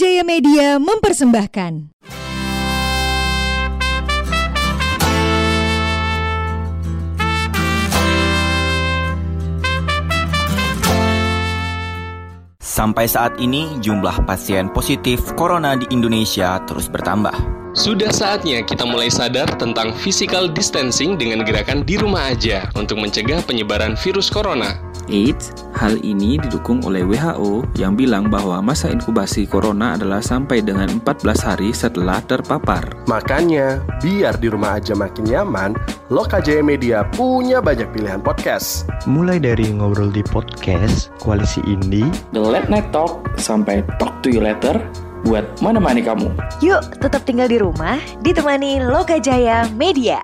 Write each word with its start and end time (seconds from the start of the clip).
Lokajaya 0.00 0.24
Media 0.24 0.80
mempersembahkan. 0.80 1.92
Sampai 12.56 13.12
saat 13.12 13.36
ini, 13.44 13.76
jumlah 13.84 14.24
pasien 14.24 14.72
positif 14.72 15.20
corona 15.36 15.76
di 15.76 15.84
Indonesia 15.92 16.56
terus 16.64 16.88
bertambah. 16.88 17.59
Sudah 17.80 18.12
saatnya 18.12 18.60
kita 18.60 18.84
mulai 18.84 19.08
sadar 19.08 19.48
tentang 19.56 19.96
physical 19.96 20.52
distancing 20.52 21.16
dengan 21.16 21.40
gerakan 21.48 21.80
di 21.80 21.96
rumah 21.96 22.28
aja 22.28 22.68
untuk 22.76 23.00
mencegah 23.00 23.40
penyebaran 23.40 23.96
virus 23.96 24.28
corona. 24.28 24.76
Eits, 25.08 25.56
hal 25.72 25.96
ini 26.04 26.36
didukung 26.36 26.84
oleh 26.84 27.08
WHO 27.08 27.64
yang 27.80 27.96
bilang 27.96 28.28
bahwa 28.28 28.60
masa 28.60 28.92
inkubasi 28.92 29.48
corona 29.48 29.96
adalah 29.96 30.20
sampai 30.20 30.60
dengan 30.60 31.00
14 31.00 31.40
hari 31.40 31.72
setelah 31.72 32.20
terpapar. 32.28 32.84
Makanya, 33.08 33.80
biar 34.04 34.36
di 34.36 34.52
rumah 34.52 34.76
aja 34.76 34.92
makin 34.92 35.24
nyaman, 35.24 35.72
Lokajaya 36.12 36.60
Media 36.60 37.08
punya 37.16 37.64
banyak 37.64 37.88
pilihan 37.96 38.20
podcast. 38.20 38.84
Mulai 39.08 39.40
dari 39.40 39.72
ngobrol 39.72 40.12
di 40.12 40.20
podcast, 40.20 41.08
koalisi 41.16 41.64
indie, 41.64 42.12
The 42.36 42.44
Late 42.44 42.68
Night 42.68 42.92
Talk 42.92 43.24
sampai 43.40 43.88
Talk 43.96 44.20
to 44.20 44.28
You 44.28 44.44
Later 44.44 44.76
buat 45.24 45.44
menemani 45.60 46.00
kamu. 46.04 46.28
Yuk, 46.64 47.00
tetap 47.00 47.24
tinggal 47.28 47.48
di 47.50 47.60
rumah, 47.60 48.00
ditemani 48.24 48.80
Lokajaya 48.84 49.68
Media. 49.76 50.22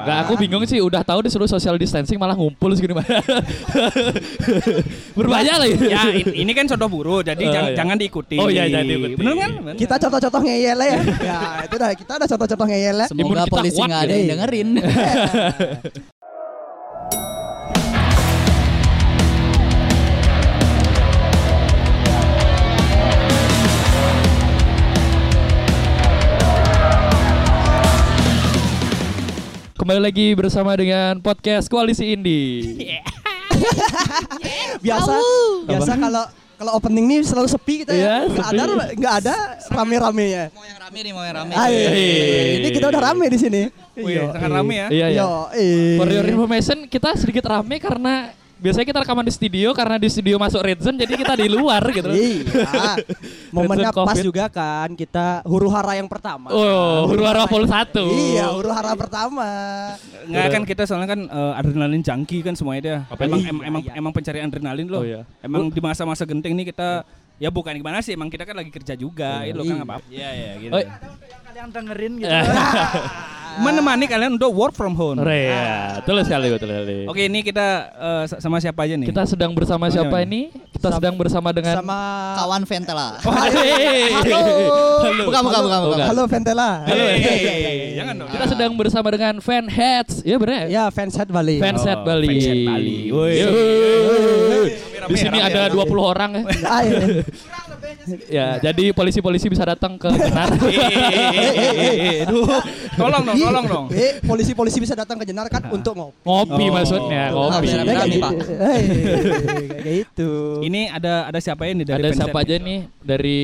Gak 0.00 0.18
aku 0.24 0.32
bingung 0.36 0.64
sih 0.64 0.78
udah 0.78 1.02
tahu 1.02 1.24
disuruh 1.24 1.46
social 1.46 1.76
distancing 1.76 2.16
malah 2.16 2.34
ngumpul 2.34 2.72
segini 2.72 2.96
Berbahaya 5.12 5.54
lagi. 5.58 5.74
Ya 5.86 6.02
in- 6.10 6.34
ini 6.36 6.52
kan 6.52 6.64
contoh 6.66 6.88
buruk, 6.88 7.22
jadi 7.26 7.42
Oh, 7.42 7.52
jangan, 7.52 7.70
iya. 7.70 7.76
jangan 7.76 7.96
diikuti. 7.98 8.36
Oh, 8.38 8.48
iya, 8.48 8.64
jangan 8.66 8.86
diikuti. 8.86 9.14
Bener 9.18 9.34
kan? 9.36 9.50
Bener. 9.60 9.74
Kita 9.76 9.94
contoh-contoh 9.98 10.40
ngeyel 10.46 10.78
ya. 10.78 10.96
ya, 11.20 11.38
itu 11.66 11.74
dah 11.76 11.88
kita 11.96 12.12
ada 12.16 12.26
contoh-contoh 12.26 12.66
ngeyel 12.68 12.96
ya. 13.02 13.06
Semoga 13.10 13.42
polisi 13.46 13.80
nggak 13.80 14.00
ada 14.06 14.14
yang 14.14 14.28
dengerin. 14.36 14.68
Kembali 29.80 29.96
lagi 29.96 30.36
bersama 30.36 30.76
dengan 30.76 31.24
podcast 31.24 31.64
Koalisi 31.72 32.12
Indie. 32.12 32.68
Biasa 34.84 35.16
biasa 35.64 35.96
kalau 35.96 36.24
kalau 36.60 36.72
opening 36.76 37.08
nih 37.08 37.20
selalu 37.24 37.48
sepi 37.48 37.74
kita 37.80 37.96
Iya, 37.96 38.04
ya. 38.04 38.16
Enggak 38.28 38.44
sepi. 38.44 38.60
ada 38.60 38.64
enggak 38.92 39.14
ada 39.24 39.34
rame-ramenya. 39.72 40.44
mau 40.52 40.68
yang 40.68 40.78
rame 40.84 40.98
nih, 41.00 41.12
mau 41.16 41.24
yang 41.24 41.36
rame. 41.40 41.52
Ayo, 41.56 41.78
Iya. 41.80 42.60
ini 42.60 42.68
kita 42.76 42.86
udah 42.92 43.02
rame 43.08 43.24
di 43.32 43.38
sini. 43.40 43.62
Wih, 43.96 44.20
sangat 44.28 44.52
rame 44.52 44.74
ya. 44.76 44.86
Iya, 44.92 45.06
iya. 45.16 45.24
Yo. 45.24 45.48
For 45.96 46.08
your 46.12 46.28
information, 46.28 46.84
kita 46.84 47.16
sedikit 47.16 47.48
rame 47.48 47.80
karena 47.80 48.36
biasanya 48.60 48.86
kita 48.86 48.98
rekaman 49.00 49.24
di 49.24 49.32
studio 49.32 49.68
karena 49.72 49.96
di 49.96 50.08
studio 50.12 50.36
masuk 50.36 50.60
red 50.60 50.78
zone 50.78 51.00
jadi 51.00 51.12
kita 51.16 51.34
di 51.34 51.48
luar 51.48 51.80
gitu. 51.90 52.12
Iya. 52.12 53.00
Momennya 53.50 53.88
Red 53.90 53.96
zone 53.96 54.06
pas 54.06 54.16
COVID. 54.16 54.24
juga 54.24 54.44
kan 54.52 54.88
kita 54.92 55.40
huru 55.48 55.72
hara 55.72 55.96
yang 55.96 56.06
pertama. 56.06 56.52
Oh, 56.52 57.08
huru 57.08 57.24
hara 57.24 57.48
full 57.48 57.64
satu. 57.64 58.04
Iya, 58.04 58.52
huru 58.52 58.68
hara 58.68 58.92
pertama. 58.92 59.48
Nggak 60.28 60.46
kan 60.52 60.62
kita 60.68 60.82
soalnya 60.84 61.08
kan 61.08 61.20
eh, 61.24 61.58
adrenalin 61.58 62.04
junkie 62.04 62.44
kan 62.44 62.52
semuanya 62.52 62.82
dia. 62.84 62.98
Apa 63.08 63.24
emang 63.24 63.40
ini? 63.40 63.50
em- 63.50 63.64
emang 63.64 63.82
emang 63.96 64.12
pencarian 64.12 64.46
adrenalin 64.46 64.86
loh. 64.86 65.00
Oh, 65.00 65.08
iya. 65.08 65.24
Emang 65.40 65.72
di 65.72 65.80
masa-masa 65.80 66.28
genting 66.28 66.52
nih 66.52 66.70
kita 66.70 67.02
ya 67.40 67.48
bukan 67.48 67.72
gimana 67.72 68.04
sih, 68.04 68.12
emang 68.12 68.28
kita 68.28 68.44
kan 68.44 68.52
lagi 68.52 68.68
kerja 68.68 68.92
juga, 68.92 69.48
ya 69.48 69.56
lo 69.56 69.64
kan 69.64 69.80
apa? 69.80 69.96
Iya, 70.12 70.28
iya 70.36 70.52
gitu. 70.60 70.72
Oh, 70.76 70.84
Kalian 71.48 71.68
dengerin 71.72 72.12
gitu. 72.20 72.28
Menemani 73.58 74.06
kalian 74.06 74.38
untuk 74.38 74.54
work 74.54 74.70
from 74.70 74.94
home. 74.94 75.18
Re, 75.18 75.50
ya, 75.50 75.98
betul 75.98 76.22
sekali, 76.22 76.46
betul 76.48 76.70
sekali. 76.70 76.96
Oke, 77.04 77.26
ini 77.26 77.42
kita 77.42 77.66
sa- 78.24 78.38
sama 78.38 78.56
siapa 78.56 78.86
aja 78.86 78.94
nih? 78.94 79.10
Kita 79.10 79.26
sedang 79.26 79.50
bersama 79.50 79.84
Oh, 79.84 79.90
siapa 79.90 80.16
iya. 80.16 80.24
ini? 80.24 80.40
Kita 80.70 80.88
sedang 80.92 81.12
bersama 81.12 81.50
dengan 81.50 81.76
Sama 81.76 81.98
Kawan 82.38 82.62
Ventela. 82.62 83.08
Hey. 83.50 84.14
Halo. 84.14 84.40
Bukan, 85.26 85.42
bukan, 85.42 85.60
bukan, 85.66 85.80
bukan. 85.88 86.06
Halo 86.06 86.22
Ventela. 86.24 86.70
Hey, 86.84 86.94
hey, 86.94 87.18
hey, 87.18 87.38
hey, 87.60 87.76
jangan 87.96 88.14
dong. 88.16 88.28
Kita 88.30 88.44
sedang 88.46 88.72
bersama 88.78 89.08
dengan 89.10 89.34
Fan 89.40 89.66
Heads. 89.66 90.22
Iya 90.22 90.36
benar 90.38 90.54
ya? 90.54 90.66
Ya, 90.70 90.84
fans 90.88 91.16
head 91.16 91.28
Bali. 91.28 91.58
Fanset 91.58 91.98
Oh, 91.98 92.06
Bali. 92.06 92.28
Fanset 92.30 92.58
Bali. 92.62 92.96
Woi. 93.10 93.34
Di 95.10 95.16
sini 95.18 95.42
Rame, 95.42 95.48
ada 95.50 95.60
rame, 95.66 95.74
20 95.74 95.98
orang 95.98 96.30
ya. 96.38 96.42
Ya, 98.26 98.58
jadi 98.58 98.90
polisi-polisi 98.90 99.46
bisa 99.46 99.62
datang 99.62 99.94
ke 99.94 100.08
Jenar. 100.10 100.48
Eh, 100.60 102.22
Aduh, 102.26 102.46
tolong 102.94 103.22
dong, 103.24 103.36
tolong 103.36 103.66
dong. 103.66 103.86
Eh, 103.90 104.18
polisi-polisi 104.22 104.78
bisa 104.78 104.94
datang 104.94 105.18
ke 105.18 105.24
Jenar 105.24 105.46
kan 105.48 105.70
untuk 105.70 105.94
ngopi. 105.94 106.16
Ngopi 106.22 106.64
Oh. 106.66 106.72
maksudnya, 106.72 107.22
ngopi. 107.30 107.68
Pak. 108.18 108.32
Eh, 108.34 108.80
kayak 109.80 109.94
gitu. 110.04 110.30
Ini 110.60 110.90
ada 110.90 111.30
ada 111.30 111.38
siapa 111.38 111.66
ya 111.66 111.72
nih 111.74 111.86
dari 111.86 112.02
Ada 112.02 112.08
siapa 112.16 112.38
aja 112.42 112.54
nih 112.56 112.78
dari 113.00 113.40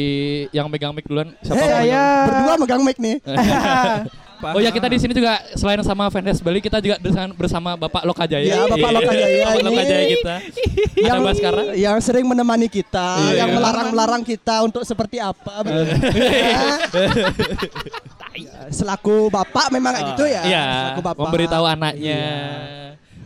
yang 0.51 0.67
megang 0.69 0.93
mic 0.93 1.07
duluan? 1.07 1.33
Siapa? 1.41 1.61
Eh, 1.61 2.25
berdua 2.27 2.55
megang 2.59 2.83
mic 2.83 2.97
nih. 2.99 3.17
Apa? 4.37 4.53
Oh 4.53 4.61
ya 4.61 4.69
kita 4.69 4.85
di 4.87 5.01
sini 5.01 5.13
juga 5.13 5.33
selain 5.53 5.81
sama 5.81 6.07
Fandes 6.07 6.39
Bali 6.39 6.61
kita 6.61 6.77
juga 6.77 7.01
bersama 7.33 7.73
Bapak 7.75 8.05
Lokajaya. 8.05 8.45
Ya, 8.45 8.61
Bapak 8.65 8.77
Iya. 8.87 8.93
Lokajaya 8.95 9.25
Bapak 9.41 9.57
ini 9.57 9.65
Lokajaya 9.67 10.05
kita. 10.07 10.35
yang 10.99 11.19
Baskara. 11.25 11.63
yang 11.73 11.97
sering 11.99 12.25
menemani 12.25 12.69
kita, 12.69 13.17
Iya. 13.27 13.41
yang 13.41 13.57
melarang-melarang 13.57 14.21
kita 14.21 14.61
untuk 14.61 14.85
seperti 14.85 15.17
apa. 15.17 15.65
Ya, 18.37 18.69
Selaku 18.77 19.33
bapak 19.33 19.73
memang 19.73 19.97
kayak 19.97 20.07
gitu 20.13 20.25
ya. 20.29 20.43
Iya, 20.45 20.65
Selaku 20.93 21.01
bapak. 21.03 21.23
memberitahu 21.25 21.65
anaknya. 21.65 22.21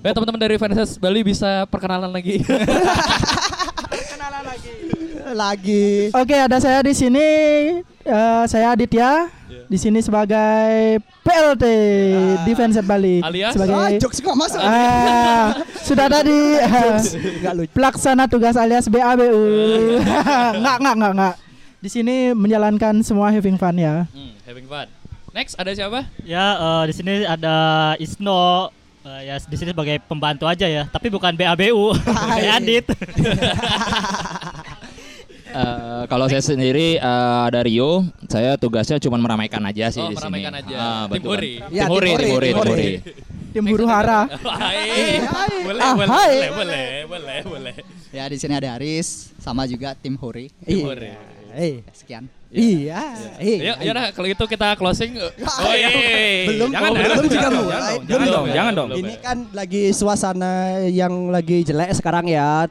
Ya 0.00 0.10
teman-teman 0.14 0.38
dari 0.38 0.54
Fandes 0.54 0.94
Bali 0.94 1.20
bisa 1.20 1.62
perkenalan 1.72 2.08
lagi. 2.08 2.38
lagi. 5.30 6.10
Oke, 6.12 6.36
ada 6.36 6.58
saya 6.58 6.78
di 6.80 6.90
sini. 6.90 7.28
Eh, 8.00 8.42
saya 8.46 8.72
Aditya. 8.72 9.39
Di 9.66 9.76
sini 9.76 9.98
sebagai 9.98 10.98
PLT 11.20 11.64
di 12.42 12.52
Fanset 12.52 12.82
Bali. 12.82 13.18
Alias? 13.20 13.52
sebagai 13.52 13.74
Ah, 13.74 13.90
jokes 13.96 14.18
nggak 14.18 14.36
masuk. 14.36 14.60
Ah, 14.60 15.46
sudah 15.80 16.04
ada 16.06 16.20
di 16.20 16.38
Nggak 17.40 17.54
lucu. 17.54 17.70
pelaksana 17.70 18.24
tugas 18.24 18.54
alias 18.54 18.86
BABU. 18.86 19.30
enggak, 20.52 20.76
enggak, 20.80 20.94
enggak, 20.94 21.12
enggak. 21.12 21.34
Di 21.78 21.88
sini 21.88 22.16
menjalankan 22.30 23.00
semua 23.00 23.28
having 23.28 23.56
fun 23.56 23.74
ya. 23.74 24.04
Hmm, 24.06 24.36
having 24.44 24.64
fun. 24.64 24.86
Next 25.30 25.54
ada 25.54 25.70
siapa? 25.70 26.10
Ya, 26.22 26.46
eh, 26.54 26.82
di 26.86 26.92
sini 26.92 27.12
ada 27.22 27.54
Isno. 27.96 28.74
Eh, 29.00 29.20
ya 29.26 29.40
di 29.40 29.56
sini 29.56 29.70
sebagai 29.70 29.96
pembantu 30.02 30.44
aja 30.44 30.68
ya, 30.68 30.84
tapi 30.84 31.08
bukan 31.08 31.32
BABU, 31.32 31.96
kayak 32.36 32.52
Adit. 32.58 32.84
Eh, 35.50 36.02
kalau 36.06 36.26
saya 36.26 36.40
sendiri 36.40 36.96
eh, 36.96 37.38
ada 37.44 37.60
Rio, 37.60 38.06
saya 38.26 38.54
tugasnya 38.54 38.96
cuma 38.98 39.16
meramaikan 39.16 39.58
aja 39.62 39.90
sih 39.90 39.98
Oh, 39.98 40.06
di 40.06 40.14
sini. 40.14 40.20
meramaikan 40.22 40.52
aja. 40.56 40.76
Ah, 40.76 41.04
Tim. 41.06 41.22
Huri. 41.22 41.54
Ya, 41.68 41.84
Tim 41.84 41.90
Huri, 41.90 42.10
Tim 42.10 42.18
Tim 42.18 42.30
Huri, 42.30 42.30
Huri, 42.30 42.48
Tim 42.48 42.54
Tim 42.54 42.56
Huri. 42.56 42.70
Huri. 42.70 42.92
Tim 43.50 43.64
huru 43.66 43.84
hara. 43.84 44.30
Hai. 44.30 45.18
Boleh, 45.60 45.82
Ah, 45.82 45.92
boleh, 45.92 46.06
boleh, 46.06 46.46
boleh, 46.54 46.86
boleh, 47.04 47.38
boleh. 47.44 47.74
Ya 48.10 48.24
di 48.24 48.38
sini 48.38 48.54
ada 48.54 48.74
Aris, 48.74 49.34
sama 49.36 49.66
juga 49.66 49.90
tim 49.92 50.14
Huri. 50.14 50.54
Iya. 50.62 50.84
Huri. 50.84 51.10
Eh, 51.50 51.82
Sekian. 51.90 52.30
iya. 52.48 53.10
Eh, 53.42 53.58
Yuk, 53.60 53.76
yaudah 53.82 54.14
kalau 54.14 54.26
gitu 54.26 54.46
kita 54.46 54.78
closing. 54.78 55.18
Oh, 55.18 55.74
iya. 55.74 55.90
Belum, 56.46 56.70
Jangan, 56.70 56.90
jangan, 56.94 57.02
belum 57.10 57.26
juga 57.26 57.42
jangan, 57.42 57.52
mulai. 57.56 57.74
jangan, 57.74 57.98
Belum 58.06 58.20
dong. 58.22 58.30
dong, 58.30 58.46
jangan 58.54 58.72
dong. 58.72 58.88
Ini 58.94 59.12
kan 59.18 59.38
lagi 59.50 59.82
suasana 59.90 60.52
yang 60.86 61.12
lagi 61.28 61.66
jelek 61.66 61.90
sekarang 61.92 62.30
ya. 62.30 62.70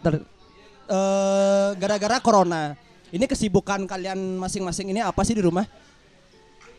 Eh, 0.90 1.70
gara-gara 1.78 2.18
corona. 2.18 2.74
Ini 3.14 3.26
kesibukan 3.30 3.86
kalian 3.86 4.18
masing-masing 4.42 4.90
ini 4.90 5.06
apa 5.06 5.22
sih 5.22 5.38
di 5.38 5.46
rumah? 5.46 5.70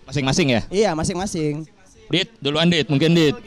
Masing-masing 0.02 0.46
ya. 0.50 0.60
Iya, 0.66 0.90
masing-masing. 0.98 1.62
Dit, 2.10 2.26
duluan 2.42 2.66
Dit, 2.66 2.90
mungkin 2.90 3.14
Dit. 3.14 3.38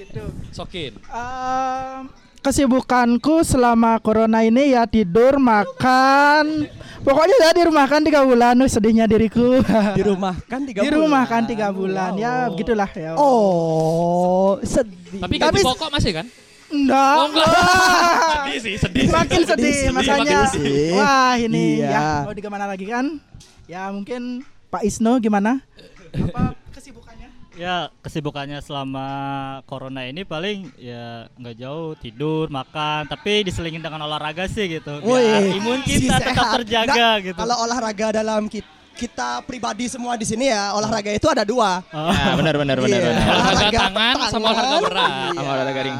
Sokin. 0.55 0.95
Eh, 0.95 1.97
kesibukanku 2.39 3.43
selama 3.43 3.99
corona 3.99 4.39
ini 4.47 4.71
ya 4.71 4.87
tidur, 4.87 5.35
makan. 5.35 6.71
Pokoknya 7.03 7.35
saya 7.43 7.53
di 7.59 7.63
rumah 7.67 7.83
kan 7.83 7.99
tiga 7.99 8.23
bulan, 8.23 8.55
sedihnya 8.63 9.03
diriku. 9.03 9.59
Di 9.99 10.03
rumah 10.07 10.39
kan 10.47 10.63
tiga 10.63 10.79
di 10.79 10.87
bulan. 10.87 10.99
rumah 11.03 11.23
kan 11.27 11.43
tiga 11.43 11.67
bulan, 11.75 12.15
ya 12.15 12.47
begitulah 12.47 12.87
ya. 12.95 13.19
Oh, 13.19 14.55
sedih. 14.63 15.19
Tapi 15.19 15.35
gaji 15.35 15.59
pokok 15.59 15.91
masih 15.91 16.23
kan? 16.23 16.25
Enggak. 16.73 17.13
Oh, 17.15 17.25
enggak. 17.29 17.47
Sedih 18.43 18.59
sih, 18.59 18.75
sedih. 18.75 19.05
Makin 19.07 19.41
sedih, 19.43 19.73
sedih, 19.77 19.79
makanya. 19.91 20.17
makin 20.17 20.39
sedih. 20.51 20.91
Wah 20.95 21.33
ini 21.37 21.65
Iya. 21.79 21.89
ya 21.91 22.07
mau 22.23 22.33
di 22.33 22.41
gimana 22.41 22.65
lagi 22.65 22.85
kan? 22.85 23.05
Ya 23.65 23.87
mungkin 23.87 24.41
Pak 24.67 24.81
Isno 24.81 25.17
gimana? 25.17 25.61
Apa 26.11 26.51
kesibukannya? 26.71 27.29
Ya 27.53 27.75
kesibukannya 28.01 28.59
selama 28.59 29.07
corona 29.63 30.03
ini 30.03 30.21
paling 30.23 30.73
ya 30.75 31.29
nggak 31.31 31.55
jauh 31.55 31.93
tidur 31.95 32.49
makan 32.49 33.05
tapi 33.05 33.45
diselingin 33.45 33.77
dengan 33.79 34.01
olahraga 34.03 34.45
sih 34.45 34.65
gitu 34.71 34.97
biar 34.99 35.05
Wih, 35.05 35.61
imun 35.61 35.79
si 35.83 36.03
kita 36.03 36.17
tetap 36.17 36.33
sehat. 36.35 36.53
terjaga 36.59 37.09
gitu. 37.23 37.37
Kalau 37.37 37.55
olahraga 37.59 38.07
dalam 38.11 38.45
kita, 38.47 38.65
kita 38.93 39.41
pribadi 39.43 39.89
semua 39.89 40.13
di 40.13 40.23
sini 40.23 40.47
ya, 40.47 40.71
olahraga 40.73 41.09
itu 41.09 41.25
ada 41.25 41.41
dua. 41.41 41.81
Ya, 41.89 42.33
benar 42.37 42.55
benar 42.55 42.77
benar. 42.77 42.93
Iya. 42.93 43.09
benar. 43.09 43.27
Olahraga 43.33 43.69
tangan 43.73 44.15
sama 44.29 44.45
olahraga 44.47 44.77
berat. 44.85 45.11
Sama 45.33 45.49
olahraga 45.51 45.81
ring. 45.81 45.97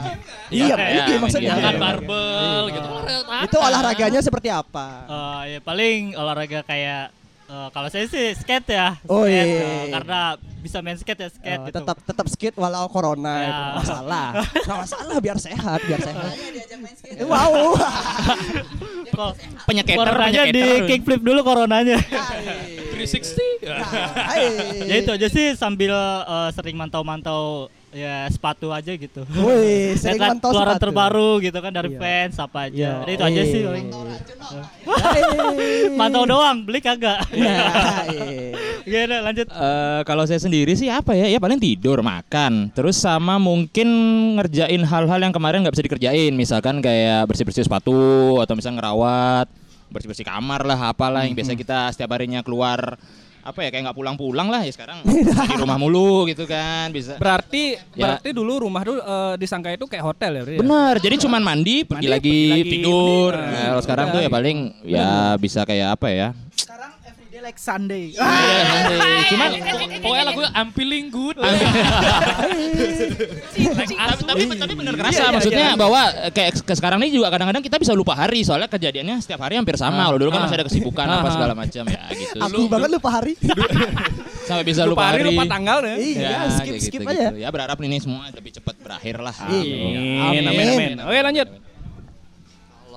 Iya, 0.54 0.76
Ya, 0.78 0.88
ini 1.04 1.12
ya, 1.12 1.20
maksudnya. 1.20 1.50
iya, 1.50 1.58
Angkat 1.58 1.74
iya. 1.74 1.82
barbel 1.82 2.62
gitu. 2.70 2.88
Olahraga 2.94 3.44
Itu 3.44 3.58
olahraganya 3.58 4.22
seperti 4.22 4.50
apa? 4.54 4.88
Eh, 5.10 5.42
ya 5.56 5.60
paling 5.60 6.00
olahraga 6.14 6.60
kayak 6.64 7.10
eh, 7.54 7.68
kalau 7.70 7.88
saya 7.88 8.06
sih 8.06 8.34
skate 8.34 8.74
ya. 8.74 8.98
Oh, 9.06 9.24
Skate, 9.24 9.46
iya. 9.46 9.62
eh, 9.62 9.84
karena 9.90 10.20
bisa 10.58 10.78
main 10.80 10.96
skate 10.96 11.20
ya 11.20 11.30
skate 11.30 11.60
Oh, 11.60 11.66
gitu. 11.68 11.76
tetap 11.78 11.98
tetap 12.02 12.26
skate 12.28 12.56
walau 12.56 12.88
corona 12.88 13.34
Ya. 13.36 13.44
itu 13.44 13.62
nggak 13.62 13.76
masalah. 13.78 14.28
Nggak 14.66 14.80
masalah 14.80 15.16
biar 15.20 15.38
sehat, 15.38 15.80
biar 15.84 16.00
sehat. 16.02 16.32
Wow. 17.22 17.78
Kok 19.14 19.32
Penyeketer, 19.64 19.98
coronanya 20.00 20.44
di 20.48 20.64
kickflip 20.88 21.22
dulu 21.22 21.40
coronanya. 21.42 22.02
360. 22.02 23.62
ya 24.84 24.96
itu 24.98 25.12
aja 25.12 25.28
sih 25.28 25.54
sambil 25.54 25.94
eh, 26.24 26.50
sering 26.52 26.74
mantau-mantau 26.74 27.70
ya 27.94 28.26
sepatu 28.28 28.70
aja 28.70 28.92
gitu. 28.92 29.22
Wih, 29.30 29.94
sering 30.02 30.18
mantau 30.18 30.50
keluaran 30.50 30.76
sepatu. 30.76 30.84
terbaru 30.84 31.32
gitu 31.40 31.58
kan 31.58 31.72
dari 31.72 31.90
Iya. 31.90 32.00
fans 32.00 32.36
apa 32.38 32.60
aja. 32.66 32.76
Iya. 32.76 32.92
Udah 33.00 33.14
itu 33.14 33.24
aja 33.24 33.42
sih 33.44 33.60
Eh. 33.60 33.64
paling. 33.64 33.86
Hey. 34.84 35.90
Mantau 35.94 36.24
doang, 36.26 36.62
beli 36.62 36.80
kagak. 36.80 37.22
Nah, 37.32 38.04
iya. 38.14 38.54
Gimana 38.84 39.16
lanjut. 39.24 39.48
Eh, 39.48 40.02
kalau 40.04 40.24
saya 40.26 40.38
sendiri 40.38 40.74
sih 40.74 40.88
apa 40.88 41.14
ya? 41.14 41.26
Ya 41.26 41.38
paling 41.38 41.58
tidur, 41.58 42.02
makan, 42.02 42.70
terus 42.72 42.96
sama 42.96 43.38
mungkin 43.38 43.88
ngerjain 44.36 44.82
hal-hal 44.82 45.20
yang 45.20 45.32
kemarin 45.32 45.62
nggak 45.62 45.74
bisa 45.74 45.86
dikerjain, 45.86 46.34
misalkan 46.34 46.80
kayak 46.80 47.26
bersih-bersih 47.26 47.64
sepatu 47.64 47.96
atau 48.38 48.54
misalnya 48.54 48.84
ngerawat, 48.84 49.48
bersih-bersih 49.90 50.26
kamar 50.26 50.64
lah, 50.64 50.90
apalah 50.90 51.24
yang 51.24 51.34
biasa 51.34 51.54
kita 51.54 51.92
setiap 51.92 52.12
harinya 52.12 52.42
keluar 52.42 52.98
apa 53.44 53.60
ya 53.60 53.70
kayak 53.70 53.84
nggak 53.86 53.98
pulang-pulang 53.98 54.48
lah 54.48 54.64
ya 54.64 54.72
sekarang 54.72 55.04
di 55.52 55.56
rumah 55.56 55.76
mulu 55.76 56.24
gitu 56.26 56.44
kan 56.44 56.88
bisa. 56.90 57.20
Berarti 57.20 57.76
Ya. 57.94 58.08
berarti 58.10 58.32
dulu 58.32 58.64
rumah 58.64 58.82
dulu 58.82 58.98
eh, 58.98 59.36
disangka 59.36 59.70
itu 59.70 59.84
kayak 59.84 60.04
hotel 60.06 60.32
ya? 60.34 60.42
berarti 60.42 60.56
ya? 60.56 60.62
Bener, 60.64 60.96
jadi 60.98 61.16
cuman 61.20 61.42
mandi, 61.42 61.76
pergi 61.84 62.00
Mandi, 62.02 62.08
lagi, 62.10 62.32
pergi 62.32 62.54
lagi, 62.56 62.72
tidur. 62.72 63.32
mending. 63.32 63.52
Nah, 63.54 63.66
kalau 63.68 63.82
sekarang 63.82 64.06
tuh 64.10 64.20
ya 64.20 64.30
paling 64.30 64.58
ya 64.84 65.08
bisa 65.36 65.60
kayak 65.62 65.88
apa 65.94 66.08
ya? 66.10 66.28
Like 67.44 67.60
Sunday. 67.60 68.16
Iya, 68.16 68.24
nanti. 68.24 68.96
Cuman 69.36 69.50
pokoknya 70.00 70.24
lagu 70.32 70.42
I'm 70.56 70.72
feeling 70.72 71.12
good. 71.12 71.36
tapi, 74.24 74.44
tapi, 74.56 74.74
bener 74.80 74.94
kerasa 74.96 75.12
Iya, 75.12 75.24
iya, 75.28 75.36
maksudnya 75.36 75.68
iya. 75.76 75.78
bahwa 75.78 76.02
eh, 76.24 76.32
kayak 76.32 76.64
ke 76.64 76.74
sekarang 76.74 77.04
ini 77.04 77.12
juga 77.12 77.28
kadang-kadang 77.28 77.60
kita 77.60 77.76
bisa 77.76 77.92
lupa 77.92 78.16
hari 78.16 78.48
soalnya 78.48 78.72
kejadiannya 78.72 79.20
setiap 79.20 79.44
hari 79.44 79.60
hampir 79.60 79.76
sama. 79.76 80.08
Kalau 80.08 80.18
dulu 80.18 80.32
kan 80.32 80.40
Ah. 80.40 80.46
masih 80.48 80.56
ada 80.56 80.66
kesibukan 80.72 81.06
Ah. 81.06 81.20
apa 81.20 81.30
segala 81.36 81.54
macam 81.54 81.84
ya 81.84 82.02
gitu. 82.16 82.40
Aku 82.40 82.62
banget 82.72 82.90
lupa 82.96 83.10
hari. 83.12 83.36
Sampai 84.44 84.68
bisa 84.68 84.84
Lupa 84.84 85.08
hari, 85.08 85.24
lupa 85.24 85.48
tanggal 85.48 85.80
ya? 85.88 85.96
Iya, 85.96 86.20
Ya, 86.20 86.40
skip 86.52 86.76
skip 86.84 87.02
aja. 87.08 87.32
Ya 87.32 87.48
berharap 87.48 87.80
ini 87.80 87.96
semua 88.04 88.28
lebih 88.28 88.52
cepat 88.52 88.76
berakhir 88.76 89.24
lah. 89.24 89.32
Amin, 89.48 90.44
amin, 90.44 90.68
amin. 90.68 90.96
Oke 91.00 91.20
lanjut. 91.24 91.48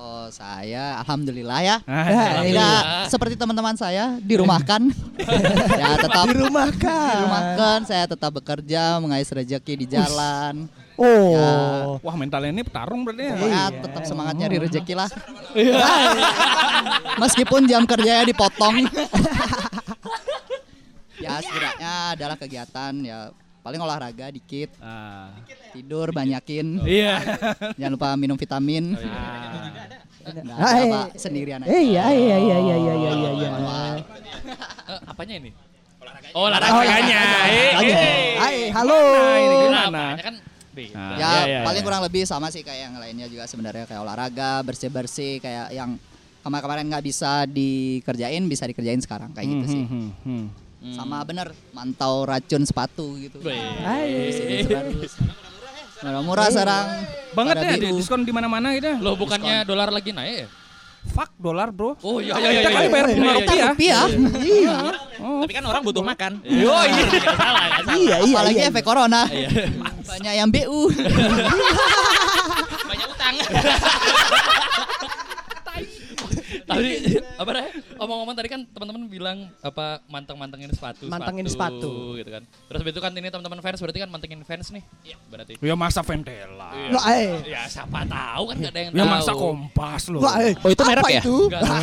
Kalau 0.07 0.31
saya 0.31 1.03
alhamdulillah 1.03 1.59
ya. 1.59 1.75
Ah, 1.83 2.07
Tidak 2.07 2.15
alhamdulillah. 2.31 2.79
seperti 3.11 3.35
teman-teman 3.35 3.75
saya 3.75 4.15
dirumahkan. 4.23 4.87
ya 5.83 5.99
tetap 5.99 6.23
Dirumahkan. 6.31 7.11
dirumahkan, 7.11 7.79
saya 7.83 8.07
tetap 8.07 8.31
bekerja, 8.31 9.03
mengais 9.03 9.27
rezeki 9.27 9.83
di 9.83 9.85
jalan. 9.91 10.71
Oh. 10.95 11.35
Ya, 11.35 11.51
Wah 11.99 12.15
mentalnya 12.15 12.55
ini 12.55 12.63
petarung 12.63 13.03
berarti 13.03 13.19
ya. 13.19 13.35
pokoknya 13.35 13.63
tetap 13.83 14.03
semangat 14.07 14.35
nyari 14.39 14.57
rezeki 14.63 14.93
lah. 14.95 15.09
Meskipun 17.27 17.67
jam 17.67 17.83
kerjanya 17.83 18.23
dipotong. 18.23 18.87
ya 21.27 21.35
setidaknya 21.43 21.91
adalah 22.15 22.39
kegiatan 22.39 22.93
ya 23.03 23.27
paling 23.67 23.83
olahraga 23.83 24.31
dikit, 24.31 24.71
Ah. 24.79 25.27
tidur 25.75 26.07
banyakin. 26.09 26.79
Iya. 26.87 27.19
Jangan 27.75 27.91
lupa 27.93 28.15
minum 28.15 28.39
vitamin. 28.39 28.95
Nggak 28.95 30.55
Ah, 30.55 30.71
ada, 30.73 30.81
eh. 30.81 30.87
Pak, 30.89 31.07
sendirian 31.15 31.59
aja. 31.59 31.67
Iya 31.69 32.05
iya 32.09 32.35
iya 32.37 32.57
iya 32.57 32.75
iya 32.79 32.85
iya 32.95 33.11
iya. 33.11 33.29
iya. 33.35 33.49
Eh, 34.87 34.99
apanya 35.03 35.35
ini? 35.37 35.51
Oh, 36.31 36.47
Olahraganya. 36.47 37.19
Eh, 37.43 37.67
Olahraganya. 37.75 37.99
eh. 37.99 38.35
Hai, 38.37 38.57
halo. 38.71 38.95
Nah, 38.95 39.35
Nah, 39.35 39.59
gimana? 39.59 40.03
kan. 40.17 40.35
Nah, 40.77 41.17
ya 41.17 41.17
iya, 41.17 41.31
iya, 41.43 41.59
paling 41.65 41.81
iya. 41.81 41.87
kurang 41.89 42.01
lebih 42.05 42.23
sama 42.23 42.47
sih 42.47 42.61
kayak 42.61 42.79
yang 42.85 42.95
lainnya 42.95 43.25
juga 43.25 43.43
sebenarnya 43.43 43.83
kayak 43.83 43.97
olahraga 43.97 44.61
bersih 44.61 44.87
bersih 44.87 45.41
kayak 45.41 45.73
yang 45.73 45.97
kemarin-kemarin 46.39 46.85
nggak 46.85 47.01
bisa 47.01 47.49
dikerjain 47.49 48.45
bisa 48.45 48.63
dikerjain 48.63 49.01
sekarang 49.01 49.33
kayak 49.33 49.47
gitu 49.49 49.65
sih 49.67 49.83
Hmm, 49.83 50.13
hmm, 50.13 50.45
hmm. 50.45 50.45
Sama 50.93 51.23
bener 51.23 51.51
mantau 51.71 52.23
racun 52.23 52.61
sepatu 52.61 53.17
gitu 53.17 53.41
Hai. 53.43 54.31
murah-murah 55.97 56.47
sekarang 56.47 56.85
Banget 57.33 57.55
ya 57.57 57.73
di- 57.75 57.93
diskon 57.93 58.21
di 58.21 58.29
mana-mana 58.29 58.69
gitu. 58.73 58.97
Loh, 58.97 59.13
bukannya 59.13 59.61
dolar 59.61 59.89
lagi 59.89 60.09
naik 60.09 60.35
ya? 60.41 60.47
Fuck 61.07 61.31
dolar 61.37 61.69
bro. 61.69 61.93
Oh 62.01 62.17
iya 62.17 62.33
Kita 62.33 62.43
iya 62.43 62.51
iya. 62.51 62.61
kali 62.65 62.75
iya. 62.75 62.89
bayar 62.89 63.05
Iya, 63.07 63.13
lima 63.13 63.23
iya, 63.23 63.33
rupiah. 63.37 63.55
iya. 63.55 63.65
rupiah 63.69 64.03
Iya. 64.43 64.75
Tapi 65.17 65.51
kan 65.53 65.63
orang 65.63 65.81
butuh 65.81 66.03
makan. 66.03 66.31
Yo 66.43 66.73
iya. 66.73 67.05
Iya 67.87 68.15
iya. 68.19 68.33
apalagi 68.33 68.59
iya. 68.59 68.69
efek 68.69 68.83
corona 68.83 69.21
Iya. 69.29 69.49
banyak 70.03 70.33
yang 70.35 70.49
BU 70.49 70.81
Banyak 72.89 73.07
utang. 73.07 73.33
Tadi 76.67 76.91
apa 77.33 77.49
deh? 77.49 77.67
Omong-omong 77.95 78.35
tadi 78.35 78.47
kan 78.47 78.61
teman-teman 78.67 79.07
bilang 79.07 79.37
apa 79.59 80.03
manteng-mantengin 80.05 80.67
sepatu, 80.69 81.07
Mantengin 81.07 81.47
sepatu. 81.47 82.13
gitu 82.13 82.27
kan. 82.27 82.43
Terus 82.43 82.81
itu 82.83 82.99
kan 82.99 83.11
ini 83.11 83.27
teman-teman 83.27 83.59
fans 83.59 83.79
berarti 83.79 83.99
kan 83.99 84.09
mantengin 84.11 84.43
fans 84.43 84.67
nih. 84.69 84.83
Iya, 85.01 85.15
berarti. 85.25 85.53
Ya 85.57 85.73
masa 85.73 86.03
Ventela. 86.03 86.75
Loh, 86.91 87.03
eh. 87.07 87.39
Ya 87.47 87.63
siapa 87.65 88.03
tahu 88.03 88.43
kan 88.51 88.55
gak 88.59 88.71
ada 88.71 88.79
yang 88.81 88.91
Ya 88.91 89.01
tahu. 89.01 89.13
masa 89.15 89.31
kompas 89.33 90.03
loh. 90.07 90.21
Wah, 90.21 90.35
eh, 90.39 90.53
Oh, 90.59 90.67
itu 90.67 90.83
merek 90.83 90.99
apa 90.99 91.09
ya? 91.09 91.21
Itu? 91.23 91.37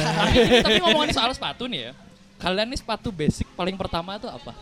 Tapi, 0.64 0.78
ngomongin 0.84 1.10
soal 1.10 1.32
sepatu 1.32 1.64
nih 1.64 1.88
ya. 1.88 1.92
Kalian 2.36 2.68
nih 2.68 2.78
sepatu 2.78 3.08
basic 3.08 3.48
paling 3.50 3.74
pertama 3.74 4.20
tuh 4.20 4.28
apa? 4.28 4.52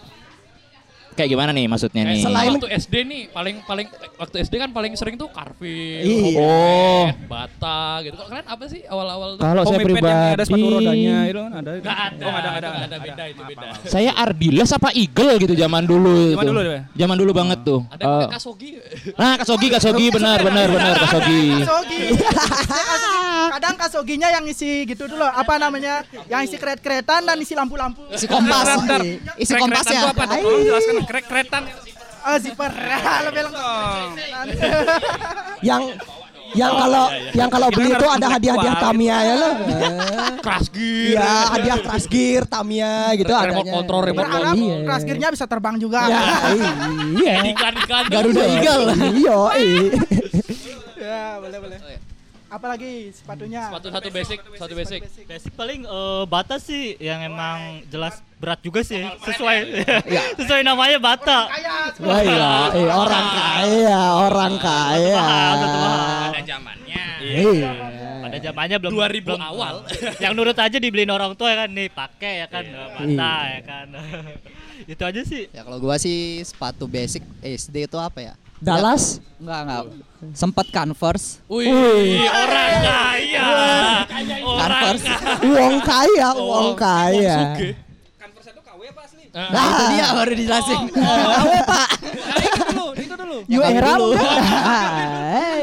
Kayak 1.12 1.28
gimana 1.28 1.50
nih 1.50 1.66
maksudnya 1.66 2.02
Kayak 2.02 2.14
nih? 2.14 2.24
selain- 2.24 2.54
waktu 2.54 2.68
SD 2.74 2.94
nih 3.04 3.22
paling 3.28 3.56
paling 3.62 3.86
waktu 4.16 4.36
SD 4.40 4.54
kan 4.56 4.70
paling 4.70 4.92
sering 4.92 5.14
tuh 5.14 5.28
Carvin, 5.28 6.00
Iya. 6.02 6.40
Oh. 6.40 7.04
Bata 7.26 7.80
gitu. 8.00 8.14
Kalau 8.14 8.28
kalian 8.28 8.46
apa 8.46 8.64
sih 8.66 8.80
awal-awal 8.82 9.28
tuh? 9.34 9.42
Kalau 9.42 9.62
saya 9.62 9.74
yang 9.74 9.86
pribadi 9.86 10.08
ada 10.08 10.42
sepatu 10.42 10.66
rodanya 10.70 11.16
itu 11.26 11.38
kan 11.38 11.52
ada. 11.54 11.70
Gak 11.74 11.98
ada. 12.02 12.22
Oh, 12.22 12.30
nggak 12.30 12.42
ada, 12.54 12.68
nggak 12.70 12.86
ada, 12.86 12.96
beda 12.98 13.24
itu 13.26 13.42
beda. 13.44 13.66
Saya 13.84 14.10
Ardiles 14.14 14.70
apa 14.70 14.88
Eagle 14.92 15.32
gitu 15.38 15.54
zaman 15.54 15.82
dulu 15.82 16.32
Zaman 16.32 16.40
itu. 16.40 16.50
dulu 16.50 16.60
ya? 16.66 16.80
Zaman 16.94 17.16
dulu 17.18 17.32
banget 17.32 17.58
tuh. 17.62 17.80
Ada 17.86 18.02
pakai 18.02 18.28
Kasogi. 18.32 18.70
Nah, 19.14 19.34
Kasogi, 19.36 19.66
Kasogi 19.68 20.06
benar 20.08 20.38
benar 20.40 20.66
benar 20.66 20.94
Kasogi. 20.98 21.42
Kasogi. 21.58 22.02
Kadang 23.52 23.74
kasoginya 23.76 24.28
yang 24.30 24.44
isi 24.44 24.86
gitu 24.86 25.04
dulu, 25.06 25.22
apa 25.22 25.54
namanya? 25.56 26.00
Yang 26.24 26.40
isi 26.46 26.56
keret-keretan 26.56 27.20
dan 27.22 27.36
isi 27.36 27.52
lampu-lampu. 27.52 28.00
isi 28.08 28.24
kompas 28.24 28.64
isi 29.36 29.52
kompasnya 29.52 30.00
tuh 30.00 30.10
apa 30.10 30.24
tuh? 30.26 30.40
Jelaskan 31.02 31.10
krek-kretan. 31.10 31.62
Oh, 32.22 32.36
zipper. 32.38 32.70
Lebih 33.26 33.42
lengkap. 33.50 34.08
Yang 35.60 35.82
yang 36.52 36.72
kalau 36.76 37.04
yang 37.32 37.48
kalau 37.48 37.68
beli 37.72 37.90
itu 37.90 38.06
ada 38.06 38.26
hadiah-hadiah. 38.28 38.76
Tamiya 38.78 39.16
ya 39.24 39.34
lo. 39.34 39.50
Crash 40.44 40.68
gear. 40.70 41.16
Iya, 41.16 41.30
hadiah 41.48 41.78
crash 41.80 42.06
gear 42.06 42.42
Tamiya 42.44 43.14
gitu 43.16 43.30
Remote 43.30 43.46
adanya. 43.62 43.72
control, 43.72 44.02
remote 44.04 44.26
Berharap 44.26 44.54
Iya. 44.58 44.76
kelas 44.84 45.02
gearnya 45.02 45.28
bisa 45.32 45.46
terbang 45.46 45.76
juga. 45.78 46.00
Ya, 46.06 46.20
iya. 47.22 47.34
Iklan-iklan. 47.46 48.04
Garuda 48.10 48.42
Eagle 48.44 48.84
Iya, 49.22 49.38
iya. 49.56 49.90
Ya, 50.98 51.22
boleh 51.40 51.58
boleh. 51.58 51.78
Apalagi 52.52 53.08
sepatunya? 53.16 53.64
Sepatu 53.64 53.88
satu 53.88 54.08
basic, 54.12 54.38
satu 54.60 54.74
basic. 54.76 55.00
Basic 55.24 55.52
paling 55.56 55.88
eh, 55.88 56.24
bata 56.28 56.60
sih 56.60 57.00
yang 57.00 57.24
emang 57.24 57.80
jelas 57.88 58.20
berat 58.36 58.60
juga 58.60 58.84
sih 58.84 59.00
sesuai 59.24 59.56
sesuai 60.38 60.60
namanya 60.60 61.00
bata. 61.00 61.48
Wah 62.04 62.20
iya, 62.20 62.50
eh, 62.76 62.92
orang 62.92 63.26
kaya, 63.32 64.00
orang 64.28 64.54
kaya. 64.60 65.24
Ada 66.28 66.40
zamannya. 66.44 67.04
Iya. 67.24 67.72
Pada 68.20 68.36
zamannya 68.36 68.76
belum 68.84 68.92
2000 69.00 69.24
belum- 69.24 69.40
awal. 69.40 69.74
yang 70.22 70.36
nurut 70.36 70.58
aja 70.60 70.76
dibeliin 70.76 71.08
orang 71.08 71.32
tua 71.32 71.56
ya 71.56 71.64
kan 71.64 71.70
nih 71.72 71.88
pakai 71.88 72.32
ya 72.44 72.46
kan 72.52 72.64
bata 72.68 73.32
ya 73.48 73.60
kan. 73.64 73.86
Itu 74.92 75.02
aja 75.08 75.22
sih. 75.24 75.48
ya 75.48 75.64
kalau 75.64 75.80
gua 75.80 75.96
sih 75.96 76.44
sepatu 76.44 76.84
basic 76.84 77.24
SD 77.40 77.88
itu 77.88 77.96
apa 77.96 78.18
ya 78.20 78.34
Dallas. 78.62 79.18
enggak 79.36 79.58
enggak 79.60 79.82
sempat 80.32 80.70
Converse 80.70 81.42
Wih, 81.50 81.66
Wih. 81.66 82.22
orang 82.24 82.74
kaya. 82.80 83.48
Orang 84.40 84.70
Converse 84.78 85.02
kaya. 85.02 85.34
Uang 85.42 85.74
kaya, 85.82 86.28
uang 86.32 86.68
kaya. 86.72 87.36
Suge. 87.50 87.70
nah 89.32 89.64
itu 89.64 89.84
dia 89.90 90.06
baru 90.12 90.32
dijelasin 90.36 90.80
KW 90.92 91.52
pak. 91.64 91.88
New 93.48 93.58
Yang 93.58 93.74
era 93.74 93.92
dulu. 93.96 94.12
enggak? 94.12 94.32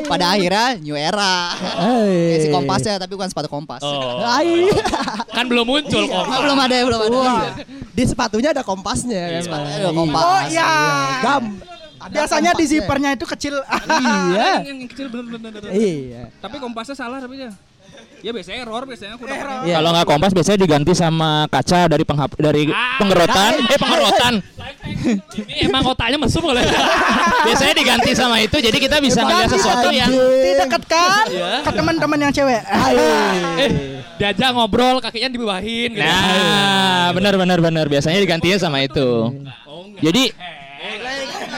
Pada 0.11 0.25
akhirnya 0.33 0.65
new 0.81 0.97
era. 0.97 1.53
Hey. 1.77 2.41
Si 2.41 2.47
kompasnya 2.49 2.97
tapi 2.97 3.13
bukan 3.13 3.29
sepatu 3.29 3.47
kompas. 3.47 3.79
Oh. 3.79 4.19
Kan 5.29 5.45
belum 5.45 5.63
muncul 5.63 6.01
Iya, 6.01 6.11
kompas. 6.11 6.37
belum 6.41 6.57
ada, 6.57 6.75
belum 6.81 6.99
ada. 6.99 7.13
Wah, 7.13 7.45
di 7.93 8.03
sepatunya 8.03 8.49
ada 8.51 8.65
kompasnya 8.65 9.21
kan. 9.29 9.41
Sepatunya 9.45 9.69
Pak. 9.71 9.79
ada 9.79 9.91
kompas. 9.93 10.23
Oh 10.25 10.39
iya. 10.49 10.71
Gam. 11.21 11.43
Biasanya 12.07 12.51
di 12.55 12.65
zippernya 12.65 13.09
itu 13.19 13.25
kecil. 13.27 13.59
Iya. 13.59 14.63
Yang, 14.63 14.77
yang 14.79 14.79
kecil. 14.87 15.07
Iya. 15.67 16.31
Tapi 16.39 16.55
kompasnya 16.63 16.95
salah 16.95 17.19
tapi 17.19 17.43
ya. 17.43 17.51
Ya 18.19 18.35
biasanya 18.35 18.67
error 18.67 18.83
biasanya 18.83 19.15
aku 19.15 19.23
dapat. 19.27 19.63
Iya. 19.63 19.75
Kalau 19.79 19.89
nggak 19.95 20.07
kompas 20.07 20.31
biasanya 20.35 20.59
diganti 20.59 20.91
sama 20.91 21.47
kaca 21.47 21.87
dari 21.87 22.03
penghap 22.03 22.31
dari 22.35 22.63
pengerotan, 22.99 23.51
eh 23.73 23.79
pengerotan. 23.79 24.33
Ini 25.39 25.71
emang 25.71 25.83
otaknya 25.87 26.19
mesum 26.19 26.43
oleh. 26.51 26.63
biasanya 27.47 27.73
diganti 27.79 28.11
sama 28.15 28.43
itu 28.43 28.59
jadi 28.59 28.75
kita 28.75 28.99
bisa 28.99 29.23
ngeliat 29.23 29.51
sesuatu 29.51 29.87
yang 29.91 30.11
Didekatkan 30.11 31.31
Iya. 31.31 31.63
ke 31.63 31.71
teman-teman 31.71 32.19
yang 32.27 32.31
cewek. 32.35 32.59
Eh, 32.59 33.69
diajak 34.19 34.51
ngobrol 34.51 34.99
kakinya 34.99 35.31
dibawahin 35.31 35.95
gitu. 35.95 36.03
Nah, 36.03 37.15
benar 37.15 37.39
benar 37.39 37.59
benar 37.63 37.85
biasanya 37.87 38.19
digantinya 38.19 38.59
sama 38.59 38.83
itu. 38.83 39.31
Jadi 40.03 40.35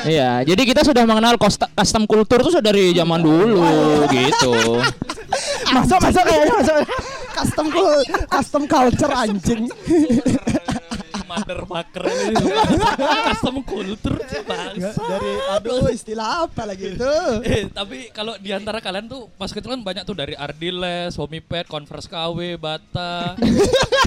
Iya, 0.01 0.41
jadi 0.41 0.61
kita 0.65 0.81
sudah 0.81 1.05
mengenal 1.05 1.37
custom 1.77 2.03
kultur 2.09 2.41
tuh 2.41 2.61
dari 2.61 2.93
zaman 2.93 3.21
dulu 3.21 3.63
gitu. 4.09 4.81
Masuk 5.71 5.97
masuk 6.01 6.23
kayaknya 6.25 6.53
masuk. 6.57 6.77
Custom 7.31 7.67
custom 8.27 8.63
culture 8.67 9.13
anjing. 9.13 9.69
Motherfucker 11.31 12.03
ini. 12.03 12.35
Custom 13.31 13.57
culture 13.61 14.19
sih 14.25 14.41
bangsa. 14.41 14.91
Dari 14.97 15.31
aduh 15.49 15.87
istilah 15.87 16.27
apa 16.43 16.63
lagi 16.65 16.91
itu? 16.91 17.13
Eh, 17.41 17.63
tapi 17.67 18.11
kalau 18.11 18.35
di 18.35 18.51
antara 18.51 18.77
kalian 18.77 19.07
tuh 19.07 19.31
pas 19.31 19.47
kecil 19.47 19.71
kan 19.71 19.81
banyak 19.81 20.03
tuh 20.03 20.13
dari 20.13 20.35
Ardiles, 20.35 21.15
Homipad, 21.15 21.65
Converse 21.65 22.05
KW, 22.05 22.57
Bata. 22.57 23.39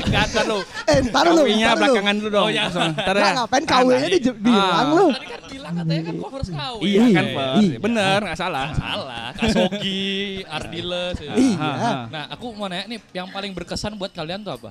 Kan 0.05 0.29
lu. 0.45 0.61
Eh, 0.85 0.99
ntar 1.05 1.25
lu. 1.27 1.43
Lu. 1.43 1.45
belakangan 1.49 2.15
dulu 2.15 2.29
dong. 2.31 2.45
Oh, 2.45 2.51
iya. 2.51 2.69
Langsung. 2.69 2.93
Ntar 2.95 3.15
Nah, 3.15 3.23
ya. 3.23 3.33
ngapain 3.37 3.63
Kan, 3.65 3.83
di- 3.87 4.37
bilang 4.37 4.89
lu? 4.91 5.07
Tadi 5.11 5.27
kan 5.27 5.41
bilang 5.49 5.73
katanya 5.75 6.03
kan 6.03 6.15
Converse 6.19 6.51
KW. 6.53 6.77
Iya 6.83 7.05
kan, 7.09 7.25
Eh, 7.25 7.35
Pak. 7.35 7.55
Bener, 7.81 8.19
enggak 8.21 8.39
salah. 8.39 8.67
Salah, 8.75 9.27
Kasogi, 9.35 10.13
Ardiles. 10.47 11.17
ya. 11.19 11.33
Iya. 11.35 11.93
Nah, 12.07 12.25
aku 12.29 12.53
mau 12.53 12.67
nanya 12.67 12.85
nih, 12.87 13.01
yang 13.13 13.29
paling 13.29 13.51
berkesan 13.51 13.95
buat 13.95 14.11
kalian 14.11 14.43
tuh 14.43 14.53
apa? 14.53 14.71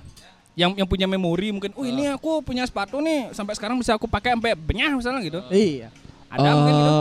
Yang 0.54 0.72
yang 0.78 0.88
punya 0.88 1.08
memori 1.10 1.50
mungkin, 1.50 1.74
oh 1.74 1.82
ini 1.82 2.14
aku 2.14 2.46
punya 2.46 2.62
sepatu 2.62 3.02
nih 3.02 3.34
sampai 3.34 3.58
sekarang 3.58 3.74
bisa 3.82 3.98
aku 3.98 4.06
pakai 4.06 4.38
sampai 4.38 4.54
benyah 4.54 4.94
misalnya 4.94 5.22
gitu. 5.26 5.42
Iya. 5.50 5.90
Ada 6.34 6.50
mungkin 6.50 6.74
gitu. 6.74 6.94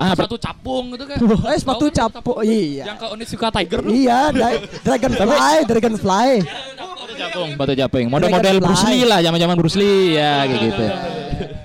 Ah, 0.00 0.12
Sepatu 0.16 0.36
capung 0.40 0.84
gitu 0.96 1.04
kan? 1.04 1.16
Eh 1.52 1.58
sepatu 1.60 1.84
kan 1.88 1.96
capo. 2.08 2.32
Iya. 2.40 2.84
Yang 2.88 2.96
ke 3.00 3.06
Onitsuka 3.12 3.48
Tiger? 3.52 3.80
Iya, 3.84 4.18
dra- 4.32 4.64
dragonfly, 4.80 5.56
dragonfly. 5.68 6.30
Japing, 7.18 7.58
batu 7.58 7.74
japing. 7.74 8.06
Model-model 8.06 8.62
Bruce 8.62 8.86
Lee 8.86 9.02
lah, 9.02 9.18
zaman-zaman 9.18 9.58
Bruce 9.58 9.74
Lee 9.74 10.14
ya 10.14 10.46
kayak 10.46 10.60
gitu. 10.70 10.84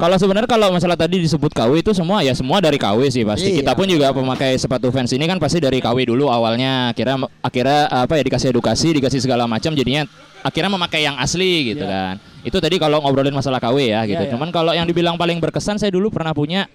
Kalau 0.02 0.16
sebenarnya 0.18 0.50
kalau 0.50 0.74
masalah 0.74 0.98
tadi 0.98 1.22
disebut 1.22 1.54
KW 1.54 1.86
itu 1.86 1.94
semua 1.94 2.26
ya 2.26 2.34
semua 2.34 2.58
dari 2.58 2.82
KW 2.82 3.06
sih 3.14 3.22
pasti. 3.22 3.54
Iya. 3.54 3.58
Kita 3.62 3.72
pun 3.78 3.86
juga 3.86 4.10
pemakai 4.10 4.58
sepatu 4.58 4.90
fans 4.90 5.14
ini 5.14 5.30
kan 5.30 5.38
pasti 5.38 5.62
dari 5.62 5.78
KW 5.78 6.10
dulu 6.10 6.26
awalnya. 6.28 6.90
Akhirnya 6.90 7.30
akhirnya 7.40 7.80
apa 7.86 8.18
ya 8.18 8.24
dikasih 8.26 8.50
edukasi, 8.50 8.98
dikasih 8.98 9.22
segala 9.22 9.46
macam 9.46 9.78
jadinya 9.78 10.10
akhirnya 10.44 10.70
memakai 10.70 11.08
yang 11.08 11.16
asli 11.18 11.74
gitu 11.74 11.88
kan. 11.88 12.20
Itu 12.44 12.60
tadi 12.60 12.76
kalau 12.76 13.00
ngobrolin 13.00 13.32
masalah 13.32 13.58
KW 13.58 13.78
ya 13.88 14.04
gitu. 14.04 14.20
Iya, 14.20 14.28
iya. 14.28 14.32
Cuman 14.36 14.52
kalau 14.52 14.76
yang 14.76 14.84
dibilang 14.84 15.16
paling 15.16 15.40
berkesan 15.40 15.80
saya 15.80 15.90
dulu 15.90 16.12
pernah 16.12 16.36
punya 16.36 16.68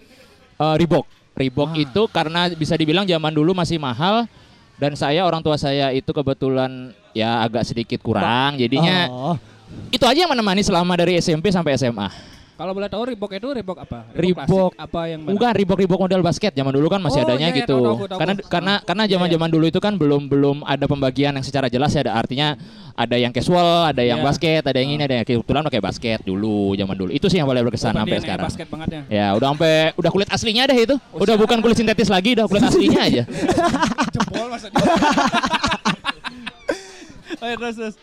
eh, 0.57 0.75
Reebok. 0.81 1.05
Reebok 1.37 1.77
itu 1.79 2.03
karena 2.11 2.51
bisa 2.51 2.75
dibilang 2.75 3.07
zaman 3.07 3.31
dulu 3.31 3.55
masih 3.55 3.79
mahal 3.79 4.27
dan 4.75 4.99
saya 4.99 5.23
orang 5.23 5.39
tua 5.39 5.55
saya 5.55 5.95
itu 5.95 6.11
kebetulan 6.11 6.91
ya 7.15 7.43
agak 7.43 7.63
sedikit 7.63 8.03
kurang 8.03 8.59
jadinya 8.59 9.07
Oh. 9.07 9.37
itu 9.91 10.03
aja 10.03 10.25
yang 10.27 10.33
menemani 10.33 10.65
selama 10.65 10.97
dari 10.97 11.21
SMP 11.21 11.53
sampai 11.53 11.77
SMA. 11.77 12.09
Kalau 12.59 12.75
boleh 12.75 12.91
tahu 12.91 13.07
Reebok 13.07 13.31
itu 13.39 13.49
Reebok 13.55 13.79
apa? 13.79 14.03
Reebok 14.11 14.75
apa 14.75 15.01
yang 15.07 15.23
mana? 15.23 15.31
Bukan 15.31 15.51
Reebok 15.55 15.79
Reebok 15.79 16.01
model 16.03 16.27
basket 16.27 16.51
zaman 16.59 16.75
dulu 16.75 16.91
kan 16.91 16.99
masih 16.99 17.23
Oh, 17.23 17.27
adanya 17.31 17.49
iya, 17.51 17.55
iya, 17.55 17.61
gitu. 17.63 17.77
tahu, 17.79 17.87
tahu, 17.87 18.07
tahu. 18.11 18.19
Karena 18.19 18.35
karena 18.51 18.75
karena 18.83 19.05
zaman-zaman 19.07 19.49
dulu 19.55 19.65
itu 19.71 19.79
kan 19.79 19.95
belum 19.95 20.27
belum 20.27 20.57
ada 20.67 20.91
pembagian 20.91 21.39
yang 21.39 21.47
secara 21.47 21.71
jelas 21.71 21.95
ya 21.95 22.03
ada 22.03 22.19
artinya 22.19 22.59
ada 22.99 23.14
yang 23.14 23.31
casual, 23.31 23.87
ada 23.87 24.02
yang 24.02 24.19
Iya. 24.19 24.26
basket, 24.26 24.62
ada 24.67 24.75
yang 24.75 24.90
ini, 24.90 25.02
ada 25.07 25.14
yang 25.23 25.25
kebetulan 25.25 25.62
pakai 25.62 25.78
basket 25.78 26.19
dulu 26.26 26.75
zaman 26.75 26.99
dulu. 26.99 27.11
Itu 27.14 27.31
sih 27.31 27.38
yang 27.38 27.47
paling 27.47 27.62
berkesan 27.62 27.95
Oh, 27.95 28.02
sampai 28.02 28.19
sekarang. 28.19 28.47
basket 28.50 28.67
banget 28.67 28.88
ya. 28.90 29.02
Ya, 29.07 29.26
udah 29.38 29.55
sampai 29.55 29.95
udah 29.95 30.11
kulit 30.11 30.26
aslinya 30.28 30.67
deh 30.67 30.78
itu. 30.83 30.97
Udah 31.14 31.38
bukan 31.38 31.62
kulit 31.62 31.78
sintetis 31.78 32.11
lagi, 32.11 32.35
udah 32.35 32.50
kulit 32.50 32.67
aslinya 32.67 33.00
aja. 33.07 33.23
Jempol 34.19 34.50
maksudnya. 34.50 34.83
Ayo 37.38 37.55
terus 37.55 37.76
terus. 37.78 37.95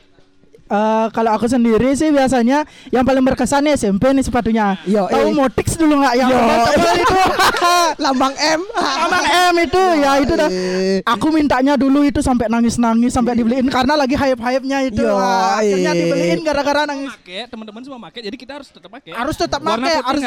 Eh, 0.65 1.07
kalau 1.13 1.29
aku 1.37 1.45
sendiri 1.45 1.93
sih 1.93 2.09
biasanya 2.09 2.65
yang 2.89 3.05
paling 3.05 3.21
berkesan 3.21 3.69
nih 3.69 3.77
SMP 3.77 4.09
nih 4.17 4.25
sepatunya. 4.25 4.73
Yo, 4.89 5.05
Tahu 5.05 5.29
eh. 5.29 5.33
Motix 5.37 5.77
dulu 5.77 6.01
nggak 6.01 6.15
yang 6.17 6.29
Yo, 6.33 6.41
tebal 6.41 6.95
itu? 7.05 7.17
Lambang 8.01 8.33
M. 8.33 8.61
Lambang 8.73 9.25
M 9.29 9.53
itu 9.61 9.81
ya 10.01 10.11
itu 10.25 10.33
dah. 10.33 10.49
Aku 11.05 11.29
mintanya 11.29 11.77
dulu 11.77 12.01
itu 12.01 12.17
sampai 12.25 12.49
nangis-nangis 12.49 13.13
sampai 13.13 13.37
dibeliin 13.37 13.69
karena 13.69 13.93
lagi 13.93 14.17
hype-hype-nya 14.17 14.89
itu. 14.89 15.05
Yo, 15.05 15.13
akhirnya 15.21 15.91
eh. 15.93 15.97
dibeliin 16.01 16.39
gara-gara 16.41 16.89
nangis. 16.89 17.13
Teman-teman 17.45 17.81
semua 17.85 18.01
pakai 18.09 18.25
jadi 18.25 18.33
kita 18.33 18.57
harus 18.57 18.73
tetap 18.73 18.89
pakai. 18.89 19.13
Harus 19.13 19.35
tetap 19.37 19.61
Warna 19.61 19.85
pakai, 19.85 19.95
harus 20.01 20.23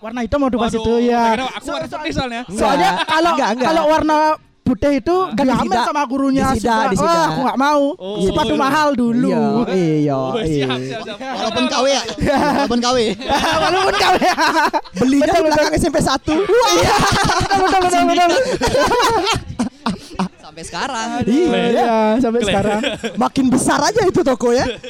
warna 0.00 0.20
hitam 0.24 0.40
mau 0.44 0.48
pas 0.48 0.72
Waduh, 0.72 0.80
itu 0.80 0.92
ya. 1.08 1.36
aku 1.56 1.68
warna 1.72 1.88
putih 1.88 2.12
soalnya. 2.12 2.42
Soalnya 2.52 2.90
kalau 3.08 3.32
kalau 3.56 3.82
warna 3.88 4.16
putih 4.60 5.02
itu 5.02 5.16
Kan 5.34 5.44
diambil 5.44 5.76
disida. 5.76 5.88
sama 5.88 6.02
gurunya. 6.04 6.46
Disida, 6.54 6.76
disida. 6.88 7.10
Wah, 7.10 7.24
aku 7.26 7.40
nggak 7.42 7.58
mau. 7.58 7.82
Oh. 7.96 8.22
Sepatu 8.22 8.54
mahal 8.54 8.88
dulu. 8.94 9.66
Iya, 9.66 9.74
iya, 9.74 10.14
Oh, 10.14 10.38
iya. 10.38 10.68
Walaupun 11.18 11.64
KW 11.66 11.84
ya. 11.86 12.02
Walaupun 12.54 12.78
KW. 12.78 12.98
Walaupun 13.60 13.94
kau 13.94 14.14
ya. 14.16 14.34
Belinya 15.00 15.26
Betul, 15.26 15.36
di 15.36 15.42
belakang 15.50 15.74
SMP 15.74 15.98
1. 15.98 16.10
Iya. 16.70 16.94
Betul 17.60 17.78
betul 17.80 18.02
betul. 18.06 18.30
Sampai 20.40 20.62
sekarang. 20.66 21.08
Iya, 21.24 21.92
sampai 22.18 22.40
sekarang. 22.42 22.80
Makin 23.16 23.46
besar 23.48 23.78
aja 23.80 24.02
itu 24.02 24.20
toko 24.20 24.50
ya. 24.50 24.66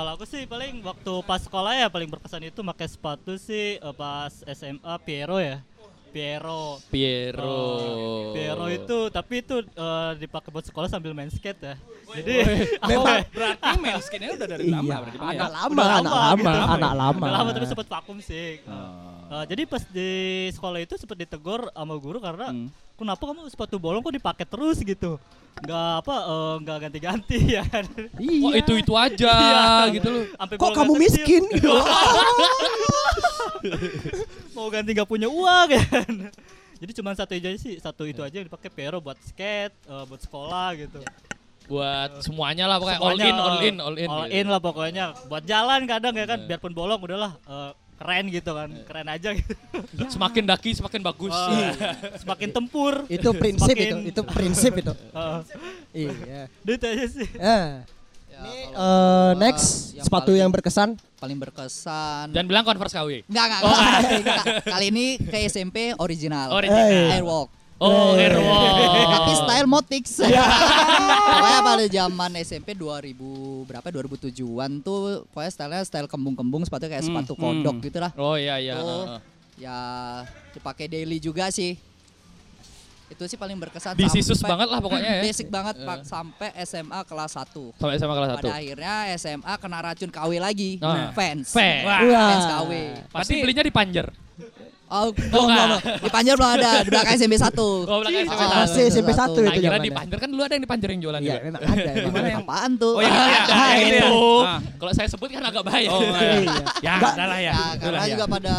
Kalau 0.00 0.16
aku 0.16 0.24
sih 0.24 0.48
paling 0.48 0.80
waktu 0.80 1.12
pas 1.22 1.36
sekolah 1.38 1.76
ya 1.76 1.92
paling 1.92 2.08
berkesan 2.08 2.40
itu 2.42 2.64
pakai 2.64 2.88
sepatu 2.88 3.36
sih 3.36 3.76
eh, 3.76 3.92
pas 3.92 4.32
SMA 4.48 4.94
Piero 5.04 5.36
ya. 5.36 5.60
Piero. 6.08 6.80
Piero. 6.88 7.60
Eh, 7.76 8.24
Piero 8.32 8.64
itu 8.66 8.98
tapi 9.12 9.44
itu 9.44 9.60
eh, 9.60 10.12
dipakai 10.16 10.48
buat 10.48 10.64
sekolah 10.64 10.88
sambil 10.88 11.12
main 11.12 11.28
skate 11.28 11.60
ya. 11.60 11.76
Jadi 12.16 12.32
aku 12.80 12.88
Memang 12.96 13.28
berarti 13.28 13.70
main 13.76 14.00
skinnya 14.00 14.32
udah 14.32 14.48
dari 14.48 14.64
lama 14.66 14.88
Iya, 14.88 14.96
berarti 14.96 15.18
ya? 15.20 15.28
anak 15.36 15.50
lama, 15.52 15.68
Udah 15.76 15.84
anak 15.92 16.14
lama, 16.16 16.32
gitu. 16.32 16.48
anak 16.72 16.92
lama. 16.96 17.20
Udah 17.20 17.34
lama 17.36 17.50
tapi 17.52 17.66
sempat 17.68 17.88
vakum 17.92 18.16
sih. 18.24 18.48
Eh, 19.30 19.44
jadi 19.52 19.62
pas 19.68 19.82
di 19.84 20.10
sekolah 20.50 20.80
itu 20.80 20.96
sempat 20.96 21.14
ditegur 21.14 21.68
sama 21.68 21.94
guru 21.94 22.18
karena 22.18 22.48
Hmm. 22.48 22.72
kenapa 22.96 23.20
kamu 23.20 23.44
sepatu 23.46 23.76
bolong 23.76 24.00
kok 24.00 24.16
dipakai 24.16 24.48
terus 24.48 24.80
gitu. 24.80 25.20
Nggak 25.60 25.90
apa 26.00 26.16
eh, 26.24 26.54
nggak 26.64 26.76
ganti-ganti 26.88 27.38
ya 27.58 27.62
kan. 27.66 27.84
Wah, 28.16 28.52
itu-itu 28.56 28.92
aja 28.96 29.32
Iya. 29.36 29.92
gitu 29.92 30.08
loh. 30.08 30.24
Sampai 30.34 30.56
Kok 30.56 30.70
kamu 30.72 30.92
miskin? 30.96 31.44
Mau 34.56 34.68
ganti 34.72 34.90
nggak 34.92 35.08
punya 35.08 35.28
uang 35.28 35.68
ya 35.70 35.82
kan. 35.84 36.12
Jadi 36.80 36.92
cuma 36.96 37.12
satu 37.12 37.36
aja 37.36 37.48
sih, 37.60 37.76
satu 37.76 38.08
itu 38.08 38.24
aja 38.24 38.40
yang 38.40 38.48
dipakai 38.48 38.72
Pero 38.72 39.04
buat 39.04 39.20
skate, 39.20 39.74
eh, 39.84 40.04
buat 40.08 40.20
sekolah 40.20 40.68
gitu. 40.80 41.00
Buat 41.68 42.24
semuanya 42.24 42.64
lah 42.66 42.80
pokoknya 42.80 42.98
all 42.98 43.14
Semuanya, 43.14 43.28
in, 43.28 43.36
all 43.36 43.58
eh, 43.60 43.68
in, 43.68 43.76
all 43.78 43.96
in. 43.96 44.08
all 44.10 44.24
gitu. 44.26 44.34
in 44.34 44.46
lah 44.48 44.60
pokoknya. 44.60 45.04
Buat 45.28 45.44
jalan 45.44 45.80
kadang 45.84 46.14
ya 46.16 46.26
kan, 46.26 46.40
biarpun 46.48 46.72
bolong 46.72 46.98
udahlah 46.98 47.32
eh, 47.36 47.70
keren 48.00 48.24
gitu 48.26 48.56
kan, 48.56 48.72
keren 48.88 49.06
aja 49.06 49.28
gitu. 49.36 49.52
Semakin 50.16 50.48
daki 50.48 50.72
semakin 50.72 51.00
bagus. 51.04 51.36
Oh, 51.36 51.52
semakin 52.16 52.48
tempur. 52.48 53.04
Itu 53.06 53.36
prinsip 53.36 53.76
itu, 53.76 53.92
Semakin- 53.92 54.08
itu 54.08 54.20
prinsip 54.24 54.72
itu. 54.74 54.92
Heeh. 54.96 55.40
Iya. 56.08 56.40
Itu 56.64 56.86
aja 56.86 57.06
sih. 57.06 57.28
Eh. 57.28 57.68
Ini 58.40 58.72
eh, 58.72 59.30
next 59.36 59.92
yang 59.92 60.06
sepatu 60.08 60.32
paling- 60.32 60.40
yang 60.40 60.50
berkesan. 60.50 60.88
Paling 61.20 61.36
berkesan. 61.36 62.32
Dan 62.32 62.48
bilang 62.48 62.64
Converse 62.64 62.96
KW. 62.96 63.20
Enggak, 63.28 63.44
enggak, 63.44 63.60
Oh, 63.60 63.76
enggak. 64.16 64.44
Kali 64.64 64.86
ini 64.88 65.06
ke 65.20 65.36
SMP 65.44 65.92
original. 65.94 66.48
Original. 66.48 67.12
Airwalk. 67.12 67.52
Oh, 67.80 68.12
Eh. 68.12 68.28
Airwalk. 68.28 69.08
Tapi 69.10 69.32
style 69.34 69.64
Motix. 69.66 70.04
pokoknya 71.32 71.60
pada 71.62 71.86
zaman 71.88 72.30
SMP 72.38 72.68
2000 72.72 73.16
berapa 73.64 73.86
2007-an 73.86 74.70
tuh 74.80 75.24
pokoknya 75.26 75.50
stylenya 75.50 75.84
style 75.84 76.04
kembung-kembung 76.06 76.60
sepatu 76.62 76.84
kayak 76.84 77.00
Hmm, 77.00 77.24
sepatu 77.24 77.32
kodok 77.34 77.80
gitu 77.80 77.98
lah. 77.98 78.12
Oh 78.14 78.36
iya 78.36 78.56
iya. 78.56 78.76
Tuh, 78.76 78.84
heeh. 78.84 79.20
ya 79.58 79.78
dipakai 80.52 80.86
daily 80.86 81.16
juga 81.16 81.48
sih. 81.48 81.80
Itu 83.08 83.26
sih 83.26 83.34
paling 83.34 83.58
berkesan 83.58 83.96
Disisus 83.96 84.38
sampai- 84.38 84.54
banget 84.54 84.68
lah 84.68 84.78
pokoknya 84.78 85.10
ya. 85.10 85.22
Basic 85.26 85.48
banget. 85.48 85.74
Pak 85.80 86.04
sampai 86.04 86.52
SMA 86.62 87.00
kelas 87.02 87.32
1. 87.34 87.74
Sampai 87.74 87.94
SMA 87.96 88.14
kelas 88.14 88.28
satu. 88.30 88.44
Pada 88.44 88.54
akhirnya 88.54 88.94
SMA 89.16 89.54
kena 89.56 89.78
racun 89.82 90.10
KW 90.10 90.30
lagi. 90.36 90.70
Ah. 90.78 91.10
Fans. 91.10 91.50
Fans. 91.50 91.82
Wah. 91.82 92.00
Wah. 92.04 92.28
Fans 92.28 92.46
KW. 92.46 92.72
Pasti 93.10 93.32
belinya 93.40 93.64
di 93.64 93.72
Panjer. 93.72 94.06
Oh, 94.90 95.06
belum, 95.08 95.30
belum, 95.46 95.66
belum. 95.70 95.80
Di 95.96 96.10
Panjer 96.10 96.34
belum 96.34 96.50
ada, 96.52 96.70
di 96.82 96.90
belakang 96.90 97.14
SMP 97.14 97.34
1. 97.34 97.46
Oh, 97.86 97.98
belakang 98.02 98.20
SMP 98.20 98.34
Oh, 98.34 98.42
satu. 98.42 98.58
Masih 98.58 98.82
SMP 98.90 99.10
satu 99.12 99.38
itu 99.38 99.40
Nah, 99.40 99.54
kira 99.54 99.62
zamannya. 99.70 99.86
di 99.86 99.92
Panjer 99.94 100.18
kan 100.18 100.28
dulu 100.28 100.42
ada 100.42 100.52
yang 100.52 100.60
di 100.60 100.70
Panjer 100.70 100.88
yang 100.90 101.00
jualan 101.00 101.20
Iya, 101.20 101.30
juga. 101.30 101.44
memang 101.46 101.60
ada. 101.62 101.90
Di 101.94 102.10
mana 102.10 102.26
yang 102.28 102.42
apaan 102.42 102.70
tuh? 102.74 102.92
Oh, 102.92 103.00
yang 103.00 103.14
ada. 103.14 103.52
Ah, 103.52 103.70
yang 103.72 103.86
itu. 103.86 103.96
itu. 103.96 104.18
Ah. 104.42 104.58
Kalau 104.76 104.92
saya 104.92 105.06
sebut 105.06 105.28
kan 105.28 105.42
agak 105.42 105.62
bahaya. 105.62 105.88
Oh, 105.88 106.02
iya. 106.02 106.10
Ya, 106.80 106.92
Enggak. 106.92 107.12
udah 107.14 107.26
lah 107.28 107.38
ya. 107.38 107.52
Ya, 107.52 107.64
karena 107.78 107.98
ya. 108.00 108.10
juga 108.10 108.24
pada 108.26 108.54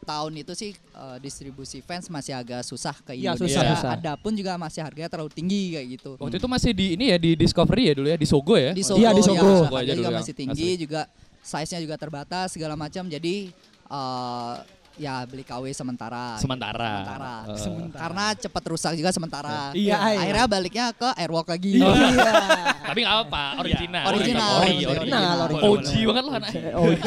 tahun 0.00 0.32
itu 0.38 0.52
sih 0.56 0.70
eh, 0.72 1.16
distribusi 1.20 1.78
fans 1.78 2.08
masih 2.08 2.32
agak 2.32 2.64
susah 2.64 2.96
ke 2.98 3.12
Iya, 3.12 3.36
Indonesia. 3.36 3.60
susah, 3.60 3.76
susah. 3.76 3.90
Adapun 3.94 4.32
juga 4.32 4.56
masih 4.56 4.80
harganya 4.80 5.06
terlalu 5.06 5.28
tinggi 5.30 5.76
kayak 5.76 5.86
gitu. 5.92 6.10
Waktu 6.16 6.36
itu 6.38 6.48
masih 6.48 6.70
di 6.72 6.86
ini 6.96 7.04
ya 7.08 7.18
di 7.18 7.36
Discovery 7.36 7.82
ya 7.84 7.94
dulu 7.94 8.08
ya 8.08 8.16
di 8.16 8.24
Sogo 8.24 8.56
ya. 8.56 8.72
Di 8.72 8.80
Sogo, 8.80 8.96
Iya, 8.96 9.12
di 9.12 9.20
Sogo. 9.20 9.44
ya, 9.44 9.60
Sogo 9.62 9.76
aja 9.76 9.84
dulu 9.86 10.00
juga 10.00 10.08
ya. 10.08 10.16
masih 10.16 10.32
tinggi 10.32 10.68
juga 10.80 11.00
size-nya 11.38 11.78
juga 11.78 11.96
terbatas 11.96 12.48
segala 12.50 12.72
macam 12.72 13.04
jadi 13.04 13.52
eh, 13.86 14.54
ya 14.98 15.22
beli 15.24 15.46
KW 15.46 15.64
sementara. 15.72 16.36
Sementara. 16.42 16.92
Sementara. 17.06 17.34
Eh. 17.54 17.90
Karena 17.94 18.24
cepat 18.34 18.62
rusak 18.66 18.92
juga 18.98 19.10
sementara. 19.14 19.70
Iya, 19.72 19.96
iya. 19.96 20.18
Akhirnya 20.20 20.46
baliknya 20.50 20.86
ke 20.92 21.08
Airwalk 21.16 21.48
lagi. 21.48 21.78
Oh. 21.80 21.94
Iya. 22.18 22.74
Tapi 22.88 23.04
nggak 23.04 23.16
apa, 23.28 23.44
original. 23.60 24.04
Original, 24.10 24.52
Ori, 24.58 24.74
original. 24.80 24.88
original. 24.88 25.36
Original, 25.44 25.70
OG 25.76 25.90
banget 26.08 26.22
loh 26.24 26.34
anaknya. 26.34 26.62
OG. 26.72 27.04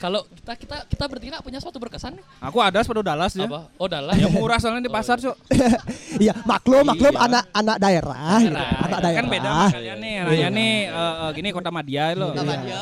Kalau 0.00 0.20
kita 0.32 0.52
kita 0.56 0.76
kita 0.86 1.04
bertiga 1.10 1.36
punya 1.44 1.58
suatu 1.60 1.76
berkesan 1.76 2.16
nih. 2.16 2.24
Aku 2.40 2.56
ada 2.62 2.78
sepatu 2.80 3.02
Dallas 3.04 3.34
ya. 3.36 3.44
Apa? 3.44 3.68
Oh, 3.76 3.90
Dallas. 3.90 4.16
Ya 4.16 4.30
murah 4.30 4.56
soalnya 4.62 4.86
di 4.86 4.92
pasar, 4.92 5.18
Cuk. 5.20 5.36
Iya, 6.22 6.36
maklum, 6.44 6.84
maklum 6.84 7.14
Iya. 7.16 7.26
anak 7.26 7.44
anak 7.54 7.76
daerah, 7.80 8.32
gitu. 8.40 8.54
Daerah. 8.54 8.84
anak 8.86 8.98
daerah. 9.00 9.18
Kan 9.18 9.26
beda 9.28 9.52
kalian 9.72 9.98
nih. 9.98 10.14
Anaknya 10.20 10.48
nih 10.52 10.72
eh, 10.88 11.14
eh, 11.20 11.30
gini 11.36 11.48
Kota 11.50 11.70
Madia 11.72 12.04
lo. 12.16 12.28
Kota 12.32 12.44
Madia. 12.44 12.78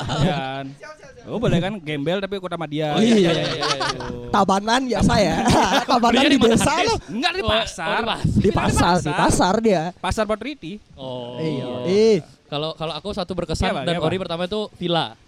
Oh 1.27 1.43
boleh 1.43 1.59
kan 1.59 1.73
gembel 1.83 2.23
tapi 2.23 2.39
Kota 2.39 2.55
Madia. 2.55 2.95
Oh, 2.95 3.03
iya, 3.03 3.17
iya, 3.19 3.31
iya, 3.33 3.45
iya, 3.51 3.67
iya. 3.67 4.07
Tabanan 4.31 4.83
ya 4.87 5.01
saya. 5.03 5.43
Tabanan 5.85 6.23
di 6.25 6.37
di 6.37 6.39
mana, 6.39 6.55
desa 6.55 6.73
loh. 6.85 6.99
Enggak 7.11 7.33
di 7.35 7.43
Oh, 7.43 7.49
pasar. 7.51 7.89
oh, 7.89 7.99
di 7.99 8.05
pasar. 8.05 8.39
Di 8.39 8.51
pasar, 8.53 8.97
di 9.03 9.13
pasar 9.13 9.55
dia. 9.59 9.83
Pasar 9.99 10.25
Potriti. 10.25 10.73
Oh. 10.95 11.37
Iya. 11.41 12.23
Kalau 12.49 12.73
kalau 12.77 12.95
aku 12.97 13.13
satu 13.13 13.37
berkesan 13.37 13.73
Iya, 13.73 13.85
dan 13.85 13.95
iya, 13.97 14.01
ori 14.01 14.17
pertama 14.17 14.47
itu 14.47 14.71
villa. 14.79 15.19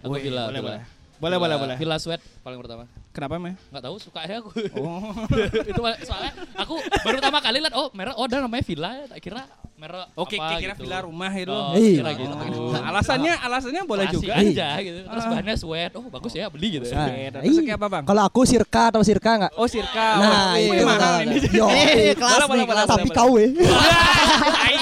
Aku 0.00 0.16
Wih, 0.16 0.22
villa, 0.30 0.46
boleh, 0.48 0.60
villa. 0.60 0.70
boleh. 0.78 0.82
Boleh, 1.20 1.36
boleh, 1.36 1.56
boleh. 1.60 1.76
Villa 1.76 1.96
sweat 2.00 2.20
paling 2.40 2.56
pertama. 2.56 2.88
Kenapa, 3.12 3.36
Meh? 3.36 3.52
Nggak 3.68 3.82
tahu 3.84 3.96
suka 4.00 4.24
aja 4.24 4.40
aku. 4.40 4.48
Oh. 4.80 5.12
itu 5.70 5.80
soalnya 6.06 6.32
aku 6.56 6.80
baru 7.04 7.16
pertama 7.20 7.38
kali 7.44 7.60
lihat 7.60 7.74
oh 7.76 7.92
merek 7.92 8.16
oh 8.16 8.24
ada 8.24 8.40
namanya 8.40 8.64
villa 8.64 8.90
ya. 8.94 9.04
Tak 9.10 9.20
kira 9.20 9.42
merek 9.80 10.06
Oke, 10.14 10.36
apa 10.36 10.54
kira 10.54 10.74
gitu. 10.74 10.84
villa 10.84 10.98
rumah 11.00 11.32
itu. 11.32 11.48
Oh, 11.50 11.72
Iya. 11.72 11.96
kira 11.96 12.10
gitu. 12.12 12.34
Oh, 12.36 12.76
alasannya 12.76 13.32
alasannya 13.40 13.82
boleh 13.82 14.06
juga. 14.06 14.32
aja 14.36 14.68
gitu. 14.78 14.98
Terus 15.02 15.24
Ah. 15.24 15.30
bahannya 15.30 15.54
sweat. 15.56 15.90
Oh, 15.94 16.04
bagus 16.06 16.32
ya 16.32 16.46
beli 16.46 16.68
gitu. 16.70 16.84
Nah, 16.86 17.06
Oke, 17.06 17.16
terus 17.32 17.44
iya. 17.50 17.60
kayak 17.64 17.78
apa, 17.78 17.86
Bang? 17.88 18.04
Kalau 18.04 18.22
aku 18.22 18.40
sirka 18.44 18.82
atau 18.90 19.00
sirka 19.00 19.30
enggak? 19.34 19.52
Oh, 19.56 19.64
Sirka. 19.64 20.06
Nah, 20.18 20.52
oh, 20.52 20.54
itu 20.54 20.70
wih, 20.70 20.84
mahal 20.84 21.14
ini. 21.22 21.36
Yo, 21.50 21.66
Eh, 21.66 22.12
kelas 22.12 22.44
tapi 22.84 23.08
boleh. 23.08 23.10
KW. 23.10 23.34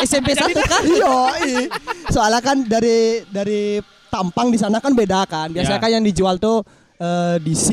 SMP 0.00 0.28
1 0.32 0.50
kan? 0.64 0.82
Iya, 0.82 1.14
iya. 1.48 1.60
Soalnya 2.08 2.40
kan 2.40 2.56
dari 2.60 2.98
dari 3.28 3.62
tampang 4.08 4.48
di 4.48 4.58
sana 4.58 4.78
kan 4.78 4.92
beda 4.92 5.22
kan. 5.24 5.48
Biasanya 5.48 5.78
Ya. 5.78 5.82
kan 5.82 5.90
yang 5.92 6.02
dijual 6.02 6.36
tuh 6.36 6.66
eh, 6.98 7.38
DC, 7.38 7.68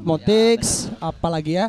Motix, 0.00 0.86
apalagi 0.98 1.58
ya. 1.58 1.66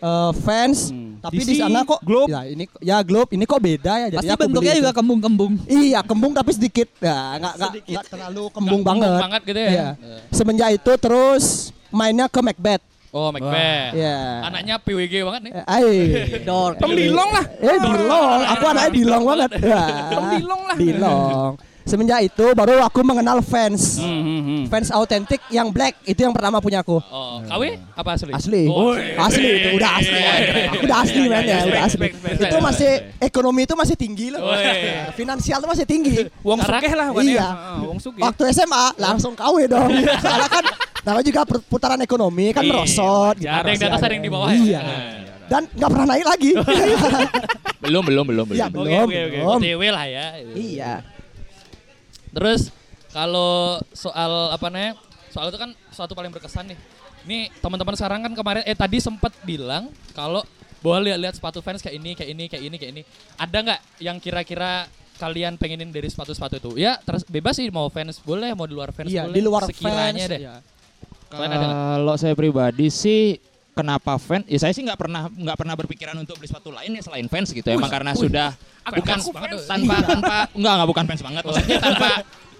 eh, 0.00 0.32
fans, 0.38 0.88
Hmm. 0.88 1.03
Tapi 1.24 1.40
DC, 1.40 1.48
di 1.48 1.54
sana 1.56 1.78
kok 1.88 2.00
Globe. 2.04 2.28
Ya 2.28 2.40
ini 2.44 2.64
ya 2.84 2.96
Globe, 3.00 3.30
ini 3.32 3.44
kok 3.48 3.60
beda 3.64 3.92
ya. 3.96 4.06
Jadi 4.12 4.26
Pasti 4.28 4.40
bentuknya 4.44 4.74
juga 4.76 4.92
kembung-kembung. 4.92 5.52
Iya, 5.64 6.00
kembung 6.04 6.32
tapi 6.36 6.50
sedikit. 6.52 6.88
Ya, 7.00 7.40
enggak 7.40 7.54
enggak 7.88 8.04
terlalu 8.12 8.44
kembung 8.52 8.80
Nggak 8.84 8.90
banget. 8.92 9.20
banget 9.24 9.42
gitu 9.48 9.60
ya. 9.60 9.70
Iya. 9.72 9.88
Semenjak 10.28 10.68
itu 10.76 10.92
terus 11.00 11.44
mainnya 11.88 12.28
ke 12.28 12.40
Macbeth. 12.44 12.84
Oh, 13.14 13.30
Macbeth. 13.30 13.94
Iya. 13.94 14.18
Anaknya 14.50 14.74
PWG 14.82 15.14
banget 15.22 15.40
nih. 15.46 15.52
Eh, 15.54 15.64
Ai. 15.70 15.90
Dor. 16.50 16.74
Tom 16.76 16.90
Dilong 16.92 17.30
lah. 17.30 17.44
Eh 17.62 17.78
Dilong, 17.78 18.40
aku 18.42 18.64
anaknya 18.66 18.90
Dilong 18.90 19.22
banget. 19.22 19.50
Ya. 19.62 19.82
Tom 20.10 20.24
Dilong 20.34 20.62
lah. 20.66 20.76
Dilong. 20.76 21.52
Semenjak 21.84 22.24
itu 22.24 22.46
baru 22.56 22.80
aku 22.80 23.04
mengenal 23.04 23.44
fans. 23.44 24.00
Hmm, 24.00 24.08
hmm, 24.18 24.40
hmm. 24.40 24.62
Fans 24.72 24.88
autentik 24.88 25.36
yang 25.48 25.68
black 25.68 26.00
itu 26.02 26.16
yang 26.16 26.32
pertama 26.32 26.56
punya 26.56 26.80
aku. 26.80 26.96
Oh, 26.96 27.44
KW 27.44 27.76
apa 27.92 28.10
asli? 28.16 28.32
Asli. 28.32 28.62
Oh, 28.66 28.96
asli 28.96 29.48
itu 29.52 29.68
udah 29.76 29.90
asli. 30.00 30.20
Udah 30.80 30.96
asli 31.04 31.20
Iya, 31.20 31.28
man 31.28 31.42
iya, 31.44 31.44
ya, 31.44 31.54
iya, 31.54 31.64
udah 31.68 31.82
asli. 31.84 32.00
respect, 32.08 32.40
Itu 32.40 32.56
masih 32.58 32.90
ekonomi 33.20 33.60
itu 33.62 33.74
masih 33.76 33.96
tinggi 33.96 34.26
loh. 34.32 34.40
Finansial 35.12 35.60
itu 35.60 35.68
masih 35.68 35.84
tinggi. 35.84 36.16
Wong 36.40 36.58
sugih 36.58 36.92
lah 36.96 37.06
Iya. 37.14 37.36
ya? 37.36 37.48
Heeh, 37.52 37.78
Wong 37.84 37.98
sugih. 38.00 38.22
Waktu 38.24 38.42
SMA 38.50 38.84
langsung 38.96 39.36
KW 39.36 39.56
dong. 39.68 39.90
Soalnya 40.24 40.48
kan 40.48 40.64
namanya 41.04 41.26
juga 41.28 41.40
perputaran 41.44 42.00
ekonomi 42.00 42.56
kan 42.56 42.64
Iya, 42.64 42.70
merosot. 42.72 43.36
Ada 43.38 43.68
yang 43.68 43.76
di 43.76 43.86
atas, 43.86 44.00
ada 44.00 44.12
yang 44.16 44.24
di 44.24 44.32
bawah. 44.32 44.48
Iya. 44.48 44.80
ya? 44.80 44.98
Dan 45.44 45.68
nggak 45.68 45.90
pernah 45.92 46.06
naik 46.08 46.24
lagi. 46.24 46.50
Belum, 47.84 48.00
belum, 48.00 48.24
belum, 48.24 48.46
Iya 48.48 48.72
belum. 48.72 48.80
belum. 48.80 49.04
oke, 49.04 49.12
oke. 49.20 49.36
belum. 49.36 49.58
OTW 49.60 49.82
lah 49.92 50.06
ya. 50.08 50.26
Iya. 50.56 50.92
Terus 52.34 52.74
kalau 53.10 53.78
soal 53.94 54.50
apa 54.50 54.66
namanya? 54.68 54.98
Soal 55.30 55.50
itu 55.50 55.58
kan 55.58 55.70
suatu 55.90 56.12
paling 56.12 56.30
berkesan 56.30 56.70
nih. 56.70 56.78
Ini 57.24 57.38
teman-teman 57.58 57.94
sekarang 57.94 58.20
kan 58.20 58.32
kemarin 58.34 58.62
eh 58.66 58.76
tadi 58.76 59.00
sempat 59.00 59.32
bilang 59.42 59.88
kalau 60.12 60.44
boleh 60.84 61.14
lihat-lihat 61.14 61.40
sepatu 61.40 61.64
fans 61.64 61.80
kayak 61.80 61.96
ini, 61.96 62.12
kayak 62.12 62.30
ini, 62.30 62.44
kayak 62.44 62.62
ini, 62.62 62.76
kayak 62.76 62.92
ini. 62.92 63.02
Ada 63.40 63.56
nggak 63.64 63.80
yang 64.04 64.16
kira-kira 64.20 64.84
kalian 65.16 65.56
pengenin 65.56 65.88
dari 65.88 66.10
sepatu-sepatu 66.10 66.54
itu? 66.60 66.70
Ya, 66.76 67.00
terus 67.00 67.24
bebas 67.24 67.56
sih 67.56 67.70
mau 67.72 67.88
fans 67.88 68.20
boleh, 68.20 68.52
mau 68.52 68.68
di 68.68 68.74
luar 68.76 68.92
fans 68.92 69.08
Iya, 69.08 69.24
boleh. 69.24 69.34
di 69.34 69.40
luar 69.40 69.62
sekiranya 69.64 70.12
fans. 70.20 70.32
deh. 70.36 70.40
iya. 70.44 70.54
Kalau 71.32 72.14
saya 72.14 72.34
pribadi 72.36 72.92
sih 72.92 73.40
kenapa 73.74 74.16
fans? 74.16 74.46
Ya 74.46 74.58
saya 74.62 74.72
sih 74.72 74.86
nggak 74.86 74.96
pernah 74.96 75.26
nggak 75.28 75.58
pernah 75.58 75.74
berpikiran 75.74 76.14
untuk 76.16 76.38
beli 76.38 76.48
sepatu 76.48 76.70
lain 76.70 76.94
ya 76.94 77.02
selain 77.02 77.26
fans 77.26 77.50
gitu. 77.50 77.66
Emang 77.68 77.90
karena 77.90 78.14
sudah 78.14 78.54
bukan 78.86 79.18
fans 79.18 79.28
banget. 79.34 79.58
tanpa 79.66 79.94
tanpa 80.08 80.36
enggak 80.54 80.72
enggak 80.78 80.88
bukan 80.88 81.04
fans 81.10 81.22
banget. 81.26 81.42
Maksudnya 81.44 81.78
tanpa 81.82 82.10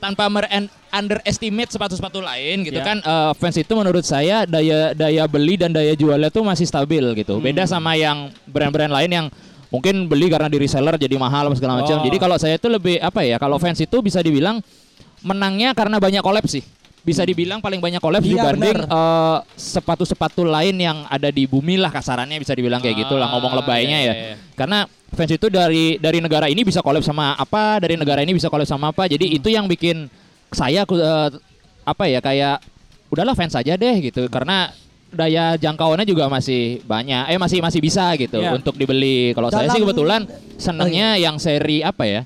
tanpa 0.03 0.25
mer 0.29 0.45
underestimate 0.93 1.71
sepatu-sepatu 1.73 2.21
lain 2.21 2.67
gitu 2.69 2.77
Ya. 2.77 2.85
kan 2.85 2.99
eh, 3.01 3.33
fans 3.41 3.57
itu 3.57 3.73
menurut 3.73 4.05
saya 4.05 4.45
daya 4.45 4.93
daya 4.93 5.25
beli 5.25 5.57
dan 5.57 5.73
daya 5.73 5.97
jualnya 5.97 6.29
tuh 6.29 6.45
masih 6.45 6.67
stabil 6.69 7.01
gitu. 7.17 7.41
Beda 7.41 7.65
sama 7.65 7.97
yang 7.97 8.29
brand-brand 8.45 8.93
lain 8.93 9.11
yang 9.11 9.27
mungkin 9.73 10.07
beli 10.07 10.29
karena 10.29 10.47
di 10.47 10.61
reseller 10.61 10.95
jadi 11.01 11.17
mahal 11.17 11.51
segala 11.57 11.81
macam. 11.81 11.99
Oh. 11.99 12.05
Jadi 12.05 12.17
kalau 12.21 12.37
saya 12.37 12.61
itu 12.61 12.69
lebih 12.69 13.01
apa 13.01 13.25
ya? 13.25 13.41
Kalau 13.41 13.57
fans 13.57 13.81
itu 13.81 13.97
bisa 14.05 14.21
dibilang 14.21 14.61
menangnya 15.25 15.73
karena 15.73 15.97
banyak 15.97 16.21
collab 16.21 16.45
sih. 16.45 16.63
Bisa 17.05 17.21
dibilang 17.21 17.61
paling 17.61 17.85
banyak 17.85 18.01
collab 18.01 18.25
Iya, 18.25 18.33
dibanding 18.33 18.81
eh, 18.81 19.39
sepatu-sepatu 19.55 20.41
lain 20.41 20.73
yang 20.75 21.05
ada 21.07 21.29
di 21.29 21.45
bumi 21.45 21.77
lah 21.77 21.93
kasarannya 21.93 22.41
bisa 22.41 22.57
dibilang 22.57 22.81
kayak 22.81 23.05
gitu 23.05 23.21
lah 23.21 23.29
ngomong 23.37 23.53
Ah, 23.53 23.59
lebaynya 23.61 23.99
iya, 24.01 24.09
ya. 24.09 24.15
iya, 24.17 24.25
iya. 24.33 24.37
Karena 24.57 24.89
fans 25.13 25.29
itu 25.29 25.53
dari 25.53 26.01
dari 26.01 26.25
negara 26.25 26.49
ini 26.49 26.65
bisa 26.65 26.81
collab 26.81 27.05
sama 27.05 27.37
apa, 27.37 27.77
dari 27.79 28.01
negara 28.01 28.25
ini 28.25 28.33
bisa 28.33 28.49
collab 28.49 28.65
sama 28.65 28.89
apa. 28.89 29.05
Jadi 29.05 29.37
itu 29.37 29.53
yang 29.53 29.69
bikin 29.69 30.09
saya 30.49 30.89
eh, 30.89 31.29
apa 31.85 32.05
ya 32.09 32.25
kayak 32.25 32.65
udahlah 33.13 33.37
fans 33.37 33.53
aja 33.53 33.77
deh 33.77 33.97
gitu 34.01 34.25
karena 34.33 34.73
daya 35.15 35.55
jangkauannya 35.55 36.03
juga 36.03 36.27
masih 36.27 36.83
banyak 36.83 37.31
eh 37.31 37.39
masih 37.39 37.63
masih 37.63 37.79
bisa 37.79 38.11
gitu 38.19 38.43
Iya. 38.43 38.57
untuk 38.57 38.75
dibeli 38.75 39.31
kalau 39.31 39.47
saya 39.47 39.71
sih 39.71 39.79
kebetulan 39.79 40.27
senengnya 40.59 41.15
yang 41.15 41.39
seri 41.39 41.85
apa 41.85 42.03
ya 42.03 42.21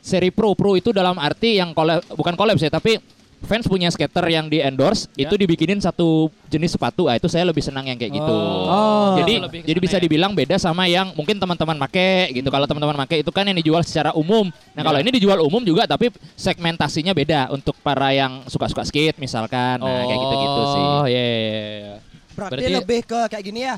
seri 0.00 0.32
pro 0.32 0.56
pro 0.56 0.72
itu 0.72 0.88
dalam 0.88 1.20
arti 1.20 1.60
yang 1.60 1.76
collab 1.76 2.00
bukan 2.16 2.32
collab 2.32 2.56
sih 2.56 2.72
tapi 2.72 2.96
fans 3.44 3.64
punya 3.64 3.88
skater 3.88 4.24
yang 4.26 4.46
di 4.46 4.58
endorse 4.58 5.06
Ya. 5.12 5.24
itu 5.24 5.34
dibikinin 5.34 5.76
satu 5.76 6.28
jenis 6.46 6.72
sepatu 6.72 7.06
ah 7.06 7.14
itu 7.14 7.24
saya 7.26 7.44
lebih 7.44 7.60
senang 7.60 7.84
yang 7.84 7.94
kayak 7.94 8.12
gitu 8.12 8.36
Oh. 8.64 9.14
jadi 9.16 9.34
ke 9.40 9.62
jadi 9.62 9.76
sana 9.76 9.84
bisa 9.84 9.96
ya. 9.96 10.02
dibilang 10.02 10.32
beda 10.32 10.56
sama 10.56 10.84
yang 10.84 11.12
mungkin 11.12 11.36
teman-teman 11.36 11.76
make 11.76 12.08
gitu 12.32 12.48
kalau 12.48 12.64
teman-teman 12.64 12.96
make 12.98 13.16
itu 13.16 13.28
kan 13.28 13.44
yang 13.44 13.54
dijual 13.54 13.80
secara 13.80 14.10
umum 14.12 14.48
nah 14.70 14.82
kalau 14.82 14.96
Ya. 14.96 15.02
ini 15.02 15.10
dijual 15.12 15.38
umum 15.38 15.60
juga 15.60 15.84
tapi 15.84 16.08
segmentasinya 16.34 17.12
beda 17.12 17.48
untuk 17.48 17.76
para 17.78 18.10
yang 18.10 18.44
suka-suka 18.46 18.82
skate 18.82 19.16
misalkan 19.16 19.78
nah 19.78 20.02
kayak 20.04 20.18
gitu-gitu 20.18 20.62
sih 20.66 20.82
Oh, 20.84 21.04
iya, 21.04 21.20
iya, 21.20 21.38
iya. 21.44 21.94
Berarti, 22.34 22.54
Berarti- 22.58 22.76
lebih 22.76 23.00
ke 23.04 23.20
kayak 23.28 23.44
gini 23.44 23.60
ya. 23.62 23.76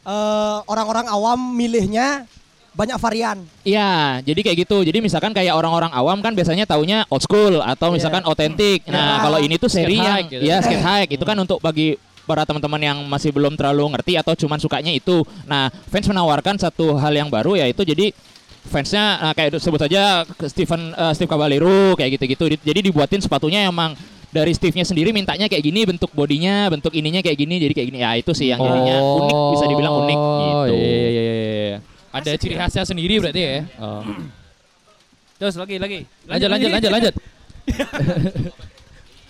eh, 0.00 0.58
orang-orang 0.64 1.06
awam 1.06 1.52
milihnya 1.52 2.24
banyak 2.78 2.94
varian. 2.96 3.42
Iya, 3.66 4.22
jadi 4.22 4.40
kayak 4.40 4.56
gitu. 4.62 4.86
Jadi 4.86 5.02
misalkan 5.02 5.34
kayak 5.34 5.50
orang-orang 5.50 5.90
awam 5.90 6.22
kan 6.22 6.30
biasanya 6.30 6.62
taunya 6.62 7.02
old 7.10 7.20
school 7.20 7.58
atau 7.58 7.90
misalkan 7.90 8.22
otentik. 8.22 8.86
Nah, 8.86 9.18
Ya. 9.18 9.22
kalau 9.26 9.38
ini 9.42 9.58
tuh 9.58 9.66
seri 9.66 9.98
yang 9.98 10.22
gitu. 10.24 10.46
ya 10.46 10.62
skate 10.62 10.78
hike 10.78 11.12
itu 11.18 11.24
kan 11.26 11.34
untuk 11.34 11.58
bagi 11.58 11.98
para 12.22 12.46
teman-teman 12.46 12.78
yang 12.78 12.98
masih 13.04 13.34
belum 13.34 13.58
terlalu 13.58 13.82
ngerti 13.90 14.14
atau 14.14 14.38
cuman 14.38 14.56
sukanya 14.56 14.94
itu. 14.94 15.26
Nah, 15.44 15.74
fans 15.90 16.06
menawarkan 16.06 16.54
satu 16.54 16.94
hal 16.94 17.10
yang 17.10 17.26
baru 17.26 17.58
yaitu 17.58 17.82
jadi 17.82 18.14
fansnya 18.68 19.16
nah, 19.18 19.32
kayak 19.32 19.56
sebut 19.56 19.80
saja 19.80 20.28
ke 20.28 20.44
Steven 20.46 20.92
eh, 20.92 21.12
Steve 21.16 21.26
Caballero 21.26 21.96
kayak 21.96 22.14
gitu-gitu. 22.14 22.44
Di- 22.52 22.62
Jadi 22.62 22.80
dibuatin 22.84 23.18
sepatunya 23.18 23.64
emang 23.64 23.96
dari 24.28 24.52
Steve-nya 24.52 24.84
sendiri 24.84 25.08
mintanya 25.08 25.48
kayak 25.48 25.64
gini 25.64 25.88
bentuk 25.88 26.12
bodinya, 26.12 26.68
bentuk 26.68 26.92
ininya 26.92 27.24
kayak 27.24 27.32
gini 27.34 27.56
jadi 27.58 27.72
kayak 27.72 27.88
gini. 27.88 27.98
Ya 28.04 28.12
itu 28.12 28.30
sih 28.36 28.52
yang 28.52 28.60
jadinya 28.60 29.00
unik 29.00 29.36
bisa 29.56 29.64
dibilang 29.66 29.94
unik 29.98 30.18
gitu. 30.20 30.52
Oh 30.52 30.64
iya 30.68 31.08
iya 31.08 31.32
iya. 31.72 31.78
Ada 32.12 32.30
ciri 32.40 32.54
khasnya 32.56 32.84
sendiri 32.88 33.20
berarti 33.20 33.40
ya. 33.40 33.56
Oh. 33.78 34.02
Terus 35.38 35.54
lagi 35.54 35.76
lagi. 35.78 36.00
Lanjut 36.26 36.48
lanjut 36.50 36.70
lanjut 36.72 36.90
lanjut. 36.90 37.14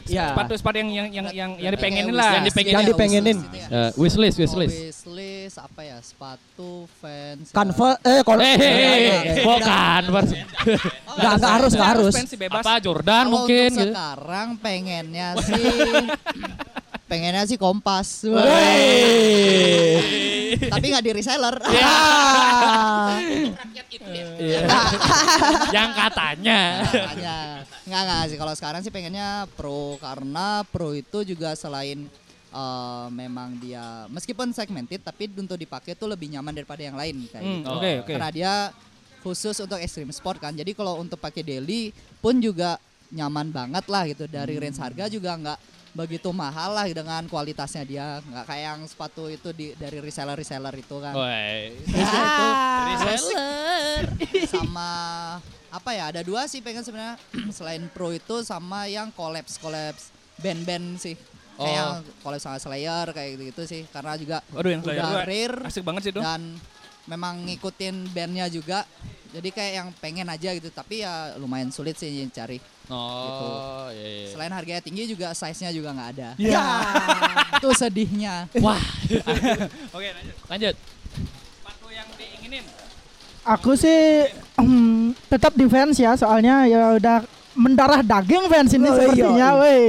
Ya. 0.09 0.33
Sepatu-sepatu 0.33 0.77
yang 0.81 0.89
yang 0.89 1.09
yang 1.13 1.27
yang, 1.37 1.51
yang 1.61 1.73
dipengenin 1.77 2.17
lah. 2.17 2.41
Yang 2.41 2.47
dipengenin. 2.49 2.75
Yang 2.75 2.85
dipengenin. 2.89 3.39
Eh, 3.69 3.91
wishlist 4.01 4.37
wishlist. 4.41 4.73
wishlist 4.73 5.57
apa 5.61 5.81
ya? 5.85 6.01
Sepatu, 6.01 6.89
fans. 6.97 7.53
Converse 7.53 8.01
eh 8.09 8.21
kalau 8.25 8.41
Eh, 8.41 8.57
eh, 8.57 8.65
eh, 8.65 9.45
bukan. 9.45 10.03
Enggak 10.09 11.33
enggak 11.37 11.53
harus 11.61 11.73
enggak 11.77 11.91
harus. 11.93 12.15
Apa 12.49 12.81
Jordan 12.81 13.25
mungkin 13.29 13.69
gitu. 13.69 13.93
sekarang 13.93 14.49
pengennya 14.57 15.37
sih 15.45 15.61
pengennya 17.09 17.43
sih 17.45 17.57
kompas. 17.57 18.23
Tapi 20.69 20.85
nggak 20.87 21.05
di 21.05 21.13
reseller. 21.13 21.57
Iya. 21.59 21.95
Yang 25.71 25.91
katanya. 25.95 26.61
Nggak 27.89 28.03
nggak 28.05 28.23
sih 28.29 28.37
kalau 28.37 28.55
sekarang 28.55 28.81
sih 28.85 28.93
pengennya 28.93 29.29
pro 29.57 29.97
karena 29.97 30.61
pro 30.65 30.93
itu 30.93 31.25
juga 31.25 31.53
selain 31.55 32.05
eh, 32.49 33.07
memang 33.11 33.57
dia 33.57 34.05
meskipun 34.09 34.53
segmented 34.53 35.01
tapi 35.01 35.29
untuk 35.31 35.57
dipakai 35.57 35.93
tuh 35.93 36.09
lebih 36.09 36.29
nyaman 36.29 36.53
daripada 36.53 36.81
yang 36.81 36.97
lain 36.97 37.25
kayak 37.27 37.43
Hmm, 37.43 37.55
gitu. 37.59 37.71
oke, 37.71 37.91
oke. 38.05 38.13
Karena 38.13 38.29
dia 38.31 38.53
khusus 39.19 39.57
untuk 39.59 39.77
extreme 39.77 40.13
sport 40.13 40.39
kan. 40.39 40.53
Jadi 40.53 40.73
kalau 40.73 41.01
untuk 41.01 41.17
pakai 41.19 41.41
daily 41.41 41.91
pun 42.19 42.37
juga 42.39 42.77
nyaman 43.09 43.49
banget 43.49 43.85
lah 43.89 44.05
gitu. 44.05 44.25
Dari 44.25 44.53
Hmm. 44.57 44.63
range 44.65 44.79
harga 44.79 45.05
juga 45.09 45.33
nggak 45.35 45.59
begitu 45.99 46.31
mahal 46.31 46.71
lah 46.71 46.87
dengan 46.87 47.27
kualitasnya 47.27 47.83
dia. 47.83 48.07
Nggak 48.23 48.47
kayak 48.47 48.65
yang 48.65 48.81
sepatu 48.87 49.27
itu 49.27 49.51
di 49.51 49.75
dari 49.75 49.99
reseller 49.99 50.39
reseller 50.39 50.71
itu 50.73 50.97
kan. 51.03 51.11
Itu 51.11 52.07
Reseller. 52.95 54.05
sama 54.47 54.91
apa 55.69 55.91
ya 55.93 56.09
ada 56.09 56.23
dua 56.23 56.47
sih 56.47 56.63
pengen 56.63 56.87
sebenarnya. 56.87 57.19
Selain 57.57 57.83
pro 57.91 58.15
itu 58.15 58.41
sama 58.43 58.87
yang 58.87 59.11
collabs 59.11 59.59
collabs 59.59 60.15
band-band 60.39 61.03
sih. 61.03 61.19
Kayak 61.19 61.27
Oh. 61.59 61.67
yang 61.67 61.91
collab 62.23 62.39
sama 62.39 62.63
Slayer 62.63 63.11
kayak 63.11 63.29
gitu, 63.35 63.43
gitu 63.51 63.63
sih. 63.67 63.83
Karena 63.91 64.15
juga 64.15 64.39
Waduh, 64.55 64.71
yang 64.71 64.83
udah 64.87 65.27
rare 65.27 65.67
asik 65.67 65.83
banget 65.83 66.03
sih 66.07 66.13
itu. 66.15 66.23
dan 66.23 66.55
memang 67.05 67.43
ngikutin 67.51 68.15
bandnya 68.15 68.47
juga. 68.47 68.87
Jadi 69.35 69.51
kayak 69.51 69.73
yang 69.75 69.89
pengen 69.99 70.31
aja 70.31 70.55
gitu. 70.55 70.71
Tapi 70.71 71.03
ya 71.03 71.35
lumayan 71.37 71.75
sulit 71.75 71.99
sih 71.99 72.09
cari 72.31 72.63
Oh, 72.89 73.93
iya, 73.93 74.25
iya. 74.25 74.29
selain 74.33 74.49
harganya 74.49 74.81
tinggi 74.81 75.05
juga 75.07 75.37
size-nya 75.37 75.69
juga 75.71 75.93
nggak 75.93 76.09
ada 76.17 76.29
Ya. 76.41 76.57
ya 76.57 76.65
itu 77.55 77.69
sedihnya 77.75 78.35
Wah. 78.59 78.81
Oke, 79.97 80.09
lanjut. 80.09 80.37
Lanjut. 80.49 80.75
Sepatu 81.53 81.87
yang 81.89 82.09
diinginin. 82.17 82.65
Aku 83.45 83.73
sih 83.75 84.25
hmm, 84.57 85.13
tetap 85.29 85.53
di 85.53 85.65
fans 85.65 85.97
ya 85.97 86.13
soalnya 86.15 86.65
ya 86.65 86.97
udah 86.97 87.25
mendarah 87.53 88.01
daging 88.01 88.49
fans 88.49 88.73
ini 88.73 88.89
Oh, 88.89 88.93
iya, 88.93 89.01
sepertinya, 89.05 89.49
iya. 89.53 89.61
weh. 89.61 89.89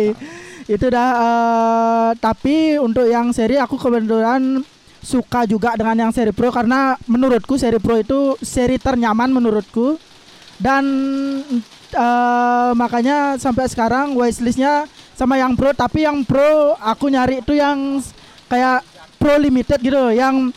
Itu 0.68 0.86
dah 0.88 1.10
eh, 1.16 2.10
tapi 2.20 2.56
untuk 2.78 3.08
yang 3.08 3.32
seri 3.32 3.56
aku 3.56 3.76
kebetulan 3.76 4.60
suka 5.00 5.48
juga 5.48 5.74
dengan 5.74 6.08
yang 6.08 6.12
seri 6.12 6.30
pro 6.30 6.52
karena 6.52 7.00
menurutku 7.06 7.56
seri 7.56 7.80
pro 7.80 7.96
itu 7.96 8.36
seri 8.44 8.76
ternyaman 8.76 9.32
menurutku 9.32 9.96
dan 10.60 10.84
eh, 11.94 12.72
makanya 12.78 13.36
sampai 13.42 13.66
sekarang 13.70 14.14
wishlistnya 14.16 14.86
sama 15.18 15.36
yang 15.36 15.54
pro 15.58 15.76
tapi 15.76 16.08
yang 16.08 16.24
pro 16.24 16.78
aku 16.80 17.12
nyari 17.12 17.44
itu 17.44 17.58
yang 17.58 18.00
kayak 18.48 18.82
pro 19.20 19.36
limited 19.36 19.80
gitu 19.84 20.16
yang 20.16 20.50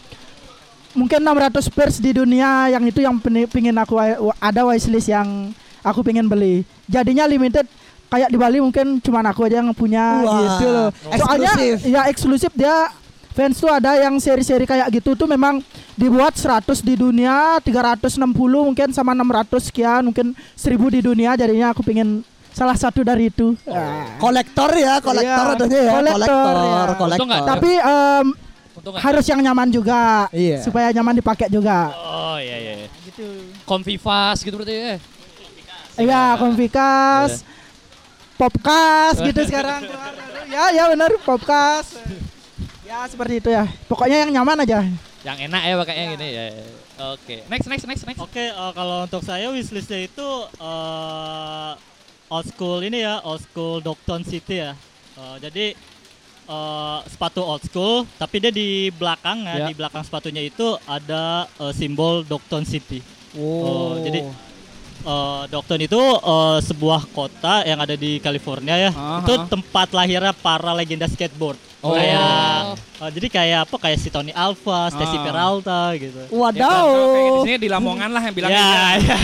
mungkin 0.92 1.20
600 1.24 1.72
pairs 1.72 1.96
di 1.98 2.12
dunia 2.12 2.68
yang 2.68 2.84
itu 2.84 3.00
yang 3.00 3.16
pingin 3.48 3.76
aku 3.80 3.96
ada 4.38 4.62
wishlist 4.68 5.08
yang 5.08 5.50
aku 5.82 6.04
pengen 6.04 6.28
beli 6.28 6.62
jadinya 6.86 7.24
limited 7.26 7.64
kayak 8.12 8.28
di 8.28 8.36
Bali 8.36 8.60
mungkin 8.60 9.00
cuman 9.00 9.24
aku 9.32 9.48
aja 9.48 9.64
yang 9.64 9.72
punya 9.72 10.20
Wah, 10.20 10.36
gitu 10.36 10.66
loh 10.68 10.88
soalnya 11.16 11.52
eksklusif. 11.56 11.76
ya 11.88 12.00
eksklusif 12.12 12.52
dia 12.52 12.76
fans 13.32 13.56
tuh 13.56 13.72
ada 13.72 13.96
yang 13.96 14.14
seri-seri 14.20 14.68
kayak 14.68 14.92
gitu 14.92 15.16
tuh 15.16 15.24
memang 15.24 15.64
dibuat 15.94 16.32
100 16.34 16.80
di 16.80 16.94
dunia 16.94 17.60
360 17.60 18.16
mungkin 18.64 18.88
sama 18.90 19.12
600 19.12 19.60
sekian 19.62 20.02
mungkin 20.02 20.32
1000 20.54 20.72
di 20.88 21.00
dunia 21.00 21.36
jadinya 21.36 21.70
aku 21.70 21.82
pengen 21.82 22.24
salah 22.48 22.72
satu 22.74 23.00
dari 23.00 23.28
itu 23.28 23.52
Ah. 23.64 24.16
Kolektor 24.16 24.72
ya, 24.72 25.00
kolektor 25.00 25.44
Iya, 25.46 25.54
adanya 25.56 25.80
ya, 25.80 25.92
kolektor, 25.92 26.16
kolektor, 26.16 26.54
ya. 26.58 26.94
kolektor. 26.96 27.26
Tapi 27.48 27.70
em, 27.76 28.26
Untung 28.72 28.94
harus 28.96 29.24
yang 29.24 29.40
nyaman 29.42 29.68
juga, 29.68 30.28
Iya. 30.32 30.60
supaya 30.60 30.88
nyaman 30.90 31.16
dipakai 31.16 31.48
juga. 31.48 31.92
Oh 31.92 32.36
iya 32.36 32.56
iya. 32.56 32.74
Gitu. 33.04 33.24
Comfy 33.64 33.96
fast 33.96 34.42
gitu 34.42 34.56
berarti 34.56 34.72
ya. 34.72 34.96
Iya, 35.92 36.40
Convikas, 36.40 37.44
Popcast 38.34 39.20
gitu 39.22 39.40
sekarang. 39.44 39.84
ya, 40.48 40.72
ya 40.72 40.84
benar, 40.88 41.12
Popcast. 41.20 42.00
Ya 42.82 43.04
seperti 43.06 43.38
itu 43.38 43.48
ya. 43.48 43.68
Pokoknya 43.86 44.24
yang 44.24 44.32
nyaman 44.34 44.64
aja. 44.64 44.80
Yang 45.22 45.38
enak 45.46 45.62
ya 45.62 45.74
pakainya 45.78 46.04
gini 46.12 46.28
ya. 46.34 46.44
Oke. 47.14 47.46
Next 47.46 47.66
next 47.70 47.86
next 47.86 48.04
next. 48.04 48.18
Oke, 48.18 48.50
eh, 48.50 48.72
kalau 48.74 49.06
untuk 49.06 49.22
saya 49.22 49.46
wishlistnya 49.54 50.02
itu 50.02 50.28
eh, 50.58 51.72
old 52.26 52.46
school 52.50 52.82
ini 52.82 53.06
ya, 53.06 53.22
old 53.22 53.38
school 53.38 53.78
Docton 53.78 54.26
City 54.26 54.66
ya. 54.66 54.74
Eh, 55.14 55.36
jadi 55.38 55.66
eh, 56.48 56.98
sepatu 57.06 57.38
old 57.38 57.62
school, 57.62 58.02
tapi 58.18 58.42
dia 58.42 58.50
di 58.50 58.90
belakang 58.90 59.46
Ya. 59.46 59.54
ya, 59.62 59.66
di 59.70 59.74
belakang 59.78 60.02
sepatunya 60.02 60.42
itu 60.42 60.74
ada 60.90 61.46
eh, 61.46 61.72
simbol 61.72 62.26
Docton 62.26 62.66
City. 62.66 62.98
Oh, 63.38 64.02
jadi 64.02 64.26
eh, 65.06 65.42
Docton 65.48 65.80
itu 65.80 66.02
eh, 66.18 66.58
sebuah 66.66 67.06
kota 67.14 67.62
yang 67.62 67.78
ada 67.78 67.94
di 67.94 68.18
California 68.18 68.74
ya. 68.74 68.90
Aha. 68.90 69.22
Itu 69.22 69.38
tempat 69.46 69.94
lahirnya 69.94 70.34
para 70.34 70.74
legenda 70.74 71.06
skateboard. 71.06 71.70
Oh. 71.82 71.98
Kayak 71.98 72.78
eh, 72.78 73.10
jadi 73.10 73.26
kayak 73.28 73.58
apa? 73.66 73.76
Kayak 73.76 73.98
si 73.98 74.08
Tony 74.08 74.30
Alva, 74.30 74.86
Stacy 74.88 75.18
Ah. 75.18 75.22
Peralta 75.22 75.80
gitu. 75.98 76.20
Wadaw. 76.30 76.86
Ya, 76.86 77.30
di 77.34 77.40
sini 77.42 77.56
di 77.58 77.68
Lamongan 77.68 78.06
lah 78.08 78.22
yang 78.22 78.34
bilang 78.34 78.50
Ya, 78.50 78.62
gitu. 78.62 79.10
ya. 79.10 79.18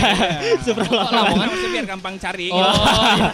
Super 0.67 0.83
Kok 0.83 0.91
Lamongan. 0.91 1.23
Lamongan 1.23 1.47
maksudnya 1.47 1.71
biar 1.71 1.85
gampang 1.87 2.15
cari 2.19 2.47
Oh, 2.51 2.59
gitu. 2.59 2.69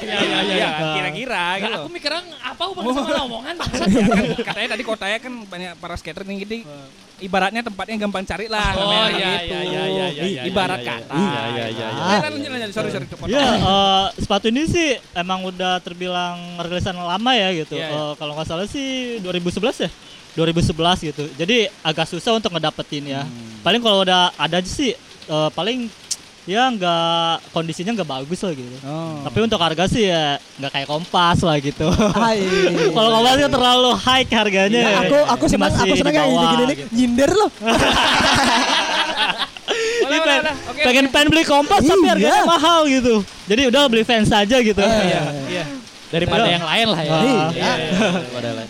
iya, 0.05 0.17
iya, 0.21 0.39
iya, 0.45 0.69
Kira-kira 0.93 1.41
Nah, 1.41 1.57
gitu. 1.57 1.79
aku 1.81 1.89
mikirnya 1.89 2.21
apa 2.37 2.63
hubungan 2.69 2.93
sama 2.93 3.37
bangsat. 3.41 3.87
Ya 3.95 4.05
kan, 4.05 4.25
katanya 4.45 4.67
tadi 4.77 4.83
kotanya 4.85 5.17
kan 5.17 5.33
banyak 5.43 5.71
para 5.81 5.95
skater 5.97 6.21
nih 6.21 6.35
gitu. 6.45 6.55
Ibaratnya 7.23 7.61
tempatnya 7.63 7.95
gampang 7.95 8.27
cari 8.27 8.45
lah. 8.51 8.75
Oh, 8.75 8.91
namanya 8.91 9.15
iya, 9.15 9.31
gitu. 9.39 9.55
iya, 9.55 9.61
iya, 9.63 9.83
iya, 9.87 10.05
iya, 10.11 10.23
iya, 10.27 10.41
Ibarat 10.51 10.79
iya, 10.79 10.85
iya. 10.85 10.95
kata. 10.99 11.13
Iya, 11.15 11.41
iya, 11.47 11.65
iya, 11.71 11.87
iya. 11.87 12.17
Lanjut, 12.27 12.49
lanjut. 12.51 12.71
Sorry, 12.75 12.89
sorry. 12.91 13.05
potong. 13.07 13.31
Ya, 13.31 13.45
eh, 13.55 14.05
sepatu 14.19 14.45
ini 14.51 14.61
sih 14.67 14.99
emang 15.15 15.39
udah 15.47 15.79
terbilang 15.79 16.59
rilisan 16.59 16.95
lama 16.99 17.31
ya 17.31 17.49
gitu. 17.55 17.79
Iya, 17.79 17.87
iya. 17.87 18.01
Eh, 18.11 18.13
kalau 18.19 18.33
nggak 18.35 18.47
salah 18.47 18.67
sih 18.67 19.19
2011 19.23 19.87
ya. 19.87 19.89
2011 20.35 21.07
gitu. 21.07 21.23
Jadi 21.39 21.71
agak 21.79 22.11
susah 22.11 22.35
untuk 22.35 22.51
ngedapetin 22.51 23.07
ya. 23.07 23.23
Hmm. 23.23 23.63
Paling 23.63 23.79
kalau 23.79 24.03
udah 24.03 24.35
ada 24.35 24.59
aja 24.59 24.67
sih 24.67 24.91
eh, 25.29 25.49
paling 25.55 25.87
ya 26.45 26.69
nggak 26.69 27.49
kondisinya 27.49 27.91
nggak 27.97 28.09
bagus 28.09 28.39
lah 28.45 28.53
gitu. 28.53 28.77
Oh. 28.85 29.17
Tapi 29.25 29.37
untuk 29.41 29.57
harga 29.57 29.89
sih 29.89 30.05
ya 30.05 30.37
nggak 30.61 30.71
kayak 30.71 30.87
kompas 30.87 31.41
lah 31.41 31.57
gitu. 31.57 31.89
Hai. 31.89 32.45
kalau 32.95 33.09
kompas 33.17 33.37
kan 33.41 33.51
terlalu 33.51 33.89
high 33.97 34.25
harganya. 34.29 34.81
Ya, 34.81 34.97
aku 35.01 35.17
aku 35.25 35.43
Ini 35.49 35.53
senang 35.57 35.73
masih 35.73 35.81
aku 35.89 35.95
senang 35.97 36.13
bawah 36.13 36.29
gini 36.29 36.53
gini 36.53 36.73
gitu. 36.77 36.89
nyindir 36.93 37.31
loh. 37.33 37.49
Boleh, 40.05 40.19
boleh. 40.21 40.39
Oke, 40.69 40.81
pengen 40.85 41.05
oke. 41.09 41.13
pengen 41.17 41.27
beli 41.33 41.43
kompas 41.43 41.81
tapi 41.81 42.05
Iya. 42.05 42.11
harganya 42.13 42.43
mahal 42.45 42.79
gitu. 42.85 43.25
Jadi 43.49 43.61
udah 43.73 43.81
beli 43.89 44.05
fans 44.05 44.29
aja 44.29 44.57
gitu. 44.61 44.77
Iya, 44.79 45.21
iya. 45.49 45.63
Daripada 46.13 46.45
Iya. 46.45 46.53
yang 46.61 46.65
lain 46.69 46.87
lah 46.93 47.01
ya. 47.01 47.09
Ah. 47.11 47.17
Iya, 47.19 47.33
iya, 47.49 47.71
iya, 47.73 48.09
daripada 48.21 48.45
yang 48.45 48.57
lain. 48.61 48.69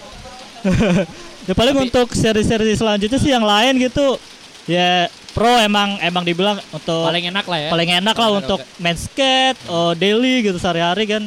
Ya 1.45 1.53
paling 1.53 1.77
untuk 1.77 2.09
seri-seri 2.17 2.73
selanjutnya 2.73 3.21
sih 3.21 3.29
yang 3.29 3.45
lain 3.45 3.77
gitu. 3.77 4.17
Ya 4.65 5.13
pro 5.35 5.59
emang 5.59 5.99
emang 5.99 6.23
dibilang 6.23 6.55
untuk 6.71 7.03
Paling 7.03 7.27
enak 7.27 7.43
lah 7.43 7.59
ya. 7.59 7.69
paling 7.69 7.89
enak 7.99 8.15
lah 8.15 8.29
Paling 8.31 8.39
untuk 8.47 8.59
oke. 8.63 8.79
main 8.79 8.95
skate, 8.95 9.59
oh, 9.67 9.91
daily 9.91 10.47
gitu 10.47 10.55
sehari-hari 10.55 11.03
kan. 11.05 11.23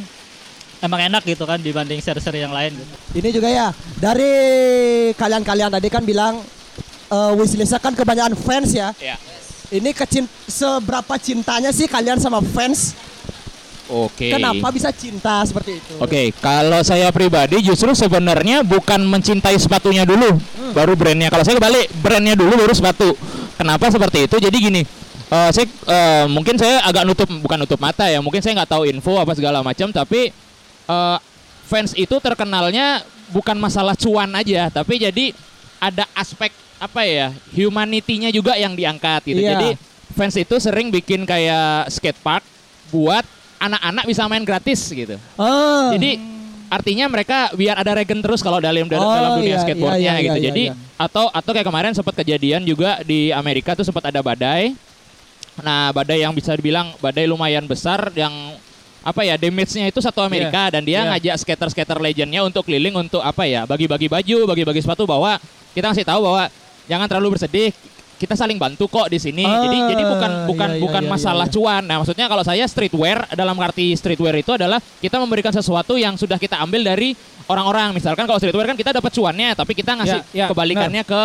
Emang 0.81 1.05
enak 1.05 1.27
gitu 1.27 1.45
kan 1.45 1.61
dibanding 1.61 2.01
seri-seri 2.01 2.41
yang 2.41 2.55
lain 2.55 2.73
gitu. 2.73 2.95
Ini 3.21 3.29
juga 3.35 3.49
ya 3.53 3.69
dari 4.01 4.33
kalian-kalian 5.13 5.69
tadi 5.69 5.89
kan 5.93 6.01
bilang 6.07 6.41
eh 7.09 7.33
wishlistnya 7.37 7.77
kan 7.77 7.93
kebanyakan 7.93 8.33
fans 8.33 8.73
ya. 8.73 8.97
Iya. 8.97 9.21
Ini 9.69 9.93
kecin 9.93 10.25
seberapa 10.49 11.21
cintanya 11.21 11.69
sih 11.77 11.85
kalian 11.85 12.17
sama 12.17 12.41
fans? 12.41 12.97
Oke. 13.89 14.33
Kenapa 14.33 14.69
bisa 14.69 14.93
cinta 14.93 15.41
seperti 15.49 15.81
itu? 15.81 15.93
Oke, 15.97 16.33
kalau 16.45 16.81
saya 16.85 17.09
pribadi 17.09 17.65
justru 17.65 17.97
sebenarnya 17.97 18.61
bukan 18.61 19.01
mencintai 19.01 19.57
sepatunya 19.57 20.05
dulu, 20.05 20.37
baru 20.77 20.93
brandnya. 20.93 21.33
Kalau 21.33 21.41
saya 21.41 21.57
kebalik, 21.57 21.89
brandnya 22.05 22.37
dulu 22.37 22.53
baru 22.57 22.73
sepatu. 22.77 23.17
Kenapa 23.59 23.91
seperti 23.91 24.31
itu? 24.31 24.37
Jadi 24.39 24.57
gini, 24.63 24.83
eh, 25.29 25.51
saya 25.51 25.67
eh, 25.67 26.25
mungkin 26.31 26.55
saya 26.55 26.79
agak 26.87 27.03
nutup 27.03 27.29
bukan 27.43 27.59
nutup 27.59 27.81
mata 27.83 28.07
ya, 28.07 28.23
mungkin 28.23 28.39
saya 28.39 28.55
nggak 28.63 28.71
tahu 28.71 28.87
info 28.87 29.19
apa 29.19 29.35
segala 29.35 29.67
macam, 29.67 29.91
tapi 29.91 30.31
eh, 30.87 31.19
fans 31.67 31.93
itu 31.99 32.17
terkenalnya 32.23 33.03
bukan 33.35 33.59
masalah 33.59 33.99
cuan 33.99 34.31
aja, 34.39 34.71
tapi 34.71 35.03
jadi 35.03 35.35
ada 35.83 36.07
aspek 36.15 36.55
apa 36.79 37.03
ya 37.03 37.35
humanity-nya 37.51 38.31
juga 38.31 38.55
yang 38.55 38.79
diangkat 38.79 39.35
gitu. 39.35 39.43
Iya. 39.43 39.59
Jadi 39.59 39.69
fans 40.15 40.39
itu 40.39 40.55
sering 40.63 40.95
bikin 40.95 41.27
kayak 41.27 41.91
skate 41.91 42.23
park 42.23 42.47
buat 42.95 43.27
anak-anak 43.59 44.07
bisa 44.07 44.23
main 44.31 44.47
gratis 44.47 44.87
gitu. 44.87 45.19
Oh. 45.35 45.91
Jadi 45.91 46.38
artinya 46.69 47.09
mereka 47.09 47.53
biar 47.57 47.81
ada 47.81 47.97
regen 47.97 48.21
terus 48.21 48.45
kalau 48.45 48.61
dalam 48.61 48.85
dalam, 48.87 49.05
Oh, 49.05 49.13
dalam 49.13 49.31
dunia 49.41 49.57
iya, 49.57 49.61
skateboardnya 49.65 49.99
iya, 49.99 50.13
iya, 50.13 50.25
gitu. 50.25 50.39
iya, 50.39 50.47
Jadi 50.53 50.65
iya. 50.71 50.75
atau 51.01 51.27
atau 51.33 51.51
kayak 51.57 51.67
kemarin 51.67 51.93
sempat 51.97 52.15
kejadian 52.21 52.63
juga 52.65 53.01
di 53.03 53.33
Amerika 53.33 53.73
tuh 53.73 53.85
sempat 53.85 54.09
ada 54.09 54.21
badai. 54.21 54.77
Nah, 55.59 55.91
badai 55.91 56.23
yang 56.23 56.31
bisa 56.37 56.55
dibilang 56.55 56.95
badai 57.03 57.27
lumayan 57.27 57.67
besar 57.67 58.15
yang 58.15 58.31
apa 59.03 59.25
ya 59.25 59.41
damage-nya 59.41 59.89
itu 59.89 59.99
satu 60.05 60.21
Amerika 60.21 60.69
Iya, 60.69 60.73
dan 60.79 60.83
dia 60.85 61.01
iya. 61.01 61.09
ngajak 61.15 61.35
skater-skater 61.43 61.99
legendnya 61.99 62.45
untuk 62.45 62.67
keliling 62.67 62.95
untuk 62.95 63.25
apa 63.25 63.49
ya 63.49 63.65
bagi-bagi 63.65 64.07
baju, 64.07 64.39
bagi-bagi 64.55 64.81
sepatu 64.85 65.09
bahwa 65.09 65.41
kita 65.73 65.91
ngasih 65.91 66.07
tahu 66.07 66.21
bahwa 66.29 66.45
jangan 66.87 67.07
terlalu 67.09 67.39
bersedih 67.39 67.71
kita 68.19 68.35
saling 68.35 68.59
bantu 68.59 68.91
kok 68.91 69.07
di 69.07 69.17
sini. 69.17 69.47
jadi 69.47 69.79
jadi 69.95 70.03
bukan 70.03 70.31
Ah, 70.31 70.45
bukan 70.45 70.69
iya, 70.69 70.77
iya, 70.77 70.83
bukan 70.83 71.03
iya, 71.07 71.11
masalah 71.11 71.47
iya. 71.47 71.55
cuan. 71.55 71.83
Nah, 71.87 71.97
maksudnya 72.03 72.27
kalau 72.27 72.43
saya 72.43 72.67
streetwear 72.67 73.31
dalam 73.33 73.55
arti 73.63 73.95
streetwear 73.95 74.35
itu 74.37 74.51
adalah 74.53 74.83
kita 74.99 75.17
memberikan 75.23 75.55
sesuatu 75.55 75.95
yang 75.95 76.19
sudah 76.19 76.37
kita 76.37 76.59
ambil 76.59 76.83
dari 76.83 77.15
orang-orang. 77.47 77.95
Misalkan 77.95 78.27
kalau 78.27 78.37
streetwear 78.37 78.67
kan 78.67 78.77
kita 78.77 78.91
dapat 78.91 79.15
cuannya, 79.15 79.55
tapi 79.55 79.73
kita 79.73 79.95
ngasih 79.95 80.21
Ya, 80.35 80.45
ya, 80.45 80.47
kebalikannya 80.51 81.07
ke 81.07 81.23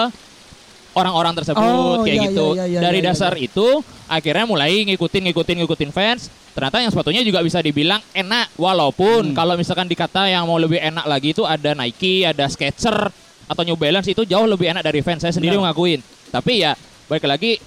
orang-orang 0.93 1.33
tersebut 1.33 1.57
Oh, 1.65 2.05
kayak 2.05 2.13
iya, 2.13 2.25
gitu. 2.29 2.47
iya, 2.53 2.65
iya, 2.69 2.79
dari 2.79 3.01
iya, 3.01 3.09
iya, 3.09 3.17
dasar 3.17 3.33
itu 3.41 3.81
akhirnya 4.05 4.45
mulai 4.45 4.85
ngikutin 4.85 5.21
ngikutin 5.33 5.55
ngikutin 5.65 5.89
fans. 5.89 6.29
Ternyata 6.53 6.85
yang 6.85 6.93
sepatunya 6.93 7.25
juga 7.25 7.41
bisa 7.41 7.57
dibilang 7.65 7.97
enak 8.13 8.53
walaupun 8.61 9.33
Hmm. 9.33 9.35
kalau 9.35 9.57
misalkan 9.57 9.89
dikata 9.89 10.29
yang 10.29 10.45
mau 10.45 10.61
lebih 10.61 10.77
enak 10.77 11.01
lagi 11.09 11.33
itu 11.33 11.41
ada 11.41 11.73
Nike, 11.73 12.29
ada 12.29 12.45
Skechers 12.45 13.09
atau 13.45 13.63
New 13.63 13.75
Balance 13.75 14.07
itu 14.07 14.23
jauh 14.23 14.45
lebih 14.45 14.69
enak 14.69 14.83
dari 14.83 14.99
fans. 14.99 15.21
Saya 15.21 15.31
sendiri 15.31 15.55
Benar. 15.55 15.71
ngakuin. 15.71 15.99
Tapi 16.29 16.63
ya 16.63 16.73
balik 17.05 17.27
lagi 17.27 17.59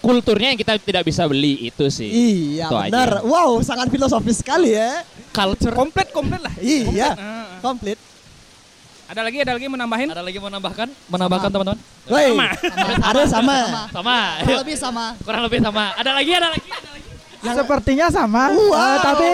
kulturnya 0.00 0.56
yang 0.56 0.60
kita 0.60 0.80
tidak 0.80 1.04
bisa 1.04 1.28
beli 1.28 1.68
itu 1.68 1.84
sih. 1.92 2.08
Iya 2.08 2.66
Itu 2.68 2.76
aja. 2.76 2.88
benar. 2.88 3.10
Wow, 3.20 3.60
sangat 3.60 3.92
filosofis 3.92 4.40
sekali 4.40 4.72
ya. 4.72 5.04
Culture 5.30 5.76
komplit 5.76 6.08
komplit 6.10 6.40
lah. 6.40 6.54
Iya, 6.56 6.84
Komplit. 6.88 7.04
Ah, 7.04 7.20
ah. 7.20 7.46
komplit. 7.60 7.98
Ada 9.10 9.26
lagi 9.26 9.38
ada 9.42 9.52
lagi 9.58 9.66
mau 9.66 9.74
nambahin? 9.74 10.08
Ada 10.14 10.22
lagi 10.22 10.38
mau 10.38 10.46
menambahkan? 10.48 10.88
Menambahkan 11.10 11.48
teman-teman? 11.50 11.78
Woi, 12.06 12.30
Sama. 12.30 12.46
ada 13.10 13.22
sama. 13.26 13.56
Sama. 13.90 14.18
Kurang 14.38 14.60
lebih 14.62 14.76
sama. 14.78 15.04
Kurang 15.26 15.42
lebih 15.50 15.60
sama. 15.60 15.84
Ada 15.98 16.10
lagi, 16.14 16.32
ada 16.32 16.48
lagi. 16.48 16.68
Sepertinya 17.40 18.06
sama, 18.12 18.52
Wow. 18.52 18.68
Eh, 18.70 18.98
tapi 19.00 19.26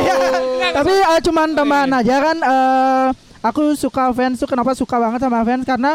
tapi 0.73 0.95
eh, 0.95 1.21
cuman 1.21 1.49
tambahan 1.53 1.91
aja 1.93 2.17
kan. 2.23 2.37
eh, 2.39 3.07
aku 3.47 3.75
suka 3.75 4.11
fans 4.11 4.37
tuh 4.37 4.47
kenapa 4.47 4.73
suka 4.73 4.97
banget 4.97 5.21
sama 5.21 5.41
fans 5.41 5.63
karena 5.63 5.93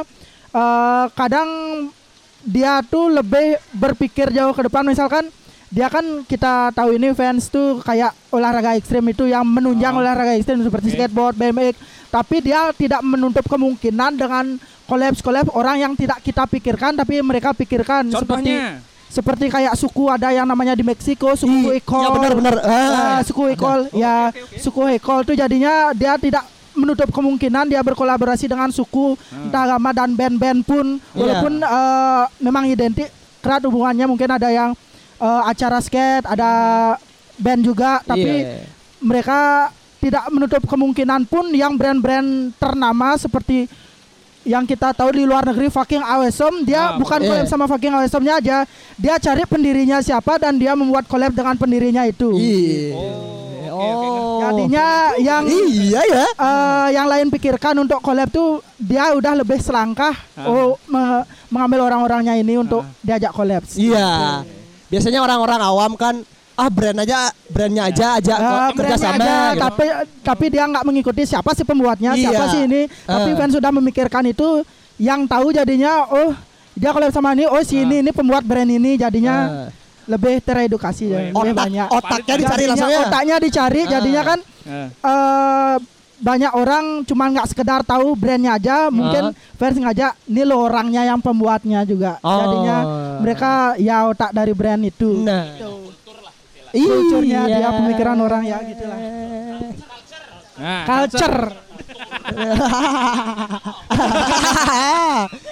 eh, 0.51 1.05
kadang 1.11 1.49
dia 2.41 2.81
tuh 2.81 3.07
lebih 3.07 3.55
berpikir 3.71 4.29
jauh 4.29 4.51
ke 4.51 4.65
depan. 4.65 4.81
Misalkan 4.83 5.29
dia 5.67 5.87
kan 5.87 6.03
kita 6.25 6.71
tahu 6.71 6.95
ini 6.95 7.13
fans 7.13 7.47
tuh 7.47 7.79
kayak 7.79 8.11
olahraga 8.29 8.73
ekstrim 8.73 9.05
itu 9.05 9.23
yang 9.25 9.43
menunjang 9.43 9.93
olahraga 9.93 10.33
ekstrim 10.33 10.59
seperti 10.59 10.91
skateboard, 10.91 11.37
BMX. 11.37 11.75
Tapi 12.09 12.41
dia 12.41 12.73
tidak 12.73 12.99
menutup 13.01 13.45
kemungkinan 13.45 14.11
dengan 14.13 14.59
kolaps-kolaps 14.83 15.53
orang 15.53 15.79
yang 15.79 15.93
tidak 15.95 16.19
kita 16.19 16.43
pikirkan 16.43 16.91
tapi 16.93 17.23
mereka 17.23 17.55
pikirkan 17.55 18.11
seperti 18.11 18.51
Contohnya. 18.51 18.83
seperti 19.07 19.45
kayak 19.47 19.71
suku 19.75 20.11
ada 20.11 20.27
yang 20.29 20.43
namanya 20.43 20.75
di 20.75 20.83
Meksiko 20.83 21.31
suku 21.31 21.79
Ekol. 21.79 22.03
ya 22.03 22.09
benar, 22.11 22.31
benar. 22.35 22.55
Ah, 22.59 22.91
Ah, 23.15 23.19
suku 23.23 23.55
Ekol 23.55 23.87
ya 23.93 24.27
suku 24.59 24.91
Ekol 24.91 25.23
tuh 25.23 25.31
jadinya 25.31 25.95
dia 25.95 26.19
tidak 26.19 26.43
menutup 26.73 27.09
kemungkinan 27.09 27.67
dia 27.67 27.79
berkolaborasi 27.79 28.47
dengan 28.47 28.69
suku 28.69 29.13
entah 29.29 29.63
agama 29.65 29.91
dan 29.91 30.11
band-band 30.11 30.59
pun 30.61 30.85
Iya. 30.97 31.15
walaupun 31.15 31.53
eh, 31.59 32.23
memang 32.39 32.63
identik 32.65 33.09
erat 33.41 33.61
hubungannya 33.61 34.05
mungkin 34.05 34.29
ada 34.29 34.47
yang 34.47 34.71
eh, 35.17 35.41
acara 35.45 35.79
skate 35.79 36.23
ada 36.25 36.51
band 37.35 37.61
juga 37.61 37.99
tapi 38.01 38.23
Iya. 38.41 38.65
mereka 38.99 39.39
tidak 39.97 40.23
menutup 40.29 40.63
kemungkinan 40.65 41.25
pun 41.25 41.51
yang 41.51 41.75
brand-brand 41.75 42.55
ternama 42.55 43.13
seperti 43.15 43.69
yang 44.43 44.63
kita 44.63 44.89
tahu 44.91 45.13
di 45.13 45.21
luar 45.21 45.45
negeri 45.45 45.67
fucking 45.67 45.99
Awesom 45.99 46.63
dia 46.63 46.81
Ah, 46.83 46.97
bukan 46.97 47.19
iya. 47.19 47.29
collab 47.29 47.47
sama 47.47 47.65
fucking 47.65 47.91
Awesomnya 47.91 48.33
aja 48.35 48.57
dia 48.95 49.15
cari 49.15 49.45
pendirinya 49.45 49.99
siapa 49.99 50.35
dan 50.35 50.55
dia 50.55 50.73
membuat 50.73 51.05
collab 51.05 51.29
dengan 51.31 51.53
pendirinya 51.53 52.01
itu 52.03 52.33
Iya. 52.33 52.97
Oh. 53.71 54.41
jadinya 54.41 54.85
yang 55.17 55.45
Iya 55.45 56.01
ya. 56.03 56.25
eh, 56.27 56.87
yang 56.91 57.07
lain 57.07 57.29
pikirkan 57.29 57.77
untuk 57.79 57.97
collab 57.99 58.27
tuh 58.27 58.59
dia 58.75 59.09
udah 59.11 59.33
lebih 59.35 59.57
selangkah 59.57 60.11
oh 60.39 60.75
me- 60.85 61.23
mengambil 61.47 61.85
orang-orangnya 61.85 62.35
ini 62.35 62.57
untuk 62.57 62.81
diajak 62.99 63.31
collab 63.31 63.63
Iya. 63.71 64.41
Biasanya 64.87 65.19
orang-orang 65.19 65.61
awam 65.61 65.93
kan 65.95 66.19
ah 66.53 66.67
brand 66.67 66.97
aja 66.97 67.19
brandnya 67.47 67.83
aja 67.85 68.07
aja 68.15 68.33
Ah, 68.33 68.43
kok 68.69 68.77
kerja 68.77 68.93
brandnya 68.93 68.97
sama 68.99 69.15
aja, 69.17 69.35
gitu. 69.49 69.61
tapi 69.61 69.85
tapi 70.21 70.45
dia 70.47 70.63
nggak 70.65 70.83
mengikuti 70.83 71.21
siapa 71.23 71.51
sih 71.51 71.63
pembuatnya 71.63 72.11
Iya. 72.13 72.21
siapa 72.27 72.43
sih 72.49 72.61
ini 72.65 72.81
tapi 73.01 73.29
Ah. 73.29 73.37
fans 73.37 73.53
sudah 73.53 73.71
memikirkan 73.71 74.23
itu 74.25 74.47
yang 74.95 75.25
tahu 75.25 75.49
jadinya 75.49 76.05
oh 76.07 76.35
dia 76.73 76.89
collab 76.89 77.09
sama 77.09 77.33
ini 77.33 77.45
oh 77.45 77.61
si 77.61 77.79
ini 77.79 77.99
ini 77.99 78.11
pembuat 78.11 78.41
brand 78.41 78.67
ini 78.67 78.95
jadinya 78.95 79.35
Ah. 79.41 79.69
lebih 80.03 80.39
teredukasi 80.39 81.07
ya, 81.07 81.19
lebih 81.29 81.53
Otak- 81.53 81.57
banyak 81.61 81.87
otaknya 81.89 82.35
dicari 82.35 82.51
Jadinya 82.57 82.69
langsung 82.69 82.91
ya? 82.91 82.99
otaknya 83.01 83.35
dicari 83.37 83.79
Ah. 83.79 83.89
jadinya 83.89 84.21
kan 84.23 84.39
Ah. 84.61 84.87
eh 85.01 85.75
banyak 86.21 86.53
orang 86.53 86.85
cuma 87.01 87.25
nggak 87.27 87.49
sekedar 87.49 87.81
tahu 87.81 88.13
brandnya 88.13 88.53
aja 88.53 88.75
mungkin 88.89 89.33
fans 89.55 89.73
ngajak 89.75 90.13
ini 90.27 90.41
lo 90.43 90.61
orangnya 90.61 91.01
yang 91.03 91.17
pembuatnya 91.17 91.81
juga 91.81 92.21
Oh. 92.21 92.37
jadinya 92.37 92.77
mereka 93.17 93.51
ya 93.75 94.05
otak 94.05 94.29
dari 94.29 94.53
brand 94.53 94.83
itu 94.83 95.17
Nah. 95.17 95.49
Iya. 96.71 97.39
dia 97.47 97.69
pemikiran 97.71 98.17
orang 98.17 98.41
ya 98.43 98.57
gitulah 98.63 98.99
Nah, 100.61 100.85
culture 100.85 101.39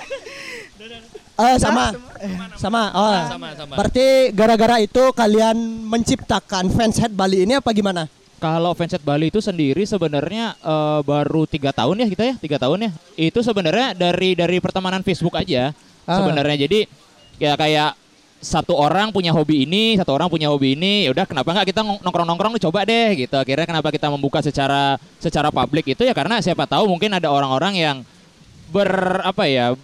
Eh 1.39 1.55
sama. 1.55 1.95
Sama. 2.59 2.83
Oh. 2.91 3.15
Sama, 3.31 3.47
sama. 3.55 3.73
Berarti 3.79 4.35
gara-gara 4.35 4.75
itu 4.83 5.03
kalian 5.15 5.55
menciptakan 5.87 6.67
fanshead 6.67 7.15
Bali 7.15 7.47
ini 7.47 7.55
apa 7.55 7.71
gimana? 7.71 8.11
Kalau 8.39 8.71
Fanset 8.71 9.03
Bali 9.03 9.27
itu 9.31 9.39
sendiri 9.39 9.83
sebenarnya 9.83 10.55
eh, 10.55 10.99
baru 11.03 11.43
tiga 11.43 11.75
tahun 11.75 12.03
ya 12.03 12.07
kita 12.11 12.23
ya 12.23 12.35
tiga 12.39 12.57
tahun 12.59 12.87
ya. 12.87 12.91
Itu 13.15 13.39
sebenarnya 13.39 13.95
dari 13.95 14.35
dari 14.35 14.59
pertemanan 14.59 15.03
Facebook 15.03 15.35
aja 15.35 15.71
Ah. 16.03 16.19
sebenarnya. 16.19 16.67
Jadi 16.67 16.79
ya 17.39 17.55
kayak 17.55 17.95
satu 18.39 18.71
orang 18.71 19.11
punya 19.11 19.35
hobi 19.35 19.67
ini, 19.67 19.99
satu 19.99 20.15
orang 20.15 20.31
punya 20.31 20.47
hobi 20.47 20.71
ini, 20.79 21.03
ya 21.03 21.11
udah 21.11 21.27
kenapa 21.27 21.51
nggak 21.51 21.67
kita 21.75 21.83
nongkrong-nongkrong 21.83 22.55
nih, 22.55 22.63
coba 22.63 22.87
deh 22.87 23.09
gitu. 23.19 23.35
Akhirnya 23.35 23.67
kenapa 23.67 23.91
kita 23.91 24.07
membuka 24.07 24.39
secara 24.39 24.95
secara 25.19 25.51
publik 25.51 25.91
itu 25.91 26.07
ya 26.07 26.15
karena 26.15 26.39
siapa 26.39 26.63
tahu 26.63 26.87
mungkin 26.87 27.11
ada 27.11 27.27
orang-orang 27.27 27.75
yang 27.75 27.97
ber 28.71 29.19
apa 29.27 29.43
ya 29.43 29.75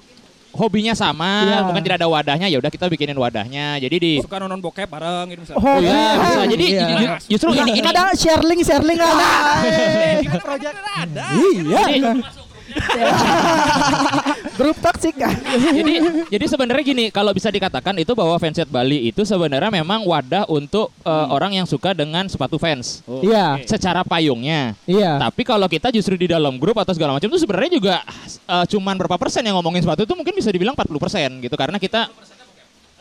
hobinya 0.56 0.96
sama, 0.96 1.44
Iya. 1.44 1.68
mungkin 1.68 1.84
tidak 1.84 2.00
ada 2.00 2.08
wadahnya, 2.08 2.48
ya 2.48 2.56
udah 2.64 2.72
kita 2.72 2.88
bikinin 2.88 3.20
wadahnya. 3.20 3.76
Jadi 3.76 3.96
di 4.00 4.12
suka 4.24 4.40
nonton 4.40 4.64
bokep 4.64 4.88
bareng 4.88 5.36
gitu 5.36 5.40
misalnya. 5.44 5.60
Oh, 5.60 5.78
iya, 5.84 5.92
iya. 5.92 6.16
bisa. 6.16 6.42
Jadi 6.48 6.66
Iya. 6.72 6.80
ju- 6.80 6.96
ju- 6.96 7.20
justru 7.36 7.50
ini 7.60 7.72
ini 7.76 7.82
kadang 7.84 8.08
sharing 8.16 8.62
sharing 8.64 9.00
ada 9.04 9.28
Iya. 11.36 12.12
grup 14.60 14.78
toksik 14.80 15.16
kan 15.20 15.36
jadi 15.52 15.94
jadi 16.32 16.46
sebenarnya 16.48 16.84
gini 16.84 17.06
kalau 17.12 17.32
bisa 17.36 17.52
dikatakan 17.52 17.96
itu 18.00 18.12
bahwa 18.16 18.36
Fanset 18.40 18.68
Bali 18.68 19.10
itu 19.10 19.24
sebenarnya 19.24 19.72
memang 19.72 20.04
wadah 20.08 20.48
untuk 20.48 20.92
uh, 21.04 21.28
orang 21.32 21.58
yang 21.58 21.68
suka 21.68 21.92
dengan 21.96 22.28
sepatu 22.28 22.56
fans. 22.60 23.02
Iya. 23.24 23.64
Secara 23.64 24.04
payungnya. 24.04 24.76
Iya. 24.88 25.20
Tapi 25.20 25.42
kalau 25.44 25.68
kita 25.68 25.92
justru 25.92 26.16
di 26.16 26.28
dalam 26.32 26.56
grup 26.60 26.80
atau 26.80 26.96
segala 26.96 27.16
macam 27.18 27.28
itu 27.28 27.40
sebenarnya 27.40 27.72
juga 27.76 27.96
uh, 28.48 28.66
cuman 28.68 28.96
berapa 29.00 29.18
persen 29.20 29.44
yang 29.44 29.56
ngomongin 29.60 29.84
sepatu 29.84 30.08
itu 30.08 30.16
mungkin 30.16 30.34
bisa 30.36 30.50
dibilang 30.52 30.76
40 30.76 31.04
persen 31.04 31.30
gitu 31.44 31.56
karena 31.56 31.78
kita 31.80 32.08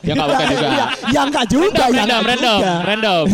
ya 0.04 0.12
nggak 0.14 0.28
bukan 0.28 0.46
juga. 0.46 0.68
Iya, 0.68 0.86
ya 1.08 1.20
enggak 1.22 1.46
juga, 1.46 1.82
ya 1.82 1.88
random, 1.90 2.04
enggak 2.04 2.22
random, 2.24 2.58
juga. 2.58 2.74
random. 2.84 3.24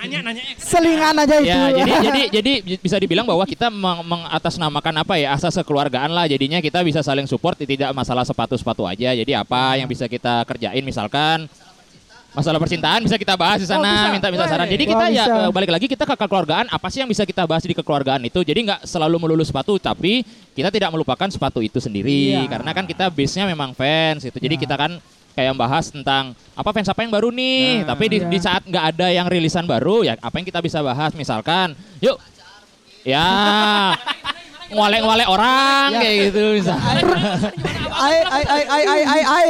Nanya 0.00 0.18
nanya 0.24 0.42
selingan 0.56 1.14
aja 1.14 1.34
itu 1.36 1.46
Ya, 1.46 1.60
jadi 1.70 1.92
jadi 2.00 2.22
jadi 2.32 2.52
bisa 2.78 2.96
dibilang 2.96 3.24
bahwa 3.24 3.44
kita 3.44 3.68
meng- 3.68 4.00
mengatasnamakan 4.02 4.94
apa 4.98 5.14
ya 5.14 5.32
asas 5.32 5.54
kekeluargaan 5.54 6.08
lah. 6.08 6.24
Jadinya 6.24 6.58
kita 6.58 6.80
bisa 6.80 7.00
saling 7.00 7.24
support 7.24 7.54
tidak 7.56 7.92
masalah 7.92 8.24
sepatu-sepatu 8.24 8.82
aja. 8.82 9.12
Jadi 9.12 9.32
apa 9.32 9.76
yang 9.76 9.86
bisa 9.86 10.06
kita 10.06 10.42
kerjain 10.44 10.80
misalkan 10.80 11.44
masalah 12.30 12.56
percintaan 12.56 13.02
bisa 13.02 13.18
kita 13.18 13.34
bahas 13.34 13.58
di 13.58 13.66
Oh, 13.66 13.74
sana 13.74 13.90
bisa. 13.90 14.08
minta 14.14 14.28
minta 14.30 14.46
saran. 14.46 14.70
Jadi 14.70 14.84
Wah, 14.86 14.90
kita 14.94 15.04
ya 15.10 15.24
bisa. 15.26 15.34
eh, 15.36 15.50
balik 15.50 15.70
lagi 15.70 15.86
kita 15.90 16.04
ke 16.06 16.14
kekeluargaan 16.14 16.70
apa 16.70 16.86
sih 16.86 17.02
yang 17.02 17.10
bisa 17.10 17.26
kita 17.26 17.42
bahas 17.42 17.66
di 17.66 17.74
kekeluargaan 17.74 18.22
itu. 18.22 18.38
Jadi 18.40 18.60
nggak 18.70 18.80
selalu 18.86 19.16
melulu 19.18 19.42
sepatu 19.42 19.76
tapi 19.76 20.22
kita 20.50 20.68
tidak 20.68 20.90
melupakan 20.90 21.28
sepatu 21.30 21.60
itu 21.60 21.78
sendiri 21.78 22.42
Iya. 22.44 22.50
karena 22.50 22.70
kan 22.74 22.84
kita 22.84 23.06
base-nya 23.08 23.46
memang 23.46 23.70
fans 23.72 24.24
itu. 24.24 24.34
Jadi 24.34 24.56
kita 24.58 24.74
kan 24.74 24.98
kayak 25.30 25.54
bahas 25.54 25.94
tentang 25.94 26.34
apa 26.52 26.70
fans 26.74 26.90
apa 26.90 27.06
yang 27.06 27.12
baru 27.14 27.30
nih. 27.30 27.86
tapi 27.86 28.04
di, 28.10 28.18
Iya. 28.18 28.28
di 28.28 28.38
saat 28.38 28.62
nggak 28.66 28.84
ada 28.94 29.06
yang 29.08 29.26
rilisan 29.30 29.64
baru 29.64 30.02
ya 30.02 30.18
apa 30.18 30.34
yang 30.36 30.46
kita 30.46 30.58
bisa 30.58 30.82
bahas 30.82 31.14
misalkan 31.14 31.72
yuk 32.02 32.18
ya 33.06 33.24
ngolek-ngolek 34.70 35.28
orang 35.28 35.88
kayak 35.98 36.16
gitu 36.30 36.42
misalnya. 36.62 37.02
Ai 37.90 38.16
ai 38.22 38.44
ai 38.46 38.62
ai 38.64 38.84
ai 38.86 39.02
ai 39.02 39.22
ai. 39.26 39.44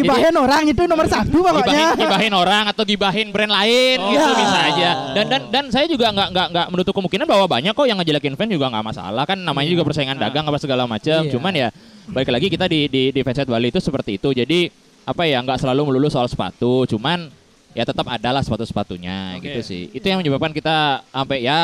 Gibahin 0.00 0.34
orang 0.34 0.62
itu 0.64 0.82
nomor 0.88 1.06
satu 1.06 1.44
pokoknya. 1.44 1.94
gibahin, 1.94 2.00
gibahin 2.00 2.34
orang 2.34 2.64
atau 2.72 2.82
gibahin 2.82 3.28
brand 3.28 3.52
lain 3.52 3.96
Oh. 4.00 4.10
gitu 4.10 4.24
Ya. 4.24 4.36
bisa 4.36 4.58
aja. 4.64 4.90
Dan 5.14 5.24
dan 5.28 5.42
dan 5.52 5.64
saya 5.68 5.84
juga 5.84 6.08
nggak 6.10 6.28
nggak 6.32 6.46
nggak 6.50 6.66
menutup 6.72 6.92
kemungkinan 6.96 7.26
bahwa 7.28 7.44
banyak 7.46 7.72
kok 7.76 7.86
yang 7.86 7.98
ngejelekin 8.00 8.34
fans 8.34 8.50
juga 8.50 8.66
nggak 8.72 8.84
masalah 8.84 9.24
kan 9.28 9.38
namanya 9.38 9.68
juga 9.68 9.84
persaingan 9.84 10.16
dagang 10.16 10.48
apa 10.48 10.58
segala 10.58 10.88
macam. 10.88 11.20
Iya. 11.24 11.30
Cuman 11.30 11.52
ya 11.52 11.68
balik 12.08 12.32
lagi 12.32 12.48
kita 12.48 12.64
di 12.66 12.88
di 12.88 13.02
di 13.12 13.20
Bali 13.22 13.68
itu 13.68 13.80
seperti 13.84 14.16
itu. 14.16 14.32
Jadi 14.32 14.72
apa 15.04 15.24
ya 15.28 15.40
nggak 15.44 15.60
selalu 15.60 15.92
melulu 15.92 16.08
soal 16.08 16.28
sepatu. 16.28 16.88
Cuman 16.88 17.28
ya 17.76 17.84
tetap 17.84 18.06
adalah 18.08 18.40
sepatu-sepatunya 18.40 19.38
Oke. 19.38 19.44
gitu 19.44 19.60
sih. 19.64 19.82
Itu 19.92 20.06
yang 20.08 20.24
menyebabkan 20.24 20.52
kita 20.56 21.04
sampai 21.12 21.44
ya 21.44 21.60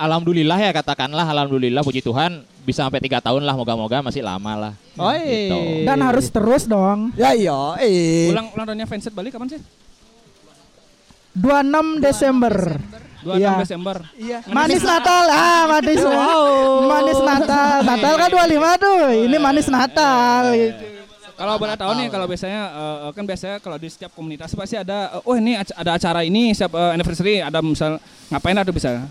alhamdulillah 0.00 0.58
ya 0.58 0.70
katakanlah 0.74 1.26
alhamdulillah 1.26 1.86
puji 1.86 2.02
Tuhan 2.02 2.42
bisa 2.66 2.82
sampai 2.82 2.98
tiga 2.98 3.22
tahun 3.22 3.46
lah 3.46 3.54
moga-moga 3.54 4.02
masih 4.02 4.26
lama 4.26 4.52
lah. 4.58 4.72
Oi. 4.98 5.22
Gitu. 5.22 5.60
Dan 5.86 5.98
harus 6.02 6.26
terus 6.28 6.66
dong. 6.66 7.14
Ya 7.14 7.30
iya, 7.32 7.78
eh. 7.78 8.32
Ulang 8.34 8.50
ulang 8.52 8.66
tahunnya 8.66 8.86
Fanset 8.90 9.14
Bali 9.14 9.30
kapan 9.30 9.54
sih? 9.54 9.60
26 11.36 12.00
Desember. 12.00 12.80
26 13.20 13.42
Iya. 13.42 13.52
Desember. 13.60 13.96
Iya. 14.16 14.38
Manis 14.48 14.82
Natal 14.86 15.24
ah, 15.28 15.62
manis. 15.68 16.02
Manis 16.86 17.20
Natal. 17.20 17.76
Natal 17.84 18.14
kan 18.16 18.28
25 18.32 18.82
tuh. 18.82 18.98
Ini 19.28 19.36
manis 19.36 19.68
Natal 19.68 20.42
gitu. 20.56 20.95
Kalau 21.36 21.54
boleh 21.56 21.76
tahu 21.76 21.92
nih, 21.94 22.08
kalau 22.08 22.24
biasanya 22.24 22.62
eh, 22.66 23.10
kan 23.12 23.22
biasanya 23.22 23.56
kalau 23.58 23.76
di 23.76 23.86
setiap 23.86 24.10
komunitas 24.10 24.50
pasti 24.50 24.74
ada, 24.74 25.12
eh, 25.12 25.22
oh 25.22 25.34
ini 25.34 25.52
ac- 25.54 25.74
ada 25.74 25.92
acara 25.92 26.20
ini 26.20 26.50
setiap 26.50 26.72
eh, 26.74 26.92
anniversary, 26.92 27.38
ada 27.38 27.60
misal 27.60 28.00
ngapain 28.26 28.56
atau 28.56 28.72
bisa, 28.72 29.04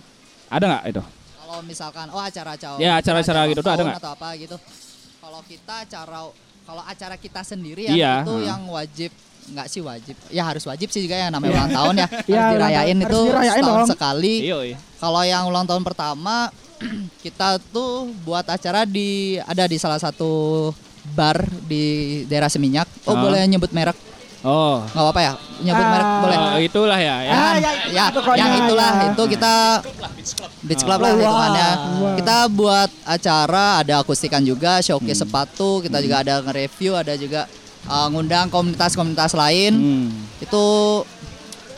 ada 0.48 0.66
nggak 0.68 0.84
itu? 0.90 1.04
Kalau 1.38 1.58
misalkan 1.62 2.10
oh 2.10 2.18
acara-acara 2.20 2.76
Ya, 2.78 2.98
acara-acara 2.98 3.40
ulang 3.40 3.50
gitu 3.52 3.62
tuh 3.62 3.70
ada 3.70 3.78
tahun 3.78 3.88
nggak? 3.88 4.02
atau 4.02 4.12
apa 4.12 4.28
gitu. 4.36 4.58
Kalau 5.18 5.40
kita 5.44 5.74
acara 5.80 6.20
kalau 6.66 6.82
acara 6.84 7.16
kita 7.16 7.42
sendiri 7.42 7.82
ya 7.86 7.94
Iya. 7.94 8.14
itu 8.20 8.34
Hmm. 8.34 8.44
yang 8.44 8.62
wajib 8.68 9.12
nggak 9.46 9.68
sih 9.70 9.78
wajib 9.78 10.18
ya 10.28 10.42
harus 10.42 10.66
wajib 10.66 10.90
sih 10.90 11.00
juga 11.00 11.14
ya 11.16 11.30
namanya 11.30 11.46
Iya. 11.48 11.58
ulang 11.60 11.72
tahun 11.72 11.94
ya 11.96 12.08
harus 12.10 12.26
ulang 12.28 12.50
dirayain 12.52 12.74
tahun. 12.90 13.06
itu 13.06 13.14
Harus 13.14 13.30
dirayain 13.30 13.54
setahun 13.56 13.78
dong. 13.78 13.92
sekali 13.94 14.36
kalau 14.98 15.22
yang 15.24 15.44
ulang 15.46 15.66
tahun 15.66 15.84
pertama 15.84 16.36
kita 17.24 17.48
tuh 17.70 17.92
buat 18.22 18.42
acara 18.44 18.82
di 18.84 19.38
ada 19.40 19.64
di 19.64 19.78
salah 19.78 20.02
satu 20.02 20.74
bar 21.12 21.38
di 21.64 21.84
daerah 22.26 22.48
Seminyak 22.48 22.90
oh 23.04 23.14
Ah. 23.14 23.22
boleh 23.22 23.42
nyebut 23.46 23.70
merek 23.70 23.94
Oh. 24.42 24.78
nggak 24.86 25.02
apa-apa 25.02 25.22
ya 25.22 25.34
nyebut 25.60 25.86
merek 25.86 26.10
boleh 26.22 26.38
Oh, 26.38 26.60
itulah 26.62 27.00
ya. 27.00 27.16
ya. 27.20 27.34
Ah, 27.34 27.54
ya, 27.58 27.72
ya, 27.90 28.06
pokoknya 28.10 28.38
yang 28.40 28.54
itulah 28.62 28.92
ya. 28.94 29.06
itu 29.10 29.24
kita 29.28 29.54
Beach 30.62 30.82
Club 30.82 31.00
lah 31.00 31.10
Wah. 31.10 31.18
hitungannya. 31.18 31.70
Wah. 31.98 32.14
Kita 32.14 32.36
buat 32.48 32.90
acara 33.04 33.66
ada 33.82 33.94
akustikan 33.98 34.42
juga, 34.42 34.80
showcase 34.80 35.18
Hmm. 35.18 35.24
sepatu, 35.26 35.82
kita 35.82 35.98
juga 35.98 36.22
ada 36.22 36.42
nge-review, 36.42 36.94
ada 36.94 37.14
juga 37.16 37.50
uh, 37.86 38.08
ngundang 38.08 38.50
komunitas-komunitas 38.50 39.34
lain. 39.34 39.74
Hmm. 39.74 40.08
Itu 40.38 40.66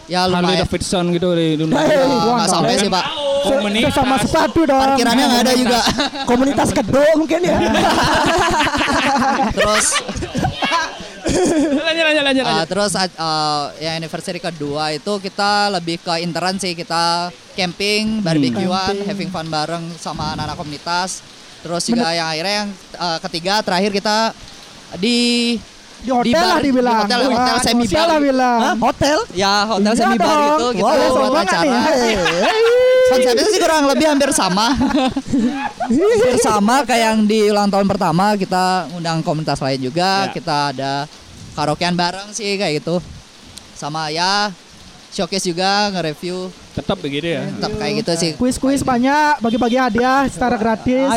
ya 0.08 0.26
Harley 0.26 0.40
lumayan. 0.40 0.60
Davidson 0.64 1.06
gitu 1.14 1.28
di 1.36 1.48
dunia. 1.60 1.78
Eh, 1.84 2.08
nggak 2.08 2.50
sampai 2.50 2.74
sih, 2.80 2.90
Pak. 2.90 3.06
Komunitas. 3.48 3.94
Sama 3.94 4.16
sepatu 4.20 4.62
dong. 4.68 4.82
Parkirannya 4.82 5.26
nggak 5.28 5.42
ada 5.44 5.54
juga. 5.54 5.80
Komunitas 6.26 6.70
kedua 6.74 7.08
mungkin 7.20 7.40
ya. 7.44 7.58
Terus 9.56 9.88
lanjut, 11.78 12.04
lanjut, 12.08 12.24
lanjut. 12.24 12.46
Uh, 12.48 12.66
terus 12.66 12.92
uh, 12.96 13.72
yang 13.84 14.00
anniversary 14.00 14.40
kedua 14.40 14.96
itu 14.96 15.14
kita 15.20 15.70
lebih 15.76 16.00
ke 16.00 16.24
interan 16.24 16.56
sih 16.58 16.74
kita 16.74 17.30
camping, 17.54 18.24
barbekyuan, 18.24 18.96
Camping. 18.96 19.08
having 19.08 19.30
fun 19.32 19.48
bareng 19.48 19.84
sama 20.00 20.34
anak-anak 20.34 20.58
komunitas. 20.58 21.22
Terus 21.62 21.84
juga 21.90 22.14
yang 22.16 22.28
akhirnya 22.32 22.56
yang 22.64 22.70
uh, 22.96 23.20
ketiga 23.28 23.60
terakhir 23.66 23.92
kita 23.92 24.32
di 25.02 25.20
Di 25.98 26.10
hotel 26.10 26.34
bar- 26.34 26.48
lah 26.48 26.60
dibilang. 26.60 26.94
Di 26.94 27.02
hotel, 27.04 27.20
hotel 27.26 27.36
Wah, 27.50 27.60
semi 27.60 27.84
hotel 27.84 27.98
lah 28.00 28.08
bar. 28.10 28.22
bilang. 28.24 28.60
Hah? 28.60 28.76
Hotel? 28.80 29.18
Ya 29.34 29.54
hotel 29.66 29.84
Iya 29.88 29.98
semi 29.98 30.18
bar 30.18 30.38
gitu 30.38 30.66
kita 30.72 30.84
Wah, 30.84 30.94
buat 30.94 31.10
sombong 31.10 31.36
acara. 31.40 31.64
nih. 31.64 32.16
Konsepnya 33.10 33.48
sih 33.48 33.60
kurang 33.60 33.84
lebih 33.86 34.06
hampir 34.06 34.30
sama. 34.32 34.68
hampir 35.88 36.36
sama 36.38 36.76
kayak 36.84 37.04
yang 37.06 37.18
di 37.24 37.48
ulang 37.48 37.68
tahun 37.68 37.86
pertama 37.86 38.36
kita 38.36 38.64
ngundang 38.90 39.20
komunitas 39.22 39.58
lain 39.58 39.80
juga, 39.82 40.28
Ya. 40.28 40.32
kita 40.34 40.58
ada 40.70 40.92
karaokean 41.54 41.94
bareng 41.94 42.30
sih 42.32 42.56
kayak 42.56 42.78
gitu. 42.78 43.00
Sama 43.74 44.10
ya 44.10 44.52
showcase 45.08 45.46
juga 45.46 45.88
nge-review 45.90 46.52
Tetap 46.74 47.00
begitu 47.00 47.26
ya. 47.32 47.48
tetap 47.48 47.72
kayak 47.74 47.94
gitu 47.98 48.12
sih. 48.14 48.32
Kuis-kuis 48.36 48.82
banyak, 48.82 49.40
bagi-bagi 49.40 49.78
hadiah 49.78 50.28
secara 50.28 50.56
gratis. 50.56 51.10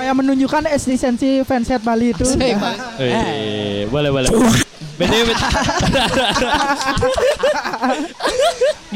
Supaya 0.00 0.16
menunjukkan 0.16 0.64
eksistensi 0.72 1.44
fanset 1.44 1.84
Bali 1.84 2.16
itu. 2.16 2.24
Asik, 2.24 2.56
Bang. 2.56 2.72
Eh, 2.96 3.84
boleh 3.92 4.08
boleh. 4.08 4.32
BTW, 4.96 5.28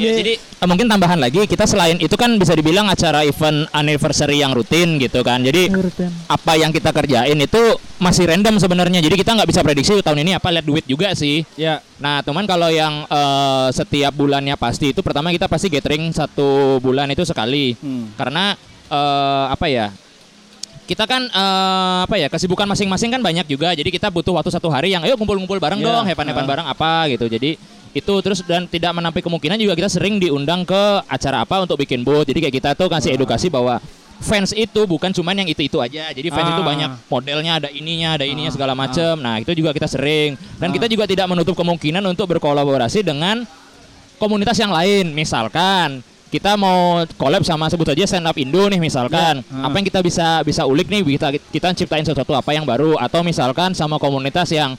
Ya, 0.00 0.10
jadi 0.16 0.40
eh, 0.40 0.64
mungkin 0.64 0.88
tambahan 0.88 1.20
lagi 1.20 1.44
kita 1.44 1.68
selain 1.68 2.00
itu 2.00 2.16
kan 2.16 2.40
bisa 2.40 2.56
dibilang 2.56 2.88
acara 2.88 3.20
event 3.20 3.68
anniversary 3.76 4.40
yang 4.40 4.56
rutin 4.56 4.96
gitu 4.96 5.20
kan. 5.20 5.44
Jadi 5.44 5.68
Rutin. 5.76 6.08
apa 6.24 6.56
yang 6.56 6.72
kita 6.72 6.88
kerjain 6.88 7.36
itu 7.36 7.62
masih 8.00 8.24
random 8.24 8.56
sebenarnya. 8.56 9.04
Jadi 9.04 9.20
kita 9.20 9.36
nggak 9.36 9.48
bisa 9.52 9.60
prediksi 9.60 10.00
tahun 10.00 10.24
ini 10.24 10.40
apa 10.40 10.48
lihat 10.56 10.64
duit 10.64 10.88
juga 10.88 11.12
sih. 11.12 11.44
Ya. 11.60 11.84
Nah, 12.00 12.24
teman 12.24 12.48
kalau 12.48 12.72
yang 12.72 13.04
eh, 13.04 13.68
setiap 13.76 14.16
bulannya 14.16 14.56
pasti 14.56 14.96
itu 14.96 15.04
pertama 15.04 15.28
kita 15.36 15.52
pasti 15.52 15.68
gathering 15.68 16.16
satu 16.16 16.80
bulan 16.80 17.12
itu 17.12 17.28
sekali. 17.28 17.76
Hmm. 17.76 18.08
Karena 18.16 18.56
eh, 18.88 19.44
apa 19.52 19.68
ya? 19.68 19.92
Kita 20.84 21.08
kan 21.08 21.24
eh, 21.32 21.98
apa 22.04 22.16
ya 22.20 22.28
kesibukan 22.28 22.68
masing-masing 22.68 23.08
kan 23.08 23.20
banyak 23.24 23.48
juga. 23.48 23.72
Jadi 23.72 23.88
kita 23.88 24.12
butuh 24.12 24.36
waktu 24.36 24.52
satu 24.52 24.68
hari 24.68 24.92
yang 24.92 25.00
ayo 25.04 25.16
kumpul-kumpul 25.16 25.56
bareng 25.56 25.80
Ya, 25.80 25.86
dong, 25.88 26.04
hepan-hepan 26.04 26.44
ah. 26.44 26.48
bareng 26.48 26.66
apa 26.68 26.92
gitu. 27.08 27.24
Jadi 27.28 27.56
itu 27.94 28.14
terus 28.26 28.42
dan 28.44 28.66
tidak 28.66 28.90
menampik 28.92 29.22
kemungkinan 29.22 29.56
juga 29.56 29.78
kita 29.78 29.86
sering 29.88 30.18
diundang 30.18 30.66
ke 30.66 30.82
acara 31.08 31.46
apa 31.46 31.64
untuk 31.64 31.80
bikin 31.80 32.04
booth. 32.04 32.28
Jadi 32.28 32.44
kayak 32.44 32.54
kita 32.60 32.70
tuh 32.76 32.92
kasih 32.92 33.16
edukasi 33.16 33.48
bahwa 33.48 33.80
fans 34.20 34.52
itu 34.52 34.84
bukan 34.84 35.08
cuman 35.14 35.40
yang 35.40 35.48
itu-itu 35.48 35.80
aja. 35.80 36.12
Jadi 36.12 36.28
fans 36.28 36.52
itu 36.52 36.62
Ah. 36.62 36.68
banyak 36.68 36.90
modelnya, 37.08 37.52
ada 37.64 37.68
ininya, 37.72 38.20
ada 38.20 38.28
ininya 38.28 38.52
segala 38.52 38.76
macam. 38.76 39.16
Nah, 39.20 39.40
itu 39.40 39.56
juga 39.56 39.72
kita 39.72 39.88
sering. 39.88 40.36
Dan 40.60 40.68
kita 40.68 40.84
juga 40.84 41.08
tidak 41.08 41.32
menutup 41.32 41.56
kemungkinan 41.56 42.04
untuk 42.04 42.28
berkolaborasi 42.28 43.00
dengan 43.00 43.46
komunitas 44.20 44.58
yang 44.60 44.72
lain. 44.74 45.16
Misalkan 45.16 46.04
kita 46.34 46.58
mau 46.58 47.06
collab 47.14 47.46
sama 47.46 47.70
sebut 47.70 47.86
aja 47.94 48.10
stand 48.10 48.26
up 48.26 48.34
Indo 48.34 48.66
nih 48.66 48.82
misalkan. 48.82 49.38
Ya, 49.38 49.54
ah. 49.54 49.70
Apa 49.70 49.78
yang 49.78 49.86
kita 49.86 50.02
bisa 50.02 50.42
bisa 50.42 50.66
ulik 50.66 50.90
nih 50.90 51.06
kita 51.14 51.28
kita 51.54 51.68
ciptain 51.78 52.02
sesuatu 52.02 52.34
apa 52.34 52.50
yang 52.50 52.66
baru 52.66 52.98
atau 52.98 53.22
misalkan 53.22 53.70
sama 53.70 54.02
komunitas 54.02 54.50
yang 54.50 54.74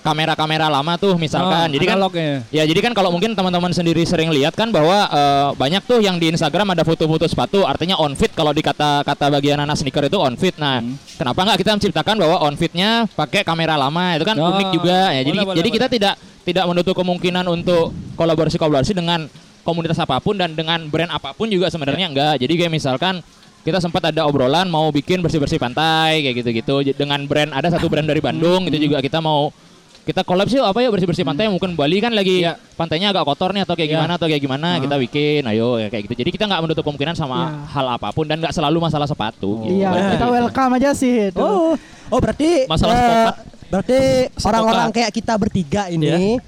kamera-kamera 0.00 0.72
lama 0.72 0.96
tuh 0.96 1.18
misalkan. 1.20 1.68
Oh, 1.68 1.74
jadi 1.76 1.84
kan 1.84 1.98
ya. 2.16 2.36
Ya 2.48 2.62
jadi 2.64 2.80
kan 2.80 2.92
kalau 2.96 3.12
mungkin 3.12 3.36
teman-teman 3.36 3.68
sendiri 3.74 4.00
sering 4.08 4.32
lihat 4.32 4.56
kan 4.56 4.72
bahwa 4.72 4.96
eh, 5.10 5.48
banyak 5.60 5.82
tuh 5.84 6.00
yang 6.00 6.16
di 6.16 6.32
Instagram 6.32 6.72
ada 6.72 6.86
foto-foto 6.86 7.28
sepatu 7.28 7.68
artinya 7.68 8.00
on 8.00 8.16
fit 8.16 8.32
kalau 8.32 8.54
di 8.56 8.64
kata-kata 8.64 9.28
bagian 9.28 9.60
anak 9.60 9.76
sneaker 9.76 10.08
itu 10.08 10.16
on 10.16 10.38
fit. 10.40 10.56
Nah, 10.56 10.80
Hmm. 10.80 10.96
kenapa 11.20 11.40
nggak 11.44 11.58
kita 11.60 11.70
menciptakan 11.76 12.16
bahwa 12.16 12.36
on 12.48 12.54
fitnya 12.56 13.04
pakai 13.12 13.44
kamera 13.44 13.76
lama 13.76 14.16
itu 14.16 14.24
kan 14.24 14.36
Oh, 14.40 14.56
unik 14.56 14.68
juga 14.72 15.12
ya. 15.12 15.20
Jadi 15.20 15.36
boleh, 15.36 15.46
boleh, 15.52 15.58
jadi 15.60 15.68
kita 15.68 15.86
tidak 15.92 16.14
tidak 16.48 16.64
menutup 16.64 16.94
kemungkinan 16.96 17.44
untuk 17.50 17.92
kolaborasi-kolaborasi 18.16 18.96
dengan 18.96 19.28
komunitas 19.70 19.96
apa 19.96 20.18
pun 20.18 20.34
dan 20.34 20.52
dengan 20.52 20.82
brand 20.84 21.08
apa 21.08 21.30
pun 21.30 21.46
juga 21.46 21.66
sebenarnya 21.66 22.06
Ya. 22.06 22.10
enggak. 22.10 22.34
Jadi 22.38 22.52
kayak 22.56 22.72
misalkan 22.72 23.22
kita 23.60 23.76
sempat 23.76 24.02
ada 24.04 24.24
obrolan 24.24 24.66
mau 24.66 24.88
bikin 24.88 25.20
bersih-bersih 25.20 25.56
pantai 25.56 26.20
kayak 26.22 26.34
gitu-gitu 26.38 26.74
dengan 26.92 27.20
brand 27.24 27.52
ada 27.52 27.68
satu 27.68 27.86
brand 27.86 28.04
dari 28.04 28.18
Bandung 28.18 28.64
Hmm. 28.64 28.68
itu 28.68 28.80
juga 28.82 28.98
kita 28.98 29.18
mau 29.18 29.52
kita 30.00 30.24
collab 30.24 30.48
sih 30.48 30.56
apa 30.56 30.80
ya 30.80 30.88
bersih-bersih 30.88 31.22
pantai 31.22 31.44
mungkin 31.46 31.76
Bali 31.76 32.00
kan 32.00 32.10
lagi 32.10 32.40
pantainya 32.72 33.12
agak 33.12 33.20
kotor 33.22 33.52
nih 33.52 33.62
atau 33.62 33.76
kayak 33.76 33.84
Ya. 33.86 33.94
gimana 33.94 34.12
atau 34.16 34.26
kayak 34.26 34.40
gimana 34.40 34.68
Ah. 34.72 34.80
kita 34.80 34.96
bikin 34.98 35.44
ayo 35.44 35.76
ya 35.76 35.86
kayak 35.86 36.08
gitu 36.08 36.14
jadi 36.18 36.30
kita 36.30 36.44
nggak 36.46 36.60
menutup 36.62 36.82
kemungkinan 36.82 37.12
sama 37.12 37.36
Ya. 37.36 37.48
hal 37.68 37.86
apa 37.92 38.08
pun 38.10 38.24
dan 38.24 38.40
nggak 38.40 38.50
selalu 38.50 38.80
masalah 38.80 39.04
sepatu 39.04 39.60
gitu. 39.62 39.76
Iya, 39.76 39.92
Balik 39.92 40.08
kita 40.16 40.26
welcome 40.32 40.72
aja 40.74 40.90
sih 40.90 41.14
itu. 41.28 41.36
Oh, 41.38 41.76
oh 42.08 42.18
berarti 42.18 42.64
Masalah 42.64 42.96
stokat. 42.96 43.34
berarti 43.68 43.98
orang-orang 44.40 44.88
kayak 44.90 45.10
kita 45.12 45.32
bertiga 45.36 45.82
ini 45.86 46.40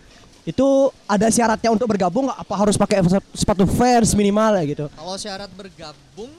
itu 0.42 0.66
ada 1.06 1.30
syaratnya 1.30 1.70
untuk 1.70 1.86
bergabung 1.86 2.26
nggak? 2.26 2.38
apa 2.40 2.54
harus 2.58 2.74
pakai 2.74 2.98
sepatu 3.30 3.62
fans 3.64 4.10
minimal 4.12 4.58
ya 4.58 4.64
gitu? 4.66 4.84
Kalau 4.88 5.14
syarat 5.14 5.50
bergabung 5.52 6.32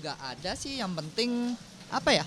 nggak 0.00 0.16
ada 0.16 0.52
sih, 0.52 0.76
yang 0.76 0.92
penting 0.92 1.56
apa 1.88 2.12
ya? 2.12 2.24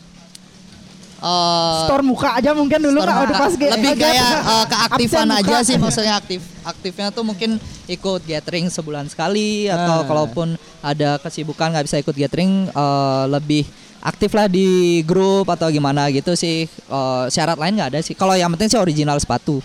Eh, 1.23 1.79
Store 1.87 2.03
muka 2.03 2.35
aja 2.35 2.51
mungkin 2.51 2.83
dulu 2.83 2.99
Kak, 2.99 3.07
udah 3.07 3.15
muka. 3.23 3.39
pas 3.39 3.53
lebih 3.55 3.91
kayak 3.95 4.31
uh, 4.43 4.65
keaktifan 4.67 5.27
aja 5.31 5.55
muka. 5.55 5.63
sih 5.63 5.75
maksudnya 5.79 6.13
aktif 6.19 6.41
aktifnya 6.61 7.07
tuh 7.15 7.23
mungkin 7.23 7.55
ikut 7.87 8.21
gathering 8.27 8.67
sebulan 8.67 9.07
sekali 9.07 9.71
atau 9.71 10.03
Ah. 10.03 10.05
kalaupun 10.05 10.47
ada 10.83 11.15
kesibukan 11.17 11.71
nggak 11.71 11.85
bisa 11.87 11.95
ikut 11.97 12.11
gathering 12.11 12.67
uh, 12.75 13.23
lebih 13.31 13.63
aktif 14.03 14.35
lah 14.35 14.51
di 14.51 14.99
grup 15.01 15.47
atau 15.47 15.71
gimana 15.71 16.11
gitu 16.11 16.35
sih 16.35 16.67
Uh, 16.91 17.25
syarat 17.31 17.55
lain 17.55 17.73
nggak 17.73 17.89
ada 17.95 17.99
sih 18.03 18.13
kalau 18.13 18.35
yang 18.35 18.51
penting 18.51 18.67
sih 18.67 18.77
original 18.77 19.15
sepatu 19.15 19.63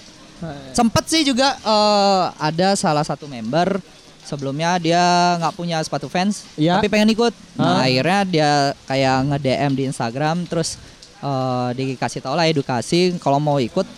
sempet 0.73 1.05
sih 1.07 1.23
juga 1.23 1.59
uh, 1.63 2.31
ada 2.39 2.75
salah 2.75 3.03
satu 3.03 3.27
member 3.27 3.79
sebelumnya 4.23 4.77
dia 4.77 5.01
nggak 5.41 5.57
punya 5.57 5.81
sepatu 5.81 6.05
fans, 6.07 6.45
Iya. 6.53 6.77
tapi 6.77 6.93
pengen 6.93 7.17
ikut. 7.17 7.33
Nah, 7.57 7.81
akhirnya 7.81 8.21
dia 8.29 8.51
kayak 8.85 9.25
nge-DM 9.33 9.73
di 9.73 9.83
Instagram, 9.89 10.45
terus 10.45 10.77
eh, 11.19 11.69
dikasih 11.73 12.21
tau 12.21 12.37
lah 12.37 12.45
edukasi 12.45 13.17
kalau 13.19 13.41
mau 13.41 13.57
ikut 13.57 13.89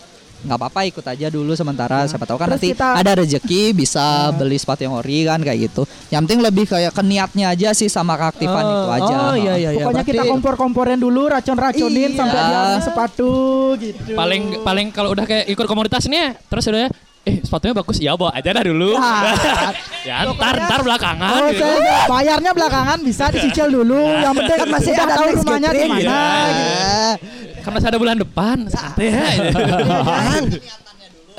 nggak 0.40 0.56
apa-apa 0.56 0.80
ikut 0.86 1.04
aja 1.04 1.26
dulu 1.28 1.52
sementara 1.52 2.04
siapa 2.04 2.24
tahu 2.24 2.34
kan 2.34 2.48
Terus 2.48 2.56
nanti 2.56 2.68
kita- 2.72 2.96
ada 2.96 3.12
rezeki 3.14 3.62
bisa 3.70 4.04
beli 4.32 4.56
sepatu 4.56 4.82
yang 4.82 4.94
ori 4.94 5.22
kan 5.22 5.36
kayak 5.38 5.58
gitu. 5.62 5.82
Yang 6.08 6.20
penting 6.24 6.40
lebih 6.40 6.64
kayak 6.66 6.92
ke 6.92 7.02
niatnya 7.02 7.46
aja 7.48 7.68
sih 7.70 7.86
sama 7.86 8.16
keaktifan 8.16 8.62
Oh, 8.62 8.72
itu 8.72 8.88
aja. 8.94 9.14
oh, 9.22 9.34
iya, 9.34 9.54
iya, 9.54 9.70
iya. 9.70 9.84
Pokoknya 9.84 10.00
kita 10.02 10.16
Berarti- 10.18 10.32
kompor-komporin 10.32 10.96
dulu, 10.96 11.28
racun-racunin 11.28 12.10
Iya. 12.10 12.18
sampai 12.18 12.40
dia 12.42 12.62
sepatu 12.80 13.32
gitu. 13.76 14.12
Paling 14.12 14.42
paling 14.60 14.86
kalau 14.90 15.12
udah 15.12 15.24
kayak 15.24 15.44
ikut 15.46 15.66
komunitas 15.66 16.06
nih 16.06 16.18
ya, 16.18 16.30
terus 16.46 16.64
udah 16.66 16.88
eh 17.20 17.36
sepatunya 17.40 17.76
bagus 17.76 18.00
ya 18.00 18.16
bawa 18.16 18.32
aja 18.32 18.48
dah 18.48 18.64
dulu. 18.64 18.96
ya 20.02 20.24
ntar 20.30 20.54
ntar 20.58 20.80
belakangan. 20.80 21.30
Oh, 21.36 21.48
gitu. 21.52 21.60
saya 21.62 22.08
bayarnya 22.08 22.50
belakangan 22.50 22.98
bisa 23.00 23.28
dicicil 23.28 23.68
dulu. 23.70 24.00
Yang 24.24 24.34
penting 24.38 24.56
kan 24.56 24.68
masih 24.70 24.92
ada 24.94 25.14
tahu 25.14 25.28
rumahnya 25.36 25.70
di 25.70 25.84
mana. 25.84 26.18
gitu. 26.48 27.60
Kan 27.60 27.70
masih 27.76 27.88
ada 27.88 27.98
bulan 27.98 28.16
depan, 28.16 28.56
santai 28.66 29.12
ya. 29.12 29.20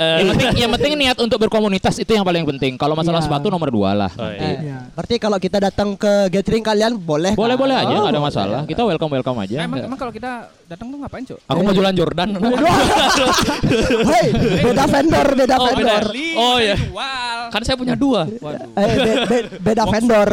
yang 0.01 0.33
penting 0.33 0.49
yang 0.57 0.71
penting 0.71 0.91
niat 0.97 1.17
untuk 1.19 1.37
berkomunitas 1.37 1.93
itu 1.95 2.09
yang 2.09 2.25
paling 2.25 2.41
penting. 2.47 2.73
Kalau 2.73 2.93
masalah 2.93 3.21
Iya. 3.21 3.27
sepatu 3.27 3.49
nomor 3.49 3.69
dua 3.69 3.93
lah. 3.93 4.11
Eh, 4.33 4.73
Berarti 4.93 5.15
kalau 5.17 5.37
kita 5.37 5.61
datang 5.61 5.93
ke 5.93 6.09
gathering 6.29 6.61
kalian 6.61 6.97
boleh 6.97 7.33
Boleh 7.33 7.53
kan? 7.53 7.61
boleh 7.61 7.75
aja, 7.75 7.93
Oh, 7.95 8.05
ada 8.05 8.17
boleh. 8.17 8.21
masalah. 8.21 8.61
Kita 8.65 8.81
welcome 8.81 9.11
welcome 9.11 9.37
aja. 9.37 9.61
emang 9.61 9.85
emang 9.85 9.97
kalau 9.97 10.09
kita 10.09 10.49
datang 10.71 10.87
tuh 10.87 10.97
ngapain 10.97 11.23
cuk? 11.23 11.39
Aku 11.43 11.59
mau 11.59 11.73
jualan 11.73 11.91
Jordan. 11.93 12.29
Hei, 14.07 14.27
beda 14.61 14.83
vendor, 14.87 15.27
beda 15.35 15.55
Oh, 15.57 15.67
beda. 15.67 15.75
vendor. 15.75 16.03
Oh 16.37 16.57
ya. 16.57 16.75
Kan 17.51 17.61
saya 17.61 17.75
punya 17.75 17.93
dua. 17.93 18.23
Eh, 18.23 18.87
be- 18.95 19.19
be- 19.27 19.47
beda 19.61 19.83
vendor. 19.85 20.29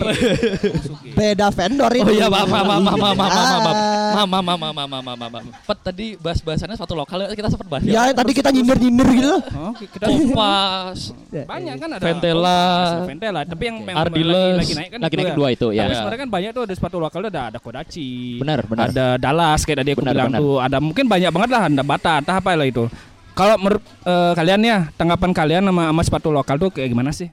Beda 1.13 1.47
vendor 1.51 1.91
ini. 1.93 2.05
Oh 2.05 2.15
iya, 2.15 2.27
maaf, 2.29 2.47
maaf, 2.47 2.65
maaf, 2.65 2.79
maaf, 2.81 2.95
maaf, 2.95 3.17
maaf, 3.19 3.31
maaf, 3.59 3.77
Ah. 4.09 4.25
maaf, 4.25 4.29
maaf, 4.29 4.45
maaf, 4.47 4.59
maaf, 4.61 4.87
maaf, 4.87 5.03
maaf, 5.03 5.17
maaf, 5.19 5.31
maaf. 5.33 5.45
Pet 5.67 5.79
tadi 5.83 6.07
bahas-bahasannya 6.15 6.75
sepatu 6.75 6.95
lokal 6.95 7.19
kita 7.33 7.49
sempat 7.49 7.67
bahas. 7.69 7.83
Ya, 7.85 8.03
tadi 8.13 8.31
kita 8.33 8.49
nyindir-nyindir 8.49 9.09
gitu. 9.13 9.35
Oh, 9.53 9.73
kita 9.75 10.07
Kompas, 10.07 11.11
banyak 11.29 11.75
kan 11.77 11.89
ada 11.93 12.03
Ventela, 12.03 12.61
ada 12.95 13.03
Ventela, 13.05 13.41
tapi 13.43 13.63
yang, 13.65 13.77
Ardiles. 13.89 14.55
lagi, 14.55 14.63
lagi 14.63 14.75
naik 14.75 14.89
kan 14.89 14.99
Lagi 15.01 15.09
itu 15.09 15.19
naik 15.19 15.27
ya. 15.27 15.35
kedua 15.35 15.49
itu, 15.51 15.67
ya. 15.71 15.81
Tapi 15.81 15.91
Ya. 15.91 15.97
sebenarnya 15.99 16.21
kan 16.21 16.31
banyak 16.31 16.51
tuh 16.53 16.63
ada 16.63 16.75
sepatu 16.75 16.97
lokal 16.99 17.21
ada 17.27 17.43
ada 17.51 17.59
Kodachi. 17.59 18.39
Benar, 18.39 18.59
benar. 18.65 18.87
Ada 18.89 19.07
Dallas 19.19 19.61
kayak 19.63 19.79
tadi 19.83 19.91
aku 19.93 20.01
Benar, 20.07 20.15
benar. 20.29 20.41
tuh. 20.41 20.57
Ada 20.59 20.79
mungkin 20.79 21.05
banyak 21.05 21.31
banget 21.31 21.51
lah, 21.51 21.63
ada 21.67 21.83
Bata, 21.83 22.13
entah 22.21 22.37
apa 22.37 22.51
lah 22.53 22.67
itu. 22.67 22.85
Kalau 23.33 23.55
menurut 23.57 23.83
eh, 24.03 24.33
kalian 24.35 24.61
ya, 24.61 24.79
tanggapan 24.95 25.31
kalian 25.31 25.63
sama, 25.65 25.83
sama 25.89 26.03
sepatu 26.03 26.29
lokal 26.29 26.57
tuh 26.59 26.71
kayak 26.71 26.91
gimana 26.91 27.11
sih? 27.11 27.31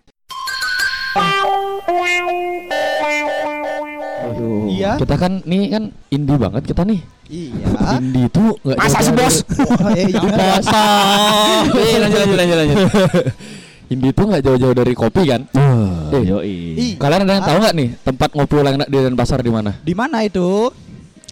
Aduh. 4.25 4.67
Iya. 4.67 4.97
Kita 4.97 5.15
kan 5.15 5.41
nih 5.43 5.61
kan 5.69 5.83
indie 6.09 6.37
banget 6.37 6.63
kita 6.65 6.81
nih. 6.83 6.99
Iya. 7.25 7.67
Indie 7.97 8.25
itu 8.27 8.43
nggak 8.61 8.77
Masa 8.77 8.97
sih, 8.99 9.03
jauh-jauh 9.03 9.17
Bos? 9.17 9.35
dari- 9.35 9.95
Eh, 9.95 10.07
iya. 10.09 10.21
Masa? 10.51 10.81
Eh, 11.73 11.97
lanjut 12.03 12.19
lanjut 12.19 12.37
lanjut 12.37 12.57
lanjut. 12.57 12.77
Indie 13.93 14.09
itu 14.09 14.21
nggak 14.21 14.41
jauh-jauh 14.41 14.75
dari 14.75 14.93
kopi 14.93 15.21
kan? 15.25 15.41
Eh, 15.45 16.21
Ih. 16.41 16.93
Kalian 16.97 17.21
ada 17.23 17.33
yang 17.33 17.45
tahu 17.45 17.57
nggak 17.61 17.75
nih 17.75 17.89
tempat 18.01 18.29
ngopi 18.33 18.53
paling 18.55 18.75
enak 18.75 18.89
di 18.89 18.97
Denpasar 18.97 19.39
di 19.41 19.51
mana? 19.53 19.71
Di 19.79 19.93
mana 19.93 20.25
itu? 20.25 20.73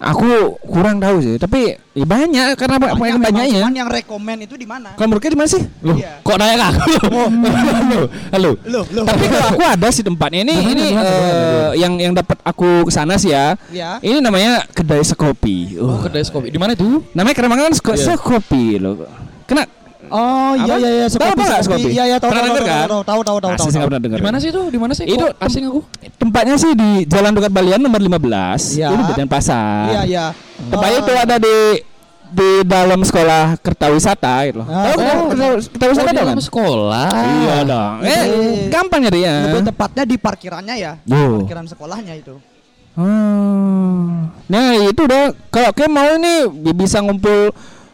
Aku 0.04 0.28
kurang 0.62 1.00
tahu 1.00 1.18
sih, 1.18 1.36
tapi 1.38 1.80
ya 1.92 2.04
banyak 2.04 2.54
karena 2.54 2.76
banyak, 2.76 2.96
banyak 2.98 3.16
memang, 3.16 3.24
banyaknya. 3.24 3.60
Cuman 3.62 3.74
yang 3.74 3.88
rekomen 3.88 4.38
itu 4.42 4.56
di 4.56 4.68
mana? 4.68 4.92
Menurut 4.94 5.18
kalian 5.18 5.32
di 5.32 5.40
mana 5.40 5.50
sih? 5.50 5.64
Loh, 5.80 5.96
Iya. 5.96 6.12
kok 6.20 6.36
nanya 6.36 6.56
ke 6.56 6.66
aku? 6.68 6.84
Halo. 7.80 8.00
Halo. 8.30 8.52
Loh, 8.66 8.84
loh. 8.92 9.04
Tapi 9.06 9.24
kalau 9.26 9.48
aku 9.50 9.64
ada 9.64 9.88
sih 9.90 10.04
tempatnya 10.04 10.44
ini 10.44 10.56
ini 10.68 10.86
eh, 10.92 11.70
yang 11.78 11.94
yang 11.96 12.12
dapat 12.12 12.36
aku 12.42 12.84
ke 12.84 12.92
sana 12.92 13.16
sih 13.16 13.32
ya. 13.32 13.56
Ya. 13.70 13.98
Ini 13.98 14.20
namanya 14.20 14.68
kedai 14.68 15.00
sekopi. 15.02 15.80
Oh, 15.80 15.96
Uh. 15.96 16.00
kedai 16.02 16.22
kopi. 16.24 16.52
Di 16.52 16.60
mana 16.60 16.76
itu? 16.76 17.00
Namanya 17.12 17.34
keren 17.34 17.48
banget 17.48 17.64
kan 17.66 17.76
seko- 17.76 17.96
Iya. 17.96 18.06
sekopi 18.12 18.66
loh. 18.78 19.08
Kena 19.44 19.64
Oh 20.06 20.54
iya 20.58 20.76
iya 20.76 20.90
iya 20.96 21.06
Tahu 21.08 21.24
apa 21.26 21.42
nggak 21.42 21.62
Skopi? 21.62 21.90
Iya 21.90 22.04
iya 22.06 22.18
tahu 22.18 22.30
Pernah 22.30 22.44
tahu 22.44 22.56
tahu, 22.56 22.66
kan? 22.66 22.82
tahu 22.84 23.02
tahu 23.02 23.22
tahu 23.22 23.38
tahu 23.40 23.52
Asli 23.54 23.72
tahu. 23.72 23.86
pernah 23.86 24.02
dengar. 24.02 24.18
Di 24.18 24.26
mana 24.26 24.38
sih 24.38 24.50
itu? 24.50 24.62
Di 24.68 24.78
mana 24.78 24.94
sih? 24.94 25.06
Itu 25.06 25.26
asing 25.38 25.64
aku. 25.66 25.80
Tempatnya 26.16 26.56
sih 26.56 26.72
di 26.72 26.90
Jalan 27.06 27.32
Dukat 27.32 27.50
Balian 27.50 27.80
nomor 27.80 28.00
15. 28.00 28.20
Iya. 28.74 28.88
Ini 28.90 29.02
di 29.04 29.14
Denpasar. 29.16 29.86
Iya 29.90 30.02
iya. 30.04 30.26
Tempatnya 30.64 30.96
Eh, 30.96 31.02
itu 31.02 31.14
ada 31.14 31.36
di 31.38 31.56
di 32.34 32.50
dalam 32.64 32.98
sekolah 33.00 33.44
Kertawisata 33.58 34.34
gitu 34.44 34.58
loh. 34.60 34.68
Ah, 34.68 34.90
Tahu 34.90 34.98
kan 34.98 35.06
oh. 35.16 35.28
Kerta- 35.30 35.70
Kertawisata 35.70 36.02
Oh, 36.02 36.10
tahu 36.10 36.20
dalam 36.20 36.34
kan? 36.34 36.42
sekolah. 36.42 37.08
Iya 37.14 37.56
dong. 37.64 37.94
Eh, 38.02 38.22
Lebih- 38.24 38.70
gampang 38.70 39.00
nyari 39.02 39.20
ya. 39.22 39.36
Lebih 39.46 39.62
tepatnya 39.66 40.04
di 40.04 40.16
parkirannya 40.18 40.76
ya. 40.76 40.92
Yo. 41.04 41.40
Parkiran 41.40 41.66
sekolahnya 41.66 42.14
itu. 42.16 42.34
Hmm. 42.94 44.30
Nah 44.46 44.66
itu 44.80 45.02
udah 45.02 45.22
kalau 45.48 45.70
kayak 45.72 45.90
mau 45.90 46.10
ini 46.12 46.34
bi- 46.48 46.76
bisa 46.76 47.00
ngumpul 47.00 47.50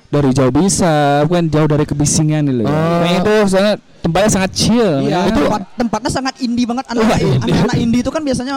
dari 0.09 0.29
jauh 0.33 0.49
bisa, 0.49 1.21
bukan 1.25 1.45
jauh 1.47 1.69
dari 1.69 1.85
kebisingan 1.85 2.41
nih 2.43 2.53
loh. 2.59 2.65
Oh. 2.65 3.05
Itu 3.05 3.33
soalnya 3.45 3.77
tempatnya 4.01 4.29
sangat 4.31 4.51
chill. 4.51 5.05
Iya, 5.05 5.29
itu 5.29 5.39
tempat, 5.39 5.61
tempatnya 5.77 6.11
sangat 6.11 6.33
indie 6.41 6.65
banget. 6.65 6.85
Anak-anak 6.89 7.19
anak-anak 7.45 7.77
indie 7.77 8.01
itu 8.01 8.09
kan 8.09 8.21
biasanya 8.25 8.55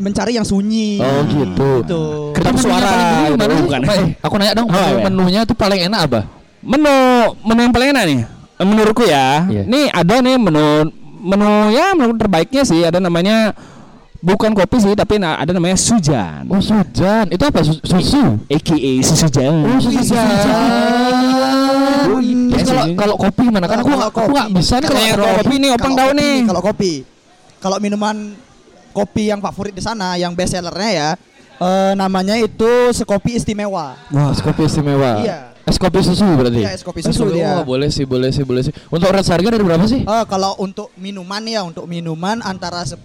mencari 0.00 0.32
yang 0.34 0.48
sunyi. 0.48 0.96
Oh 0.98 1.20
gitu. 1.28 1.70
Gitu. 1.84 2.02
Kertas 2.32 2.52
Menunya 2.56 2.64
suara 2.64 2.88
paling 2.88 3.04
dulu 3.04 3.20
gitu, 3.20 3.36
gimana 3.36 3.52
sih? 3.52 3.64
bukan. 3.68 3.80
Eh, 3.84 4.00
aku 4.24 4.34
nanya 4.40 4.52
dong, 4.56 4.68
Oh, 4.68 4.72
menu- 4.72 4.88
iya. 4.88 5.04
menunya 5.04 5.40
tuh 5.44 5.56
paling 5.56 5.80
enak 5.92 6.00
apa? 6.08 6.20
Menu 6.64 6.96
menu 7.44 7.60
yang 7.62 7.74
paling 7.74 7.88
enak 7.92 8.04
nih. 8.08 8.20
Menurutku 8.58 9.04
ya. 9.04 9.44
Iya. 9.46 9.62
Nih 9.68 9.86
ada 9.92 10.14
nih 10.18 10.36
menu 10.40 10.66
menu 11.18 11.50
ya 11.68 11.92
menu 11.92 12.16
terbaiknya 12.16 12.62
sih 12.64 12.80
ada 12.80 12.96
namanya 12.96 13.52
bukan 14.18 14.50
kopi 14.54 14.76
sih 14.82 14.94
tapi 14.98 15.22
ada 15.22 15.50
namanya 15.54 15.78
sujan. 15.78 16.46
Oh, 16.50 16.58
sujan. 16.58 17.30
Itu 17.30 17.42
apa? 17.46 17.62
Su- 17.62 17.82
Susu. 17.82 18.38
AKA 18.50 18.92
sujan. 19.02 19.52
Oh, 19.64 19.78
sujan. 19.78 20.26
Terus 22.48 22.64
kalau 22.66 22.84
kalau 22.96 23.16
kopi 23.16 23.42
gimana? 23.48 23.66
Kan 23.70 23.78
aku 23.84 23.90
aku 23.94 24.20
nggak 24.32 24.48
bisa 24.56 24.74
nih 24.82 24.88
kalau 25.14 25.34
kopi 25.42 25.54
nih 25.60 25.70
opang 25.74 25.92
tahu 25.94 26.10
nih. 26.16 26.34
Kalau 26.46 26.62
kopi. 26.62 26.92
Kalau 27.58 27.76
minuman 27.82 28.16
kopi 28.94 29.30
yang 29.30 29.42
favorit 29.42 29.74
di 29.74 29.82
sana, 29.82 30.14
yang 30.14 30.34
best 30.34 30.54
sellernya 30.54 30.90
ya, 30.90 31.08
eh, 31.58 31.92
namanya 31.98 32.38
itu 32.38 32.70
sekopi 32.94 33.38
istimewa. 33.38 33.98
Wah, 34.10 34.30
es 34.30 34.38
kopi 34.42 34.66
istimewa. 34.66 35.22
Iya. 35.22 35.57
Es 35.68 35.76
kopi 35.76 36.00
susu 36.00 36.24
berarti. 36.24 36.64
Iya, 36.64 36.72
es 36.72 36.80
kopi 36.80 37.04
susu 37.04 37.28
dia. 37.28 37.60
Oh, 37.60 37.68
boleh 37.68 37.92
sih, 37.92 38.08
boleh 38.08 38.32
sih, 38.32 38.40
boleh 38.40 38.64
sih. 38.64 38.72
Untuk 38.88 39.12
range 39.12 39.28
harga 39.28 39.48
dari 39.52 39.60
berapa 39.60 39.84
sih? 39.84 40.00
Eh, 40.00 40.24
kalau 40.24 40.56
untuk 40.56 40.88
minuman 40.96 41.44
ya, 41.44 41.60
untuk 41.60 41.84
minuman 41.84 42.40
antara 42.40 42.80
10.000 42.80 43.04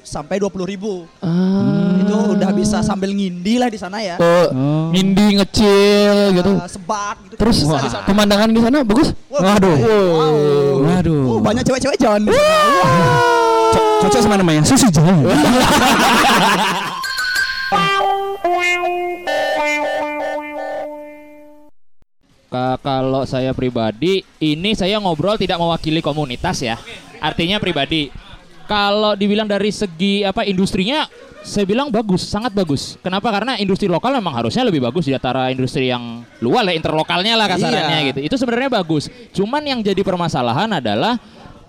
sampai 0.00 0.40
20.000 0.40 1.04
Ah. 1.20 2.00
Itu 2.00 2.16
udah 2.32 2.50
bisa 2.56 2.80
sambil 2.80 3.12
ngindi 3.12 3.60
lah 3.60 3.68
di 3.68 3.76
sana 3.76 4.00
ya. 4.00 4.16
Oh, 4.16 4.48
ngindi 4.90 5.36
ngecil 5.36 6.40
gitu. 6.40 6.52
Eh, 6.56 6.70
sebat 6.72 7.16
gitu. 7.28 7.36
Terus 7.36 7.56
bisa 7.60 7.68
wah, 7.68 7.82
di 7.84 7.90
sana. 7.92 8.04
pemandangan 8.08 8.48
di 8.48 8.60
sana 8.64 8.78
bagus. 8.80 9.12
Wah, 9.28 9.40
Waduh. 9.44 9.76
Wow. 9.76 10.34
Waduh. 10.80 11.20
Uh, 11.36 11.40
banyak 11.44 11.62
cewek-cewek 11.68 12.00
jalan 12.00 12.24
sana. 12.24 12.40
Co- 13.70 14.08
cocok 14.08 14.20
sama 14.24 14.40
namanya 14.40 14.64
susu 14.64 14.88
jalan. 14.88 15.20
Ka- 22.50 22.82
kalau 22.82 23.22
saya 23.24 23.54
pribadi, 23.54 24.26
ini 24.42 24.74
saya 24.74 24.98
ngobrol 24.98 25.38
tidak 25.38 25.56
mewakili 25.56 26.02
komunitas 26.02 26.58
ya. 26.60 26.76
Artinya 27.22 27.62
pribadi. 27.62 28.10
Kalau 28.66 29.14
dibilang 29.14 29.50
dari 29.50 29.70
segi 29.70 30.22
apa 30.22 30.46
industrinya, 30.46 31.06
saya 31.42 31.66
bilang 31.66 31.90
bagus, 31.90 32.22
sangat 32.22 32.54
bagus. 32.54 32.94
Kenapa? 33.02 33.30
Karena 33.30 33.58
industri 33.58 33.90
lokal 33.90 34.14
memang 34.14 34.30
harusnya 34.34 34.62
lebih 34.62 34.78
bagus 34.78 35.06
di 35.06 35.14
antara 35.14 35.50
industri 35.50 35.90
yang 35.90 36.22
luar 36.38 36.66
ya, 36.66 36.74
interlokalnya 36.74 37.34
lah 37.34 37.50
kasarannya 37.50 37.98
Iya. 37.98 38.08
gitu. 38.14 38.20
Itu 38.30 38.34
sebenarnya 38.38 38.70
bagus. 38.70 39.10
Cuman 39.34 39.62
yang 39.62 39.82
jadi 39.82 39.98
permasalahan 40.02 40.70
adalah 40.70 41.18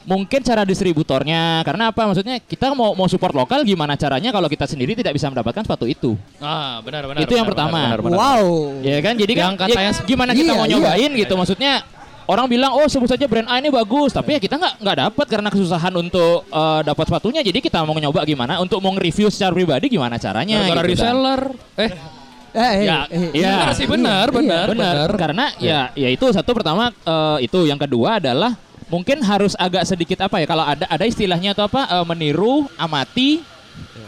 mungkin 0.05 0.39
cara 0.41 0.63
distributornya. 0.65 1.61
Karena 1.65 1.89
apa? 1.93 2.07
Maksudnya 2.09 2.41
kita 2.41 2.73
mau 2.73 2.93
mau 2.93 3.07
support 3.09 3.33
lokal 3.33 3.61
gimana 3.65 3.93
caranya 3.95 4.29
kalau 4.33 4.47
kita 4.49 4.65
sendiri 4.65 4.97
tidak 4.97 5.15
bisa 5.15 5.29
mendapatkan 5.29 5.63
sepatu 5.65 5.85
itu. 5.89 6.17
Ah, 6.41 6.81
benar 6.85 7.05
benar. 7.09 7.21
itu 7.23 7.33
yang 7.33 7.45
benar, 7.47 7.55
pertama. 7.57 7.81
benar, 7.81 7.99
benar, 8.01 8.11
benar. 8.11 8.19
Wow. 8.19 8.45
Ya 8.81 8.97
kan 9.01 9.13
jadi 9.17 9.33
kan 9.33 9.43
Yang 9.43 9.55
katanya 9.65 9.91
ya, 9.93 10.03
gimana 10.05 10.31
kita 10.33 10.51
iya, 10.51 10.57
mau 10.57 10.65
iya. 10.65 10.71
nyobain 10.77 11.11
gitu 11.17 11.33
maksudnya 11.37 11.73
orang 12.29 12.45
bilang 12.47 12.71
oh 12.77 12.87
sebut 12.87 13.09
saja 13.11 13.25
brand 13.27 13.49
A 13.49 13.59
ini 13.59 13.67
bagus 13.67 14.15
tapi 14.15 14.37
ya 14.37 14.39
kita 14.39 14.55
nggak 14.55 14.73
nggak 14.79 14.97
dapat 15.09 15.25
karena 15.27 15.49
kesusahan 15.51 15.93
untuk 15.99 16.47
eh, 16.47 16.81
dapat 16.85 17.03
sepatunya 17.09 17.41
jadi 17.43 17.59
kita 17.59 17.83
mau 17.83 17.97
nyoba 17.97 18.23
gimana 18.23 18.61
untuk 18.63 18.79
mau 18.79 18.93
nge-review 18.95 19.27
secara 19.27 19.51
pribadi 19.51 19.91
gimana 19.91 20.15
caranya 20.15 20.63
Gara-gara 20.63 20.87
gitu 20.87 21.01
kan. 21.01 21.11
reseller. 21.11 21.41
Eh, 21.75 21.91
Eh, 22.51 22.59
eh, 22.59 22.83
ya, 22.83 23.07
eh, 23.07 23.31
iya. 23.31 23.63
benar 23.63 23.71
sih 23.71 23.87
benar, 23.87 24.27
benar, 24.27 24.67
benar 24.75 25.07
karena 25.15 25.55
ya 25.55 25.87
ya 25.95 26.11
itu 26.11 26.27
satu 26.35 26.51
pertama 26.51 26.91
eh, 26.91 27.47
itu 27.47 27.63
yang 27.63 27.79
kedua 27.79 28.19
adalah 28.19 28.59
mungkin 28.91 29.23
harus 29.23 29.55
agak 29.55 29.87
sedikit 29.87 30.27
apa 30.27 30.43
ya 30.43 30.45
kalau 30.45 30.67
ada 30.67 30.85
ada 30.85 31.05
istilahnya 31.07 31.55
atau 31.55 31.65
apa 31.71 31.87
eh, 31.87 32.05
meniru 32.05 32.67
amati 32.75 33.39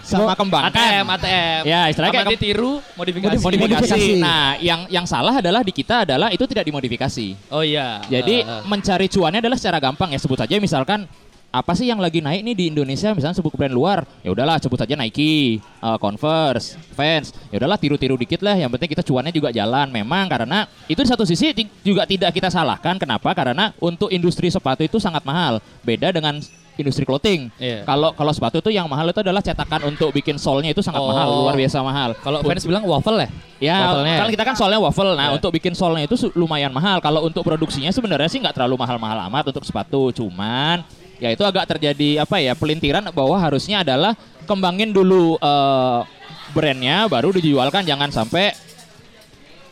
sama 0.04 0.36
kembangkan 0.36 0.76
ATM, 0.76 1.06
ATM. 1.08 1.62
Ya, 1.64 1.82
istilahnya 1.88 2.28
kayak 2.28 2.36
tiru, 2.36 2.84
modifikasi. 3.00 3.40
modifikasi. 3.40 4.20
Nah, 4.20 4.60
yang 4.60 4.84
yang 4.92 5.08
salah 5.08 5.40
adalah 5.40 5.64
di 5.64 5.72
kita 5.72 6.04
adalah 6.04 6.28
itu 6.36 6.44
tidak 6.44 6.68
dimodifikasi. 6.68 7.48
Oh 7.48 7.64
iya. 7.64 8.04
Jadi 8.12 8.44
Eh, 8.44 8.52
eh. 8.52 8.62
mencari 8.68 9.08
cuannya 9.08 9.40
adalah 9.40 9.56
secara 9.56 9.80
gampang 9.80 10.12
ya 10.12 10.20
sebut 10.20 10.36
saja 10.36 10.60
misalkan 10.60 11.08
apa 11.54 11.78
sih 11.78 11.86
yang 11.86 12.02
lagi 12.02 12.18
naik 12.18 12.42
nih 12.42 12.56
di 12.58 12.66
Indonesia 12.74 13.14
misalnya 13.14 13.38
sebut 13.38 13.54
brand 13.54 13.70
luar 13.70 14.10
ya 14.26 14.34
udahlah 14.34 14.58
sebut 14.58 14.74
saja 14.74 14.98
Nike, 14.98 15.62
uh, 15.86 16.02
Converse, 16.02 16.82
Vans 16.98 17.30
ya 17.54 17.62
udahlah 17.62 17.78
tiru-tiru 17.78 18.18
dikit 18.18 18.42
lah 18.42 18.58
yang 18.58 18.74
penting 18.74 18.90
kita 18.90 19.06
cuannya 19.06 19.30
juga 19.30 19.54
jalan 19.54 19.94
memang 19.94 20.26
karena 20.26 20.66
itu 20.90 20.98
di 20.98 21.06
satu 21.06 21.30
sisi 21.30 21.54
juga 21.86 22.10
tidak 22.10 22.34
kita 22.34 22.50
salahkan 22.50 22.98
kenapa 22.98 23.30
karena 23.38 23.70
untuk 23.78 24.10
industri 24.10 24.50
sepatu 24.50 24.82
itu 24.82 24.98
sangat 24.98 25.22
mahal 25.30 25.62
beda 25.86 26.10
dengan 26.10 26.42
industri 26.74 27.06
clothing 27.06 27.54
Iya. 27.62 27.86
kalau 27.86 28.18
kalau 28.18 28.34
sepatu 28.34 28.58
itu 28.58 28.74
yang 28.74 28.90
mahal 28.90 29.06
itu 29.06 29.22
adalah 29.22 29.46
cetakan 29.46 29.94
untuk 29.94 30.10
bikin 30.10 30.42
solnya 30.42 30.74
itu 30.74 30.82
sangat 30.82 31.06
Oh. 31.06 31.14
mahal 31.14 31.30
luar 31.46 31.54
biasa 31.54 31.86
mahal 31.86 32.18
Kalau 32.18 32.42
fans 32.42 32.66
bilang 32.66 32.82
waffle 32.82 33.22
ya? 33.22 33.30
Ya, 33.62 33.78
Waffle-nya 33.94 34.18
kan 34.18 34.28
kita 34.34 34.44
kan 34.44 34.56
soalnya 34.60 34.82
waffle. 34.82 35.14
Nah, 35.16 35.32
Ya. 35.32 35.40
untuk 35.40 35.54
bikin 35.56 35.72
solnya 35.72 36.04
itu 36.04 36.18
lumayan 36.36 36.74
mahal. 36.76 37.00
Kalau 37.00 37.24
untuk 37.24 37.48
produksinya 37.48 37.94
sebenarnya 37.96 38.28
sih 38.28 38.44
nggak 38.44 38.60
terlalu 38.60 38.76
mahal-mahal 38.76 39.24
amat 39.32 39.56
untuk 39.56 39.64
sepatu. 39.64 40.12
Cuman 40.12 40.84
ya 41.22 41.30
itu 41.34 41.44
agak 41.46 41.70
terjadi 41.70 42.24
apa 42.24 42.42
ya 42.42 42.54
pelintiran 42.58 43.06
bahwa 43.14 43.38
harusnya 43.38 43.86
adalah 43.86 44.18
kembangin 44.46 44.92
dulu 44.92 45.38
eh, 45.38 46.00
brandnya 46.54 47.10
baru 47.10 47.34
dijualkan. 47.34 47.84
Jangan 47.84 48.14
sampai 48.14 48.54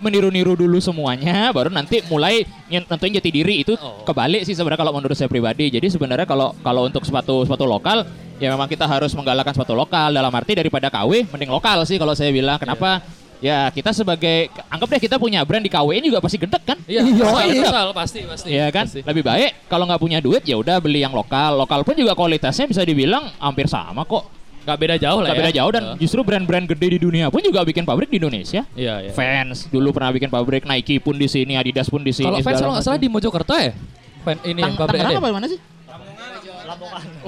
meniru-niru 0.01 0.57
dulu 0.57 0.81
semuanya 0.81 1.53
baru 1.53 1.69
nanti 1.69 2.01
mulai 2.09 2.43
nentuin 2.67 3.13
jati 3.13 3.29
diri. 3.29 3.61
Itu 3.61 3.77
kebalik 4.03 4.43
sih 4.43 4.57
sebenarnya 4.57 4.81
kalau 4.81 4.93
menurut 4.97 5.13
saya 5.13 5.29
pribadi. 5.29 5.69
Jadi 5.69 5.87
sebenarnya 5.93 6.25
kalau 6.25 6.57
kalau 6.65 6.89
untuk 6.89 7.05
sepatu 7.05 7.45
sepatu 7.45 7.69
lokal 7.69 8.03
ya 8.41 8.49
memang 8.49 8.65
kita 8.65 8.89
harus 8.89 9.13
menggalakkan 9.13 9.53
sepatu 9.53 9.77
lokal. 9.77 10.09
Dalam 10.09 10.33
arti 10.33 10.57
daripada 10.57 10.89
KW 10.89 11.29
mending 11.29 11.53
lokal 11.53 11.85
sih 11.85 12.01
kalau 12.01 12.17
saya 12.17 12.33
bilang. 12.33 12.57
Kenapa 12.57 13.05
ya 13.41 13.67
kita 13.67 13.89
sebagai 13.91 14.37
anggap 14.67 14.87
deh 14.87 15.01
kita 15.01 15.17
punya 15.17 15.41
brand 15.41 15.59
di 15.59 15.67
KW 15.67 15.89
ini 15.91 16.07
juga 16.07 16.21
pasti 16.21 16.37
gede 16.37 16.61
kan 16.61 16.77
Iya, 16.85 17.01
Iya, 17.01 17.13
lokal, 17.19 17.45
iya. 17.47 17.63
lokal, 17.65 17.87
pasti, 17.91 18.19
pasti. 18.23 18.47
Iya 18.47 18.65
kan 18.69 18.85
lebih 18.85 19.23
baik 19.23 19.65
kalau 19.65 19.83
nggak 19.83 19.97
punya 19.97 20.17
duit 20.17 20.43
ya 20.43 20.55
udah 20.55 20.77
beli 20.77 21.01
yang 21.01 21.11
lokal 21.11 21.57
lokal 21.57 21.81
pun 21.81 21.93
juga 21.93 22.13
kualitasnya 22.13 22.65
bisa 22.65 22.81
dibilang 22.81 23.27
hampir 23.37 23.65
sama 23.65 24.01
kok 24.03 24.29
Nggak 24.61 24.77
beda 24.77 24.95
jauh 24.95 25.17
lah 25.17 25.25
Nggak 25.25 25.33
ya. 25.33 25.41
beda 25.41 25.53
jauh 25.57 25.71
dan 25.73 25.83
justru 25.97 26.19
brand-brand 26.21 26.65
gede 26.67 26.87
di 26.87 26.99
dunia 27.01 27.25
pun 27.27 27.41
juga 27.41 27.65
bikin 27.65 27.81
pabrik 27.81 28.07
di 28.07 28.21
Indonesia. 28.21 28.61
Iya, 28.71 29.01
iya. 29.01 29.11
Fans 29.11 29.65
dulu 29.65 29.89
pernah 29.89 30.13
bikin 30.13 30.29
pabrik 30.29 30.69
Nike 30.69 31.01
pun 31.01 31.17
di 31.17 31.25
sini, 31.25 31.57
Adidas 31.57 31.89
pun 31.89 31.97
di 31.99 32.13
sini. 32.13 32.29
Kalau 32.29 32.45
fans 32.45 32.61
kalau 32.61 32.73
nggak 32.77 32.85
salah 32.85 33.01
di 33.01 33.09
Mojokerto 33.09 33.57
ya? 33.57 33.73
Fan 34.21 34.37
ini 34.45 34.61
Tang- 34.61 34.77
pabriknya 34.77 35.09
Tangerang 35.09 35.17
deh. 35.17 35.25
apa 35.25 35.33
mana 35.33 35.47
sih? 35.49 35.59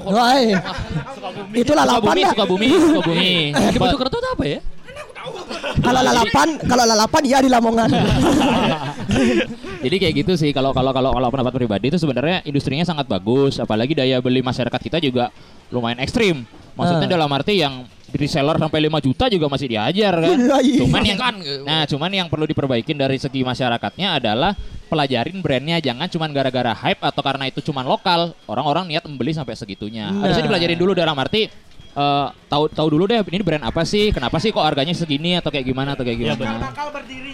Wah, 0.06 0.30
eh. 0.38 0.54
itu 1.54 1.72
lalapan 1.74 2.06
Sukabumi, 2.06 2.22
ya. 2.22 2.30
Sukabumi, 2.30 2.68
Sukabumi. 2.70 3.34
Di 3.74 3.80
Mojokerto 3.82 4.16
itu 4.16 4.30
apa 4.30 4.44
ya? 4.46 4.60
Kalau 5.84 6.02
lalapan, 6.04 6.48
kalau 6.68 6.84
lalapan 6.84 7.22
ya 7.24 7.38
di 7.40 7.50
Lamongan. 7.50 7.90
Jadi 9.84 9.96
kayak 10.00 10.14
gitu 10.24 10.34
sih 10.40 10.52
kalau 10.56 10.72
kalau 10.72 10.96
kalau 10.96 11.12
kalau 11.12 11.28
pendapat 11.32 11.54
pribadi 11.60 11.92
itu 11.92 12.00
sebenarnya 12.00 12.44
industrinya 12.48 12.84
sangat 12.88 13.08
bagus, 13.08 13.60
apalagi 13.60 13.96
daya 13.96 14.20
beli 14.24 14.40
masyarakat 14.40 14.80
kita 14.80 14.98
juga 15.00 15.32
lumayan 15.72 16.00
ekstrim. 16.00 16.48
Maksudnya 16.74 17.08
Ah. 17.08 17.14
dalam 17.20 17.30
arti 17.30 17.60
yang 17.62 17.86
reseller 18.14 18.58
sampai 18.62 18.80
5 18.90 19.02
juta 19.02 19.26
juga 19.30 19.46
masih 19.50 19.68
diajar 19.74 20.14
kan. 20.14 20.38
Iya, 20.38 20.58
iya. 20.62 20.80
Cuman 20.86 21.02
yang 21.02 21.20
Kan, 21.20 21.36
Nah, 21.66 21.84
cuman 21.90 22.12
yang 22.14 22.28
perlu 22.30 22.46
diperbaikin 22.46 22.98
dari 22.98 23.18
segi 23.18 23.42
masyarakatnya 23.42 24.22
adalah 24.22 24.54
pelajarin 24.88 25.42
brandnya 25.42 25.82
jangan 25.82 26.06
cuman 26.06 26.30
gara-gara 26.30 26.74
hype 26.78 27.02
atau 27.02 27.22
karena 27.26 27.50
itu 27.50 27.60
cuman 27.66 27.86
lokal 27.86 28.38
orang-orang 28.46 28.86
niat 28.94 29.04
membeli 29.10 29.34
sampai 29.34 29.58
segitunya. 29.58 30.10
Nah. 30.14 30.30
Harusnya 30.30 30.46
dipelajarin 30.46 30.78
dulu 30.78 30.94
dalam 30.94 31.18
arti 31.18 31.50
eh, 31.94 32.28
tahu 32.54 32.64
tahu 32.70 32.88
dulu 32.94 33.04
deh 33.06 33.18
ini 33.26 33.42
brand 33.42 33.66
apa 33.66 33.82
sih? 33.82 34.14
Kenapa 34.14 34.38
sih 34.38 34.54
kok 34.54 34.62
harganya 34.62 34.94
segini 34.94 35.34
atau 35.34 35.50
kayak 35.50 35.66
gimana 35.66 35.98
atau 35.98 36.06
kayak 36.06 36.18
Iya, 36.22 36.38
gimana? 36.38 36.70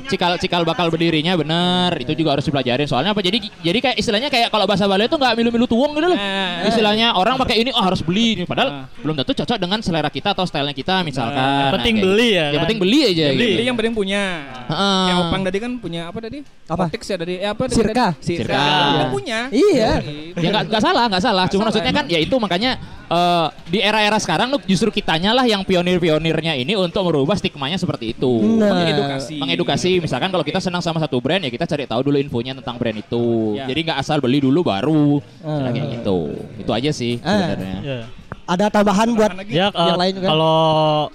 cikal 0.10 0.40
cikal 0.42 0.66
bakal 0.66 0.90
berdirinya 0.90 1.38
bener 1.38 1.94
itu 2.02 2.18
juga 2.18 2.34
harus 2.34 2.42
dipelajarin 2.42 2.90
soalnya 2.90 3.14
apa 3.14 3.22
jadi 3.22 3.38
jadi 3.62 3.78
kayak 3.78 3.96
istilahnya 4.02 4.30
kayak 4.34 4.50
kalau 4.50 4.66
bahasa 4.66 4.90
Bali 4.90 5.06
itu 5.06 5.14
nggak 5.14 5.34
milu-milu 5.38 5.70
tuwung 5.70 5.94
gitu 5.94 6.10
loh 6.10 6.18
istilahnya 6.66 7.14
orang 7.14 7.38
pakai 7.38 7.62
ini 7.62 7.70
oh 7.70 7.84
harus 7.84 8.02
beli 8.02 8.42
padahal 8.42 8.90
belum 9.06 9.22
tentu 9.22 9.38
cocok 9.38 9.58
dengan 9.62 9.80
selera 9.86 10.10
kita 10.10 10.34
atau 10.34 10.50
stylenya 10.50 10.74
kita 10.74 11.06
misalkan 11.06 11.38
Yang 11.38 11.74
penting 11.78 11.96
Nah, 12.00 12.02
kayak 12.02 12.06
beli 12.06 12.26
gitu. 12.26 12.34
ya 12.34 12.42
yang 12.42 12.50
kan? 12.50 12.62
penting 12.66 12.80
beli 12.80 13.00
aja 13.04 13.26
Beli, 13.30 13.46
gitu. 13.46 13.62
yang 13.66 13.76
penting 13.78 13.94
punya. 13.94 14.24
Heeh. 14.70 15.02
Yang 15.10 15.18
Opang 15.20 15.42
tadi 15.46 15.58
kan 15.60 15.72
punya 15.78 16.02
apa 16.08 16.18
tadi? 16.22 16.38
Apa? 16.70 16.86
Ya. 16.90 17.16
Eh, 17.26 17.50
apa? 17.50 17.64
Sirka. 17.70 18.08
Sirka. 18.22 18.62
Punya. 19.10 19.40
Iya. 19.50 19.92
ya 20.40 20.50
nggak 20.64 20.82
salah 20.82 21.06
nggak 21.10 21.24
salah 21.24 21.46
cuma 21.50 21.70
maksudnya 21.70 21.94
kan 21.94 22.06
ya 22.08 22.18
itu 22.22 22.36
makanya 22.38 22.78
eh, 23.10 23.48
di 23.68 23.80
era-era 23.82 24.18
sekarang 24.18 24.54
tuh 24.54 24.62
justru 24.66 24.90
kitanya 24.90 25.09
lah 25.12 25.44
yang 25.44 25.62
pionir-pionirnya 25.62 26.54
ini 26.54 26.74
untuk 26.74 27.02
merubah 27.04 27.34
stigmanya 27.34 27.76
seperti 27.76 28.14
itu 28.14 28.30
Nah. 28.56 28.70
Mengedukasi. 28.76 29.36
mengedukasi 29.38 29.92
misalkan 29.98 30.30
kalau 30.30 30.44
kita 30.44 30.60
senang 30.60 30.80
sama 30.80 30.98
satu 30.98 31.18
brand 31.18 31.42
ya 31.42 31.50
kita 31.50 31.66
cari 31.66 31.84
tahu 31.84 32.06
dulu 32.06 32.18
infonya 32.18 32.54
tentang 32.54 32.76
brand 32.76 32.94
itu 32.96 33.56
Ya. 33.56 33.66
jadi 33.66 33.80
nggak 33.84 34.00
asal 34.00 34.20
beli 34.20 34.38
dulu 34.38 34.62
baru. 34.62 35.18
Nah, 35.42 35.70
kayak 35.70 35.88
gitu 35.98 36.20
itu 36.58 36.72
aja 36.72 36.92
sih 36.92 37.14
Ah. 37.20 37.50
sebenarnya 37.50 37.78
Ya. 37.82 38.02
Ada 38.46 38.66
tambahan 38.68 39.14
buat 39.14 39.30
Ya, 39.46 39.70
yang 39.70 39.94
lain 39.96 40.14
juga. 40.16 40.28
kalau 40.28 40.58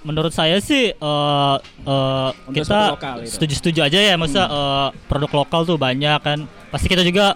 menurut 0.01 0.31
saya 0.31 0.55
sih 0.57 0.89
eh, 0.89 1.55
eh, 1.83 2.29
Untuk 2.47 2.55
kita 2.57 2.95
setuju-setuju 3.25 3.79
aja 3.81 3.99
ya, 4.01 4.15
masa 4.15 4.41
eh, 4.45 4.87
produk 5.05 5.31
lokal 5.37 5.63
tuh 5.63 5.75
banyak 5.75 6.15
kan. 6.17 6.43
Pasti 6.71 6.87
kita 6.87 7.03
juga 7.03 7.35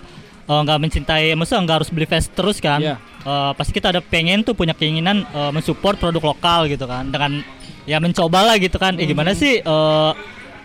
eh, 0.50 0.62
nggak 0.66 0.80
mencintai, 0.82 1.38
masa 1.38 1.62
nggak 1.62 1.86
harus 1.86 1.89
beli 1.89 2.10
fast 2.10 2.34
terus 2.34 2.58
kan. 2.58 2.82
Iya. 2.82 2.95
Eh, 3.20 3.52
pasti 3.54 3.72
kita 3.72 3.93
ada 3.93 4.02
pengen 4.02 4.41
tuh 4.41 4.52
punya 4.52 4.74
keinginan 4.74 5.22
eh, 5.24 5.52
mensupport 5.54 5.95
produk 5.95 6.34
lokal 6.34 6.66
gitu 6.66 6.84
kan, 6.84 7.08
dengan 7.08 7.45
ya 7.86 8.02
mencoba 8.02 8.41
lah 8.43 8.56
gitu 8.58 8.76
kan. 8.76 8.97
Eh 8.97 9.06
gimana 9.06 9.32
sih 9.32 9.62
eh, 9.62 10.12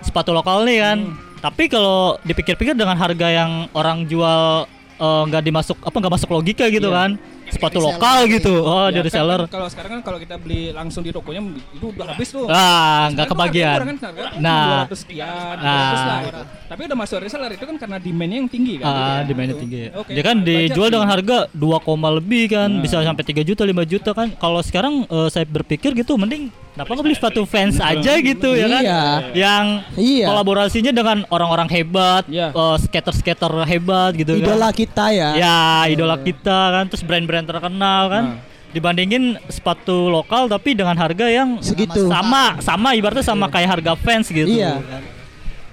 sepatu 0.01 0.33
lokal 0.33 0.65
nih 0.65 0.79
kan? 0.81 0.99
Tapi 1.39 1.69
kalau 1.69 2.17
dipikir-pikir 2.25 2.73
dengan 2.73 2.97
harga 2.97 3.29
yang 3.29 3.69
orang 3.77 4.09
jual 4.09 4.65
nggak 5.05 5.45
dimasuk 5.45 5.77
apa 5.85 5.93
nggak 5.93 6.15
masuk 6.17 6.31
logika 6.33 6.65
gitu 6.73 6.89
Iya. 6.89 6.97
kan? 6.97 7.11
Sepatu 7.55 7.79
lokal 7.79 8.19
gitu, 8.27 8.55
oh 8.59 8.87
Ya, 8.87 8.97
dari 8.97 9.09
kan- 9.09 9.17
seller. 9.17 9.41
kan 9.41 9.51
Kalau 9.51 9.69
sekarang 9.69 9.91
kan 9.93 10.03
kalau 10.03 10.19
kita 10.19 10.35
beli 10.37 10.71
langsung 10.71 11.01
di 11.01 11.11
tokonya 11.11 11.41
itu 11.71 11.87
udah 11.89 12.07
habis 12.09 12.29
tuh. 12.29 12.45
Ah, 12.47 13.09
nggak 13.11 13.27
kebagian. 13.27 13.77
kan, 13.77 13.97
harganya 13.97 14.31
Nah. 14.37 14.67
200 14.85 14.99
sekian, 14.99 15.55
Nah. 15.57 15.73
200 15.73 16.03
lah 16.03 16.19
gitu. 16.21 16.43
Tapi 16.65 16.81
udah 16.85 16.99
masuk 16.99 17.19
reseller 17.21 17.51
itu 17.53 17.65
kan 17.65 17.77
karena 17.77 17.97
demandnya 17.97 18.37
yang 18.37 18.51
tinggi 18.51 18.75
kan. 18.77 18.87
Ah, 18.87 18.95
Gitu. 19.17 19.29
demandnya 19.31 19.57
tinggi. 19.57 19.83
Oke, 19.95 20.11
Dia 20.11 20.23
kan 20.23 20.37
dijual 20.41 20.89
dengan 20.89 21.09
harga 21.09 21.39
2, 21.51 21.79
koma 21.79 22.09
lebih 22.11 22.51
kan, 22.51 22.69
Nah. 22.69 22.81
bisa 22.81 22.99
sampai 22.99 23.23
3 23.23 23.43
juta, 23.43 23.63
5 23.63 23.85
juta 23.85 24.11
kan. 24.11 24.29
Kalau 24.33 24.61
sekarang 24.61 25.07
eh, 25.07 25.29
saya 25.29 25.45
berpikir 25.45 25.95
gitu 25.95 26.17
mending 26.17 26.49
kenapa 26.71 26.91
nggak 26.91 27.05
beli 27.05 27.15
sepatu 27.15 27.43
fans 27.45 27.79
aja 27.79 28.13
gitu 28.21 28.51
ya 28.53 28.67
kan? 28.67 28.83
Iya. 28.83 29.03
Yang 29.33 29.65
Iya. 29.95 30.27
kolaborasinya 30.27 30.91
dengan 30.91 31.23
orang-orang 31.29 31.69
hebat, 31.71 32.25
Iya. 32.27 32.51
eh, 32.51 32.77
skater-skater 32.81 33.33
hebat 33.65 34.11
gitu 34.13 34.35
Idola 34.35 34.69
kan. 34.69 34.75
kita 34.75 35.05
ya. 35.09 35.31
Ya, 35.35 35.57
idola 35.87 36.17
kita 36.17 36.59
kan, 36.73 36.85
terus 36.87 37.03
brand-brand 37.03 37.44
terkenal 37.47 38.03
kan. 38.11 38.25
Nah. 38.37 38.53
Dibandingin 38.75 39.39
sepatu 39.47 40.11
lokal 40.11 40.51
tapi 40.51 40.75
dengan 40.75 40.99
harga 40.99 41.31
yang 41.31 41.63
Segitu. 41.63 42.11
sama 42.11 42.59
sama 42.59 42.91
ibaratnya 42.99 43.23
sama 43.23 43.47
kayak 43.47 43.79
harga 43.79 43.93
fans 43.95 44.27
gitu. 44.27 44.51
Iya. 44.51 44.83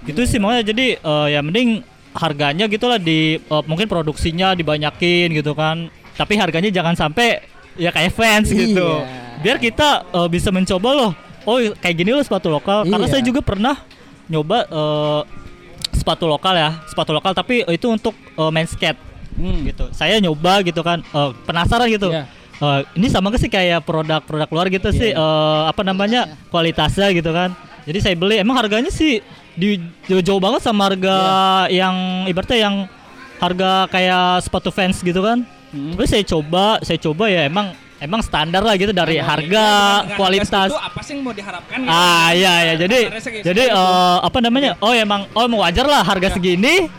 Gitu 0.06 0.22
sih 0.26 0.38
makanya 0.38 0.70
jadi 0.70 1.02
eh, 1.02 1.28
ya 1.34 1.42
mending 1.42 1.82
harganya 2.14 2.70
gitulah 2.70 3.02
di 3.02 3.42
eh, 3.42 3.64
mungkin 3.66 3.90
produksinya 3.90 4.54
dibanyakin 4.54 5.34
gitu 5.34 5.58
kan. 5.58 5.90
Tapi 6.14 6.38
harganya 6.38 6.70
jangan 6.70 6.94
sampai 6.94 7.42
ya 7.74 7.90
kayak 7.90 8.14
fans 8.14 8.54
gitu. 8.54 9.02
Iya. 9.02 9.42
Biar 9.42 9.58
kita 9.58 10.06
eh, 10.06 10.28
bisa 10.30 10.54
mencoba 10.54 10.90
loh. 10.94 11.12
Oh 11.50 11.58
kayak 11.58 11.96
gini 11.98 12.14
loh 12.14 12.22
sepatu 12.22 12.54
lokal. 12.54 12.86
Karena 12.86 13.10
Iya. 13.10 13.18
saya 13.18 13.24
juga 13.26 13.42
pernah 13.42 13.82
nyoba 14.30 14.70
eh, 14.70 15.22
sepatu 15.92 16.30
lokal 16.30 16.54
ya, 16.54 16.70
sepatu 16.86 17.12
lokal 17.12 17.34
tapi 17.34 17.66
itu 17.66 17.90
untuk 17.90 18.14
eh, 18.14 18.52
main 18.54 18.70
skate 18.70 19.10
Hmm. 19.42 19.66
gitu. 19.66 19.86
Saya 19.90 20.22
nyoba 20.22 20.62
gitu 20.62 20.86
kan, 20.86 21.02
eh, 21.02 21.32
penasaran 21.50 21.90
gitu. 21.90 22.14
Iya. 22.14 22.30
Eh, 22.62 22.80
ini 23.02 23.10
sama 23.10 23.34
gak 23.34 23.42
sih 23.42 23.50
kayak 23.50 23.82
produk-produk 23.90 24.50
luar 24.54 24.70
gitu 24.70 24.94
sih 24.94 25.10
eh, 25.10 25.62
apa 25.66 25.82
namanya 25.82 26.38
kualitasnya 26.54 27.10
gitu 27.18 27.34
kan. 27.34 27.58
Jadi 27.90 27.98
saya 27.98 28.14
beli 28.14 28.38
emang 28.38 28.54
harganya 28.62 28.94
sih 28.94 29.18
di 29.58 29.82
jauh, 30.06 30.22
jauh 30.22 30.38
banget 30.38 30.62
sama 30.62 30.86
harga 30.86 31.18
yang 31.74 32.30
ibaratnya 32.30 32.70
yang 32.70 32.76
harga 33.42 33.90
kayak 33.90 34.46
sepatu 34.46 34.70
fans 34.70 35.02
gitu 35.02 35.26
kan. 35.26 35.42
Terus 35.74 36.10
saya 36.14 36.24
coba, 36.28 36.78
saya 36.86 37.00
coba 37.02 37.32
ya 37.32 37.50
emang 37.50 37.74
emang 38.02 38.22
standar 38.26 38.66
lah 38.66 38.76
gitu 38.76 38.92
dari 38.92 39.22
harga, 39.22 40.04
kualitas. 40.18 40.74
segitu, 40.74 40.82
apa 40.82 41.00
sih 41.06 41.14
yang 41.14 41.22
mau 41.22 41.34
diharapkan? 41.38 41.78
gitu? 41.86 41.90
Ah 41.90 42.30
iya 42.34 42.54
ya 42.70 42.74
jadi 42.82 43.00
jadi 43.46 43.64
eh, 43.70 44.18
apa 44.26 44.38
namanya 44.42 44.74
oh 44.82 44.90
emang 44.90 45.30
oh 45.38 45.46
emang 45.46 45.62
wajar 45.62 45.86
lah 45.86 46.02
harga 46.02 46.34
segini 46.34 46.90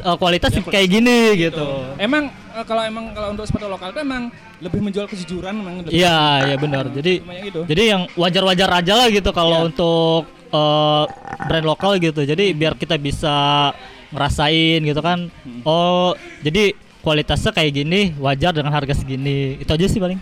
eh, 0.00 0.16
kualitas 0.16 0.50
kayak 0.52 0.88
gini 0.88 1.48
gitu. 1.48 1.66
Emang 1.96 2.28
eh, 2.30 2.64
kalau 2.64 2.82
emang 2.84 3.12
kalau 3.12 3.28
untuk 3.32 3.44
sepatu 3.48 3.66
lokal 3.68 3.92
itu 3.92 4.00
emang 4.02 4.28
lebih 4.60 4.80
menjual 4.80 5.06
kejujuran 5.08 5.52
memang. 5.56 5.74
Iya 5.88 6.48
iya 6.52 6.56
benar. 6.56 6.88
jadi 6.88 7.20
gitu. 7.20 7.60
jadi 7.68 7.82
yang 7.96 8.02
wajar-wajar 8.16 8.68
aja 8.82 8.92
lah 8.96 9.08
gitu 9.12 9.30
kalau 9.30 9.68
untuk 9.68 10.28
eh, 10.50 11.04
brand 11.46 11.66
lokal 11.66 11.98
gitu. 12.00 12.24
Jadi 12.24 12.52
biar 12.56 12.76
kita 12.76 12.96
bisa 12.96 13.70
ngerasain 14.14 14.80
gitu 14.84 15.00
kan. 15.02 15.28
Oh 15.66 16.14
jadi 16.40 16.72
kualitasnya 17.04 17.54
kayak 17.54 17.72
gini 17.72 18.00
wajar 18.18 18.56
dengan 18.56 18.72
harga 18.74 18.94
segini. 18.96 19.60
Itu 19.60 19.70
aja 19.76 19.86
sih 19.86 20.00
paling. 20.02 20.18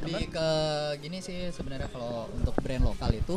Lebih 0.00 0.32
ke 0.32 0.48
gini 1.04 1.18
sih 1.20 1.52
sebenarnya 1.52 1.90
kalau 1.92 2.30
untuk 2.32 2.54
brand 2.62 2.84
lokal 2.86 3.10
itu 3.12 3.36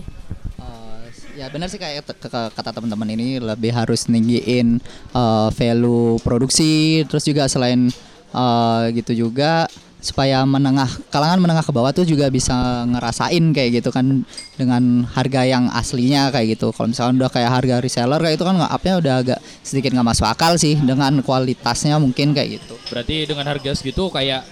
eh, 0.63 1.43
ya 1.43 1.51
benar 1.51 1.67
sih 1.67 1.77
kayak 1.77 2.07
kata 2.55 2.69
teman-teman 2.71 3.11
ini 3.19 3.43
lebih 3.43 3.75
harus 3.75 4.07
ninggiin 4.07 4.79
eh, 5.11 5.49
value 5.51 6.17
produksi 6.23 7.03
terus 7.05 7.27
juga 7.27 7.51
selain 7.51 7.91
Eh, 8.33 8.85
gitu 8.97 9.29
juga 9.29 9.69
supaya 10.01 10.41
menengah 10.43 10.89
kalangan 11.13 11.39
menengah 11.39 11.63
ke 11.63 11.71
bawah 11.71 11.93
tuh 11.95 12.03
juga 12.03 12.27
bisa 12.33 12.83
ngerasain 12.89 13.55
kayak 13.55 13.79
gitu 13.79 13.93
kan 13.93 14.25
dengan 14.57 15.05
harga 15.13 15.45
yang 15.45 15.69
aslinya 15.69 16.33
kayak 16.33 16.57
gitu. 16.57 16.73
Kalau 16.73 16.89
misalkan 16.89 17.21
udah 17.21 17.29
kayak 17.29 17.53
harga 17.53 17.75
reseller 17.77 18.19
kayak 18.19 18.35
itu 18.41 18.43
kan 18.43 18.57
nggak 18.57 18.73
upnya 18.73 18.93
udah 18.99 19.13
agak 19.21 19.39
sedikit 19.61 19.93
nggak 19.93 20.07
masuk 20.11 20.27
akal 20.27 20.57
sih 20.57 20.75
dengan 20.81 21.21
kualitasnya 21.21 22.01
mungkin 22.01 22.33
kayak 22.33 22.57
gitu. 22.57 22.75
Berarti 22.89 23.29
dengan 23.29 23.45
harga 23.47 23.71
segitu 23.77 24.09
kayak 24.09 24.43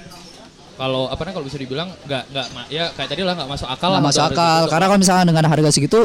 kalau 0.81 1.05
apa 1.05 1.21
namanya 1.21 1.35
kalau 1.37 1.45
bisa 1.45 1.59
dibilang 1.61 1.89
nggak 2.09 2.23
nggak 2.33 2.45
ya 2.73 2.89
kayak 2.97 3.09
tadi 3.13 3.21
lah 3.21 3.37
nggak 3.37 3.49
masuk 3.53 3.69
akal 3.69 3.89
lah 3.93 4.01
Nggak 4.01 4.09
masuk 4.09 4.25
akal 4.33 4.61
karena 4.65 4.85
kalau 4.89 4.99
misalkan 5.05 5.25
dengan 5.29 5.45
harga 5.45 5.69
segitu 5.69 5.99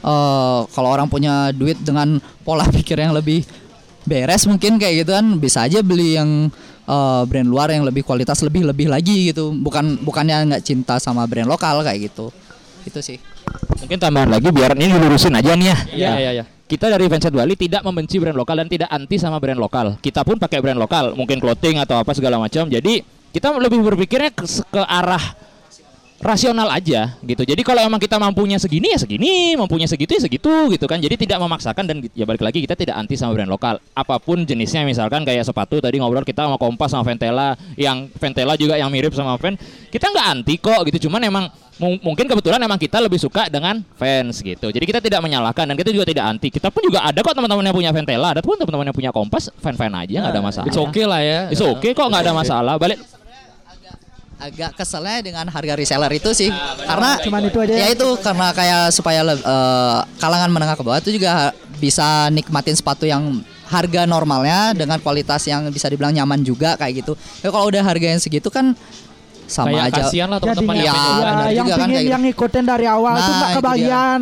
eh, 0.00 0.60
kalau 0.72 0.88
orang 0.88 1.06
punya 1.12 1.52
duit 1.52 1.76
dengan 1.84 2.16
pola 2.40 2.64
pikir 2.80 2.96
yang 2.96 3.12
lebih 3.12 3.44
beres 4.08 4.48
mungkin 4.48 4.80
kayak 4.80 5.04
gitu 5.04 5.12
kan 5.12 5.36
bisa 5.36 5.68
aja 5.68 5.84
beli 5.84 6.16
yang 6.16 6.48
eh, 6.88 7.22
brand 7.28 7.48
luar 7.52 7.76
yang 7.76 7.84
lebih 7.84 8.00
kualitas 8.08 8.40
lebih 8.40 8.64
lebih 8.64 8.88
lagi 8.88 9.28
gitu 9.36 9.52
bukan 9.52 10.00
bukannya 10.00 10.56
nggak 10.56 10.64
cinta 10.64 10.96
sama 10.96 11.28
brand 11.28 11.52
lokal 11.52 11.84
kayak 11.84 12.08
gitu 12.08 12.32
itu 12.88 12.98
sih 13.04 13.20
Mungkin 13.82 13.98
tambahan 13.98 14.30
lagi 14.30 14.48
biar 14.54 14.78
ini 14.78 14.94
dilurusin 14.94 15.34
aja 15.34 15.58
nih 15.58 15.66
ya. 15.66 15.76
Iya, 15.90 16.10
iya, 16.22 16.30
iya. 16.40 16.44
Kita 16.46 16.88
dari 16.88 17.04
Fanshet 17.10 17.34
Bali 17.34 17.58
tidak 17.58 17.84
membenci 17.84 18.16
brand 18.16 18.38
lokal 18.38 18.64
dan 18.64 18.68
tidak 18.70 18.88
anti 18.88 19.18
sama 19.18 19.36
brand 19.42 19.58
lokal. 19.58 19.98
Kita 19.98 20.24
pun 20.24 20.38
pakai 20.38 20.62
brand 20.62 20.78
lokal, 20.78 21.12
mungkin 21.18 21.42
clothing 21.42 21.82
atau 21.82 22.00
apa 22.00 22.14
segala 22.16 22.40
macam. 22.40 22.70
Jadi 22.70 23.02
kita 23.32 23.48
lebih 23.56 23.80
berpikirnya 23.80 24.30
ke, 24.30 24.44
ke 24.44 24.82
arah 24.84 25.24
rasional 26.22 26.70
aja 26.70 27.18
gitu. 27.26 27.42
Jadi 27.42 27.66
kalau 27.66 27.82
emang 27.82 27.98
kita 27.98 28.14
mampunya 28.14 28.54
segini 28.54 28.94
ya 28.94 28.98
segini, 29.02 29.58
mampunya 29.58 29.90
segitu 29.90 30.14
ya 30.14 30.22
segitu 30.22 30.70
gitu 30.70 30.86
kan. 30.86 31.02
Jadi 31.02 31.26
tidak 31.26 31.42
memaksakan 31.42 31.82
dan 31.82 31.98
ya 32.14 32.22
balik 32.22 32.46
lagi 32.46 32.62
kita 32.62 32.78
tidak 32.78 32.94
anti 32.94 33.18
sama 33.18 33.34
brand 33.34 33.50
lokal. 33.50 33.82
Apa 33.90 34.22
pun 34.22 34.46
jenisnya 34.46 34.86
misalkan 34.86 35.26
kayak 35.26 35.42
sepatu 35.42 35.82
tadi 35.82 35.98
ngobrol 35.98 36.22
kita 36.22 36.46
sama 36.46 36.62
Kompas 36.62 36.94
sama 36.94 37.02
Ventela 37.02 37.58
yang 37.74 38.06
Ventela 38.14 38.54
juga 38.54 38.78
yang 38.78 38.86
mirip 38.88 39.10
sama 39.18 39.34
Fan. 39.34 39.58
Kita 39.90 40.14
nggak 40.14 40.26
anti 40.30 40.54
kok 40.62 40.86
gitu. 40.86 41.10
Cuman 41.10 41.26
emang 41.26 41.50
mung- 41.82 41.98
mungkin 41.98 42.30
kebetulan 42.30 42.62
emang 42.62 42.78
kita 42.78 43.02
lebih 43.02 43.18
suka 43.18 43.50
dengan 43.50 43.82
fans 43.98 44.46
gitu. 44.46 44.70
Jadi 44.70 44.84
kita 44.86 45.02
tidak 45.02 45.26
menyalahkan 45.26 45.66
dan 45.66 45.74
kita 45.74 45.90
juga 45.90 46.06
tidak 46.06 46.38
anti. 46.38 46.54
Kita 46.54 46.70
pun 46.70 46.86
juga 46.86 47.02
ada 47.02 47.18
kok 47.18 47.34
teman-teman 47.34 47.66
yang 47.66 47.74
punya 47.74 47.90
Ventela, 47.90 48.30
ada 48.30 48.46
pun 48.46 48.54
teman-teman 48.54 48.86
yang 48.86 48.96
punya 48.96 49.10
Kompas, 49.10 49.50
fan-fan 49.58 49.90
aja 49.90 50.22
nggak 50.22 50.32
ada 50.38 50.42
masalah. 50.42 50.66
It's 50.70 50.78
okay 50.78 51.02
lah 51.02 51.18
ya. 51.18 51.50
It's 51.50 51.58
okay 51.58 51.90
kok 51.98 52.06
nggak 52.06 52.30
ada 52.30 52.30
masalah. 52.30 52.78
Balik 52.78 53.02
agak 54.42 54.70
keselnya 54.74 55.22
dengan 55.22 55.46
harga 55.46 55.74
reseller 55.74 56.10
itu 56.10 56.30
sih 56.32 56.50
karena 56.82 57.14
Cuman 57.22 57.42
itu 57.46 57.58
aja 57.58 57.72
ya 57.72 57.86
ya. 57.86 57.86
itu 57.94 58.08
karena 58.18 58.46
kayak 58.50 58.82
supaya 58.90 59.20
eh, 59.22 59.98
kalangan 60.18 60.50
menengah 60.50 60.74
ke 60.74 60.82
bawah 60.82 60.98
itu 60.98 61.14
juga 61.14 61.50
bisa 61.78 62.26
nikmatin 62.28 62.74
sepatu 62.74 63.06
yang 63.06 63.42
harga 63.66 64.04
normalnya 64.04 64.74
dengan 64.74 64.98
kualitas 64.98 65.42
yang 65.44 65.64
bisa 65.68 65.88
dibilang 65.88 66.12
nyaman 66.12 66.42
juga 66.42 66.76
kayak 66.76 67.02
gitu. 67.02 67.12
Ya 67.40 67.48
kalau 67.48 67.66
udah 67.66 67.80
harga 67.80 68.06
yang 68.06 68.20
segitu 68.20 68.52
kan 68.52 68.76
sama 69.48 69.72
Kayak 69.74 69.84
aja. 69.88 70.02
kasihan 70.06 70.28
lah 70.28 70.38
teman-teman 70.38 70.74
ya, 70.76 70.84
yang 70.84 70.96
ya, 70.96 71.00
yang 71.52 71.66
juga 71.66 71.74
kan 71.74 71.78
pingin 71.80 71.90
kayak 71.90 72.04
gitu. 72.04 72.12
yang 72.12 72.22
ngikutin 72.22 72.64
dari 72.64 72.86
awal 72.86 73.12
Nah, 73.12 73.20
tuh 73.20 73.32
nggak 73.32 73.50
itu 73.50 73.58
kebagian 73.58 74.20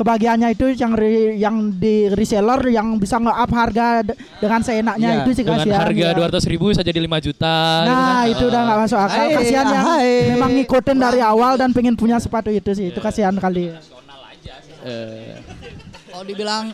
kebagiannya 0.00 0.48
itu 0.50 0.72
yang 0.72 0.92
re- 0.92 1.36
yang 1.36 1.56
di 1.70 2.08
reseller 2.08 2.56
yang 2.66 2.96
bisa 2.96 3.16
nge-up 3.16 3.50
harga 3.50 4.00
dengan 4.40 4.60
seenaknya 4.60 5.08
Iya, 5.10 5.20
itu 5.20 5.30
sih 5.30 5.44
dengan 5.44 5.60
kasihan 5.60 5.80
harga 5.82 6.06
ya. 6.06 6.16
dua 6.16 6.26
ratus 6.26 6.44
ribu 6.46 6.64
bisa 6.68 6.80
jadi 6.80 6.96
5 6.98 7.20
juta. 7.20 7.54
gitu 7.82 7.86
Nah 7.86 8.00
kan. 8.16 8.24
itu 8.26 8.44
udah 8.46 8.60
nggak 8.62 8.78
masuk 8.80 8.98
akal. 8.98 9.20
Hai, 9.20 9.34
Kasihan 9.34 9.66
yang 9.66 9.84
hai. 9.86 10.10
memang 10.30 10.50
ngikutin 10.54 10.96
dari 10.98 11.20
awal 11.20 11.52
dan 11.54 11.70
pengen 11.70 11.94
punya 11.94 12.16
sepatu 12.16 12.48
itu 12.48 12.72
sih. 12.72 12.88
Itu 12.88 12.98
kasihan 12.98 13.34
kali. 13.34 13.76
Eh, 14.80 15.36
Kalau 16.08 16.24
dibilang 16.24 16.72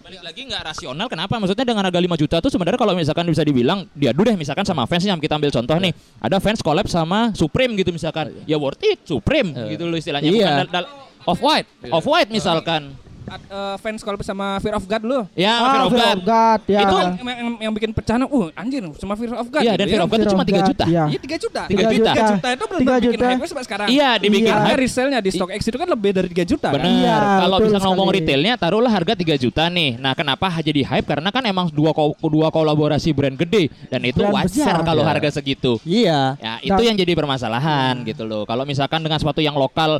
balik 0.00 0.22
lagi 0.22 0.40
nggak 0.40 0.62
rasional 0.64 1.06
kenapa 1.06 1.34
maksudnya 1.36 1.66
dengan 1.66 1.82
harga 1.82 1.98
5 1.98 2.14
juta 2.16 2.38
tuh 2.38 2.46
sebenarnya 2.46 2.78
kalau 2.78 2.94
misalkan 2.94 3.26
bisa 3.26 3.42
dibilang 3.42 3.90
diadu 3.92 4.22
deh 4.22 4.34
misalkan 4.34 4.62
sama 4.62 4.86
fans 4.86 5.02
yang 5.02 5.18
kita 5.18 5.34
ambil 5.34 5.50
contoh 5.50 5.74
nih 5.76 5.90
ada 6.16 6.38
fans 6.38 6.62
collab 6.62 6.86
sama 6.86 7.30
Supreme 7.32 7.74
gitu 7.74 7.90
misalkan 7.90 8.30
ya 8.44 8.54
worth 8.54 8.78
it 8.80 9.02
Supreme 9.02 9.50
gitu 9.66 9.82
loh 9.84 9.94
istilahnya 9.94 10.24
Iya. 10.24 10.38
bukan 10.40 10.54
dal- 10.62 10.70
dal- 10.72 10.90
off 11.26 11.40
white. 11.40 11.66
off 11.86 12.04
white 12.04 12.30
misalkan 12.30 12.94
At- 13.26 13.42
eh, 13.42 13.76
fans 13.82 14.06
kalau 14.06 14.14
sama 14.22 14.62
Fear 14.62 14.78
of 14.78 14.86
God 14.86 15.02
lu. 15.02 15.20
ya 15.34 15.50
Ah, 15.52 15.66
Fear 15.66 15.82
of 15.82 15.90
Fear 15.90 15.98
God 15.98 16.14
of 16.14 16.22
God, 16.22 16.60
ya. 16.70 16.78
Itu 16.78 16.94
yang, 16.94 17.10
yang, 17.26 17.50
yang 17.58 17.72
bikin 17.74 17.90
pecahan, 17.90 18.22
uh 18.22 18.46
anjir 18.54 18.86
sama 18.94 19.18
Fear 19.18 19.34
of 19.34 19.50
God. 19.50 19.62
Iya, 19.66 19.74
gitu 19.74 19.80
dan 19.82 19.86
Fear 19.90 19.98
of 19.98 20.08
God 20.08 20.20
itu 20.22 20.30
cuma 20.30 20.38
of 20.38 20.46
3 20.46 20.54
God, 20.54 20.68
juta. 20.70 20.84
iya. 20.86 21.04
Iya 21.10 21.18
3 21.18 21.34
juta. 21.42 21.62
3 21.66 21.74
juta. 21.90 22.12
3 22.14 22.30
juta 22.30 22.48
itu 22.54 22.64
belum 22.70 22.80
3 22.80 22.86
bikin 22.86 23.10
juta. 23.10 23.26
hype 23.26 23.46
sampai 23.50 23.64
sekarang. 23.66 23.86
Iya, 23.90 24.10
dibikin 24.22 24.46
Harga 24.46 24.70
hype. 24.70 24.78
resellnya 24.78 25.18
di 25.18 25.30
StockX 25.34 25.60
itu 25.66 25.74
kan 25.74 25.88
lebih 25.90 26.10
dari 26.14 26.28
3 26.30 26.44
juta 26.46 26.68
Benar. 26.70 26.86
kan. 26.86 26.94
Iya, 27.02 27.18
Kalau 27.42 27.56
bisa 27.58 27.78
ngomong 27.82 28.06
sekali. 28.06 28.18
retailnya 28.22 28.54
taruhlah 28.54 28.92
harga 28.94 29.14
3 29.18 29.34
juta 29.36 29.62
nih. 29.66 29.90
Nah, 29.98 30.12
kenapa 30.14 30.46
jadi 30.62 30.80
hype? 30.86 31.06
Karena 31.10 31.28
kan 31.34 31.42
emang 31.42 31.66
dua 31.66 31.90
dua 32.22 32.48
kolaborasi 32.54 33.10
brand 33.10 33.34
gede 33.34 33.74
dan 33.90 34.06
itu 34.06 34.22
Brand 34.22 34.38
wajar 34.38 34.86
kalau 34.86 35.02
Iya. 35.02 35.10
harga 35.10 35.28
segitu. 35.34 35.82
Iya. 35.82 36.38
Ya, 36.38 36.52
itu 36.62 36.78
yang 36.78 36.94
jadi 36.94 37.10
permasalahan 37.10 38.06
gitu 38.06 38.22
loh. 38.22 38.46
Kalau 38.46 38.62
misalkan 38.62 39.02
dengan 39.02 39.18
sepatu 39.18 39.42
yang 39.42 39.58
lokal 39.58 39.98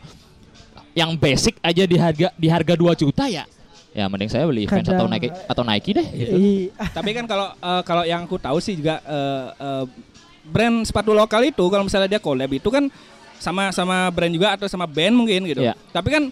yang 0.96 1.12
basic 1.14 1.60
aja 1.60 1.84
di 1.84 1.94
harga 1.94 2.32
di 2.32 2.48
harga 2.48 2.72
2 2.72 2.96
juta 2.96 3.28
ya. 3.28 3.44
Ya 3.92 4.08
mending 4.08 4.28
saya 4.28 4.44
beli 4.44 4.64
Vans 4.64 4.84
atau 4.86 5.04
Nike 5.06 5.28
atau 5.28 5.62
Nike 5.62 5.90
deh 5.92 6.06
gitu. 6.10 6.34
I- 6.34 6.68
Tapi 6.72 7.10
kan 7.12 7.24
kalau 7.24 7.52
eh, 7.52 7.82
kalau 7.84 8.02
yang 8.02 8.24
aku 8.24 8.36
tahu 8.36 8.56
sih 8.58 8.76
juga 8.76 9.00
eh, 9.00 9.46
eh, 9.54 9.84
brand 10.42 10.84
sepatu 10.84 11.12
lokal 11.12 11.44
itu 11.44 11.64
kalau 11.66 11.84
misalnya 11.84 12.08
dia 12.08 12.20
collab 12.20 12.48
itu 12.48 12.68
kan 12.68 12.88
sama 13.36 13.68
sama 13.68 14.08
brand 14.08 14.32
juga 14.32 14.56
atau 14.56 14.64
sama 14.64 14.84
band 14.84 15.12
mungkin 15.14 15.44
gitu. 15.44 15.60
Iya. 15.60 15.72
Tapi 15.92 16.08
kan 16.08 16.24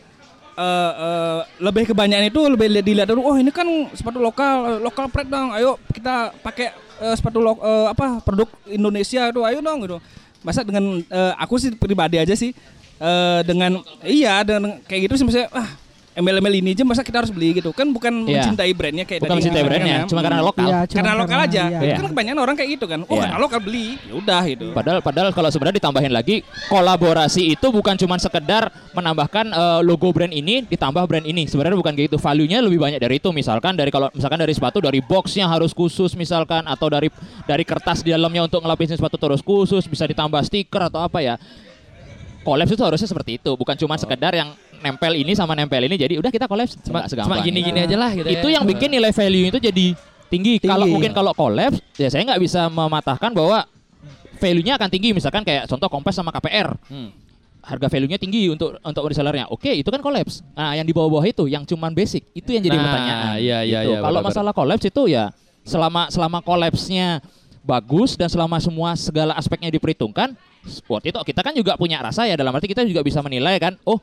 eh, 0.54 0.92
eh, 0.94 1.40
lebih 1.58 1.84
kebanyakan 1.86 2.28
itu 2.28 2.40
lebih 2.46 2.68
li- 2.70 2.84
dilihat 2.84 3.08
dulu 3.08 3.20
oh 3.22 3.36
ini 3.36 3.48
kan 3.48 3.64
sepatu 3.92 4.16
lokal 4.16 4.80
lokal 4.80 5.08
pride 5.08 5.28
dong 5.28 5.52
ayo 5.52 5.76
kita 5.88 6.36
pakai 6.40 6.68
eh, 7.00 7.14
sepatu 7.16 7.40
lo, 7.40 7.56
eh, 7.58 7.86
apa 7.90 8.20
produk 8.20 8.48
Indonesia 8.66 9.24
itu 9.24 9.40
ayo 9.40 9.60
dong 9.60 9.78
gitu 9.82 9.96
masa 10.40 10.60
dengan 10.60 11.00
eh, 11.00 11.32
aku 11.36 11.56
sih 11.56 11.72
pribadi 11.72 12.20
aja 12.20 12.32
sih 12.32 12.52
eh, 12.96 13.40
dengan 13.42 13.72
iya 14.02 14.42
dengan 14.42 14.78
kayak 14.82 15.10
gitu 15.10 15.14
sih 15.16 15.26
misalnya 15.26 15.50
ah 15.52 15.68
embel-embel 16.14 16.62
ini 16.62 16.78
aja 16.78 16.86
masa 16.86 17.02
kita 17.02 17.26
harus 17.26 17.34
beli 17.34 17.58
gitu 17.58 17.74
kan 17.74 17.90
bukan 17.90 18.22
Iya. 18.22 18.46
mencintai 18.46 18.70
brandnya 18.70 19.02
kayak 19.02 19.18
Bukan 19.18 19.30
tadi 19.34 19.38
mencintai 19.42 19.58
kan 19.58 19.66
brandnya, 19.66 19.96
ya. 19.98 20.06
cuma 20.06 20.20
karena 20.22 20.38
lokal. 20.38 20.66
Iya, 20.70 20.80
cuma 20.86 20.94
karena 20.94 21.14
lokal 21.18 21.26
karena- 21.34 21.50
aja 21.50 21.62
iya. 21.66 21.78
itu 21.90 21.98
kan 21.98 22.10
kebanyakan 22.14 22.38
orang 22.38 22.54
kayak 22.54 22.70
gitu 22.70 22.86
kan 22.86 23.00
oh 23.02 23.10
Iya. 23.10 23.20
karena 23.26 23.38
lokal 23.42 23.58
beli 23.58 23.86
ya 23.98 24.14
udah 24.14 24.42
gitu 24.46 24.66
Padahal 24.70 24.98
padahal 25.02 25.30
kalau 25.34 25.50
sebenarnya 25.50 25.76
ditambahin 25.82 26.12
lagi 26.14 26.36
kolaborasi 26.70 27.42
itu 27.50 27.66
bukan 27.66 27.98
cuma 27.98 28.14
sekedar 28.16 28.70
menambahkan 28.94 29.46
eh, 29.50 29.80
logo 29.82 30.14
brand 30.14 30.30
ini 30.30 30.62
ditambah 30.62 31.02
brand 31.02 31.26
ini. 31.26 31.50
Sebenarnya 31.50 31.74
bukan 31.74 31.90
kayak 31.92 32.06
gitu. 32.06 32.18
Value-nya 32.22 32.62
lebih 32.62 32.78
banyak 32.78 33.02
dari 33.02 33.18
itu. 33.18 33.34
Misalkan 33.34 33.74
dari 33.74 33.90
kalau 33.90 34.06
misalkan 34.14 34.38
dari 34.38 34.54
sepatu 34.54 34.78
dari 34.78 35.02
boxnya 35.02 35.50
harus 35.50 35.74
khusus 35.74 36.14
misalkan 36.14 36.62
atau 36.62 36.86
dari 36.86 37.10
dari 37.42 37.66
kertas 37.66 38.06
di 38.06 38.14
dalamnya 38.14 38.46
untuk 38.46 38.62
ngelapisin 38.62 38.94
sepatu 38.94 39.18
terus 39.18 39.42
khusus 39.42 39.82
bisa 39.84 40.06
ditambah 40.06 40.38
stiker 40.46 40.86
atau 40.86 41.02
apa 41.02 41.18
ya. 41.18 41.34
Collabs 42.44 42.70
itu 42.70 42.82
harusnya 42.82 43.08
seperti 43.08 43.36
itu, 43.36 43.50
bukan 43.52 43.72
cuma 43.74 43.96
sekedar 43.96 44.30
yang 44.30 44.52
nempel 44.78 45.12
ini 45.12 45.32
sama 45.32 45.52
nempel 45.52 45.80
ini 45.80 45.96
jadi 45.96 46.20
udah 46.20 46.28
kita 46.28 46.44
collabs 46.44 46.76
Cuma, 46.78 47.08
cuma 47.08 47.40
gini-gini 47.40 47.80
itu. 47.80 47.88
aja 47.88 47.96
lah 47.96 48.12
gitu 48.12 48.28
Itu 48.28 48.46
ya. 48.46 48.60
yang 48.60 48.64
bikin 48.64 48.92
nilai 48.92 49.10
value 49.10 49.48
itu 49.48 49.56
jadi 49.58 49.86
tinggi. 50.28 50.60
Kalau 50.60 50.84
mungkin 50.84 51.10
kalau 51.10 51.32
collabs 51.32 51.80
ya 51.96 52.06
saya 52.06 52.20
nggak 52.22 52.38
bisa 52.38 52.68
mematahkan 52.68 53.32
bahwa 53.32 53.64
value-nya 54.36 54.76
akan 54.76 54.88
tinggi 54.88 55.10
misalkan 55.10 55.40
kayak 55.40 55.64
contoh 55.66 55.88
Kompas 55.88 56.12
sama 56.12 56.28
KPR. 56.30 56.76
Harga 57.64 57.88
value-nya 57.88 58.20
tinggi 58.20 58.52
untuk 58.52 58.76
untuk 58.76 59.08
resellernya. 59.08 59.48
Oke, 59.48 59.72
itu 59.72 59.88
kan 59.88 59.96
collabs. 59.98 60.44
Nah, 60.52 60.76
yang 60.76 60.84
di 60.84 60.92
bawah-bawah 60.92 61.24
itu 61.24 61.48
yang 61.48 61.64
cuman 61.64 61.96
basic, 61.96 62.28
itu 62.36 62.52
yang 62.52 62.60
jadi 62.60 62.76
Nah, 62.76 62.84
pertanyaan. 62.84 63.24
iya, 63.40 63.64
iya, 63.64 63.80
Gitu. 63.80 63.96
iya, 63.96 64.04
Kalau 64.04 64.20
masalah 64.20 64.52
collabs 64.52 64.84
itu 64.84 65.02
ya 65.08 65.32
selama 65.64 66.12
selama 66.12 66.44
collabs-nya 66.44 67.24
bagus 67.64 68.20
dan 68.20 68.28
selama 68.28 68.60
semua 68.60 68.92
segala 68.94 69.32
aspeknya 69.32 69.72
diperhitungkan, 69.72 70.36
worth 70.88 71.06
it. 71.06 71.14
Kita 71.14 71.40
kan 71.44 71.52
juga 71.52 71.76
punya 71.76 72.00
rasa 72.00 72.24
ya 72.28 72.34
dalam 72.34 72.52
arti 72.54 72.68
kita 72.68 72.82
juga 72.84 73.04
bisa 73.04 73.20
menilai 73.20 73.56
kan, 73.60 73.76
oh 73.84 73.98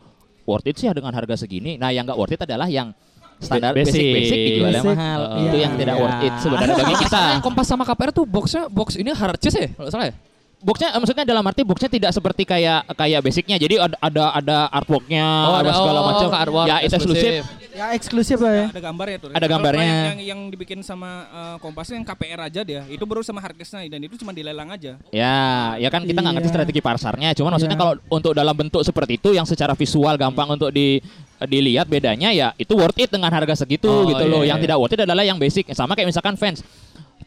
worth 0.45 0.68
it 0.68 0.76
sih 0.78 0.89
dengan 0.91 1.14
harga 1.14 1.38
segini. 1.38 1.78
Nah, 1.78 1.89
yang 1.93 2.05
nggak 2.05 2.18
worth 2.18 2.34
it 2.34 2.41
adalah 2.41 2.68
yang 2.70 2.93
standar 3.41 3.74
Basic. 3.74 3.97
basic-basic 3.97 4.38
dijualnya 4.38 4.82
Basic. 4.86 4.93
mahal. 4.97 5.22
Uh, 5.22 5.38
itu 5.41 5.57
iya. 5.57 5.64
yang 5.66 5.74
tidak 5.76 5.95
worth 5.97 6.22
it 6.22 6.34
sebenarnya 6.39 6.76
bagi 6.78 6.95
kita. 7.09 7.22
Yang 7.34 7.43
Kompas 7.43 7.66
sama 7.68 7.84
KPR 7.84 8.12
tuh 8.14 8.26
boxnya 8.30 8.62
box 8.70 8.88
ini 9.01 9.09
hard 9.12 9.41
ya 9.41 9.70
kalau 9.74 9.89
salah 9.89 10.07
ya. 10.09 10.16
Boxnya 10.62 10.93
eh, 10.93 10.99
maksudnya 11.01 11.26
dalam 11.26 11.41
arti 11.49 11.66
boxnya 11.66 11.89
tidak 11.89 12.12
seperti 12.14 12.45
kayak 12.45 12.86
kayak 12.93 13.20
basicnya. 13.26 13.57
Jadi 13.57 13.82
ada 13.82 13.97
ada 13.97 14.24
ada 14.38 14.57
artworknya, 14.70 15.26
Oh, 15.26 15.57
ada 15.57 15.74
ada- 15.74 15.74
segala 15.74 15.99
oh, 15.99 16.05
macam. 16.05 16.28
Ya 16.70 16.78
itu 16.86 16.93
eksklusif. 16.93 17.41
Ya 17.82 17.97
eksklusif 17.97 18.38
lah 18.38 18.53
ya. 18.53 18.65
ada 18.69 18.77
gambarnya 18.79 19.17
tuh 19.17 19.29
Ada 19.34 19.47
gambarnya. 19.49 19.82
Yang, 19.82 19.97
yang, 20.05 20.19
yang 20.21 20.39
dibikin 20.53 20.79
sama 20.86 21.25
eh, 21.25 21.55
Kompasnya 21.57 21.97
yang 21.97 22.05
KPR 22.05 22.39
aja 22.45 22.61
dia 22.61 22.86
itu 22.86 23.01
baru 23.01 23.25
sama 23.25 23.41
Harkesnya 23.41 23.82
dan 23.89 23.97
itu 23.99 24.21
cuma 24.21 24.29
dilelang 24.29 24.69
aja 24.69 25.01
Ya, 25.09 25.38
ya 25.75 25.89
kan 25.89 26.05
kita 26.05 26.21
nggak 26.21 26.36
ngerti 26.38 26.47
Iya. 26.47 26.53
strategi 26.53 26.79
pasarnya. 26.79 27.29
Cuman 27.34 27.57
maksudnya 27.57 27.73
Iya. 27.73 27.82
kalau 27.82 27.93
untuk 28.07 28.32
dalam 28.32 28.53
bentuk 28.53 28.86
seperti 28.86 29.17
itu 29.17 29.34
yang 29.34 29.49
secara 29.49 29.73
visual 29.73 30.13
gampang 30.13 30.45
untuk 30.51 30.69
di 30.69 31.01
dilihat 31.41 31.89
bedanya 31.89 32.29
ya 32.29 32.53
itu 32.53 32.77
worth 32.77 33.01
it 33.01 33.09
dengan 33.09 33.34
harga 33.34 33.57
segitu 33.57 33.89
Oh, 33.89 34.05
gitu 34.05 34.21
iya, 34.21 34.29
loh. 34.29 34.41
iya. 34.45 34.53
Yang 34.53 34.59
tidak 34.61 34.77
worth 34.77 34.93
it 34.93 35.01
adalah 35.01 35.23
yang 35.25 35.41
basic. 35.41 35.65
Sama 35.73 35.97
kayak 35.97 36.13
misalkan 36.13 36.38
fans. 36.38 36.61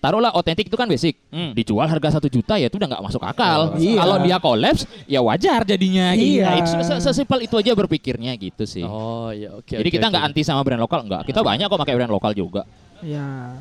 Taruhlah 0.04 0.36
otentik 0.36 0.68
itu 0.68 0.76
kan 0.76 0.84
basic. 0.84 1.16
Hmm. 1.32 1.56
Dijual 1.56 1.88
harga 1.88 2.20
satu 2.20 2.28
juta 2.28 2.60
ya 2.60 2.68
itu 2.68 2.76
udah 2.76 2.88
nggak 2.92 3.02
masuk 3.02 3.24
akal. 3.24 3.72
Iya. 3.80 3.96
Kalau 3.96 4.16
dia 4.20 4.36
collapse 4.36 4.84
ya 5.08 5.24
wajar 5.24 5.64
jadinya. 5.64 6.12
gitu. 6.12 6.44
Iya. 6.44 6.44
Nah, 6.44 6.54
itu 6.60 6.68
se- 6.84 7.00
sesimpel 7.00 7.40
itu 7.40 7.54
aja 7.56 7.72
berpikirnya 7.72 8.36
gitu 8.36 8.68
sih. 8.68 8.84
Oh 8.84 9.32
iya 9.32 9.56
oke. 9.56 9.72
Jadi 9.72 9.88
oke, 9.88 9.96
kita 9.96 10.06
nggak 10.06 10.24
anti 10.28 10.44
sama 10.44 10.60
brand 10.60 10.84
lokal 10.84 11.08
enggak. 11.08 11.24
Kita 11.24 11.40
banyak 11.40 11.64
kok 11.64 11.80
pakai 11.80 11.94
brand 11.96 12.12
lokal 12.12 12.36
juga. 12.36 12.68
Ya. 13.00 13.56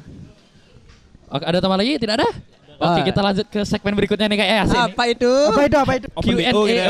Oke, 1.32 1.44
ada 1.48 1.58
tambah 1.58 1.80
lagi? 1.80 1.96
Tidak 1.96 2.14
ada? 2.14 2.28
Oke, 2.74 3.00
Ah. 3.00 3.06
kita 3.06 3.20
lanjut 3.20 3.46
ke 3.48 3.62
segmen 3.64 3.94
berikutnya 3.94 4.26
nih 4.26 4.38
kayak 4.38 4.56
asik 4.64 4.74
nih. 4.74 4.86
Apa 4.90 5.04
itu? 5.08 5.32
Apa 5.48 5.62
itu? 5.64 5.78
Apa 5.78 5.94
itu? 5.96 6.08
Q&A. 6.10 6.52
BO 6.52 6.62
gitu 6.64 6.74
ya. 6.74 6.86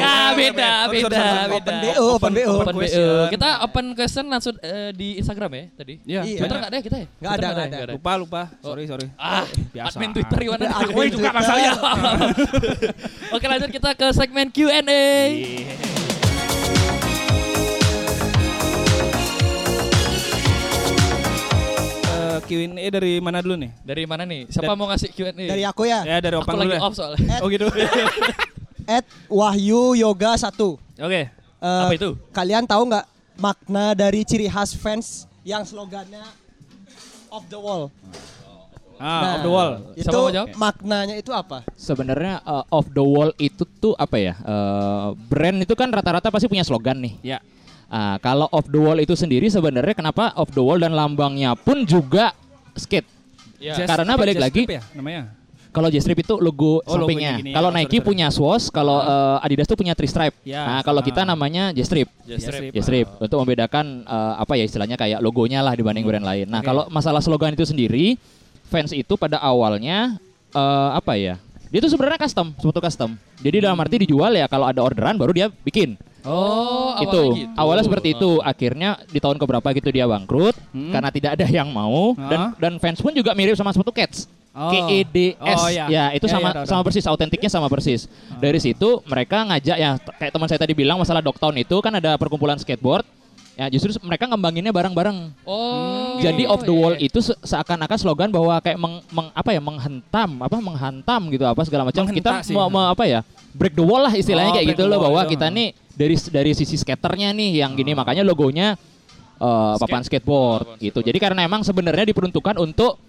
Ah, 0.00 0.30
beda, 0.32 0.70
beda, 0.88 1.22
open, 1.48 1.48
beda. 1.48 1.68
open 1.98 2.32
BO, 2.32 2.52
open 2.58 2.74
BO. 2.76 3.06
Kita 3.28 3.48
open 3.62 3.86
question 3.92 4.24
langsung 4.26 4.54
eh, 4.58 4.90
di 4.92 5.16
Instagram 5.16 5.50
ya 5.50 5.64
tadi. 5.74 5.94
Iya. 6.02 6.20
Twitter 6.24 6.56
nggak 6.56 6.70
ada 6.70 6.76
ya 6.76 6.82
kita 6.82 6.96
ya? 6.96 7.06
Nggak 7.08 7.30
ada, 7.30 7.38
Twitter 7.38 7.54
nggak 7.68 7.82
ada. 7.84 7.94
Lupa 7.94 8.12
lupa. 8.16 8.42
Sorry 8.60 8.84
sorry. 8.84 9.06
Ah, 9.14 9.44
Biasa. 9.70 9.94
admin 9.94 10.10
Twitter 10.12 10.38
Iwan. 10.42 10.58
Admin 10.58 10.78
Aku 10.84 11.00
juga 11.08 11.28
masalahnya. 11.30 11.72
Oke, 13.34 13.44
lanjut 13.46 13.70
kita 13.70 13.90
ke 13.92 14.06
segmen 14.12 14.46
Q&A. 14.48 16.07
Eh, 22.38 22.42
Q&A 22.46 22.86
dari 22.94 23.12
mana 23.18 23.42
dulu 23.42 23.54
nih? 23.58 23.70
Dari 23.82 24.02
mana 24.06 24.22
nih? 24.22 24.46
Siapa 24.46 24.72
mau 24.78 24.86
ngasih 24.86 25.10
Q&A? 25.10 25.34
Dari 25.34 25.62
aku 25.66 25.82
ya. 25.90 26.06
Ya 26.06 26.16
dari 26.22 26.38
Aku 26.38 26.46
Opang 26.46 26.62
lagi 26.62 26.70
dulu. 26.70 26.78
ya. 26.78 26.86
off 26.86 26.94
soalnya. 26.94 27.36
Oh 27.42 27.48
gitu. 27.50 27.66
At 28.98 29.04
Wahyu 29.28 29.98
Yoga 29.98 30.38
1. 30.38 30.54
Oke. 31.02 31.22
Apa 31.58 31.92
itu? 31.92 32.14
Kalian 32.30 32.64
tahu 32.64 32.88
nggak 32.88 33.06
makna 33.36 33.92
dari 33.92 34.22
ciri 34.22 34.46
khas 34.46 34.72
fans 34.72 35.26
yang 35.42 35.66
slogannya 35.66 36.22
off 37.28 37.44
the 37.50 37.58
wall? 37.58 37.90
Ah, 38.98 39.38
off 39.38 39.42
the 39.42 39.50
wall. 39.50 39.72
Itu 39.94 40.10
Siapa 40.10 40.18
mau 40.18 40.30
jawab? 40.32 40.48
maknanya 40.58 41.14
itu 41.18 41.30
apa? 41.30 41.62
Sebenarnya 41.78 42.42
uh, 42.42 42.64
off 42.72 42.86
the 42.90 43.02
wall 43.04 43.30
itu 43.38 43.62
tuh 43.78 43.94
apa 43.94 44.16
ya? 44.18 44.34
Uh, 44.42 45.14
brand 45.30 45.58
itu 45.62 45.74
kan 45.78 45.90
rata-rata 45.90 46.30
pasti 46.30 46.50
punya 46.50 46.66
slogan 46.66 46.98
nih. 47.02 47.14
Ya. 47.22 47.38
Ah, 47.88 48.20
kalau 48.20 48.44
off 48.52 48.68
the 48.68 48.76
wall 48.76 49.00
itu 49.00 49.16
sendiri 49.16 49.48
sebenarnya 49.48 49.96
kenapa 49.96 50.36
off 50.36 50.52
the 50.52 50.60
wall 50.60 50.76
dan 50.76 50.92
lambangnya 50.92 51.56
pun 51.56 51.88
juga 51.88 52.36
skate? 52.76 53.08
Ya. 53.56 53.74
Jazz- 53.74 53.88
Karena 53.88 54.12
balik 54.14 54.36
lagi 54.36 54.68
ya 54.68 54.84
namanya. 54.92 55.32
kalau 55.68 55.88
J-Strip 55.88 56.20
itu 56.20 56.34
logo 56.38 56.84
Oh, 56.84 56.94
sampingnya. 57.00 57.40
ya. 57.40 57.54
Kalau 57.54 57.70
Sorry, 57.72 57.84
Nike 57.86 57.98
sorry. 57.98 58.06
punya 58.08 58.26
Swoosh, 58.28 58.66
kalau 58.68 58.98
uh, 59.00 59.38
Adidas 59.40 59.66
tuh 59.68 59.78
punya 59.78 59.96
three 59.96 60.10
stripe. 60.10 60.36
Ya, 60.44 60.64
nah, 60.64 60.80
kalau 60.84 61.00
ah. 61.00 61.06
kita 61.06 61.24
namanya 61.24 61.70
J-Strip. 61.72 62.08
J-Strip. 62.28 62.72
J-Strip 62.76 63.08
untuk 63.24 63.38
membedakan 63.40 64.04
uh, 64.04 64.36
apa 64.36 64.58
ya 64.58 64.64
istilahnya 64.68 64.96
kayak 65.00 65.18
logonya 65.24 65.64
lah 65.64 65.72
dibanding 65.72 66.04
brand 66.04 66.24
lain. 66.24 66.46
Nah, 66.50 66.60
Oke. 66.60 66.68
kalau 66.68 66.82
masalah 66.92 67.24
slogan 67.24 67.56
itu 67.56 67.64
sendiri, 67.64 68.20
fans 68.68 68.92
itu 68.92 69.16
pada 69.16 69.40
awalnya 69.40 70.20
eh, 70.52 70.90
apa 70.92 71.16
ya? 71.16 71.40
Dia 71.68 71.84
itu 71.84 71.88
sebenarnya 71.92 72.20
custom, 72.20 72.52
sepatu 72.56 72.80
custom. 72.80 73.10
Jadi 73.44 73.60
dalam 73.60 73.76
arti 73.76 74.00
dijual 74.00 74.32
ya 74.32 74.48
kalau 74.48 74.64
ada 74.68 74.80
orderan 74.80 75.20
baru 75.20 75.32
dia 75.36 75.46
bikin. 75.52 76.00
Oh, 76.26 76.94
awalnya 76.94 77.04
itu 77.04 77.22
gitu. 77.38 77.52
awalnya 77.54 77.84
seperti 77.84 78.08
itu. 78.14 78.30
Akhirnya 78.40 78.90
di 79.06 79.18
tahun 79.18 79.36
keberapa 79.36 79.68
gitu 79.70 79.88
dia 79.90 80.04
bangkrut 80.04 80.56
Hmm. 80.70 80.90
karena 80.90 81.10
tidak 81.14 81.30
ada 81.38 81.46
yang 81.46 81.68
mau 81.70 82.12
dan 82.18 82.40
Ah. 82.40 82.50
dan 82.58 82.76
fans 82.78 82.98
pun 82.98 83.14
juga 83.14 83.32
mirip 83.32 83.54
sama 83.54 83.70
sepatu 83.70 83.90
Cats. 83.90 84.26
Oh. 84.50 84.74
K 84.74 84.74
E 84.90 84.98
D 85.06 85.16
S. 85.38 85.60
Oh, 85.60 85.70
iya. 85.70 85.86
Ya, 85.86 86.04
itu 86.10 86.26
Ya, 86.26 86.32
sama 86.34 86.50
ya, 86.50 86.54
tahu, 86.58 86.64
sama 86.66 86.82
persis 86.82 87.06
autentiknya 87.06 87.46
sama 87.46 87.70
persis. 87.70 88.10
Dari 88.42 88.58
situ 88.58 88.98
mereka 89.06 89.46
ngajak 89.46 89.76
ya 89.78 89.90
kayak 90.18 90.32
teman 90.34 90.46
saya 90.50 90.58
tadi 90.58 90.74
bilang 90.74 90.98
masalah 90.98 91.22
Dogtown 91.22 91.54
itu 91.54 91.78
kan 91.78 91.94
ada 91.94 92.18
perkumpulan 92.18 92.58
skateboard. 92.58 93.06
Ya 93.58 93.66
justru 93.66 93.90
mereka 94.06 94.30
ngembanginnya 94.30 94.70
bareng-bareng. 94.70 95.34
Oh. 95.42 96.14
Jadi 96.22 96.46
off 96.46 96.62
the 96.62 96.70
wall 96.70 96.94
iya. 96.94 97.10
itu 97.10 97.18
se- 97.18 97.34
seakan-akan 97.42 97.98
slogan 97.98 98.30
bahwa 98.30 98.54
kayak 98.62 98.78
meng, 98.78 99.02
meng- 99.10 99.34
apa 99.34 99.50
ya 99.50 99.58
menghentam 99.58 100.38
apa 100.38 100.62
menghantam 100.62 101.26
gitu 101.26 101.42
apa 101.42 101.58
segala 101.66 101.82
macam 101.90 102.06
kita 102.06 102.46
sih. 102.46 102.54
mau 102.54 102.70
mau 102.70 102.86
apa 102.86 103.02
ya 103.10 103.26
break 103.58 103.74
the 103.74 103.82
wall 103.82 104.06
lah 104.06 104.14
istilahnya 104.14 104.54
Oh, 104.54 104.56
kayak 104.62 104.78
gitu 104.78 104.86
loh 104.86 105.02
wall 105.02 105.10
bahwa 105.10 105.20
itu, 105.26 105.34
kita 105.34 105.46
nih 105.50 105.68
dari 105.98 106.14
dari 106.30 106.50
sisi 106.54 106.78
skaternya 106.78 107.34
nih 107.34 107.66
yang 107.66 107.74
gini 107.74 107.98
makanya 107.98 108.22
logonya 108.22 108.78
eh, 109.42 109.74
papan 109.82 110.06
skateboard 110.06 110.78
gitu. 110.78 111.02
Jadi 111.02 111.18
karena 111.18 111.42
emang 111.42 111.66
sebenarnya 111.66 112.06
diperuntukkan 112.14 112.62
untuk 112.62 113.02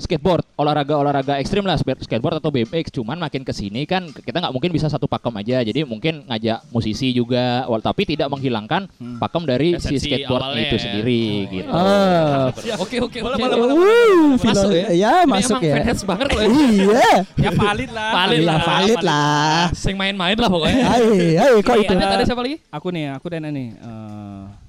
skateboard 0.00 0.42
olahraga-olahraga 0.54 1.36
ekstrim 1.36 1.62
lah 1.62 1.76
skateboard 1.76 2.40
atau 2.40 2.48
BMX 2.48 2.90
cuman 2.90 3.16
makin 3.16 3.40
ke 3.40 3.52
sini 3.52 3.84
kan 3.84 4.08
kita 4.08 4.36
nggak 4.36 4.50
mungkin 4.50 4.70
bisa 4.70 4.88
satu 4.88 5.04
pakem 5.04 5.32
aja 5.36 5.60
jadi 5.60 5.84
mungkin 5.84 6.24
ngajak 6.24 6.66
musisi 6.68 7.12
juga 7.12 7.62
wal- 7.64 7.80
tapi 7.80 8.04
tidak 8.04 8.26
menghilangkan 8.26 8.88
pakem 9.16 9.42
dari 9.44 9.68
si 9.76 9.92
Esensi 9.92 10.08
skateboard 10.08 10.42
awalnya 10.42 10.62
itu 10.62 10.74
ya. 10.74 10.82
sendiri 10.82 11.22
gitu 11.46 11.68
Ah. 11.70 12.48
Oke, 12.80 12.96
oke, 12.98 13.18
Boleh, 13.20 13.36
oke. 13.36 13.42
boleh, 13.44 13.74
boleh, 13.76 14.40
Masuk 14.40 14.70
ya? 14.72 14.86
Ya, 14.90 15.12
Ini 15.20 15.28
masuk 15.28 15.58
emang 15.58 15.68
ya. 15.68 15.74
fans 15.84 16.02
banget 16.02 16.28
loh. 16.30 16.42
Iya. 16.42 17.10
Ya 17.36 17.50
valid 17.52 17.90
lah. 17.90 18.10
Valid 18.10 18.40
lah. 18.42 18.58
Valid 18.62 19.00
lah. 19.02 19.60
Sing 19.72 19.94
main-main 19.94 20.34
lah 20.34 20.48
pokoknya. 20.48 20.84
Hai, 20.90 21.04
hai 21.36 21.52
kok 21.60 21.76
itu? 21.76 21.92
Ada 21.92 22.24
siapa 22.24 22.40
lagi? 22.40 22.56
Aku 22.68 22.88
nih, 22.88 23.04
aku 23.12 23.26
dan 23.28 23.44
nih. 23.46 23.68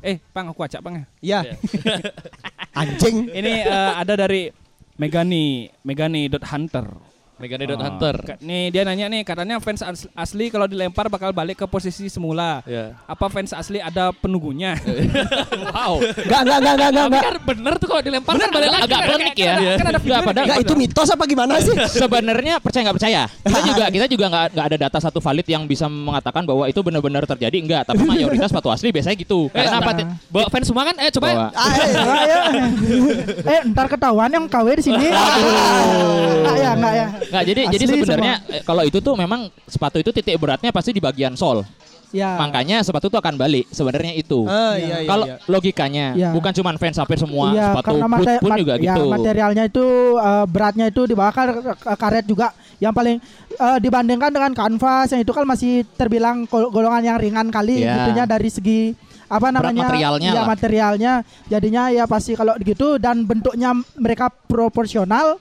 eh 0.02 0.12
eh, 0.12 0.18
Pang 0.30 0.50
aku 0.50 0.60
acak 0.62 0.82
Pang 0.82 0.94
ya. 0.98 1.06
Ya. 1.22 1.40
Anjing. 2.80 3.30
Ini 3.30 3.54
eh, 3.64 3.92
ada 3.96 4.14
dari 4.16 4.52
Megani, 5.00 5.72
Megani 5.86 6.30
dot 6.30 6.44
Hunter. 6.44 7.11
Megane 7.42 7.66
dot 7.66 7.76
Oh, 7.76 7.84
Hunter. 7.84 8.16
Nih 8.40 8.70
dia 8.70 8.82
nanya 8.82 9.06
nih 9.08 9.22
katanya 9.22 9.58
fans 9.58 9.82
as- 9.82 10.06
asli 10.14 10.48
kalau 10.48 10.66
dilempar 10.66 11.10
bakal 11.10 11.30
balik 11.32 11.58
ke 11.58 11.66
posisi 11.66 12.06
semula. 12.06 12.62
Ya. 12.64 12.94
Apa 13.04 13.28
fans 13.28 13.52
asli 13.52 13.80
ada 13.80 14.14
penunggunya? 14.14 14.78
Wow. 15.72 15.98
Enggak, 16.04 16.42
enggak, 16.44 16.60
enggak, 16.60 16.76
enggak, 16.76 16.92
Tapi 16.92 17.08
enggak. 17.08 17.24
kan 17.24 17.36
bener 17.44 17.74
tuh 17.76 17.88
kalau 17.88 18.02
dilempar 18.02 18.34
kan 18.36 18.50
balik 18.52 18.70
lagi. 18.70 18.84
agak 18.84 19.00
klinik 19.04 19.36
ya 19.36 19.54
kan 19.74 19.86
ada 19.88 20.00
Nggak, 20.02 20.22
padahal 20.22 20.46
Enggak 20.46 20.60
itu 20.62 20.74
mitos 20.76 21.10
apa 21.10 21.24
gimana 21.26 21.54
sih? 21.58 21.76
sebenarnya 22.02 22.56
percaya 22.60 22.82
nggak 22.84 22.98
percaya 22.98 23.22
kita 23.42 23.60
juga 23.64 23.86
kita 23.88 24.06
juga 24.08 24.26
nggak 24.28 24.46
nggak 24.52 24.66
ada 24.68 24.78
data 24.80 24.98
satu 25.00 25.20
valid 25.20 25.48
yang 25.48 25.64
bisa 25.64 25.88
mengatakan 25.88 26.44
bahwa 26.44 26.68
itu 26.68 26.80
benar-benar 26.80 27.24
terjadi 27.26 27.58
enggak 27.58 27.82
tapi 27.86 28.04
mayoritas 28.04 28.52
sepatu 28.52 28.68
asli 28.68 28.92
biasanya 28.92 29.16
gitu 29.16 29.48
karena 29.50 29.80
apa? 29.80 29.92
Bawa 30.28 30.48
fans 30.50 30.68
semua 30.68 30.84
kan? 30.84 30.96
Eh 30.98 31.10
coba 31.10 31.28
ya. 31.28 31.38
Ah, 31.54 31.72
eh, 31.72 31.90
Ayo. 32.22 32.40
eh 33.48 33.60
ntar 33.66 33.88
ketahuan 33.88 34.30
yang 34.30 34.46
KW 34.46 34.68
di 34.76 34.84
sini. 34.84 35.08
Enggak 35.08 36.56
ya, 36.58 36.70
enggak 36.74 36.94
ya. 36.94 37.08
Nggak, 37.32 37.44
jadi 37.46 37.62
jadi 37.70 37.84
Asli 37.84 37.94
sebenarnya 37.96 38.34
eh, 38.46 38.62
kalau 38.62 38.84
itu 38.84 39.00
tuh 39.00 39.16
memang 39.16 39.48
sepatu 39.66 39.98
itu 39.98 40.12
titik 40.12 40.36
beratnya 40.36 40.70
pasti 40.70 40.92
di 40.92 41.00
bagian 41.00 41.34
sol. 41.34 41.64
Ya. 42.12 42.36
Makanya 42.36 42.84
sepatu 42.84 43.08
itu 43.08 43.16
akan 43.16 43.40
balik 43.40 43.72
sebenarnya 43.72 44.12
itu. 44.12 44.44
Ah, 44.44 44.76
iya, 44.76 45.00
iya, 45.00 45.08
kalau 45.08 45.26
iya. 45.26 45.36
logikanya 45.48 46.06
Iya. 46.12 46.30
bukan 46.30 46.52
cuma 46.52 46.76
fans 46.76 46.94
sampai 46.94 47.16
semua 47.16 47.56
Iya, 47.56 47.72
sepatu 47.72 47.88
karena 47.88 48.08
boot 48.12 48.28
pun 48.38 48.52
mat- 48.52 48.60
juga 48.60 48.74
ya, 48.74 48.84
gitu. 48.84 49.04
materialnya 49.08 49.64
itu 49.66 49.86
eh, 50.14 50.46
beratnya 50.46 50.86
itu 50.86 51.02
di 51.02 51.16
bawah 51.16 51.32
karet 51.96 52.26
juga 52.26 52.52
yang 52.78 52.92
paling 52.92 53.16
eh, 53.50 53.78
dibandingkan 53.80 54.28
dengan 54.28 54.52
kanvas 54.52 55.08
yang 55.08 55.24
itu 55.24 55.32
kan 55.32 55.48
masih 55.48 55.88
terbilang 55.90 56.44
gol- 56.46 56.68
golongan 56.68 57.00
yang 57.02 57.18
ringan 57.18 57.48
kali 57.48 57.80
Iya. 57.80 58.04
gitunya 58.04 58.26
dari 58.28 58.50
segi 58.52 58.82
apa 59.26 59.48
Berat 59.48 59.56
namanya 59.64 59.82
materialnya 59.88 60.28
ya 60.28 60.36
lah. 60.36 60.46
materialnya 60.46 61.14
jadinya 61.48 61.84
ya 61.88 62.04
pasti 62.04 62.36
kalau 62.36 62.60
gitu 62.60 63.00
dan 63.00 63.24
bentuknya 63.24 63.72
mereka 63.96 64.28
proporsional 64.28 65.40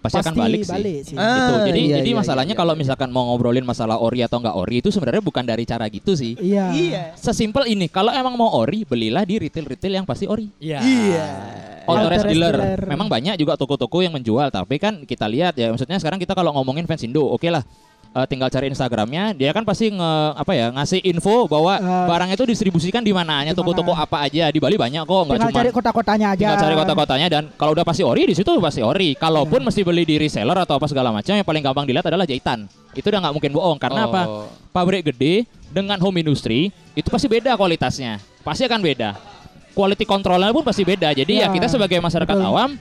pasti, 0.00 0.18
akan 0.18 0.34
balik 0.34 0.62
sih. 0.64 0.72
sih. 1.04 1.14
Gitu. 1.14 1.20
Ah, 1.20 1.62
Jadi 1.68 1.80
iya, 1.92 1.96
jadi 2.00 2.10
iya, 2.10 2.18
masalahnya 2.18 2.54
iya, 2.56 2.60
kalau 2.60 2.74
iya. 2.74 2.80
misalkan 2.80 3.08
mau 3.12 3.28
ngobrolin 3.30 3.62
masalah 3.62 4.00
ori 4.00 4.24
atau 4.24 4.40
enggak 4.40 4.56
ori 4.56 4.80
itu 4.80 4.88
sebenarnya 4.88 5.22
bukan 5.22 5.44
dari 5.44 5.64
cara 5.68 5.86
gitu 5.92 6.16
sih. 6.16 6.34
Iya. 6.40 6.72
Iya. 6.72 7.02
Sesimpel 7.14 7.68
ini, 7.68 7.86
kalau 7.92 8.10
emang 8.10 8.34
mau 8.34 8.50
ori, 8.56 8.88
belilah 8.88 9.22
di 9.28 9.36
retail-retail 9.36 10.02
yang 10.02 10.06
pasti 10.08 10.24
ori. 10.24 10.48
Iya. 10.58 10.80
Iya. 10.80 11.26
Authorized 11.84 12.26
dealer. 12.32 12.54
dealer. 12.56 12.80
Memang 12.88 13.08
banyak 13.12 13.34
juga 13.36 13.54
toko-toko 13.60 14.00
yang 14.00 14.16
menjual, 14.16 14.48
tapi 14.48 14.80
kan 14.80 15.04
kita 15.04 15.28
lihat 15.28 15.54
ya, 15.54 15.68
maksudnya 15.70 16.00
sekarang 16.00 16.18
kita 16.18 16.32
kalau 16.32 16.56
ngomongin 16.56 16.88
fans 16.88 17.04
Indo, 17.04 17.24
oke 17.28 17.48
lah. 17.52 17.64
Eh, 18.10 18.26
tinggal 18.26 18.46
cari 18.46 18.66
Instagramnya, 18.66 19.32
dia 19.32 19.50
kan 19.50 19.62
pasti 19.62 19.86
nge 19.88 20.12
apa 20.34 20.52
ya 20.52 20.66
ngasih 20.70 21.00
info 21.04 21.46
bahwa 21.46 21.72
Eh, 21.72 22.06
barang 22.06 22.30
itu 22.30 22.44
distribusikan 22.44 23.00
di 23.00 23.10
mananya, 23.10 23.50
di 23.50 23.56
toko-toko 23.56 23.90
mana. 23.90 24.02
apa 24.02 24.16
aja 24.22 24.46
di 24.46 24.58
Bali 24.58 24.74
banyak 24.74 25.02
kok, 25.02 25.22
nggak 25.24 25.36
Tinggal 25.36 25.46
cuma 25.46 25.58
cari 25.58 25.70
kota-kotanya 25.70 26.26
aja. 26.28 26.38
tinggal 26.40 26.58
cari 26.58 26.74
kota-kotanya 26.76 27.26
dan 27.28 27.42
kalau 27.54 27.72
udah 27.72 27.82
pasti 27.82 28.02
ori 28.02 28.22
di 28.24 28.34
situ 28.34 28.50
pasti 28.58 28.80
ori. 28.80 29.14
Kalaupun 29.14 29.60
mesti 29.60 29.80
beli 29.80 30.02
di 30.02 30.16
reseller 30.16 30.56
atau 30.56 30.74
apa 30.74 30.86
segala 30.86 31.10
macam, 31.10 31.32
yang 31.32 31.44
paling 31.44 31.62
gampang 31.62 31.84
dilihat 31.84 32.06
adalah 32.06 32.24
jahitan. 32.24 32.66
Itu 32.92 33.06
udah 33.06 33.20
nggak 33.20 33.34
mungkin 33.34 33.50
bohong 33.52 33.78
karena 33.78 34.00
Oh. 34.00 34.08
apa? 34.08 34.20
Pabrik 34.70 35.06
gede 35.06 35.46
dengan 35.68 35.96
home 35.96 36.18
industry 36.20 36.68
itu 36.92 37.06
pasti 37.06 37.26
beda 37.26 37.54
kualitasnya, 37.54 38.18
pasti 38.40 38.62
akan 38.64 38.80
beda. 38.80 39.14
Quality 39.70 40.02
controlnya 40.02 40.50
pun 40.50 40.62
pasti 40.62 40.82
beda. 40.82 41.10
Jadi 41.10 41.38
ya, 41.38 41.46
Ya, 41.46 41.48
kita 41.48 41.66
sebagai 41.66 41.98
masyarakat 41.98 42.26
betul. 42.32 42.42
awam 42.44 42.74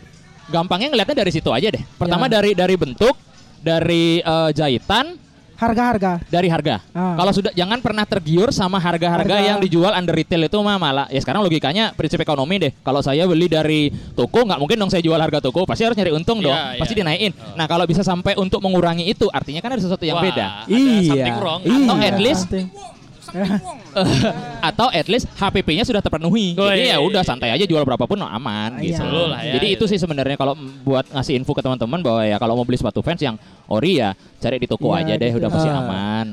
gampangnya 0.48 0.90
ngelihatnya 0.90 1.18
dari 1.20 1.32
situ 1.32 1.50
aja 1.50 1.70
deh. 1.70 1.84
Pertama 1.96 2.26
Ya. 2.26 2.32
dari 2.32 2.52
dari 2.52 2.74
bentuk, 2.74 3.14
dari 3.60 4.20
eh, 4.20 4.50
jahitan, 4.56 5.16
Harga-harga. 5.60 6.24
dari 6.32 6.48
harga. 6.48 6.80
Ah. 6.96 7.20
Kalau 7.20 7.36
sudah 7.36 7.52
jangan 7.52 7.84
pernah 7.84 8.08
tergiur 8.08 8.48
sama 8.56 8.80
harga-harga 8.80 9.44
Harga. 9.44 9.48
yang 9.52 9.58
dijual 9.60 9.92
under 9.92 10.16
retail 10.16 10.48
itu 10.48 10.56
mah 10.64 10.80
malah. 10.80 11.12
Ya 11.12 11.20
sekarang 11.20 11.44
logikanya 11.44 11.92
prinsip 12.00 12.16
ekonomi 12.24 12.64
deh. 12.64 12.72
Kalau 12.80 13.04
saya 13.04 13.28
beli 13.28 13.52
dari 13.52 13.92
toko 14.16 14.48
nggak 14.48 14.56
mungkin 14.56 14.80
dong 14.80 14.88
saya 14.88 15.04
jual 15.04 15.20
harga 15.20 15.44
toko, 15.44 15.68
pasti 15.68 15.84
harus 15.84 16.00
nyari 16.00 16.16
untung 16.16 16.40
dong. 16.40 16.56
Iya, 16.56 16.80
pasti 16.80 16.96
iya. 16.96 17.04
dinaikin. 17.04 17.32
Nah, 17.60 17.68
kalau 17.68 17.84
bisa 17.84 18.08
sampai 18.08 18.40
untuk 18.40 18.64
mengurangi 18.64 19.04
itu 19.04 19.28
artinya 19.36 19.60
kan 19.60 19.76
ada 19.76 19.84
sesuatu 19.84 20.08
yang 20.08 20.24
Wah, 20.24 20.32
beda. 20.32 20.46
ada 20.64 21.04
something 21.04 21.38
wrong. 21.44 21.60
Atau 21.68 21.96
Iya, 22.00 22.08
at 22.08 22.20
least 22.24 22.48
something. 22.48 22.68
atau 24.70 24.88
at 24.90 25.08
least 25.08 25.28
HPP-nya 25.32 25.84
sudah 25.84 26.00
terpenuhi. 26.00 26.54
Oh, 26.56 26.68
Jadi 26.68 26.84
iya, 26.84 26.96
ya 26.96 26.98
iya, 26.98 26.98
udah 27.00 27.22
iya. 27.24 27.30
santai 27.30 27.50
aja 27.50 27.66
jual 27.66 27.84
berapapun 27.84 28.20
oh, 28.20 28.28
aman 28.28 28.78
Iya. 28.78 28.84
gitu. 28.86 29.00
Selalu 29.02 29.24
lah 29.30 29.42
ya, 29.42 29.54
Jadi 29.58 29.68
itu 29.72 29.84
sih 29.86 29.98
sebenarnya 29.98 30.36
kalau 30.36 30.54
buat 30.84 31.06
ngasih 31.10 31.34
info 31.36 31.54
ke 31.54 31.62
teman-teman 31.62 32.00
bahwa 32.02 32.22
ya 32.24 32.38
kalau 32.38 32.54
mau 32.54 32.66
beli 32.66 32.78
sepatu 32.78 33.00
fans 33.00 33.20
yang 33.20 33.36
ori 33.68 34.00
ya 34.00 34.12
cari 34.38 34.58
di 34.58 34.68
toko 34.68 34.92
Iya, 34.92 35.06
aja 35.06 35.14
deh 35.16 35.30
gitu. 35.30 35.40
udah 35.40 35.50
pasti 35.50 35.70
Ah. 35.70 35.80
aman. 35.80 36.28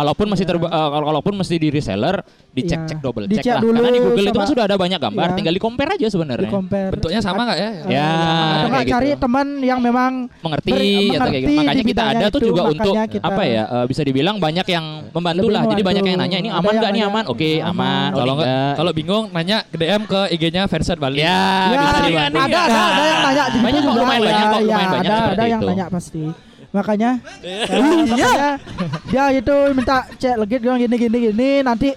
Kalaupun 0.00 0.26
masih 0.26 0.44
terba- 0.44 0.70
eh, 0.70 0.88
kalau 0.90 1.04
kalaupun 1.06 1.34
mesti 1.36 1.54
di 1.54 1.68
reseller, 1.68 2.16
dicek 2.50 2.80
cek 2.82 2.96
Iya. 2.96 3.04
double 3.04 3.24
Dicek 3.28 3.44
cek 3.44 3.52
lah. 3.52 3.60
dulu 3.60 3.76
Karena 3.76 3.90
di 3.90 4.00
Google 4.00 4.24
itu 4.24 4.38
kan 4.38 4.48
sudah 4.48 4.64
ada 4.64 4.76
banyak 4.76 4.96
gambar, 4.98 5.26
Iya. 5.26 5.36
tinggal 5.36 5.52
di 5.52 5.60
compare 5.60 5.90
aja 5.92 6.06
sebenarnya. 6.08 6.50
Bentuknya 6.88 7.20
sama 7.20 7.40
nggak 7.44 7.58
ya? 7.58 7.70
Ya, 7.86 8.08
atau 8.56 8.68
kayak 8.70 8.88
cari 8.88 9.08
gitu. 9.10 9.20
teman 9.20 9.46
yang 9.60 9.78
memang 9.78 10.12
mengerti 10.40 10.70
ber- 10.70 10.80
atau 10.80 10.88
kayak 10.88 11.12
gitu. 11.12 11.20
mengerti 11.20 11.54
Makanya 11.60 11.84
kita 11.84 12.02
ada 12.02 12.26
tuh 12.26 12.40
itu, 12.40 12.48
juga 12.48 12.62
untuk 12.66 12.94
apa 12.96 13.42
ya? 13.44 13.62
eh, 13.62 13.84
bisa 13.86 14.00
dibilang 14.00 14.36
banyak 14.36 14.66
yang 14.66 14.84
membantu 15.10 15.46
lah. 15.46 15.62
Jadi 15.66 15.82
banyak 15.84 16.02
yang 16.02 16.18
nanya 16.18 16.38
ini 16.38 16.48
aman 16.48 16.72
nggak 16.72 16.90
nih 16.90 17.02
aman? 17.04 17.24
Oke, 17.28 17.50
aman. 17.60 18.08
Kalau 18.10 18.34
kalau 18.72 18.92
bingung 18.92 19.24
nanya 19.30 19.62
ke 19.62 19.76
DM 19.76 20.02
ke 20.04 20.20
IG-nya 20.30 20.64
Fansat 20.64 20.96
Bali. 20.96 21.20
Ya, 21.20 21.28
Ya, 21.70 21.76
bisa 21.76 21.84
ada, 21.84 22.00
ada, 22.00 22.00
ada, 22.00 23.04
yang 23.04 23.20
nanya 23.20 23.44
gitu 23.46 23.58
Banyak 23.60 23.80
kok, 23.80 23.86
juga. 23.86 24.00
lumayan 24.00 24.20
Ya, 24.20 24.24
banyak 24.24 24.46
kok, 24.46 24.60
ya, 24.60 24.64
lumayan 24.64 24.90
banyak 24.90 25.10
ada, 25.10 25.30
ada 25.30 25.44
yang 25.44 25.60
nanya 25.60 25.86
pasti. 25.90 26.24
Makanya, 26.70 27.18
eh, 27.42 27.66
makanya 28.06 28.62
dia 29.04 29.24
itu 29.32 29.54
minta 29.70 30.06
cek 30.12 30.38
legit 30.38 30.60
bilang 30.60 30.78
gini 30.78 30.94
gini 30.96 31.18
gini 31.28 31.50
nanti 31.60 31.90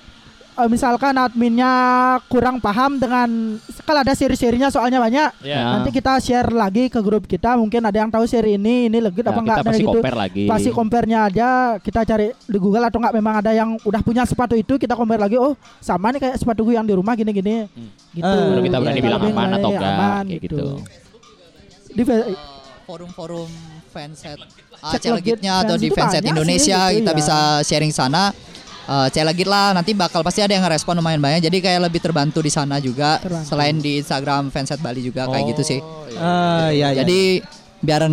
eh, 0.54 0.68
misalkan 0.68 1.14
adminnya 1.14 1.70
kurang 2.26 2.58
paham 2.58 2.98
dengan 2.98 3.30
kalau 3.82 4.00
ada 4.00 4.12
seri-serinya 4.12 4.68
soalnya 4.68 4.98
banyak. 4.98 5.30
Ya. 5.42 5.78
nanti 5.78 5.90
kita 5.92 6.18
share 6.18 6.50
lagi 6.50 6.88
ke 6.88 6.98
grup 7.00 7.26
kita 7.26 7.54
mungkin 7.54 7.82
ada 7.82 7.94
yang 7.96 8.10
tahu 8.10 8.26
seri 8.26 8.56
ini 8.56 8.86
ini 8.86 8.98
legit 9.00 9.22
Ya, 9.22 9.30
apa 9.30 9.40
enggak 9.40 9.58
dan 9.60 9.66
pasti 9.68 9.84
gitu. 9.84 9.90
compare 9.94 10.18
lagi. 10.18 10.44
pasti 10.48 10.70
compare-nya 10.72 11.20
aja 11.24 11.48
kita 11.78 12.02
cari 12.04 12.28
di 12.34 12.58
Google 12.58 12.82
atau 12.84 12.98
enggak 12.98 13.14
memang 13.14 13.36
ada 13.40 13.52
yang 13.52 13.78
udah 13.80 14.02
punya 14.02 14.24
sepatu 14.24 14.54
itu 14.54 14.74
kita 14.76 14.94
compare 14.94 15.20
lagi 15.20 15.38
oh 15.38 15.54
sama 15.78 16.10
nih 16.10 16.22
kayak 16.24 16.38
sepatu 16.38 16.64
gue 16.64 16.74
yang 16.74 16.84
di 16.84 16.94
rumah 16.94 17.14
gini-gini. 17.14 17.70
Gitu. 18.12 18.26
Baru 18.26 18.58
kita 18.60 18.78
berani 18.80 18.98
Kita 18.98 19.06
bilang 19.08 19.22
aman 19.24 19.50
atau 19.54 19.70
enggak, 19.70 19.92
aman 19.92 20.24
kayak 20.28 20.42
gitu. 20.44 20.58
di 21.92 22.02
fe- 22.04 22.34
forum-forum 22.84 23.50
fanset 23.94 24.38
Cek 24.74 24.82
uh, 24.82 25.00
Celegitnya 25.00 25.54
legit 25.56 25.64
atau 25.64 25.76
di 25.78 25.90
fanset 25.90 26.20
sih, 26.20 26.32
Indonesia 26.34 26.80
gitu 26.90 26.98
kita 27.00 27.12
ya. 27.12 27.16
bisa 27.16 27.36
sharing 27.62 27.94
sana 27.94 28.34
Uh, 28.84 29.08
Celegit 29.08 29.48
lah 29.48 29.72
nanti 29.72 29.96
bakal 29.96 30.20
pasti 30.20 30.44
ada 30.44 30.52
yang 30.52 30.60
ngerespon 30.60 30.92
lumayan 30.94 31.16
banyak 31.18 31.40
jadi 31.42 31.56
kayak 31.58 31.88
lebih 31.88 32.04
terbantu 32.04 32.44
di 32.44 32.52
sana 32.52 32.84
juga 32.84 33.16
Terbantu. 33.16 33.48
selain 33.48 33.80
di 33.80 33.96
Instagram 33.96 34.52
fanset 34.52 34.76
Bali 34.78 35.00
juga 35.00 35.24
kayak 35.26 35.56
gitu 35.56 35.64
sih 35.64 35.80
Ah, 36.20 36.68
iya, 36.68 36.92
iya. 36.92 37.00
jadi 37.00 37.40
biar 37.80 38.12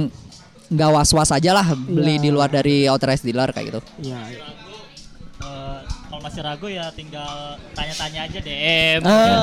nggak 0.71 0.91
was-was 0.93 1.35
aja 1.35 1.51
lah 1.53 1.67
beli 1.75 2.21
di 2.21 2.31
luar 2.31 2.47
dari 2.47 2.87
authorized 2.87 3.27
dealer 3.27 3.51
kayak 3.51 3.67
gitu 3.69 3.81
Iya. 4.01 4.23
Eh, 5.41 5.79
kalau 6.07 6.21
masih 6.21 6.41
ragu 6.41 6.67
ya 6.69 6.87
tinggal 6.93 7.35
tanya-tanya 7.73 8.21
aja 8.27 8.39
DM 8.39 9.01
Ah, 9.03 9.11
ya, 9.11 9.37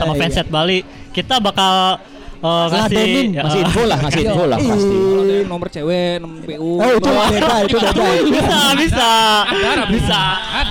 sama 0.00 0.12
iya. 0.12 0.20
fanset 0.20 0.48
Bali. 0.48 0.78
Kita 1.10 1.38
bakal 1.38 1.96
eh, 2.44 2.64
ngasih 2.68 2.76
Ngeladenin. 2.92 3.28
ya, 3.30 3.42
Masih 3.42 3.60
info 3.60 3.82
lah, 3.82 3.98
masih 3.98 4.20
info 4.22 4.44
lah 4.44 4.58
pasti. 4.60 4.94
Kalau 4.94 5.22
ada 5.24 5.36
nomor 5.44 5.68
cewek, 5.68 6.12
nomor 6.20 6.40
PU. 6.44 6.70
Oh 6.76 6.90
itu 6.92 7.08
beda, 7.08 7.54
itu 7.64 7.76
beda. 7.76 7.92
bisa 8.28 8.58
bisa 8.76 9.10
bisa. 9.88 10.20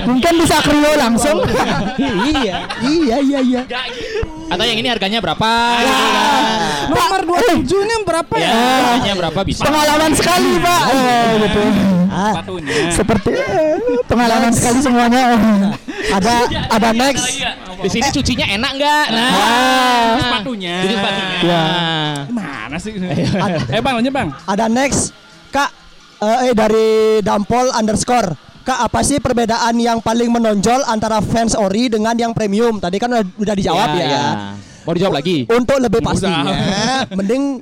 mungkin 0.04 0.34
bisa 0.38 0.58
krio 0.62 0.92
langsung 0.96 1.38
iya, 1.98 2.56
iya, 2.80 3.18
iya, 3.20 3.40
iya. 3.42 3.62
Atau 4.46 4.64
yang 4.64 4.78
ini 4.78 4.86
harganya 4.86 5.18
berapa? 5.18 5.50
gitu 5.82 6.06
kan. 6.14 6.42
Nomor 6.86 7.22
27 7.26 7.66
ini 7.66 7.96
berapa 8.04 8.34
Ya, 8.36 8.46
ya? 8.46 8.54
harganya 8.94 9.14
berapa 9.18 9.40
bisa? 9.42 9.62
pengalaman 9.66 10.12
sekali 10.14 10.52
pak 10.60 10.82
oh, 10.86 11.30
gitu 11.42 11.62
Ah, 12.14 12.34
Sepatunya. 12.38 12.74
seperti 12.94 13.30
eh, 13.34 13.74
pengalaman 14.06 14.54
sekali 14.54 14.80
semuanya 14.80 15.22
ada 16.14 16.34
ada 16.70 16.90
next. 16.94 17.42
Di 17.84 17.90
sini 17.90 18.08
cucinya 18.10 18.48
enak 18.50 18.72
nggak? 18.74 19.06
Nah, 19.12 19.32
Sepatunya. 20.18 20.76
Cuci 20.80 20.96
sepatunya. 20.96 21.38
Ya. 21.44 21.64
Mana 22.30 22.78
sih? 22.80 22.92
eh 23.70 23.80
bang, 23.80 23.94
lanjut 24.00 24.14
bang. 24.14 24.30
Ada 24.46 24.66
next. 24.68 25.12
Kak 25.50 25.70
eh, 26.18 26.38
eh, 26.50 26.54
dari 26.56 26.90
Dampol 27.20 27.70
underscore. 27.70 28.34
Kak 28.64 28.80
apa 28.82 29.04
sih 29.04 29.20
perbedaan 29.20 29.76
yang 29.76 30.00
paling 30.00 30.32
menonjol 30.32 30.88
antara 30.88 31.20
fans 31.20 31.52
ori 31.54 31.92
dengan 31.92 32.16
yang 32.16 32.32
premium? 32.32 32.80
Tadi 32.80 32.96
kan 32.96 33.12
udah, 33.12 33.24
udah 33.36 33.54
dijawab 33.54 33.90
ya. 33.94 34.06
ya. 34.08 34.24
Mau 34.84 34.96
dijawab 34.96 35.16
lagi? 35.16 35.44
Untuk 35.46 35.78
lebih 35.78 36.00
pastinya, 36.00 36.56
mending 37.12 37.60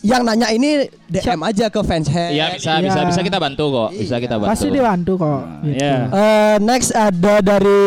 yang 0.00 0.20
nanya 0.20 0.52
ini 0.52 0.84
DM 1.08 1.40
aja 1.40 1.66
ke 1.66 1.80
fans 1.80 2.06
head. 2.06 2.30
Iya 2.30 2.54
bisa 2.54 2.76
bisa 2.78 3.00
Iya. 3.00 3.08
bisa 3.08 3.20
kita 3.20 3.38
bantu 3.40 3.64
kok. 3.72 3.88
Bisa 3.90 4.16
kita 4.20 4.34
bantu. 4.36 4.50
pasti 4.52 4.66
dibantu 4.70 5.12
kok 5.16 5.40
gitu. 5.64 5.74
Iya. 5.74 5.96
Eh, 6.06 6.56
next 6.60 6.90
ada 6.92 7.34
dari 7.40 7.82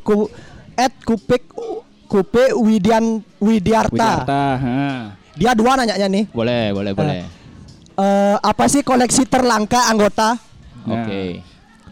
ku 0.00 0.30
at 0.76 0.92
kupik 1.02 1.48
kupe 2.06 2.44
Widian 2.54 3.24
Widiarta. 3.36 4.22
Widarta. 4.22 4.42
ha. 4.56 4.78
Dia 5.34 5.52
dua 5.52 5.76
nanyanya 5.76 6.06
nih. 6.06 6.24
Boleh 6.30 6.70
boleh 6.70 6.92
boleh. 6.92 7.20
Eh, 7.96 8.36
apa 8.38 8.64
sih 8.68 8.80
koleksi 8.80 9.24
terlangka 9.24 9.88
anggota? 9.88 10.36
Oke. 10.84 11.40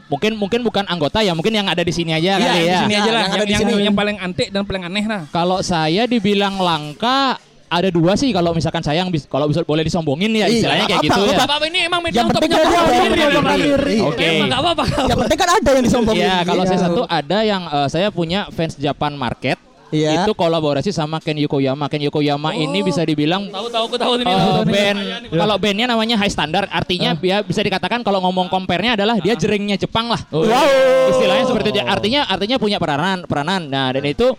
Mungkin 0.05 0.37
mungkin 0.37 0.61
bukan 0.63 0.85
anggota 0.85 1.25
ya, 1.25 1.33
mungkin 1.33 1.51
yang 1.51 1.65
ada 1.65 1.81
di 1.81 1.89
sini 1.89 2.13
aja 2.13 2.37
Iya, 2.37 2.45
kali 2.45 2.61
di 2.61 2.69
ya. 2.69 2.81
sini 2.85 2.95
aja 2.95 3.11
lah. 3.11 3.23
yang 3.25 3.33
ada 3.33 3.37
Yang, 3.37 3.45
di 3.45 3.53
yang, 3.53 3.63
sini. 3.65 3.87
yang 3.89 3.97
paling 3.97 4.17
antik 4.21 4.49
dan 4.53 4.63
paling 4.63 4.83
aneh 4.85 5.05
lah. 5.05 5.23
Kalau 5.29 5.59
saya 5.61 6.05
dibilang 6.05 6.61
langka 6.61 7.41
ada 7.75 7.89
dua 7.91 8.15
sih 8.15 8.31
kalau 8.31 8.55
misalkan 8.55 8.81
saya 8.81 9.03
yang 9.03 9.11
kalau 9.27 9.51
bisa 9.51 9.67
boleh 9.67 9.83
disombongin 9.83 10.31
ya 10.31 10.47
Iya, 10.47 10.63
istilahnya 10.63 10.85
kayak 10.87 11.01
apa, 11.03 11.07
gitu 11.11 11.21
apa, 11.21 11.33
ya. 11.35 11.39
Bapak 11.43 11.67
ini 11.67 11.79
emang 11.83 12.01
media 12.01 12.19
Yang 12.23 12.29
untuk. 12.31 12.41
Oke. 14.07 14.25
Emang 14.25 14.49
nggak 14.49 14.61
apa-apa. 14.63 14.85
Yang 15.05 15.19
penting 15.27 15.39
kan 15.39 15.49
ada 15.51 15.71
yang 15.71 15.85
disombongin. 15.85 16.23
Iya, 16.23 16.37
kalau 16.47 16.63
saya 16.63 16.79
Iya. 16.79 16.85
satu 16.87 17.03
ada 17.05 17.39
yang 17.43 17.63
eh, 17.67 17.89
saya 17.91 18.09
punya 18.09 18.47
fans 18.51 18.79
Japan 18.79 19.19
Market. 19.19 19.59
Iya. 19.95 20.27
Itu 20.27 20.35
kolaborasi 20.35 20.91
sama 20.91 21.23
Ken 21.23 21.39
Yokoyama. 21.39 21.87
Ken 21.87 22.03
Yokoyama 22.03 22.51
ini 22.53 22.83
bisa 22.83 23.07
dibilang 23.07 23.47
Tahu 23.47 23.71
tahu 23.71 23.85
aku 23.87 23.95
tahu 23.95 24.13
ini. 24.19 24.25
tahu, 24.27 24.67
band 24.67 24.99
ini. 24.99 25.29
kalau 25.31 25.55
bandnya 25.55 25.87
namanya 25.87 26.17
High 26.19 26.35
Standard 26.35 26.67
artinya 26.67 27.15
ya 27.23 27.47
bisa 27.47 27.63
dikatakan 27.63 28.03
kalau 28.03 28.19
ngomong 28.27 28.51
compare-nya 28.51 28.99
adalah 28.99 29.23
dia 29.23 29.39
jeringnya 29.39 29.79
Jepang 29.79 30.11
lah 30.11 30.19
istilahnya 31.15 31.47
seperti 31.47 31.69
itu 31.71 31.81
artinya 31.81 32.27
artinya 32.27 32.57
punya 32.59 32.83
peranan 32.83 33.23
peranan 33.23 33.71
nah 33.71 33.95
dan 33.95 34.03
itu 34.03 34.35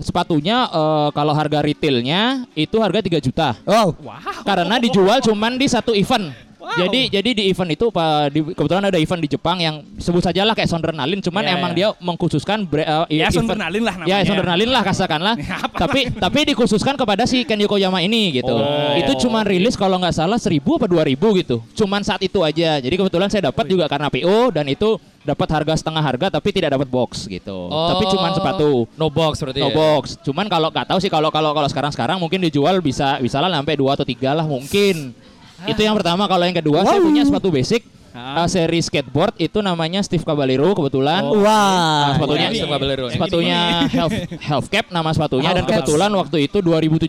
sepatunya 0.00 0.66
eh, 0.66 1.08
kalau 1.10 1.30
harga 1.30 1.60
retailnya 1.60 2.20
itu 2.52 2.76
harga 2.76 3.00
3 3.00 3.20
juta 3.20 3.48
Wow. 3.62 3.94
karena 4.42 4.76
dijual 4.76 5.20
cuman 5.20 5.54
di 5.54 5.66
satu 5.66 5.92
event 5.92 6.32
Jadi 6.70 7.10
jadi 7.10 7.30
di 7.32 7.42
event 7.50 7.66
itu 7.68 7.90
Pak 7.90 8.30
di, 8.30 8.46
kebetulan 8.46 8.84
ada 8.84 8.94
event 8.94 9.18
di 9.18 9.26
Jepang 9.26 9.58
yang 9.58 9.82
sebut 9.96 10.22
saja 10.22 10.44
lah 10.44 10.54
kayak 10.54 10.70
Sondernalin 10.70 11.18
cuman 11.18 11.42
Ya, 11.42 11.56
emang 11.56 11.72
ya. 11.72 11.74
dia 11.74 11.88
mengkhususkan 11.98 12.62
bre- 12.62 12.86
eh, 12.86 13.04
Ya, 13.10 13.26
event- 13.26 13.42
Sondernalin 13.42 13.82
lah 13.82 13.94
Ya 13.96 13.98
namanya. 14.22 14.28
Sondernalin 14.28 14.70
lah 14.70 14.82
katakanlah. 14.84 15.34
tapi 15.82 16.00
tapi 16.12 16.40
dikhususkan 16.46 16.94
kepada 16.94 17.26
si 17.26 17.42
Ken 17.42 17.58
Yokoyama 17.58 17.98
ini 18.00 18.38
gitu. 18.38 18.54
Oh. 18.54 18.94
Itu 18.94 19.18
cuman 19.18 19.42
rilis 19.42 19.74
kalau 19.74 19.98
nggak 19.98 20.14
salah 20.14 20.38
1000 20.38 20.62
apa 20.62 20.86
2000 20.86 21.18
gitu. 21.42 21.58
Cuman 21.74 22.06
saat 22.06 22.22
itu 22.22 22.38
aja. 22.38 22.78
Jadi 22.78 22.94
kebetulan 22.94 23.26
saya 23.26 23.50
dapat 23.50 23.66
juga 23.66 23.88
karena 23.88 24.06
PO 24.06 24.52
dan 24.52 24.68
itu 24.68 24.94
dapat 25.20 25.48
harga 25.52 25.74
setengah 25.76 26.00
harga 26.00 26.26
tapi 26.32 26.48
tidak 26.48 26.72
dapat 26.74 26.88
box 26.88 27.24
gitu. 27.24 27.68
Tapi 27.68 28.04
cuman 28.08 28.30
sepatu. 28.32 28.88
No 28.96 29.08
box 29.08 29.40
berarti 29.40 29.60
No 29.60 29.68
ya? 29.68 29.76
box. 29.76 30.16
Cuman 30.20 30.46
kalau 30.46 30.68
nggak 30.68 30.86
tahu 30.88 30.98
sih 30.98 31.08
kalau 31.08 31.28
kalau 31.28 31.52
kalau 31.52 31.68
sekarang 31.68 31.92
sekarang 31.92 32.16
mungkin 32.16 32.40
dijual 32.40 32.80
bisa 32.80 33.20
bisa 33.20 33.36
lah 33.36 33.52
sampai 33.52 33.76
dua 33.76 33.94
atau 33.94 34.04
tiga 34.04 34.32
lah 34.32 34.44
mungkin. 34.44 35.12
Itu 35.62 35.80
yang 35.80 35.92
pertama. 35.92 36.24
Kalau 36.24 36.40
yang 36.42 36.56
kedua 36.56 36.82
saya 36.82 36.98
punya 36.98 37.20
sepatu 37.20 37.52
basic. 37.52 37.84
uh, 38.10 38.42
seri 38.44 38.80
skateboard 38.80 39.38
itu 39.38 39.60
namanya 39.60 40.00
Steve 40.00 40.24
Caballero 40.24 40.72
kebetulan. 40.72 41.22
Oh. 41.22 41.44
Wah. 41.44 42.10
Nah, 42.10 42.18
sepatunya 42.18 42.46
Ini, 42.48 42.56
Steve 42.58 42.72
Caballero. 42.72 43.04
sepatunya 43.06 43.58
half, 43.86 44.12
half 44.50 44.64
cap 44.66 44.86
nama 44.88 45.10
sepatunya 45.12 45.50
dan 45.52 45.62
Half 45.62 45.68
cap. 45.68 45.76
kebetulan 45.84 46.10
waktu 46.10 46.36
itu 46.42 46.58
2017 46.58 47.06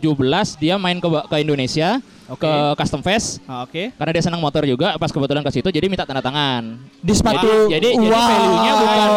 dia 0.60 0.76
main 0.76 1.00
ke 1.00 1.08
ke 1.08 1.36
Indonesia 1.40 1.98
Oke. 2.32 2.42
ke 2.42 2.52
Custom 2.78 3.02
Fest 3.02 3.44
Ah, 3.44 3.62
Oke. 3.62 3.92
karena 3.92 4.12
dia 4.12 4.24
senang 4.24 4.40
motor 4.40 4.64
juga 4.64 4.96
pas 4.96 5.08
kebetulan 5.08 5.42
ke 5.42 5.52
situ 5.52 5.68
jadi 5.68 5.86
minta 5.86 6.04
tanda 6.04 6.20
tangan. 6.20 6.80
Di 6.98 7.12
sepatu. 7.12 7.68
Jadi 7.68 7.92
jadi, 7.92 8.00
jadi 8.00 8.08
Wow. 8.10 8.24
value-nya 8.26 8.74
bukan 8.74 9.08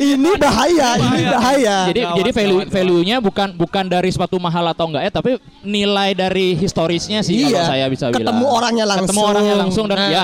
ini 0.16 0.30
bahaya, 0.34 0.88
ini 0.96 1.20
bahaya. 1.26 1.76
jadi 1.86 2.00
Gawat, 2.02 2.16
jadi 2.16 2.30
value 2.32 2.58
gawat, 2.58 2.68
value-nya 2.70 3.16
bukan 3.18 3.48
bukan 3.54 3.84
dari 3.86 4.08
sepatu 4.08 4.36
mahal 4.36 4.64
atau 4.66 4.88
enggak 4.88 5.02
ya, 5.04 5.12
tapi 5.12 5.30
nilai 5.60 6.10
dari 6.12 6.54
historisnya 6.54 7.20
sih 7.20 7.44
kalau 7.44 7.52
Iya. 7.52 7.62
saya 7.66 7.86
bisa 7.86 8.08
bilang. 8.08 8.32
Ketemu 8.32 8.46
orangnya 8.46 8.84
langsung. 8.84 9.04
Ketemu 9.06 9.22
orangnya 9.22 9.54
langsung 9.56 9.84
dan 9.84 9.98
Nah. 9.98 10.08
ya 10.08 10.22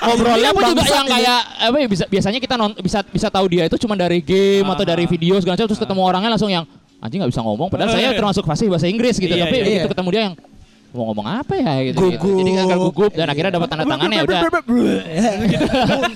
ngobrolnya 0.00 0.50
pun 0.50 0.62
juga 0.66 0.82
yang 0.84 1.06
kayak 1.06 1.40
apa 1.60 1.76
ya, 1.76 1.86
bisa 1.86 2.04
biasanya 2.06 2.38
kita 2.38 2.54
non, 2.54 2.72
bisa 2.76 2.98
bisa 3.04 3.28
tahu 3.28 3.46
dia 3.48 3.64
itu 3.64 3.76
cuma 3.78 3.94
dari 3.94 4.18
game 4.18 4.66
atau 4.66 4.82
dari 4.82 5.04
video 5.04 5.38
segala 5.38 5.54
macam 5.54 5.66
terus 5.66 5.78
ketemu 5.78 6.00
orangnya 6.02 6.30
langsung 6.32 6.50
yang 6.50 6.64
anjing 6.98 7.22
nggak 7.22 7.30
bisa 7.30 7.42
ngomong 7.42 7.70
padahal 7.70 7.94
saya 7.94 8.10
termasuk 8.10 8.42
fasih 8.42 8.66
bahasa 8.66 8.90
Inggris 8.90 9.14
gitu 9.16 9.30
Iya, 9.30 9.46
tapi 9.46 9.54
iya, 9.54 9.62
begitu 9.62 9.86
iya. 9.86 9.92
ketemu 9.92 10.08
dia 10.10 10.22
yang 10.26 10.34
mau 10.88 11.12
ngomong 11.12 11.26
apa 11.28 11.52
ya 11.52 11.92
gitu, 11.92 12.00
gitu. 12.16 12.30
Jadi 12.40 12.50
agak 12.56 12.78
gugup 12.80 13.12
dan 13.12 13.28
akhirnya 13.28 13.52
dapat 13.60 13.68
tanda 13.68 13.84
tangannya 13.84 14.24
udah 14.24 14.40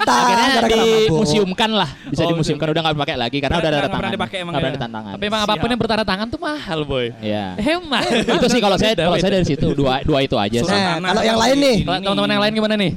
akhirnya 0.08 0.66
dimuseumkan 0.72 1.70
lah 1.76 1.90
bisa 2.08 2.24
Oh, 2.24 2.28
dimuseumkan 2.32 2.66
udah 2.72 2.80
nggak 2.80 2.94
dipakai 2.96 3.16
lagi 3.20 3.38
karena 3.44 3.56
udah 3.60 3.68
ada 3.68 3.76
Nggak 3.76 3.84
tanda 3.84 4.00
tangan 4.00 4.16
dipakai 4.16 4.36
emang 4.40 4.52
nggak 4.52 4.62
ya? 4.62 4.64
pernah 4.64 4.76
ditanda 4.80 4.96
tangan 4.96 5.12
Tapi 5.12 5.24
emang 5.28 5.42
apa 5.44 5.54
pun 5.60 5.68
yang 5.68 5.80
bertanda 5.80 6.04
tangan 6.08 6.26
tuh 6.32 6.40
mahal, 6.40 6.80
boy. 6.88 7.06
Iya. 7.20 7.46
Hemat. 7.60 8.02
itu 8.24 8.46
sih 8.48 8.60
kalau 8.64 8.76
saya 8.80 8.92
kalau 8.96 9.18
saya 9.20 9.32
dari 9.36 9.46
situ 9.46 9.66
dua 9.76 9.94
dua 10.02 10.18
itu 10.24 10.36
aja 10.40 10.58
sih. 10.64 10.72
Nah, 10.72 10.96
kalau 11.04 11.22
yang 11.22 11.38
lain 11.38 11.56
nih. 11.60 11.76
Kalau 11.84 11.98
teman-teman 12.00 12.30
yang 12.32 12.42
lain 12.48 12.52
gimana 12.56 12.74
nih? 12.80 12.92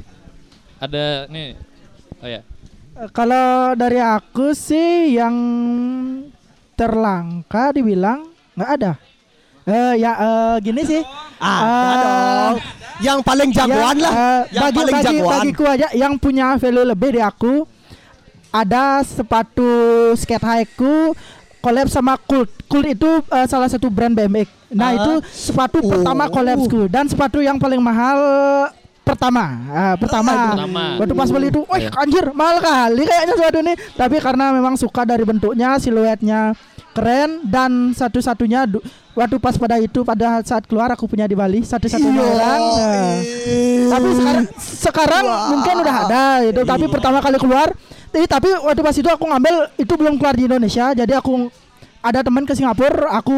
Ada 0.80 1.04
nih. 1.28 1.48
Oh 2.24 2.28
ya. 2.32 2.40
Kalau 3.12 3.76
dari 3.76 4.00
aku 4.00 4.56
sih 4.56 5.20
yang 5.20 5.36
terlangka 6.72 7.76
dibilang 7.76 8.24
nggak 8.56 8.70
ada. 8.80 8.92
Eh 9.66 9.92
ya 9.98 10.12
eh, 10.14 10.54
gini 10.62 10.82
sih. 10.82 11.02
Ada 11.36 11.66
Eh, 11.66 11.96
dong. 11.98 12.56
Yang 12.96 13.18
paling 13.20 13.50
jagoan 13.50 13.76
yang, 13.92 13.98
lah. 14.00 14.12
eh, 14.14 14.40
Yang 14.48 14.62
bagi 14.62 14.78
paling 14.78 14.94
bagi 14.94 15.06
jagoan. 15.10 15.32
bagiku 15.36 15.64
aja 15.66 15.88
yang 15.92 16.12
punya 16.16 16.46
value 16.54 16.86
lebih 16.86 17.08
dari 17.10 17.20
aku 17.20 17.54
ada 18.48 18.84
sepatu 19.02 19.68
skate 20.14 20.40
high-ku 20.40 21.12
collab 21.58 21.86
sama 21.86 22.14
Cult. 22.16 22.48
Cult 22.64 22.86
itu 22.86 23.10
eh, 23.26 23.46
salah 23.46 23.66
satu 23.66 23.86
brand 23.86 24.14
BMX. 24.14 24.48
Nah, 24.68 24.88
Ah. 24.88 24.96
itu 24.96 25.12
sepatu 25.28 25.78
pertama 25.80 26.24
Oh. 26.24 26.32
collabsku 26.32 26.86
dan 26.86 27.04
sepatu 27.04 27.38
yang 27.38 27.54
paling 27.56 27.78
mahal 27.78 28.18
pertama. 29.02 29.44
Ah, 29.68 29.94
pertama. 29.94 30.34
Pertama. 30.56 30.84
Waktu 30.96 31.14
pas 31.16 31.28
beli 31.28 31.46
itu, 31.48 31.62
"Wih, 31.64 31.86
anjir, 31.92 32.26
mahal 32.32 32.58
kali 32.60 33.02
kayaknya 33.02 33.34
sepatu 33.34 33.58
ini." 33.60 33.74
Tapi 33.92 34.16
karena 34.18 34.50
memang 34.50 34.74
suka 34.74 35.02
dari 35.02 35.22
bentuknya, 35.22 35.74
siluetnya 35.76 36.54
keren 36.96 37.44
dan 37.44 37.70
satu-satunya 37.92 38.64
du- 38.64 38.80
waktu 39.12 39.36
pas 39.36 39.52
pada 39.54 39.76
itu 39.76 40.00
pada 40.00 40.40
saat 40.40 40.64
keluar 40.64 40.88
aku 40.88 41.04
punya 41.04 41.24
di 41.24 41.32
Bali 41.32 41.60
satu-satunya 41.60 42.16
Iya. 42.16 42.32
orang. 42.32 42.60
Nah, 42.66 43.14
tapi 43.88 44.08
sekarang 44.10 44.44
sekarang 44.56 45.24
mungkin 45.50 45.74
udah 45.78 45.96
ada 46.02 46.24
itu 46.42 46.60
tapi 46.62 46.84
pertama 46.86 47.18
kali 47.18 47.36
keluar 47.36 47.68
tapi, 48.08 48.24
tapi 48.24 48.48
waktu 48.56 48.80
pas 48.80 48.94
itu 48.94 49.06
aku 49.06 49.24
ngambil 49.26 49.54
itu 49.76 49.92
belum 49.92 50.14
keluar 50.16 50.32
di 50.32 50.44
Indonesia 50.44 50.92
jadi 50.92 51.12
aku 51.14 51.52
ada 51.98 52.20
teman 52.20 52.42
ke 52.42 52.52
Singapura 52.52 53.12
aku 53.12 53.36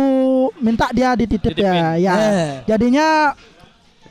minta 0.56 0.86
dia 0.90 1.12
dititip 1.12 1.54
ya 1.54 1.94
ya 1.96 2.14
Eh. 2.14 2.50
jadinya 2.66 3.32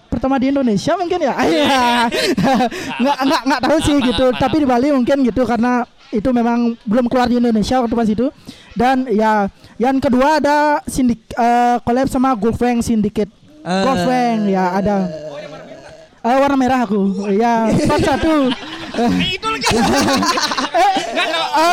pertama 0.08 0.36
di 0.36 0.50
Indonesia 0.50 0.96
mungkin 0.96 1.20
ya 1.20 1.34
Iya. 1.46 2.08
nggak 3.02 3.18
nggak 3.22 3.42
nggak 3.46 3.62
tahu 3.62 3.78
sih 3.82 3.96
gitu 3.98 4.26
tapi 4.34 4.56
di 4.60 4.68
Bali 4.68 4.88
mungkin 4.90 5.20
gitu 5.22 5.44
karena 5.44 5.84
itu 6.12 6.30
memang 6.32 6.76
belum 6.88 7.12
keluar 7.12 7.28
di 7.28 7.40
Indonesia 7.40 7.82
waktu 7.84 7.96
pas 7.96 8.10
itu. 8.10 8.28
Dan 8.78 9.10
ya 9.12 9.52
yang 9.82 9.98
kedua 9.98 10.40
ada 10.40 10.82
sindik 10.86 11.24
eh, 11.36 11.78
collab 11.84 12.08
sama 12.08 12.34
Golfeng 12.38 12.80
Syndicate. 12.84 13.32
Eh. 13.64 13.84
Golfeng 13.84 14.48
ya 14.48 14.78
ada. 14.78 15.08
Eh, 16.24 16.38
warna 16.38 16.58
merah 16.60 16.84
aku. 16.84 17.32
Ya 17.34 17.72
part 17.90 18.04
satu 18.04 18.52
itu 19.38 19.48
lagi 19.48 19.68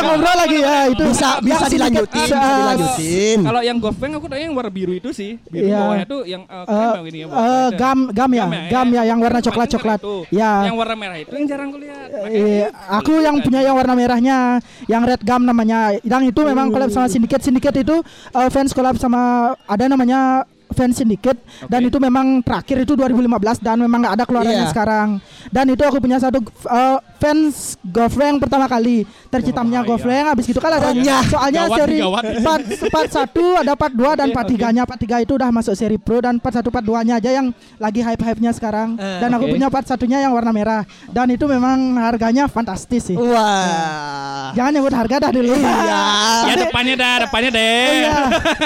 ngobrol 0.05 0.37
lagi 0.37 0.59
ya 0.61 0.77
itu 0.91 1.05
Bisa- 1.05 1.39
bisa 1.41 1.66
dilanjutin, 1.68 2.25
bisa 2.25 2.37
eh, 2.37 2.57
dilanjutin. 2.59 3.39
Kalau 3.45 3.61
yang 3.61 3.77
Golfeng 3.79 4.12
aku 4.14 4.27
tanya 4.27 4.45
yang 4.45 4.55
warna 4.55 4.72
biru 4.72 4.93
itu 4.93 5.11
sih. 5.11 5.37
Biru 5.47 5.68
Iya. 5.68 5.79
bawahnya 5.81 6.07
tuh 6.07 6.22
yang 6.25 6.43
uh, 6.45 6.64
Eh, 6.64 6.66
krem 6.66 6.93
yang 6.95 7.07
ini 7.07 7.18
ya. 7.18 7.27
eh, 7.27 7.68
itu. 7.70 7.79
gam 7.79 7.99
gam 8.11 8.31
ya 8.31 8.45
gam 8.68 8.87
ya 8.91 9.03
yang 9.05 9.18
warna 9.18 9.41
coklat 9.41 9.68
coklat 9.70 10.01
ya 10.31 10.51
Yang 10.66 10.77
warna 10.77 10.95
merah 10.95 11.18
itu 11.18 11.33
yang 11.33 11.47
jarang 11.47 11.68
kulihat. 11.70 12.09
Iya, 12.25 12.66
aku 12.91 13.12
yang 13.20 13.37
punya 13.41 13.61
yang 13.62 13.75
warna 13.75 13.95
merahnya, 13.95 14.39
yang 14.87 15.03
red 15.05 15.20
gum 15.20 15.43
namanya. 15.43 15.97
Yang 16.01 16.22
itu 16.35 16.41
memang 16.43 16.70
collab 16.70 16.91
sama 16.91 17.07
Syndicate. 17.07 17.43
Syndicate 17.43 17.79
itu 17.81 17.97
uh, 18.33 18.49
fans 18.49 18.72
collab 18.72 18.97
sama 18.97 19.55
ada 19.64 19.85
namanya 19.87 20.45
fans 20.75 20.95
Syndicate 20.95 21.39
dan 21.64 21.81
itu 21.81 21.97
memang 21.97 22.43
terakhir 22.43 22.83
itu 22.83 22.93
2015 22.93 23.25
dan 23.59 23.79
memang 23.79 23.99
nggak 24.03 24.14
ada 24.14 24.25
keluarannya 24.25 24.53
Iya. 24.61 24.70
sekarang. 24.70 25.09
Dan 25.49 25.64
itu 25.68 25.81
aku 25.81 25.99
punya 25.99 26.18
satu 26.18 26.39
uh, 26.64 26.99
fans 27.16 27.79
Gofreng 27.81 28.37
pertama 28.37 28.66
kali. 28.66 29.07
Tercitamnya 29.29 29.81
Gofreng 29.83 30.27
habis 30.27 30.45
gitu 30.45 30.59
kan 30.59 30.75
ada 30.75 30.91
soalnya 31.25 31.62
Gawat 31.64 31.79
seri 31.79 31.99
gawat. 31.99 32.22
part, 32.41 32.62
part 32.89 33.11
1 33.11 33.62
ada 33.62 33.72
part 33.75 33.95
2 33.95 34.14
dan 34.16 34.29
part 34.31 34.47
3-nya. 34.47 34.83
Part 34.83 34.99
3 34.99 35.22
itu 35.22 35.33
udah 35.33 35.49
masuk 35.49 35.75
seri 35.75 35.97
pro 35.97 36.18
dan 36.18 36.37
part 36.37 36.55
1 36.55 36.66
part 36.66 36.83
2-nya 36.83 37.16
aja 37.16 37.31
yang 37.33 37.47
lagi 37.77 38.01
hype-hype-nya 38.01 38.51
sekarang. 38.51 38.95
Dan 38.97 39.31
aku 39.31 39.47
oke. 39.47 39.53
punya 39.53 39.68
part 39.68 39.85
satunya 39.85 40.18
yang 40.18 40.33
warna 40.33 40.51
merah 40.51 40.83
dan 41.09 41.29
itu 41.29 41.45
memang 41.45 41.77
harganya 41.99 42.45
fantastis 42.45 43.07
sih. 43.07 43.16
Wah. 43.16 44.51
Jangan 44.53 44.70
nyebut 44.72 44.93
harga 44.93 45.16
dah 45.20 45.31
dulu. 45.31 45.55
Iya. 45.55 46.03
Ya 46.45 46.55
depannya 46.61 46.95
dah, 46.95 47.14
depannya 47.25 47.51
deh. 47.51 47.89
Iya. 47.95 48.16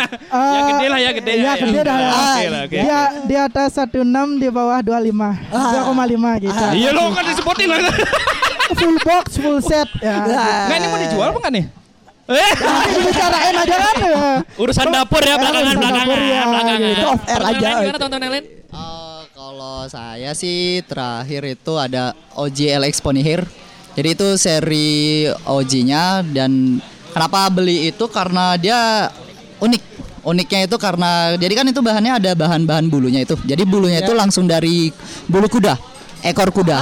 ya 0.55 0.61
gede 0.67 0.87
lah 0.89 0.99
ya 0.99 1.11
gede 1.13 1.33
Iya, 1.33 1.45
ya. 1.45 1.53
gede 1.59 1.81
dah. 1.81 1.98
Oke 1.99 2.47
lah, 2.49 2.61
oke. 2.65 2.79
Dia 2.79 3.01
di 3.27 3.37
atas 3.37 3.71
16 3.75 4.39
di 4.39 4.49
bawah 4.49 4.79
25. 4.81 5.51
2,5 5.51 6.45
gitu. 6.45 6.65
Iya 6.79 6.91
lo 6.95 7.11
kan 7.11 7.25
disebutin 7.27 7.67
lah. 7.69 7.79
full 8.79 8.97
box, 9.01 9.41
full 9.41 9.59
set 9.65 9.89
ya. 9.99 10.25
Nggak 10.69 10.77
ini 10.77 10.87
mau 10.87 10.99
dijual 11.01 11.29
apa 11.33 11.49
nih? 11.49 11.65
Nanti 12.29 12.91
dibicarain 12.93 13.55
aja 13.57 13.77
kan 13.81 13.97
ya. 14.05 14.21
Urusan 14.61 14.87
dapur 14.93 15.23
ya 15.25 15.35
belakangan 15.41 15.65
urusan 15.65 15.81
belakangan 15.81 16.05
dapur 16.05 16.21
ya, 16.21 16.43
belakangan. 16.45 16.79
gitu. 16.85 17.05
Off 17.09 17.23
air 17.25 17.41
Teman-teman 17.41 17.57
aja. 17.57 17.89
Gimana 17.89 18.25
yang 18.29 18.33
lain? 18.37 18.45
Eh, 18.69 19.21
kalau 19.33 19.77
saya 19.89 20.31
sih 20.37 20.85
terakhir 20.85 21.43
itu 21.57 21.73
ada 21.81 22.13
OG 22.37 22.59
LX 22.85 22.95
Pony 23.01 23.25
Hair. 23.25 23.49
Jadi 23.97 24.09
itu 24.15 24.29
seri 24.39 25.27
OG-nya 25.43 26.23
dan 26.31 26.79
kenapa 27.17 27.49
beli 27.49 27.89
itu 27.89 28.05
karena 28.13 28.55
dia 28.61 29.09
unik. 29.59 29.83
Uniknya 30.29 30.69
itu 30.69 30.77
karena 30.77 31.11
jadi 31.35 31.55
kan 31.57 31.65
itu 31.65 31.81
bahannya 31.81 32.21
ada 32.21 32.37
bahan-bahan 32.37 32.85
bulunya 32.87 33.25
itu. 33.25 33.33
Jadi 33.41 33.65
bulunya 33.65 34.05
itu 34.05 34.13
langsung 34.13 34.45
dari 34.45 34.93
bulu 35.25 35.49
kuda, 35.49 35.73
ekor 36.21 36.53
kuda. 36.53 36.77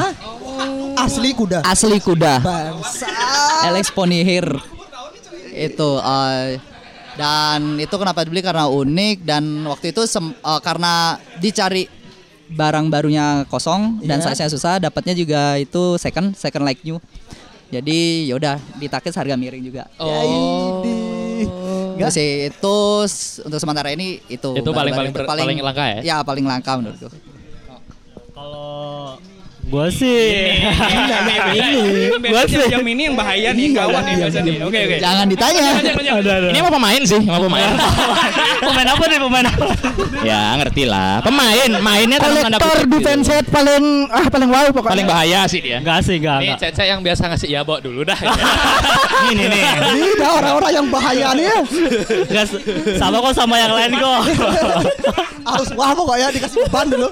Asli 0.99 1.31
kuda. 1.31 1.63
Asli 1.63 2.03
kuda. 2.03 2.43
Bangsa. 2.43 3.07
LX 3.71 3.95
Pony 3.95 4.27
Hair. 4.27 4.51
Itu 5.55 5.97
eh, 5.97 6.59
dan 7.15 7.79
itu 7.79 7.95
kenapa 7.95 8.27
dibeli 8.27 8.43
karena 8.43 8.67
unik 8.67 9.17
dan 9.23 9.45
waktu 9.65 9.95
itu 9.95 10.05
sem- 10.05 10.35
eh, 10.35 10.61
karena 10.61 11.15
dicari 11.39 11.87
barang 12.47 12.87
barunya 12.87 13.47
kosong 13.47 14.03
dan 14.03 14.19
Iya. 14.19 14.31
size-nya 14.31 14.51
susah, 14.51 14.75
dapatnya 14.79 15.15
juga 15.15 15.55
itu 15.55 15.95
second, 15.97 16.35
second 16.35 16.63
like 16.63 16.83
new. 16.83 16.99
Jadi 17.67 18.27
yaudah 18.27 18.59
ditakis 18.79 19.15
harga 19.15 19.35
miring 19.35 19.63
juga. 19.63 19.91
Oh. 19.99 21.16
Itu 21.99 22.11
sih 22.11 22.29
itu 22.47 22.77
untuk 23.43 23.59
sementara 23.59 23.89
ini 23.89 24.21
itu 24.27 24.51
Itu 24.53 24.71
paling- 24.71 24.93
paling 24.93 25.13
ber- 25.13 25.25
paling 25.25 25.59
langka 25.59 25.85
ya? 25.87 26.01
Ya 26.03 26.17
paling 26.21 26.45
langka 26.45 26.77
menurutku. 26.77 27.09
Kalau 28.33 29.17
gua 29.67 29.87
sih 29.91 30.55
Gua 32.27 32.43
sih 32.47 32.59
yang 32.71 32.87
ini 32.87 33.03
yang 33.11 33.17
bahaya 33.19 33.51
nih 33.51 33.75
gawat 33.75 34.03
nih 34.07 34.15
biasa 34.23 34.39
nih. 34.43 34.57
Oke 34.63 34.79
oke. 34.87 34.97
Jangan 35.03 35.27
ditanya. 35.27 35.63
Ini 36.53 36.59
mau 36.63 36.73
pemain 36.73 37.03
sih, 37.03 37.21
mau 37.23 37.41
pemain. 37.43 37.71
pemain 38.67 38.89
apa 38.89 39.05
nih 39.07 39.19
pemain 39.19 39.47
apa? 39.47 39.67
ya 40.23 40.41
ngerti 40.59 40.83
lah. 40.87 41.23
Pemain, 41.23 41.71
mainnya 41.83 42.19
Kolektor 42.19 42.59
kutip 42.59 42.87
gitu. 42.87 42.95
defense 42.99 43.27
set 43.27 43.47
paling 43.51 44.11
ah 44.11 44.27
paling 44.31 44.49
wow 44.51 44.67
pokoknya. 44.71 44.93
Paling 44.95 45.07
bahaya 45.07 45.41
sih 45.51 45.61
dia. 45.63 45.79
Enggak 45.83 45.99
sih, 46.07 46.17
enggak. 46.19 46.39
Ini. 46.43 46.55
Cece 46.59 46.85
yang 46.87 47.01
biasa 47.03 47.23
ngasih 47.31 47.49
ya 47.51 47.61
bawa 47.63 47.79
dulu 47.83 48.03
dah. 48.07 48.19
Ini 49.33 49.45
nih. 49.51 49.63
Ini 49.97 50.09
dah 50.19 50.31
orang-orang 50.41 50.73
yang 50.73 50.87
bahaya 50.91 51.29
nih. 51.35 51.45
ya. 51.47 51.59
Enggak 52.31 52.47
sama 52.99 53.17
kok 53.23 53.35
sama 53.35 53.55
yang 53.59 53.73
lain 53.75 53.93
kok. 53.99 54.21
Harus 55.47 55.71
wah 55.79 55.95
pokoknya 55.95 56.27
dikasih 56.35 56.59
beban 56.67 56.87
dulu. 56.91 57.09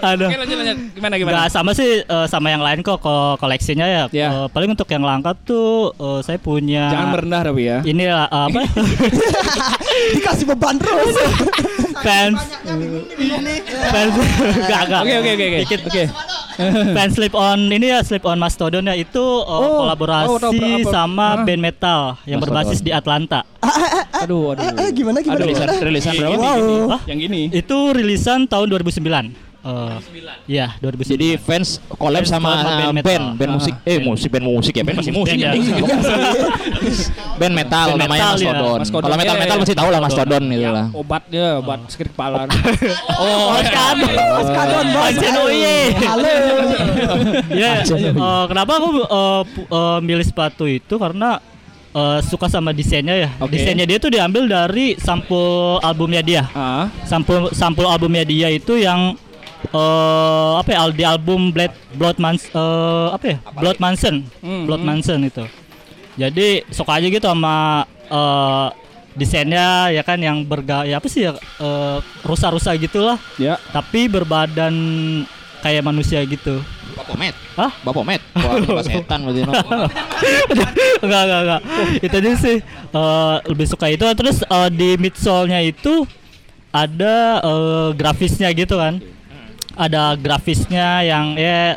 Aduh. 0.00 0.28
Oke 0.28 0.36
lanjut 0.40 0.56
lanjut. 0.56 0.76
Gimana 0.96 1.14
gimana? 1.20 1.34
Enggak 1.36 1.48
sama 1.52 1.70
sih 1.76 1.85
eh, 2.02 2.26
sama 2.26 2.48
yang 2.48 2.60
lain 2.60 2.80
kok 2.80 2.98
ko- 2.98 3.36
koleksinya 3.36 3.86
ya. 3.86 4.02
Ya. 4.10 4.28
Eh, 4.28 4.46
paling 4.48 4.70
untuk 4.70 4.86
yang 4.86 5.02
langka 5.02 5.34
tuh 5.36 5.90
eh, 5.92 6.20
saya 6.20 6.36
punya 6.36 6.90
Jangan 6.90 7.08
merendah 7.10 7.40
tapi 7.44 7.62
ya. 7.64 7.78
ini 7.82 8.04
eh, 8.04 8.26
apa? 8.26 8.60
Dikasih 10.14 10.44
beban 10.46 10.76
terus. 10.76 11.14
fans 12.04 12.38
fans 13.88 14.12
enggak 14.38 14.80
enggak. 14.84 15.00
Oke 15.02 15.14
oke 15.16 15.30
oke 15.30 15.44
oke. 15.44 15.58
Dikit. 15.64 15.80
Oke. 15.86 16.04
Fans 16.92 17.12
slip 17.12 17.34
on 17.34 17.68
ini 17.68 17.92
ya 17.92 18.00
slip 18.00 18.24
on 18.24 18.36
Mastodon 18.36 18.84
ya 18.84 18.94
itu 18.94 19.20
eh, 19.20 19.52
Oh, 19.56 19.84
kolaborasi 19.84 20.28
oh, 20.30 20.38
tahu, 20.40 20.52
apa- 20.52 20.92
sama 20.92 21.26
ah. 21.34 21.44
band 21.44 21.60
metal 21.60 22.00
yang 22.24 22.40
berbasis 22.40 22.80
di 22.80 22.90
Atlanta. 22.90 23.44
Aduh 24.16 24.54
aduh. 24.54 24.64
Eh 24.76 24.88
gimana 24.92 25.20
gimana 25.20 25.40
Rilisan, 25.40 25.66
gimana? 25.68 25.84
rilisan 25.84 26.12
berapa? 26.14 26.36
Wow. 26.36 26.96
Yang 27.04 27.18
gini. 27.28 27.40
Itu 27.50 27.78
rilisan 27.92 28.46
tahun 28.46 28.66
2009. 28.72 29.45
Eh, 29.66 29.98
ya 30.46 30.78
2009. 30.78 31.10
Jadi 31.18 31.28
fans 31.42 31.82
collab 31.98 32.22
Fans 32.22 32.30
sama 32.38 32.50
sama 32.62 32.70
band 32.94 33.02
band, 33.02 33.24
band, 33.34 33.52
musik, 33.58 33.74
eh 33.82 33.98
musik 33.98 34.28
band 34.30 34.46
musik 34.46 34.74
ya, 34.78 34.82
band 34.86 34.96
masih 35.02 35.10
musik 35.10 35.34
Band 35.34 35.42
ya. 35.42 35.50
ya. 35.58 35.82
band 37.34 37.54
metal 37.58 37.86
Band 37.90 37.98
namanya 37.98 38.22
metal, 38.22 38.34
ya. 38.38 38.46
Mastodon. 38.54 38.78
Mastodon. 38.78 39.02
Kalau 39.02 39.16
metal 39.18 39.34
Iya, 39.34 39.42
metal 39.42 39.56
iya. 39.58 39.62
pasti 39.66 39.74
tahu 39.74 39.88
lah 39.90 40.00
Mastodon 40.00 40.42
gitu 40.54 40.70
lah. 40.70 40.86
Obatnya 40.94 41.44
obat 41.58 41.80
sakit 41.90 42.08
kepala. 42.14 42.46
Oh, 43.16 43.58
Oskadon. 43.58 44.12
Oskadon, 44.38 44.86
bos. 44.92 45.02
Pancen 45.02 45.34
oye. 45.42 45.78
Halo. 45.98 46.34
Ya, 47.62 47.82
kenapa 48.46 48.72
aku 48.78 48.88
eh, 49.02 49.42
eh, 49.66 49.98
milih 50.04 50.26
sepatu 50.26 50.70
itu 50.70 50.94
karena 50.94 51.42
eh, 51.90 52.18
suka 52.22 52.46
sama 52.46 52.70
desainnya 52.70 53.18
ya. 53.18 53.28
Oke. 53.42 53.58
Desainnya 53.58 53.82
dia 53.82 53.98
tuh 53.98 54.14
diambil 54.14 54.46
dari 54.46 54.94
sampul 55.00 55.82
albumnya 55.82 56.22
dia. 56.22 56.46
Ah. 56.54 56.86
Sampul 57.02 57.50
sampul 57.50 57.90
albumnya 57.90 58.22
dia 58.22 58.46
itu 58.52 58.78
yang 58.78 59.18
eh 59.70 60.52
apa 60.60 60.70
ya 60.70 60.82
di 60.90 61.04
album 61.04 61.50
Blood 61.50 61.74
Blood 61.98 62.18
Mans 62.22 62.46
eh, 62.50 63.08
apa 63.10 63.24
ya? 63.26 63.36
Blood 63.54 63.78
Manson. 63.82 64.16
Hmm, 64.40 64.64
Blood 64.66 64.82
hmm. 64.82 64.88
Manson 64.88 65.20
itu. 65.26 65.44
Jadi 66.16 66.64
suka 66.72 66.96
aja 66.96 67.06
gitu 67.06 67.26
sama 67.26 67.84
eh, 68.08 68.68
desainnya 69.16 69.90
ya 69.90 70.04
kan 70.04 70.20
yang 70.20 70.44
bergaya 70.44 71.00
apa 71.00 71.08
sih 71.08 71.28
ya 71.28 71.36
eh, 71.36 71.98
rusa-rusa 72.24 72.72
gitulah. 72.78 73.18
Ya. 73.36 73.58
Tapi 73.74 74.08
berbadan 74.08 74.74
kayak 75.60 75.82
manusia 75.82 76.22
gitu. 76.22 76.62
Bapomet. 76.96 77.34
Hah? 77.58 77.72
Bapomet. 77.84 78.20
Pas 78.78 78.86
setan 78.86 79.20
berarti. 79.28 79.40
enggak 81.04 81.22
enggak 81.28 81.40
enggak 81.44 81.60
itu 82.00 82.14
aja 82.16 82.30
sih 82.40 82.56
eh, 82.96 83.36
lebih 83.50 83.66
suka 83.68 83.86
itu 83.92 84.04
terus 84.16 84.40
eh, 84.42 84.68
di 84.72 84.88
midsole-nya 84.96 85.60
itu 85.60 86.08
ada 86.72 87.40
eh, 87.44 87.88
grafisnya 87.96 88.48
gitu 88.56 88.80
kan 88.80 89.00
ada 89.76 90.16
grafisnya 90.16 91.04
yang 91.04 91.36
ya 91.36 91.76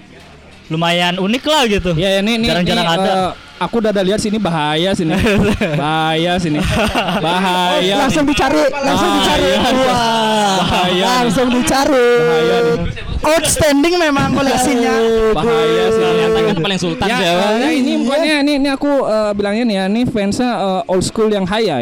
lumayan 0.70 1.18
unik 1.18 1.44
lah 1.44 1.64
gitu 1.68 1.92
Ya 1.98 2.22
ini 2.24 2.40
ini 2.40 2.48
Jarang-jarang 2.48 2.86
ini, 2.86 2.96
ada. 2.96 3.12
eh, 3.12 3.30
aku 3.60 3.76
udah 3.84 3.92
ada 3.92 4.02
lihat 4.06 4.22
sini 4.22 4.38
bahaya 4.40 4.94
sini. 4.96 5.12
bahaya 5.82 6.38
sini. 6.40 6.62
Bahaya. 7.26 7.96
Oh, 7.98 8.00
langsung 8.06 8.24
dicari, 8.24 8.64
langsung 8.72 9.12
dicari. 9.20 9.50
Wah, 9.60 10.64
Bahaya. 10.64 11.06
langsung 11.26 11.48
dicari. 11.52 12.10
Outstanding 13.20 14.00
memang 14.00 14.32
koleksinya. 14.32 14.94
Bahaya 15.36 15.84
sih. 15.92 16.04
Ternyata 16.06 16.38
kan 16.40 16.56
paling 16.64 16.80
sultan 16.80 17.08
ya, 17.10 17.18
siapa? 17.20 17.46
ya, 17.60 17.70
ini 17.76 17.92
pokoknya 18.08 18.36
ini 18.46 18.52
ini 18.64 18.70
aku 18.72 18.92
eh, 19.10 19.32
bilangnya 19.36 19.64
nih 19.68 19.76
ya, 19.76 19.86
ini 19.92 20.02
fansnya 20.08 20.50
eh, 20.56 20.82
old 20.94 21.04
school 21.04 21.28
yang 21.28 21.44
high 21.44 21.68
ya 21.68 21.82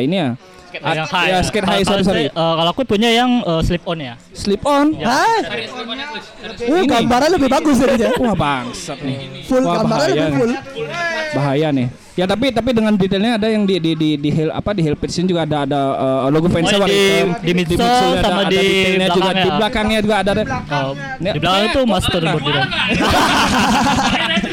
ini 0.73 0.83
ya. 0.83 0.93
yang 1.03 1.07
high. 1.07 1.29
Ya, 1.31 1.39
skate 1.43 1.67
high, 1.67 1.83
sorry, 1.83 2.03
kalau 2.03 2.03
sorry. 2.03 2.25
eh, 2.27 2.53
kalau 2.59 2.71
aku 2.75 2.81
punya 2.83 3.09
yang 3.13 3.31
eh, 3.41 3.61
slip 3.63 3.83
on 3.87 3.97
ya. 3.99 4.13
Slip 4.35 4.63
on. 4.67 4.87
Hah? 4.99 5.39
Uh, 6.67 6.83
gambarnya 6.85 7.29
lebih 7.39 7.49
bagus 7.49 7.75
jadinya. 7.79 8.11
Wah 8.19 8.35
bangsat 8.35 8.99
nih. 9.01 9.17
Full 9.47 9.63
Wah, 9.63 9.81
gambarnya 9.81 9.87
bahaya 9.87 10.13
lebih 10.15 10.27
nih. 10.27 10.39
full. 10.39 10.51
Bahaya 11.35 11.67
nih. 11.71 11.87
Ya 12.17 12.25
tapi 12.25 12.49
tapi 12.49 12.73
dengan 12.73 12.97
detailnya 12.97 13.37
ada 13.37 13.45
yang 13.45 13.61
di 13.63 13.77
di 13.77 13.93
di 13.93 14.09
di 14.17 14.29
heel 14.33 14.49
apa 14.49 14.73
di 14.73 14.81
heel 14.81 14.97
page 14.97 15.21
juga 15.21 15.45
ada 15.45 15.69
ada 15.69 15.81
eh, 16.25 16.33
logo 16.33 16.49
fansnya 16.49 16.75
Oh, 16.75 16.81
warna 16.81 16.89
di- 16.89 16.97
hitam. 16.97 17.29
di 17.37 17.51
midsole 17.53 17.77
midsole 17.77 18.09
ada- 18.09 18.23
sama 18.25 18.41
ada 18.41 18.49
di 18.49 18.57
detailnya 18.57 19.07
juga 19.07 19.21
belakangnya. 19.21 19.45
di 19.45 19.49
belakangnya 19.53 19.99
juga 20.01 20.15
ada. 20.17 20.31
ada. 20.33 20.43
Oh, 20.73 20.93
Ya, 21.21 21.31
di 21.31 21.39
belakang 21.39 21.63
itu 21.63 21.81
master 21.85 22.21
board 22.25 22.41
gitu. 22.41 22.59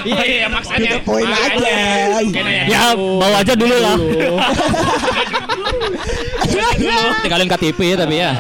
Iya 0.05 0.23
iya 0.29 0.47
maksudnya. 0.47 1.01
Poin 1.01 1.25
aja. 1.25 1.73
Ya, 2.69 2.83
bawa 2.93 3.37
aja 3.41 3.55
dulu 3.57 3.77
lah. 3.81 3.97
Tinggalin 7.25 7.49
KTP 7.49 7.79
ya 7.81 7.97
tapi 7.97 8.15
ya. 8.21 8.31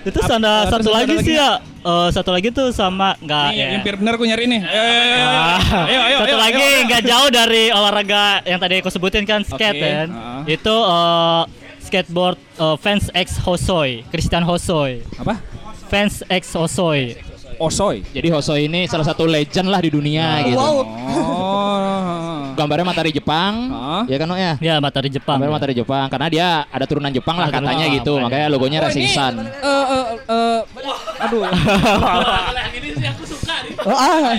Itu 0.00 0.18
ada 0.18 0.64
Ap- 0.64 0.72
satu 0.72 0.90
lagi 0.90 1.14
sih 1.20 1.34
ya. 1.34 1.60
eh, 1.60 2.08
satu 2.10 2.30
lagi 2.30 2.48
tuh 2.48 2.70
sama 2.70 3.12
nggak 3.18 3.48
ya. 3.52 3.66
yang 3.72 3.82
biar 3.82 3.96
benar 3.96 4.12
aku 4.14 4.24
nyari 4.24 4.44
nih. 4.46 4.60
Ayo, 4.62 4.80
ayo, 4.80 4.94
ayo, 4.94 5.04
ayo. 5.04 5.26
Ah, 5.26 5.60
Ayo, 5.84 6.00
ayo, 6.00 6.16
satu 6.18 6.28
ayo, 6.28 6.40
lagi 6.40 6.64
nggak 6.84 7.02
jauh 7.04 7.28
dari 7.30 7.62
olahraga 7.68 8.24
yang 8.42 8.56
tadi 8.56 8.74
aku 8.78 8.88
sebutin 8.88 9.24
kan 9.24 9.40
skate 9.42 9.76
kan. 9.76 10.08
ah. 10.08 10.42
Itu 10.44 10.72
eh, 10.72 11.42
skateboard 11.82 12.38
eh, 12.56 12.76
Fans 12.76 13.08
X 13.10 13.36
Hosoy, 13.38 14.02
Christian 14.08 14.40
Hosoy. 14.40 15.04
Apa? 15.16 15.36
Fans 15.86 16.24
X 16.24 16.54
Hosoy. 16.54 17.16
Osoy. 17.58 18.00
Jadi 18.08 18.28
Hosoy 18.30 18.72
ini 18.72 18.88
salah 18.88 19.04
satu 19.04 19.28
legend 19.28 19.68
lah 19.68 19.78
di 19.78 19.90
dunia 19.90 20.40
gitu. 20.42 20.56
Oh. 20.56 20.80
Gambarnya 22.56 22.86
matahari 22.86 23.10
Jepang, 23.10 23.52
Ah. 23.70 24.02
ya 24.06 24.16
kan 24.16 24.26
no 24.26 24.34
ya? 24.34 24.54
Ya, 24.58 24.74
matahari 24.78 25.08
Jepang. 25.08 25.36
Gambarnya 25.38 25.54
matahari 25.54 25.74
Jepang 25.74 26.06
karena 26.08 26.26
dia 26.28 26.48
ada 26.66 26.84
turunan 26.86 27.10
Jepang 27.10 27.36
lah 27.36 27.48
katanya 27.48 27.84
turunan, 27.84 27.96
gitu, 28.00 28.12
makanya. 28.16 28.26
makanya 28.28 28.46
logonya 28.48 28.78
Oh, 28.80 28.84
Racing 28.86 29.06
ini, 29.06 29.14
Sun. 29.14 29.34
eh, 29.38 29.46
eh, 29.68 30.06
eh, 30.28 30.60
aduh. 31.24 31.42
Oh, 33.80 33.96
ah. 33.96 34.36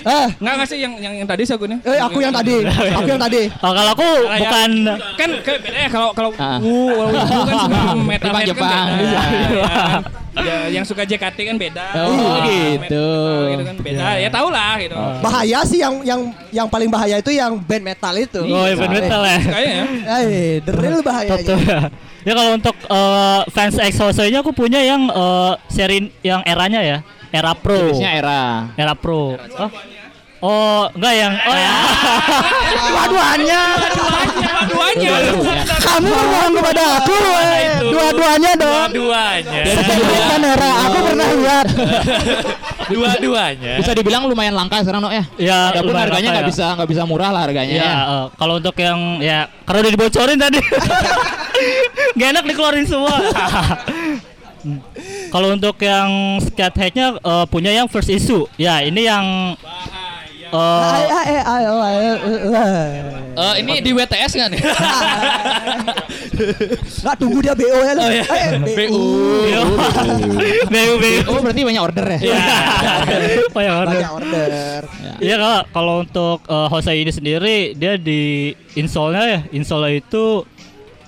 Ah, 0.00 0.28
Enggak 0.32 0.52
enggak 0.54 0.68
sih 0.68 0.78
yang 0.78 0.92
yang 0.96 1.14
yang 1.16 1.26
tadi 1.26 1.42
sih 1.42 1.52
aku 1.52 1.64
nih. 1.64 1.78
eh 1.82 1.98
aku 1.98 2.18
yang 2.18 2.30
tadi. 2.30 2.54
Aku 2.94 3.08
yang 3.08 3.20
tadi. 3.20 3.42
Oh, 3.56 3.72
kalau 3.72 3.90
aku 3.92 4.08
Kayak- 4.22 4.40
bukan 4.40 4.70
kan 5.14 5.30
ke- 5.38 5.60
beda 5.60 5.78
ya 5.78 5.88
kalau 5.88 6.08
kalau 6.12 6.30
Ah. 6.34 6.56
uh, 6.56 7.08
kalau 7.20 7.44
kan 7.44 7.56
suka 7.60 7.80
metal 8.08 8.26
Jepang, 8.26 8.34
kan 8.34 8.44
Jepang. 8.46 8.86
beda. 8.88 8.98
Iya. 8.98 9.20
Ya, 10.38 10.44
ya, 10.46 10.56
yang 10.70 10.84
suka 10.86 11.02
JKT 11.02 11.38
kan 11.42 11.56
beda. 11.56 11.82
Oh, 11.98 12.14
Iya, 12.14 12.78
gitu. 12.78 12.78
metal 12.78 13.50
gitu 13.50 13.62
kan 13.64 13.76
beda. 13.76 14.02
Ya 14.16 14.28
tau 14.30 14.48
lah 14.48 14.78
gitu. 14.78 14.94
Bahaya 15.18 15.58
sih 15.66 15.78
yang 15.78 15.94
yang 16.04 16.20
yang 16.50 16.66
paling 16.66 16.86
bahaya 16.86 17.18
itu 17.18 17.32
yang 17.32 17.58
band 17.58 17.82
metal 17.84 18.14
itu. 18.14 18.40
Oh, 18.40 18.62
ya 18.62 18.74
band 18.74 18.92
metal 18.94 19.20
ya. 19.20 19.38
Kayaknya 19.40 19.74
ya. 19.74 19.84
Eh, 20.20 20.52
the 20.62 20.72
real 20.72 21.02
bahayanya. 21.02 21.42
Betul. 21.42 21.58
ya 22.20 22.32
kalau 22.34 22.50
untuk 22.54 22.76
eh, 22.78 23.40
fans 23.48 23.76
X 23.76 23.92
Hosoy-nya 23.98 24.38
aku 24.38 24.52
punya 24.52 24.78
yang 24.78 25.10
eh, 25.10 25.52
seri 25.66 26.06
yang 26.22 26.40
eranya 26.44 26.80
ya. 26.82 26.98
Era 27.28 27.52
Pro. 27.52 27.76
Jenisnya 27.92 28.10
era. 28.14 28.40
Era 28.74 28.94
Pro. 28.94 29.36
Oh. 29.36 29.70
Oh, 30.38 30.86
enggak 30.94 31.14
yang 31.18 31.34
oh 31.34 31.56
ya. 31.66 31.72
Dua-duanya. 32.86 33.60
Dua-duanya. 34.70 35.10
Kamu 35.82 36.06
berbohong 36.06 36.52
kepada 36.54 36.82
aku. 37.02 37.16
eh. 37.42 37.62
Dua-duanya 37.82 38.50
dong. 38.54 38.88
Dua-duanya. 38.94 39.60
Bukan 39.98 40.40
era, 40.46 40.70
aku 40.86 40.98
pernah 41.04 41.28
lihat. 41.34 41.66
Dua-duanya. 42.94 43.72
Bisa 43.82 43.92
dibilang 43.92 44.30
lumayan 44.30 44.54
langka 44.54 44.78
sekarang 44.80 45.02
no 45.02 45.10
ya. 45.10 45.26
Ya, 45.36 45.74
Walaupun 45.74 45.90
lumayan 45.90 46.06
harganya 46.06 46.28
nggak 46.30 46.46
ya. 46.46 46.50
bisa 46.54 46.64
nggak 46.78 46.88
bisa 46.88 47.02
murah 47.02 47.30
lah 47.34 47.42
harganya. 47.42 47.74
Ya, 47.74 47.82
ya. 47.82 47.98
eh, 47.98 48.26
kalau 48.38 48.54
untuk 48.62 48.76
yang 48.78 48.98
ya 49.18 49.38
karena 49.66 49.78
udah 49.82 49.92
dibocorin 49.92 50.38
tadi. 50.38 50.60
Gak 52.14 52.28
enak 52.30 52.44
dikeluarin 52.46 52.86
semua. 52.86 53.10
Hmm. 54.62 54.80
Kalau 55.30 55.54
untuk 55.54 55.76
yang 55.82 56.40
skate 56.42 56.78
hacknya 56.78 57.18
eh, 57.18 57.46
punya 57.46 57.70
yang 57.70 57.86
first 57.86 58.10
issue. 58.10 58.46
Ya, 58.58 58.82
ini 58.82 59.06
yang 59.06 59.54
eh, 60.48 61.42
ayo. 61.44 61.74
Eh, 63.38 63.54
ini 63.62 63.78
di 63.78 63.90
WTS 63.94 64.32
kan 64.34 64.50
nih? 64.50 64.58
Nggak 67.02 67.16
tunggu 67.18 67.38
dia 67.42 67.54
BO 67.54 67.78
ya. 67.82 67.92
Oh, 67.94 68.10
iya. 68.10 68.24
BU. 68.62 69.02
BU 70.66 70.94
BU. 70.98 71.20
Oh 71.30 71.38
berarti 71.42 71.60
banyak 71.62 71.82
order 71.82 72.06
ya? 72.16 72.18
Ya. 72.18 72.42
Oh, 73.54 73.62
ya, 73.62 73.72
order. 73.78 73.94
Banyak 73.94 74.12
order. 74.14 74.80
Iya 75.18 75.34
kalau 75.38 75.60
kalau 75.74 75.94
untuk 76.06 76.38
uh, 76.46 76.66
Hosei 76.70 77.02
ini 77.02 77.10
sendiri 77.10 77.56
dia 77.74 77.98
di 77.98 78.54
installnya 78.78 79.22
ya 79.26 79.40
installnya 79.50 79.98
itu 79.98 80.46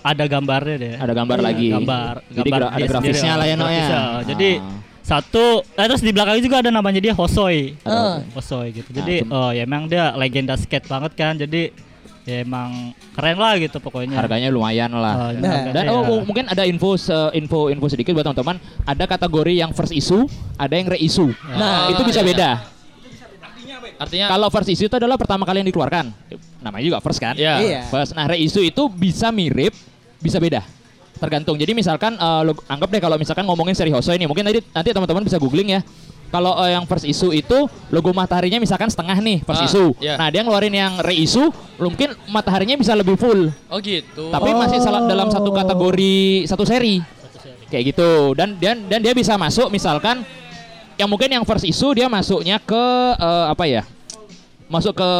ada 0.03 0.24
gambarnya 0.24 0.76
deh. 0.76 0.94
Ada 0.96 1.12
gambar 1.12 1.38
lagi. 1.40 1.68
Gambar. 1.70 2.14
Jadi 2.26 2.48
gambar 2.48 2.61
gra- 2.61 2.72
ada 2.72 2.86
grafisnya 2.86 3.34
lah 3.34 3.46
ya, 3.46 3.55
No, 3.55 3.62
ya? 3.62 3.68
grafisnya. 3.68 4.03
Jadi 4.26 4.51
Ah. 4.57 4.78
satu 5.01 5.44
eh, 5.66 5.86
terus 5.86 6.01
di 6.01 6.11
belakangnya 6.11 6.42
juga 6.42 6.57
ada 6.59 6.70
namanya 6.70 7.01
dia 7.01 7.12
Hosoi. 7.12 7.74
Ah. 7.82 8.22
Hosoi 8.32 8.68
gitu. 8.72 8.90
Jadi 8.90 9.22
cum- 9.22 9.32
oh 9.32 9.51
ya 9.51 9.62
emang 9.62 9.84
dia 9.84 10.12
legenda 10.14 10.55
skate 10.55 10.86
banget 10.86 11.12
kan. 11.14 11.34
Jadi 11.34 11.72
ya 12.20 12.44
emang 12.44 12.92
keren 13.12 13.36
lah 13.36 13.57
gitu 13.57 13.76
pokoknya. 13.76 14.14
Harganya 14.14 14.48
lumayan 14.48 14.92
Oh, 14.92 15.01
lah. 15.01 15.32
nah, 15.34 15.72
Dan 15.72 15.84
iya. 15.84 15.90
oh, 15.90 16.05
mu- 16.05 16.24
mungkin 16.24 16.46
ada 16.46 16.62
info 16.62 16.94
se- 16.94 17.32
info 17.32 17.68
info 17.68 17.86
sedikit 17.88 18.12
buat 18.12 18.22
teman-teman. 18.22 18.57
Ada 18.84 19.05
kategori 19.07 19.53
yang 19.57 19.72
first 19.72 19.90
issue, 19.90 20.28
ada 20.55 20.72
yang 20.72 20.86
reissue. 20.86 21.32
Nah, 21.51 21.88
itu 21.88 22.01
bisa 22.03 22.20
iya. 22.20 22.28
beda. 22.28 22.51
Artinya 23.96 24.26
Kalau 24.28 24.48
first 24.48 24.70
issue 24.70 24.86
itu 24.86 24.96
adalah 24.96 25.20
pertama 25.20 25.44
kali 25.44 25.61
yang 25.61 25.68
dikeluarkan. 25.68 26.09
Namanya 26.61 26.84
juga 26.86 26.98
first 27.01 27.20
kan? 27.20 27.36
Iya. 27.36 27.55
Iya. 27.61 27.80
First. 27.86 28.12
Nah, 28.12 28.24
reissue 28.26 28.61
itu 28.62 28.88
bisa 28.88 29.28
mirip, 29.28 29.76
bisa 30.20 30.38
beda. 30.38 30.62
Tergantung. 31.16 31.56
Jadi 31.56 31.72
misalkan 31.74 32.14
eh, 32.14 32.40
lo 32.44 32.56
anggap 32.64 32.88
deh 32.88 33.00
kalau 33.00 33.16
misalkan 33.16 33.44
ngomongin 33.44 33.76
seri 33.76 33.92
Hoso 33.92 34.12
ini, 34.12 34.24
mungkin 34.24 34.46
nanti 34.46 34.60
nanti 34.72 34.88
teman-teman 34.88 35.24
bisa 35.24 35.36
googling 35.36 35.74
ya. 35.74 35.80
Kalau 36.30 36.54
eh, 36.62 36.78
yang 36.78 36.86
first 36.86 37.04
issue 37.04 37.34
itu 37.34 37.66
logo 37.90 38.14
mataharinya 38.14 38.62
misalkan 38.62 38.86
setengah 38.86 39.18
nih 39.18 39.42
first 39.42 39.60
Ah, 39.60 39.66
issue. 39.66 39.90
iya. 39.98 40.14
Nah, 40.14 40.30
dia 40.30 40.40
ngeluarin 40.40 40.70
yang 40.70 41.02
reissue, 41.02 41.50
mungkin 41.76 42.14
mataharinya 42.30 42.78
bisa 42.78 42.94
lebih 42.94 43.18
full. 43.18 43.50
oh 43.50 43.78
gitu. 43.82 44.30
Tapi 44.30 44.50
masih 44.54 44.78
salah 44.78 45.04
dalam 45.04 45.28
satu 45.28 45.50
kategori 45.50 46.14
satu 46.46 46.62
seri. 46.64 47.02
Kayak 47.68 47.94
gitu. 47.94 48.32
Dan 48.38 48.56
dan 48.56 48.86
dan 48.86 48.98
dia 49.02 49.12
bisa 49.12 49.34
masuk 49.34 49.68
misalkan 49.68 50.22
yang 50.96 51.08
mungkin 51.10 51.30
yang 51.30 51.44
first 51.44 51.64
issue 51.64 51.92
dia 51.92 52.06
masuknya 52.06 52.56
ke 52.62 52.84
eh, 53.18 53.46
apa 53.50 53.64
ya? 53.66 53.82
Masuk 54.70 54.94
ke 54.94 55.10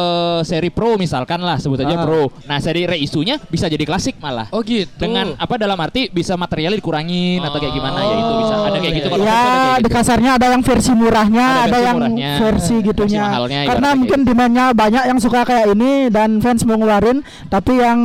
seri 0.41 0.71
pro 0.71 0.95
misalkan 0.95 1.37
lah 1.37 1.59
sebut 1.59 1.75
aja 1.77 1.91
Ah. 1.93 2.01
pro. 2.01 2.31
Nah, 2.41 2.57
seri 2.57 2.87
reissue-nya 2.87 3.35
bisa 3.45 3.67
jadi 3.67 3.83
klasik 3.83 4.15
malah. 4.17 4.47
Oh 4.49 4.63
gitu. 4.63 4.87
Dengan 4.95 5.35
apa 5.35 5.59
dalam 5.59 5.75
arti 5.75 6.07
bisa 6.07 6.33
materialnya 6.33 6.79
dikurangin 6.79 7.37
atau 7.37 7.59
kayak 7.59 7.73
gimana 7.73 7.99
ya 7.99 8.15
itu 8.15 8.33
bisa. 8.39 8.55
Ada 8.61 8.77
kayak 8.79 8.93
gitu 8.95 9.07
kalau 9.09 9.19
first 9.19 9.27
ada 9.27 9.43
Ya, 9.43 9.51
kayak 9.51 9.75
di 9.75 9.83
gitu. 9.83 9.89
kasarnya 9.91 10.31
ada 10.31 10.45
yang 10.47 10.61
versi 10.61 10.91
murahnya, 10.93 11.45
Ada 11.45 11.59
ada, 11.59 11.67
versi 11.67 11.83
yang 11.83 11.97
murahnya, 11.97 12.31
versi 12.31 12.47
versi 12.71 12.87
gitunya. 12.87 13.23
mahalnya, 13.23 13.59
Karena 13.67 13.89
mungkin 13.91 14.19
demandnya 14.23 14.65
banyak 14.71 15.03
yang 15.05 15.19
suka 15.19 15.39
kayak 15.43 15.65
ini 15.69 15.91
dan 16.07 16.39
fans 16.39 16.63
mau 16.63 16.75
ngeluarin, 16.75 17.19
tapi 17.45 17.73
yang 17.75 17.99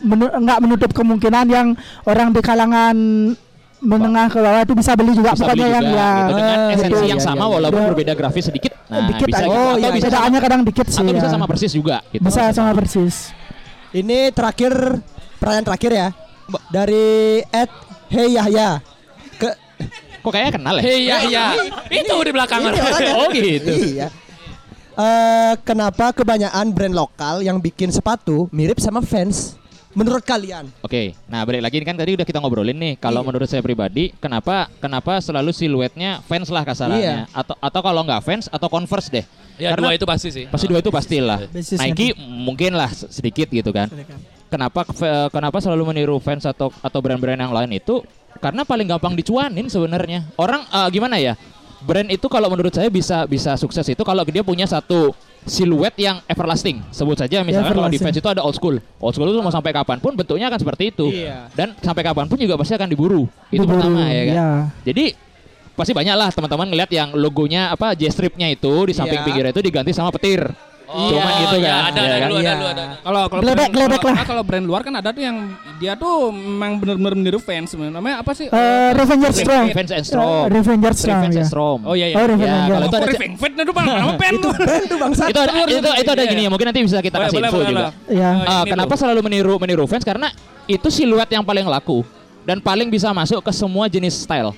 menu- 0.00 0.34
nggak 0.36 0.58
menutup 0.60 0.90
kemungkinan 0.92 1.46
yang 1.46 1.66
orang 2.04 2.28
di 2.28 2.40
kalangan 2.40 2.96
menengah 3.80 4.28
ke 4.28 4.38
bawah 4.38 4.60
itu 4.60 4.74
bisa 4.76 4.92
beli 4.92 5.12
juga. 5.16 5.32
Bisa 5.32 5.44
Pokoknya 5.48 5.56
beli 5.56 5.72
yang 5.72 5.86
juga, 5.88 5.96
ya 5.96 6.10
gitu. 6.12 6.32
dengan 6.36 6.56
eh, 6.60 6.74
esensi 6.76 6.94
gitu. 7.00 7.10
yang 7.16 7.20
sama 7.20 7.44
walaupun 7.48 7.82
berbeda 7.92 8.12
grafis 8.14 8.44
sedikit. 8.52 8.72
Nah, 8.90 9.06
dikit 9.08 9.26
bisa 9.26 9.42
aja. 9.42 9.46
gitu. 9.46 9.56
Oh 9.56 9.70
Atau 9.70 9.80
iya, 9.80 9.88
bisa 9.90 10.06
sama, 10.06 10.10
bedaannya 10.12 10.40
kadang 10.42 10.60
dikit 10.66 10.86
sih. 10.86 10.98
atau 11.00 11.12
bisa 11.14 11.28
ya. 11.28 11.32
sama 11.32 11.46
persis 11.48 11.72
juga 11.72 11.96
gitu. 12.12 12.22
Bisa 12.22 12.42
sama 12.52 12.70
persis. 12.76 13.16
Ini 13.90 14.18
terakhir 14.30 14.72
pertanyaan 15.40 15.66
terakhir 15.66 15.90
ya. 15.94 16.08
Dari 16.70 17.06
Ed 17.46 17.70
Hey 18.10 18.28
Yahya. 18.34 18.82
Ke 19.38 19.54
Kok 20.20 20.30
kayaknya 20.34 20.52
kenal 20.60 20.74
ya? 20.76 20.82
Hei 20.84 21.00
ya 21.08 21.18
ya. 21.24 21.46
Itu 21.88 22.14
di 22.20 22.32
belakang. 22.34 22.60
Oh 23.16 23.26
gitu. 23.32 23.72
Iya. 23.72 24.12
Eh, 25.00 25.54
kenapa 25.64 26.12
kebanyakan 26.12 26.76
brand 26.76 26.92
lokal 26.92 27.40
yang 27.40 27.56
bikin 27.56 27.88
sepatu 27.88 28.50
mirip 28.52 28.76
sama 28.82 29.00
fans? 29.00 29.56
Menurut 29.90 30.22
kalian? 30.22 30.70
Oke, 30.86 31.18
nah 31.26 31.42
balik 31.42 31.66
lagi 31.66 31.82
ini 31.82 31.86
kan 31.86 31.98
tadi 31.98 32.14
udah 32.14 32.22
kita 32.22 32.38
ngobrolin 32.38 32.78
nih. 32.78 32.94
Kalau 33.02 33.26
menurut 33.26 33.50
saya 33.50 33.58
pribadi, 33.58 34.14
kenapa 34.22 34.70
kenapa 34.78 35.18
selalu 35.18 35.50
siluetnya 35.50 36.22
fans 36.30 36.46
lah 36.46 36.62
kasarannya, 36.62 37.26
atau 37.34 37.58
atau 37.58 37.80
kalau 37.82 38.06
nggak 38.06 38.22
fans 38.22 38.46
atau 38.46 38.70
converse 38.70 39.10
deh. 39.10 39.26
Ya 39.58 39.74
dua 39.74 39.98
itu 39.98 40.06
pasti 40.06 40.30
sih. 40.30 40.44
Pasti 40.46 40.70
dua 40.70 40.78
itu 40.78 40.94
pastilah. 40.94 41.42
Basisnya 41.50 41.90
Nike 41.90 42.14
mungkin 42.22 42.78
lah 42.78 42.90
sedikit 42.94 43.50
gitu 43.50 43.74
kan. 43.74 43.90
Kenapa 44.46 44.86
fe- 44.86 45.30
kenapa 45.34 45.58
selalu 45.58 45.90
meniru 45.90 46.22
fans 46.22 46.46
atau 46.46 46.70
atau 46.80 46.98
brand-brand 47.02 47.38
yang 47.38 47.50
lain 47.50 47.82
itu? 47.82 48.00
Karena 48.38 48.62
paling 48.62 48.86
gampang 48.86 49.18
dicuanin 49.18 49.66
sebenarnya. 49.66 50.22
Orang 50.38 50.64
eh, 50.70 50.88
gimana 50.94 51.18
ya? 51.18 51.34
brand 51.80 52.08
itu 52.12 52.26
kalau 52.28 52.52
menurut 52.52 52.72
saya 52.72 52.92
bisa 52.92 53.24
bisa 53.24 53.56
sukses 53.56 53.84
itu 53.88 54.02
kalau 54.04 54.22
dia 54.28 54.44
punya 54.44 54.68
satu 54.68 55.16
siluet 55.44 55.94
yang 55.96 56.20
everlasting. 56.26 56.84
Sebut 56.90 57.16
saja 57.16 57.40
misalnya 57.40 57.70
kalau 57.70 57.88
di 57.88 57.96
everlasting. 57.96 58.04
fans 58.04 58.16
itu 58.20 58.28
ada 58.28 58.42
old 58.44 58.54
school. 58.54 58.76
Old 58.98 59.12
school 59.14 59.28
itu 59.28 59.40
mau 59.40 59.50
sampai 59.50 59.72
kapan 59.72 59.98
pun 59.98 60.12
bentuknya 60.12 60.48
akan 60.48 60.60
seperti 60.60 60.92
itu. 60.92 61.06
Iya. 61.10 61.48
Dan 61.52 61.72
sampai 61.80 62.02
kapan 62.04 62.26
pun 62.28 62.36
juga 62.36 62.54
pasti 62.56 62.76
akan 62.76 62.88
diburu. 62.88 63.24
Itu 63.48 63.64
Diburu, 63.64 63.80
pertama 63.80 64.04
ya 64.08 64.22
kan. 64.24 64.34
iya. 64.36 64.48
Jadi 64.84 65.04
pasti 65.72 65.96
banyak 65.96 66.12
lah 66.12 66.28
teman-teman 66.28 66.66
ngelihat 66.68 66.90
yang 66.92 67.08
logonya 67.16 67.72
apa 67.72 67.96
J 67.96 68.12
stripnya 68.12 68.52
itu 68.52 68.68
di 68.84 68.92
samping 68.92 69.16
Iya. 69.16 69.26
pinggir 69.26 69.44
itu 69.48 69.60
diganti 69.64 69.90
sama 69.96 70.12
petir. 70.12 70.44
Oh, 70.90 71.06
Cuman 71.06 71.32
gitu 71.38 71.56
iya, 71.56 71.70
kan. 71.70 71.82
ada, 71.86 72.00
ya 72.02 72.10
ada 72.10 72.16
kan? 72.18 72.26
dulu, 72.26 72.34
ada 72.34 72.42
Iya. 72.42 72.52
dulu, 72.52 72.66
ada. 72.66 72.82
Kalau 72.98 73.22
kalau 73.24 73.40
geledek 73.40 73.68
kalau- 73.70 74.10
lah. 74.10 74.14
ah, 74.18 74.26
kalau 74.26 74.42
brand 74.42 74.66
luar 74.66 74.80
kan 74.82 74.90
ada 74.92 75.08
tuh 75.08 75.22
yang 75.22 75.36
dia 75.78 75.92
tuh 75.94 76.14
memang 76.28 76.70
benar-benar 76.76 77.14
meniru 77.14 77.38
fans. 77.38 77.70
Namanya 77.72 78.16
apa 78.18 78.34
sih? 78.34 78.50
Eh, 78.50 78.90
Revenger 78.92 79.30
Strong. 79.30 79.64
Revenge 79.70 79.92
and 79.94 80.02
Storm. 80.04 80.26
Eh, 80.26 80.44
Revenger 80.50 80.92
Strong, 80.92 81.14
Revenge 81.16 81.30
and 81.32 81.38
ya. 81.38 81.46
Storm. 81.46 81.78
Oh 81.86 81.94
iya 81.94 82.06
iya. 82.10 82.16
Oh, 82.18 82.20
Ya, 82.20 82.26
Revenger. 82.26 82.66
kalau 82.66 82.82
itu 82.82 82.96
ada 82.96 83.06
Revenge 83.06 83.34
itu 83.38 83.72
bang, 83.72 83.86
nama 83.86 84.12
pen 84.22 84.34
tuh. 84.36 84.52
Band 84.52 84.84
tuh 84.84 84.98
bangsa. 84.98 85.22
itu 85.30 85.38
ada 85.38 85.52
itu, 85.62 85.78
itu 85.78 86.10
ada 86.10 86.24
gini 86.26 86.42
ya 86.42 86.50
mungkin 86.50 86.66
nanti 86.66 86.80
bisa 86.82 86.98
kita 86.98 87.16
kasih 87.16 87.38
info 87.38 87.58
juga. 87.62 87.86
Iya. 88.04 88.30
Oh, 88.34 88.50
Ah, 88.50 88.60
ini 88.60 88.70
kenapa 88.74 88.94
selalu 88.98 89.20
meniru 89.22 89.54
meniru 89.56 89.84
fans 89.86 90.02
karena 90.02 90.26
itu 90.66 90.90
siluet 90.90 91.28
yang 91.28 91.46
paling 91.46 91.62
laku 91.64 92.02
dan 92.42 92.58
paling 92.58 92.90
bisa 92.90 93.14
masuk 93.14 93.38
ke 93.38 93.52
semua 93.52 93.86
jenis 93.86 94.18
style. 94.18 94.50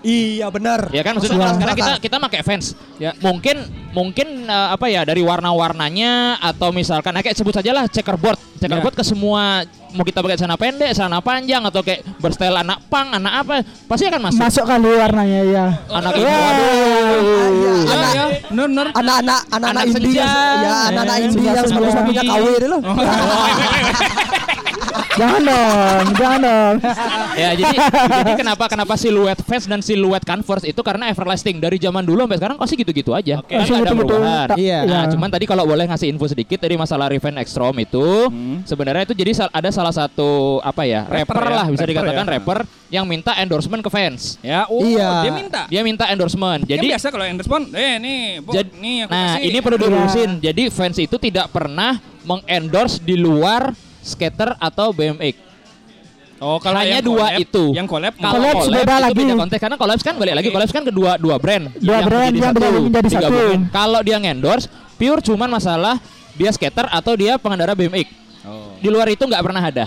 Iya 0.00 0.46
benar. 0.48 0.86
Ya 0.88 1.02
kan 1.02 1.18
maksudnya 1.18 1.50
sekarang 1.52 1.74
kita 1.74 1.92
kita 1.98 2.16
pakai 2.18 2.40
fans. 2.40 2.78
Ya, 2.96 3.10
mungkin 3.18 3.66
mungkin 3.96 4.28
eh, 4.44 4.68
apa 4.70 4.86
ya 4.86 5.02
dari 5.02 5.24
warna-warnanya 5.24 6.36
atau 6.38 6.68
misalkan 6.68 7.10
nah, 7.10 7.24
kayak 7.24 7.32
sebut 7.34 7.56
saja 7.56 7.72
lah 7.72 7.88
checkerboard. 7.88 8.36
Checkerboard 8.56 8.92
ke 8.92 9.00
semua 9.00 9.64
mau 9.90 10.00
kita 10.00 10.20
pakai 10.20 10.36
celana 10.36 10.56
pendek, 10.56 10.92
celana 10.92 11.20
panjang 11.20 11.60
atau 11.62 11.80
kayak 11.80 12.04
berstyle 12.16 12.52
anak 12.54 12.84
pang, 12.86 13.08
anak 13.10 13.32
apa 13.38 13.54
pasti 13.84 14.04
akan 14.04 14.20
masuk. 14.22 14.40
Masuk 14.42 14.64
kali 14.66 14.88
warnanya 14.92 15.40
ya. 15.42 15.66
Anak 15.88 16.12
Wah. 16.12 16.20
ini 16.20 16.28
waduh. 16.28 16.68
Iya, 17.46 17.72
Ya 17.86 17.94
anak 17.94 18.10
ya, 18.12 18.24
benar 18.46 18.66
benar. 18.66 18.86
anak-anak 18.92 19.40
anak-anak 19.46 19.70
Anak 19.72 19.84
indie 19.86 19.96
senja. 19.96 20.20
yang- 20.20 20.36
ya 20.58 20.74
anak-anak 20.90 21.16
Eh, 21.16 21.24
indie 21.24 21.40
yang 21.40 21.56
senja, 21.56 21.68
sepatu-sepatunya 21.68 22.20
senja. 22.20 22.32
KW 22.36 22.46
itu 22.52 22.68
loh. 22.68 22.80
Jangan 25.16 25.40
dong, 25.42 26.04
jangan 26.16 26.40
dong. 26.40 26.74
ya 27.36 27.50
jadi 27.52 27.76
jadi 28.20 28.32
kenapa 28.36 28.64
kenapa 28.68 28.94
siluet 28.96 29.38
fans 29.44 29.64
dan 29.64 29.80
siluet 29.80 30.24
converse 30.24 30.68
itu 30.68 30.80
karena 30.80 31.08
everlasting 31.08 31.56
dari 31.56 31.76
zaman 31.76 32.04
dulu 32.04 32.24
sampai 32.24 32.38
sekarang 32.40 32.56
pasti 32.56 32.74
gitu-gitu 32.76 33.12
aja. 33.12 33.40
Kan 33.44 33.64
Masih 33.64 33.74
ada 33.76 33.92
perubahan. 33.92 34.48
Iya. 34.56 34.78
Nah, 34.84 35.04
cuman 35.12 35.28
tadi 35.28 35.44
kalau 35.44 35.64
boleh 35.64 35.84
ngasih 35.88 36.08
info 36.08 36.28
sedikit 36.28 36.60
dari 36.60 36.76
masalah 36.76 37.08
Revenge 37.08 37.40
Extreme 37.40 37.84
itu, 37.84 38.06
sebenarnya 38.64 39.08
itu 39.08 39.14
jadi 39.16 39.32
ada 39.52 39.70
salah 39.72 39.92
satu 39.92 40.60
apa 40.60 40.84
ya, 40.84 41.04
Rapper 41.04 41.36
rapper, 41.36 41.44
ya, 41.44 41.56
lah 41.56 41.66
bisa 41.68 41.82
rapper 41.84 41.92
dikatakan 41.92 42.24
ya. 42.24 42.32
rapper 42.36 42.58
yang 42.86 43.04
minta 43.04 43.32
endorsement 43.40 43.82
ke 43.82 43.90
fans. 43.90 44.38
Ya, 44.40 44.64
oh, 44.70 44.80
Iya. 44.80 45.10
dia 45.26 45.32
minta. 45.32 45.60
Dia 45.66 45.80
minta 45.82 46.04
endorsement. 46.08 46.62
Jadi 46.62 46.78
Jadi 46.78 46.86
biasa 46.94 47.06
kalau 47.10 47.24
respon, 47.26 47.60
eh 47.74 47.94
nih, 47.98 48.20
bu, 48.44 48.50
Jad- 48.54 48.74
nih 48.78 48.96
aku 49.06 49.10
nah, 49.12 49.24
kasih. 49.36 49.42
ini 49.42 49.58
perlu 49.58 49.76
dilurusin. 49.80 50.30
Jadi 50.38 50.62
fans 50.70 50.96
itu 51.00 51.16
tidak 51.18 51.50
pernah 51.50 51.98
mengendorse 52.26 52.98
di 53.02 53.14
luar 53.18 53.70
skater 54.06 54.54
atau 54.56 54.94
BMX. 54.94 55.34
Oh, 56.36 56.60
kalau 56.60 56.84
Hanya 56.84 57.00
yang 57.00 57.06
dua 57.08 57.32
collab- 57.32 57.40
itu. 57.40 57.64
Yang 57.72 57.86
collab, 57.88 58.12
Kalau 58.14 58.32
Collab 58.36 58.54
collab, 58.54 58.76
beda 58.76 58.96
lagi. 59.00 59.16
beda 59.16 59.34
konteks 59.34 59.60
karena 59.60 59.76
collab 59.80 59.98
kan 59.98 60.14
balik 60.20 60.34
lagi 60.36 60.48
collab 60.52 60.68
kan 60.68 60.84
kedua 60.84 61.10
dua 61.16 61.36
brand. 61.40 61.64
Dua 61.80 61.98
brand 62.04 62.28
yang 62.28 62.52
satu, 62.52 62.68
menjadi 62.84 63.08
satu. 63.10 63.36
Kalau 63.72 64.00
dia 64.04 64.16
ngendorse 64.20 64.68
pure 64.94 65.24
cuman 65.24 65.48
masalah 65.48 65.96
dia 66.36 66.52
skater 66.52 66.92
atau 66.92 67.16
dia 67.16 67.40
pengendara 67.40 67.72
BMX. 67.72 68.25
Di 68.78 68.88
luar 68.88 69.06
itu 69.08 69.20
nggak 69.20 69.42
pernah 69.42 69.58
ada. 69.60 69.84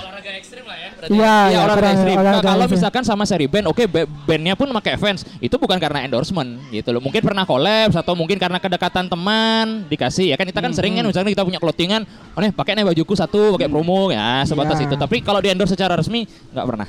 Iya, 0.99 1.15
Iya 1.15 1.35
iya, 1.47 1.59
olahraga 1.63 1.79
kurang- 1.79 1.95
ekstrim. 1.95 2.15
olahraga 2.17 2.43
Kalau 2.43 2.59
ekstrim. 2.59 2.75
misalkan 2.75 3.03
sama 3.07 3.23
seri 3.23 3.47
band, 3.47 3.65
oke 3.65 3.87
ba- 3.87 4.03
bandnya 4.25 4.51
pun 4.53 4.67
pakai 4.69 4.99
fans. 4.99 5.23
Itu 5.39 5.55
bukan 5.55 5.79
karena 5.79 6.03
endorsement 6.03 6.59
gitu 6.69 6.91
loh. 6.91 6.99
Mungkin 6.99 7.23
pernah 7.23 7.47
collab 7.47 7.95
atau 7.95 8.13
mungkin 8.13 8.35
karena 8.35 8.59
kedekatan 8.59 9.07
teman 9.07 9.87
dikasih 9.87 10.27
ya 10.27 10.35
kan 10.35 10.43
kita 10.43 10.59
kan 10.59 10.75
sering 10.75 10.93
kan 10.93 11.07
misalkan 11.07 11.31
kita 11.31 11.41
punya 11.41 11.55
clothingan, 11.57 12.03
oh 12.35 12.39
nih 12.39 12.51
pakai 12.51 12.75
nih 12.75 12.85
bajuku 12.85 13.15
satu 13.15 13.55
pakai 13.55 13.71
promo 13.71 14.11
ya 14.11 14.43
sebatas 14.43 14.75
Iya. 14.75 14.91
itu. 14.91 14.95
Tapi 14.99 15.23
kalau 15.23 15.39
di 15.39 15.47
endorse 15.47 15.71
secara 15.71 15.95
resmi 15.95 16.27
nggak 16.51 16.65
pernah. 16.67 16.87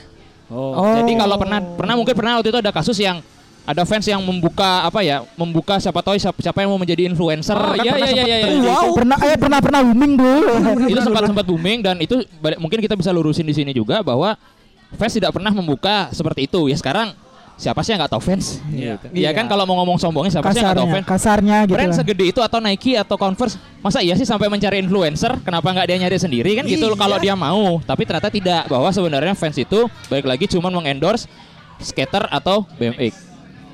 Oh. 0.51 0.99
Jadi 0.99 1.15
kalau 1.15 1.39
pernah 1.39 1.63
pernah 1.63 1.95
mungkin 1.95 2.15
pernah 2.19 2.33
waktu 2.35 2.51
itu 2.51 2.59
ada 2.59 2.75
kasus 2.75 2.99
yang 2.99 3.23
ada 3.63 3.83
fans 3.85 4.03
yang 4.05 4.19
membuka 4.19 4.83
apa 4.83 5.01
ya 5.01 5.23
membuka 5.37 5.79
siapa 5.79 6.01
tahu 6.01 6.17
siapa, 6.17 6.39
siapa 6.39 6.59
yang 6.65 6.73
mau 6.73 6.81
menjadi 6.81 7.07
influencer 7.07 7.55
Oh, 7.55 7.77
Kan 7.77 7.85
iya, 7.85 7.93
pernah 7.93 8.09
iya, 8.09 8.15
iya, 8.17 8.25
iya. 8.25 8.47
terjadi 8.49 8.57
itu. 8.59 8.91
Pernah 8.97 9.19
eh 9.21 9.37
pernah 9.39 9.59
pernah 9.63 9.81
booming 9.87 10.13
dulu. 10.17 10.47
itu 10.93 11.01
sempat 11.01 11.23
sempat 11.29 11.45
booming 11.45 11.79
dan 11.81 11.97
itu 12.01 12.17
mungkin 12.59 12.79
kita 12.81 12.95
bisa 12.95 13.11
lurusin 13.11 13.45
di 13.45 13.55
sini 13.55 13.71
juga 13.71 14.01
bahwa 14.03 14.35
fans 14.97 15.15
tidak 15.15 15.31
pernah 15.31 15.53
membuka 15.55 16.11
seperti 16.11 16.51
itu 16.51 16.67
ya 16.67 16.75
sekarang 16.75 17.15
siapa 17.55 17.85
sih 17.85 17.93
yang 17.93 18.01
nggak 18.01 18.17
tahu 18.17 18.23
fans 18.25 18.57
Iya. 18.73 18.97
gitu. 18.97 19.13
ya 19.21 19.31
kan 19.31 19.45
kalau 19.45 19.69
mau 19.69 19.77
ngomong 19.85 20.01
sombongnya 20.01 20.33
siapa 20.33 20.49
sih 20.51 20.65
yang 20.65 20.73
nggak 20.73 20.81
tahu 20.81 20.89
kasarnya, 20.89 20.97
fans 20.97 21.07
kasarnya 21.13 21.57
gitu. 21.69 21.75
brand 21.77 21.93
lah. 21.93 21.99
segede 22.01 22.25
itu 22.33 22.41
atau 22.41 22.59
Nike 22.59 22.93
atau 22.97 23.17
Converse 23.21 23.55
masa 23.85 24.01
iya 24.01 24.17
sih 24.17 24.25
sampai 24.25 24.49
mencari 24.49 24.81
influencer 24.81 25.37
kenapa 25.45 25.69
nggak 25.69 25.87
dia 25.87 25.97
nyari 26.01 26.17
sendiri 26.17 26.51
kan 26.57 26.65
gitu 26.65 26.89
Iya. 26.89 26.97
kalau 26.97 27.21
dia 27.21 27.37
mau 27.37 27.79
tapi 27.85 28.03
ternyata 28.09 28.33
tidak 28.33 28.65
bahwa 28.65 28.89
sebenarnya 28.89 29.37
fans 29.37 29.61
itu 29.61 29.85
balik 30.09 30.25
lagi 30.25 30.49
cuma 30.49 30.73
mengendorse 30.73 31.29
skater 31.79 32.27
atau 32.33 32.65
BMX 32.81 33.30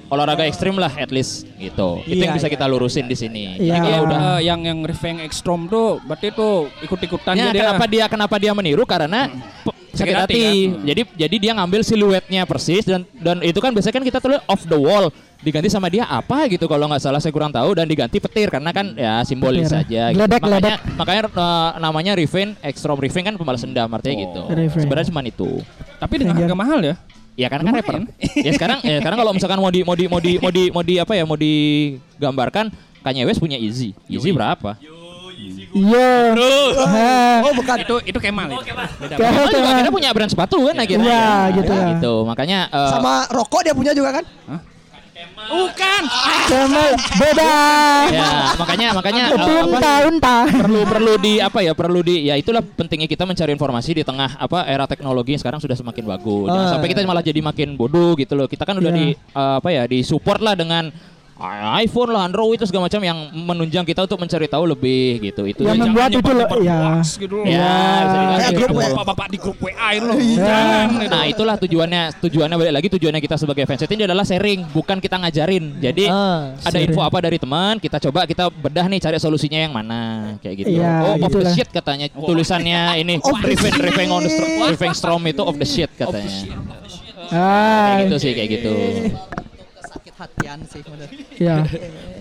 olahraga 0.07 0.45
ekstrim 0.45 0.75
lah 0.75 0.93
at 0.93 1.11
least 1.11 1.47
gitu 1.57 2.01
itu 2.05 2.17
Iya, 2.17 2.31
yang 2.31 2.37
bisa 2.37 2.47
iya. 2.47 2.55
kita 2.55 2.67
lurusin 2.67 3.07
di 3.07 3.15
sini 3.15 3.59
Iya. 3.59 3.75
Jadi 3.75 3.79
Kalau 3.79 3.89
ya 3.89 3.99
udah 3.99 4.19
udah 4.19 4.37
yang 4.41 4.61
yang 4.63 4.79
revenge 4.83 5.21
ekstrom 5.21 5.67
tuh 5.67 5.99
berarti 6.01 6.31
tuh 6.31 6.71
ikut-ikutan 6.81 7.35
Ya, 7.35 7.51
dia. 7.51 7.63
kenapa 7.67 7.85
dia 7.85 8.05
kenapa 8.07 8.35
dia 8.37 8.53
meniru 8.53 8.83
karena 8.83 9.31
pe- 9.63 9.75
sakit 9.93 10.13
hati, 10.15 10.21
hati. 10.29 10.45
kan? 10.69 10.85
Jadi 10.85 11.03
jadi 11.17 11.37
dia 11.41 11.53
ngambil 11.55 11.81
siluetnya 11.81 12.43
persis 12.45 12.85
dan 12.85 13.03
dan 13.17 13.41
itu 13.41 13.57
kan 13.59 13.73
biasanya 13.73 13.95
kan 13.95 14.05
kita 14.05 14.19
tulis 14.21 14.39
off 14.45 14.63
the 14.65 14.77
wall 14.77 15.09
diganti 15.37 15.69
sama 15.69 15.89
dia 15.89 16.05
apa 16.05 16.49
gitu 16.49 16.65
kalau 16.65 16.85
nggak 16.87 17.01
salah 17.01 17.17
saya 17.17 17.29
kurang 17.29 17.49
tahu 17.49 17.73
dan 17.73 17.85
diganti 17.85 18.17
petir 18.17 18.49
karena 18.49 18.73
kan 18.73 18.93
ya 18.93 19.21
simbolis 19.23 19.69
Petir. 19.69 19.85
saja. 19.85 20.03
gitu. 20.09 20.17
Geledek, 20.17 20.41
Makanya 20.41 20.61
geledek. 20.61 20.79
makanya 20.97 21.23
eh, 21.29 21.71
namanya 21.79 22.13
revenge, 22.15 22.53
extreme 22.61 23.01
revenge 23.01 23.27
kan 23.27 23.35
pembalas 23.37 23.61
dendam 23.61 23.89
artinya 23.91 24.17
gitu. 24.23 24.43
Revenge. 24.49 24.81
Sebenarnya 24.81 25.07
cuma 25.09 25.21
itu. 25.23 25.51
Tapi 25.97 26.15
dengan 26.17 26.35
harga 26.37 26.55
mahal 26.55 26.81
ya. 26.83 26.95
Ya 27.37 27.47
karena 27.47 27.69
kan 27.69 27.75
rapper. 27.77 27.95
ya 28.35 28.51
sekarang 28.51 28.79
ya 28.81 28.97
sekarang 28.99 29.19
kalau 29.21 29.33
misalkan 29.33 29.61
mau 29.61 29.69
di 29.69 29.85
mau 29.85 29.93
di 29.93 30.05
mau 30.09 30.19
di 30.19 30.33
mau 30.41 30.51
di 30.51 30.65
mau 30.73 30.83
di 30.83 30.95
apa 30.97 31.13
ya 31.13 31.23
mau 31.23 31.37
digambarkan 31.37 32.73
Kanye 33.01 33.23
West 33.23 33.39
punya 33.39 33.55
Easy. 33.55 33.93
Easy 34.09 34.33
berapa? 34.33 34.81
Iya. 35.77 36.33
Oh, 37.45 37.53
bukan 37.53 37.77
itu 37.79 37.97
itu 38.09 38.19
Kemal 38.19 38.49
itu. 38.49 38.57
Beda. 38.97 39.15
Kayak- 39.15 39.37
Oh, 39.37 39.49
juga 39.53 39.71
kita 39.77 39.91
punya 39.93 40.11
brand 40.11 40.31
sepatu 40.33 40.57
kan 40.65 40.75
akhirnya. 40.75 41.05
Iya, 41.05 41.21
Ya, 41.21 41.55
gitu 41.55 41.73
ya. 41.73 41.87
gitu. 41.93 42.15
Makanya 42.25 42.59
eh, 42.67 42.91
Sama 42.91 43.13
rokok 43.29 43.61
dia 43.61 43.75
punya 43.77 43.93
juga 43.93 44.17
kan? 44.17 44.25
Bukan. 45.47 46.03
Kemal 46.47 46.91
beda. 47.13 47.55
ya 48.09 48.29
makanya 48.57 48.89
makanya 48.93 49.25
Unta 49.29 49.45
apa, 49.59 49.93
unta. 50.05 50.37
perlu 50.47 50.81
perlu 50.83 51.15
di 51.17 51.33
apa 51.39 51.59
ya 51.59 51.73
perlu 51.73 52.01
di 52.01 52.25
ya 52.25 52.35
itulah 52.35 52.63
pentingnya 52.63 53.07
kita 53.07 53.23
mencari 53.23 53.51
informasi 53.51 53.91
di 53.93 54.03
tengah 54.03 54.37
apa 54.37 54.63
era 54.65 54.85
teknologi 54.85 55.35
yang 55.35 55.41
sekarang 55.41 55.59
sudah 55.59 55.75
semakin 55.75 56.05
bagus 56.05 56.47
Jangan 56.47 56.63
Ah. 56.63 56.71
sampai 56.73 56.89
kita 56.89 57.01
malah 57.03 57.21
jadi 57.21 57.41
makin 57.41 57.75
bodoh 57.75 58.15
gitu 58.15 58.35
loh 58.35 58.47
kita 58.47 58.63
kan 58.63 58.75
udah 58.75 58.89
Iya. 58.89 58.99
di 59.01 59.07
eh, 59.13 59.55
apa 59.57 59.69
ya 59.69 59.83
di 59.85 59.99
support 60.01 60.39
lah 60.39 60.55
dengan 60.55 60.91
iPhone 61.79 62.11
lah 62.11 62.25
Android 62.25 62.57
itu 62.57 62.65
segala 62.65 62.89
macam 62.89 62.97
yang 62.99 63.19
menunjang 63.31 63.85
kita 63.85 64.03
untuk 64.03 64.17
mencari 64.17 64.49
tahu 64.49 64.65
lebih 64.67 65.21
gitu 65.21 65.45
itu 65.45 65.63
Yang 65.63 65.77
yang- 65.77 65.85
membuat 65.85 66.09
itu 66.09 66.31
loh 66.33 66.49
ya. 66.65 66.81
gitu 67.05 67.35
loh. 67.37 67.45
Ya, 67.45 67.77
bisa 68.33 68.49
gitu. 68.49 68.61
grup. 68.65 68.77
Bapak-bapak 68.79 69.27
di 69.29 69.37
grup 69.37 69.59
WA 69.61 69.89
itu 69.93 70.05
loh. 70.07 70.17
Jangan. 70.17 70.87
gitu. 70.97 71.13
Nah 71.13 71.23
itulah 71.27 71.57
tujuannya 71.59 72.03
tujuannya 72.19 72.57
balik 72.57 72.73
lagi 72.73 72.89
tujuannya 72.89 73.21
kita 73.21 73.37
sebagai 73.37 73.65
fans 73.65 73.85
ini 73.85 74.03
adalah 74.03 74.25
sharing 74.25 74.65
bukan 74.73 74.97
kita 74.97 75.17
ngajarin 75.19 75.77
jadi 75.77 76.05
Ah, 76.09 76.57
ada 76.59 76.73
sharing. 76.73 76.89
info 76.89 77.01
apa 77.01 77.19
dari 77.21 77.37
teman 77.37 77.77
kita 77.77 78.01
coba 78.01 78.25
kita 78.25 78.49
bedah 78.49 78.87
nih 78.87 78.99
cari 78.99 79.17
solusinya 79.17 79.59
yang 79.59 79.71
mana 79.71 80.01
kayak 80.41 80.57
gitu 80.59 80.73
Iya, 80.75 80.93
oh 81.13 81.21
off 81.21 81.35
the 81.35 81.53
shit 81.53 81.69
katanya 81.69 82.09
tulisannya 82.11 82.97
ini 82.97 83.21
Revenge. 83.21 83.77
Revenge 83.79 84.11
on 84.11 84.23
the 84.23 84.33
Revenge 84.67 84.97
Storm 84.97 85.21
itu 85.23 85.41
off 85.41 85.55
the 85.55 85.65
shit 85.65 85.93
katanya 85.93 86.33
Ah, 87.29 88.01
kayak 88.01 88.09
gitu 88.09 88.17
sih 88.19 88.33
kayak 88.33 88.49
gitu 88.51 88.75
hatian 90.17 90.59
sih 90.65 90.81
bener. 90.81 91.09
ya. 91.37 91.57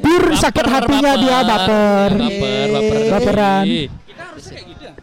Pure 0.03 0.35
sakit 0.35 0.65
hatinya 0.67 1.13
dia 1.15 1.38
baper. 1.43 2.09
baper 2.19 2.67
baper 2.72 2.99
Baperan. 3.11 3.63
Kita 3.65 4.23
harusnya 4.31 4.53
kayak 4.59 4.67
gitu 4.72 4.84
ya. 4.84 4.93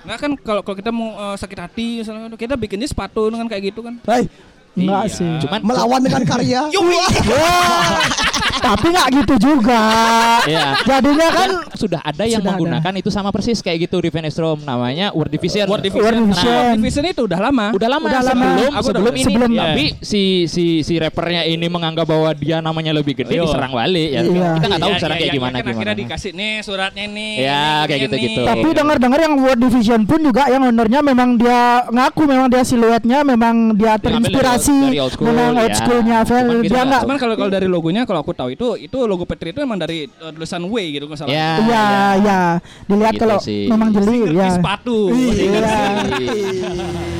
Nggak 0.00 0.18
kan 0.18 0.30
kalau 0.40 0.62
kalau 0.64 0.76
kita 0.80 0.90
mau 0.90 1.08
eh, 1.14 1.36
sakit 1.36 1.58
hati 1.60 1.86
misalnya 2.00 2.32
kita 2.34 2.54
bikinnya 2.56 2.88
sepatu 2.88 3.28
dengan 3.28 3.46
kayak 3.46 3.62
gitu 3.72 3.80
kan. 3.84 4.00
Hai, 4.08 4.24
Enggak 4.72 5.02
Iya. 5.02 5.12
sih. 5.12 5.32
cuman 5.42 5.60
melawan 5.62 6.00
dengan 6.00 6.22
karya. 6.30 6.60
Tapi 8.60 8.86
nggak 8.86 9.08
gitu 9.16 9.34
juga. 9.42 9.80
Iya. 10.44 10.76
Jadinya 10.84 11.28
kan 11.32 11.48
Dan 11.64 11.74
sudah 11.74 12.00
ada 12.02 12.22
yang 12.22 12.38
Sudah 12.38 12.44
ada. 12.44 12.50
menggunakan 12.52 12.92
itu 12.94 13.08
sama 13.08 13.30
persis 13.30 13.58
kayak 13.58 13.88
gitu 13.88 13.96
Riven 13.98 14.20
Estrom 14.22 14.60
namanya 14.60 15.10
Word 15.10 15.32
Division. 15.32 15.64
Word 15.64 15.80
Division. 15.82 16.04
Word 16.04 16.16
Division. 16.20 16.44
Nah, 16.52 16.60
Word 16.66 16.76
Division 16.78 17.04
itu 17.08 17.22
udah 17.24 17.38
lama. 17.40 17.66
Udah 17.72 17.88
lama 17.88 18.06
Udah 18.06 18.20
lama. 18.22 18.30
sebelum 18.30 18.70
Aku 18.70 18.84
sebelum 18.86 19.12
ini 19.12 19.24
sebelum- 19.24 19.50
tapi 19.50 19.84
si 19.98 20.22
si 20.44 20.64
si 20.80 20.94
rappernya 20.96 21.42
ini 21.42 21.66
menganggap 21.66 22.04
bahwa 22.04 22.30
dia 22.32 22.60
namanya 22.60 22.92
lebih 22.92 23.16
gede 23.16 23.32
Iya. 23.34 23.42
diserang 23.42 23.72
balik 23.72 24.08
ya. 24.10 24.20
Iya. 24.20 24.48
Kita 24.54 24.66
nggak 24.68 24.78
tahu 24.78 24.90
Iya, 24.90 24.98
sekarang 24.98 25.16
iya, 25.16 25.20
kayak 25.20 25.24
iya, 25.26 25.38
gimana 25.38 25.50
kan 25.50 25.60
gimana. 25.62 25.72
Akhirnya 25.72 25.96
dikasih 25.96 26.30
nih 26.30 26.52
suratnya 26.60 27.04
nih. 27.08 27.32
Ya, 27.40 27.64
kayak 27.86 28.00
gitu-gitu. 28.06 28.40
Tapi 28.44 28.68
dengar-dengar 28.70 29.18
yang 29.18 29.34
World 29.34 29.60
Division 29.60 30.00
pun 30.04 30.20
juga 30.20 30.42
yang 30.46 30.62
ownernya 30.62 31.00
memang 31.00 31.28
dia 31.34 31.60
ngaku 31.88 32.22
memang 32.24 32.46
dia 32.46 32.62
siluetnya 32.62 33.24
memang 33.24 33.72
dia 33.72 33.96
terinspirasi 33.96 34.59
dari 34.64 34.98
old 35.00 35.12
school, 35.12 35.26
memang 35.32 35.56
old 35.56 35.70
ya. 35.70 35.78
schoolnya. 35.78 36.18
Cuman 36.24 36.44
kita 36.60 36.70
Dia 36.70 36.82
nggak 36.84 37.02
Cuman 37.04 37.16
kalau 37.20 37.34
kalau 37.36 37.50
dari 37.50 37.68
logonya 37.68 38.02
kalau 38.04 38.20
aku 38.20 38.32
tahu 38.36 38.48
itu 38.52 38.66
itu 38.76 38.96
logo 39.08 39.24
Petri 39.24 39.52
itu 39.52 39.60
emang 39.64 39.78
dari 39.80 40.04
uh, 40.08 40.30
tulisan 40.32 40.62
W 40.68 40.74
gitu 40.92 41.04
nggak 41.08 41.18
salah. 41.18 41.30
Ya. 41.32 41.50
Iya, 41.60 41.86
ya. 42.20 42.40
Dilihat 42.88 43.14
Gitu 43.16 43.22
kalau 43.24 43.38
sih. 43.40 43.64
memang 43.68 43.88
jeli 43.92 44.36
ya. 44.36 44.48
sepatu. 44.52 45.10
Iya. 45.12 45.72
Iya. 46.20 46.70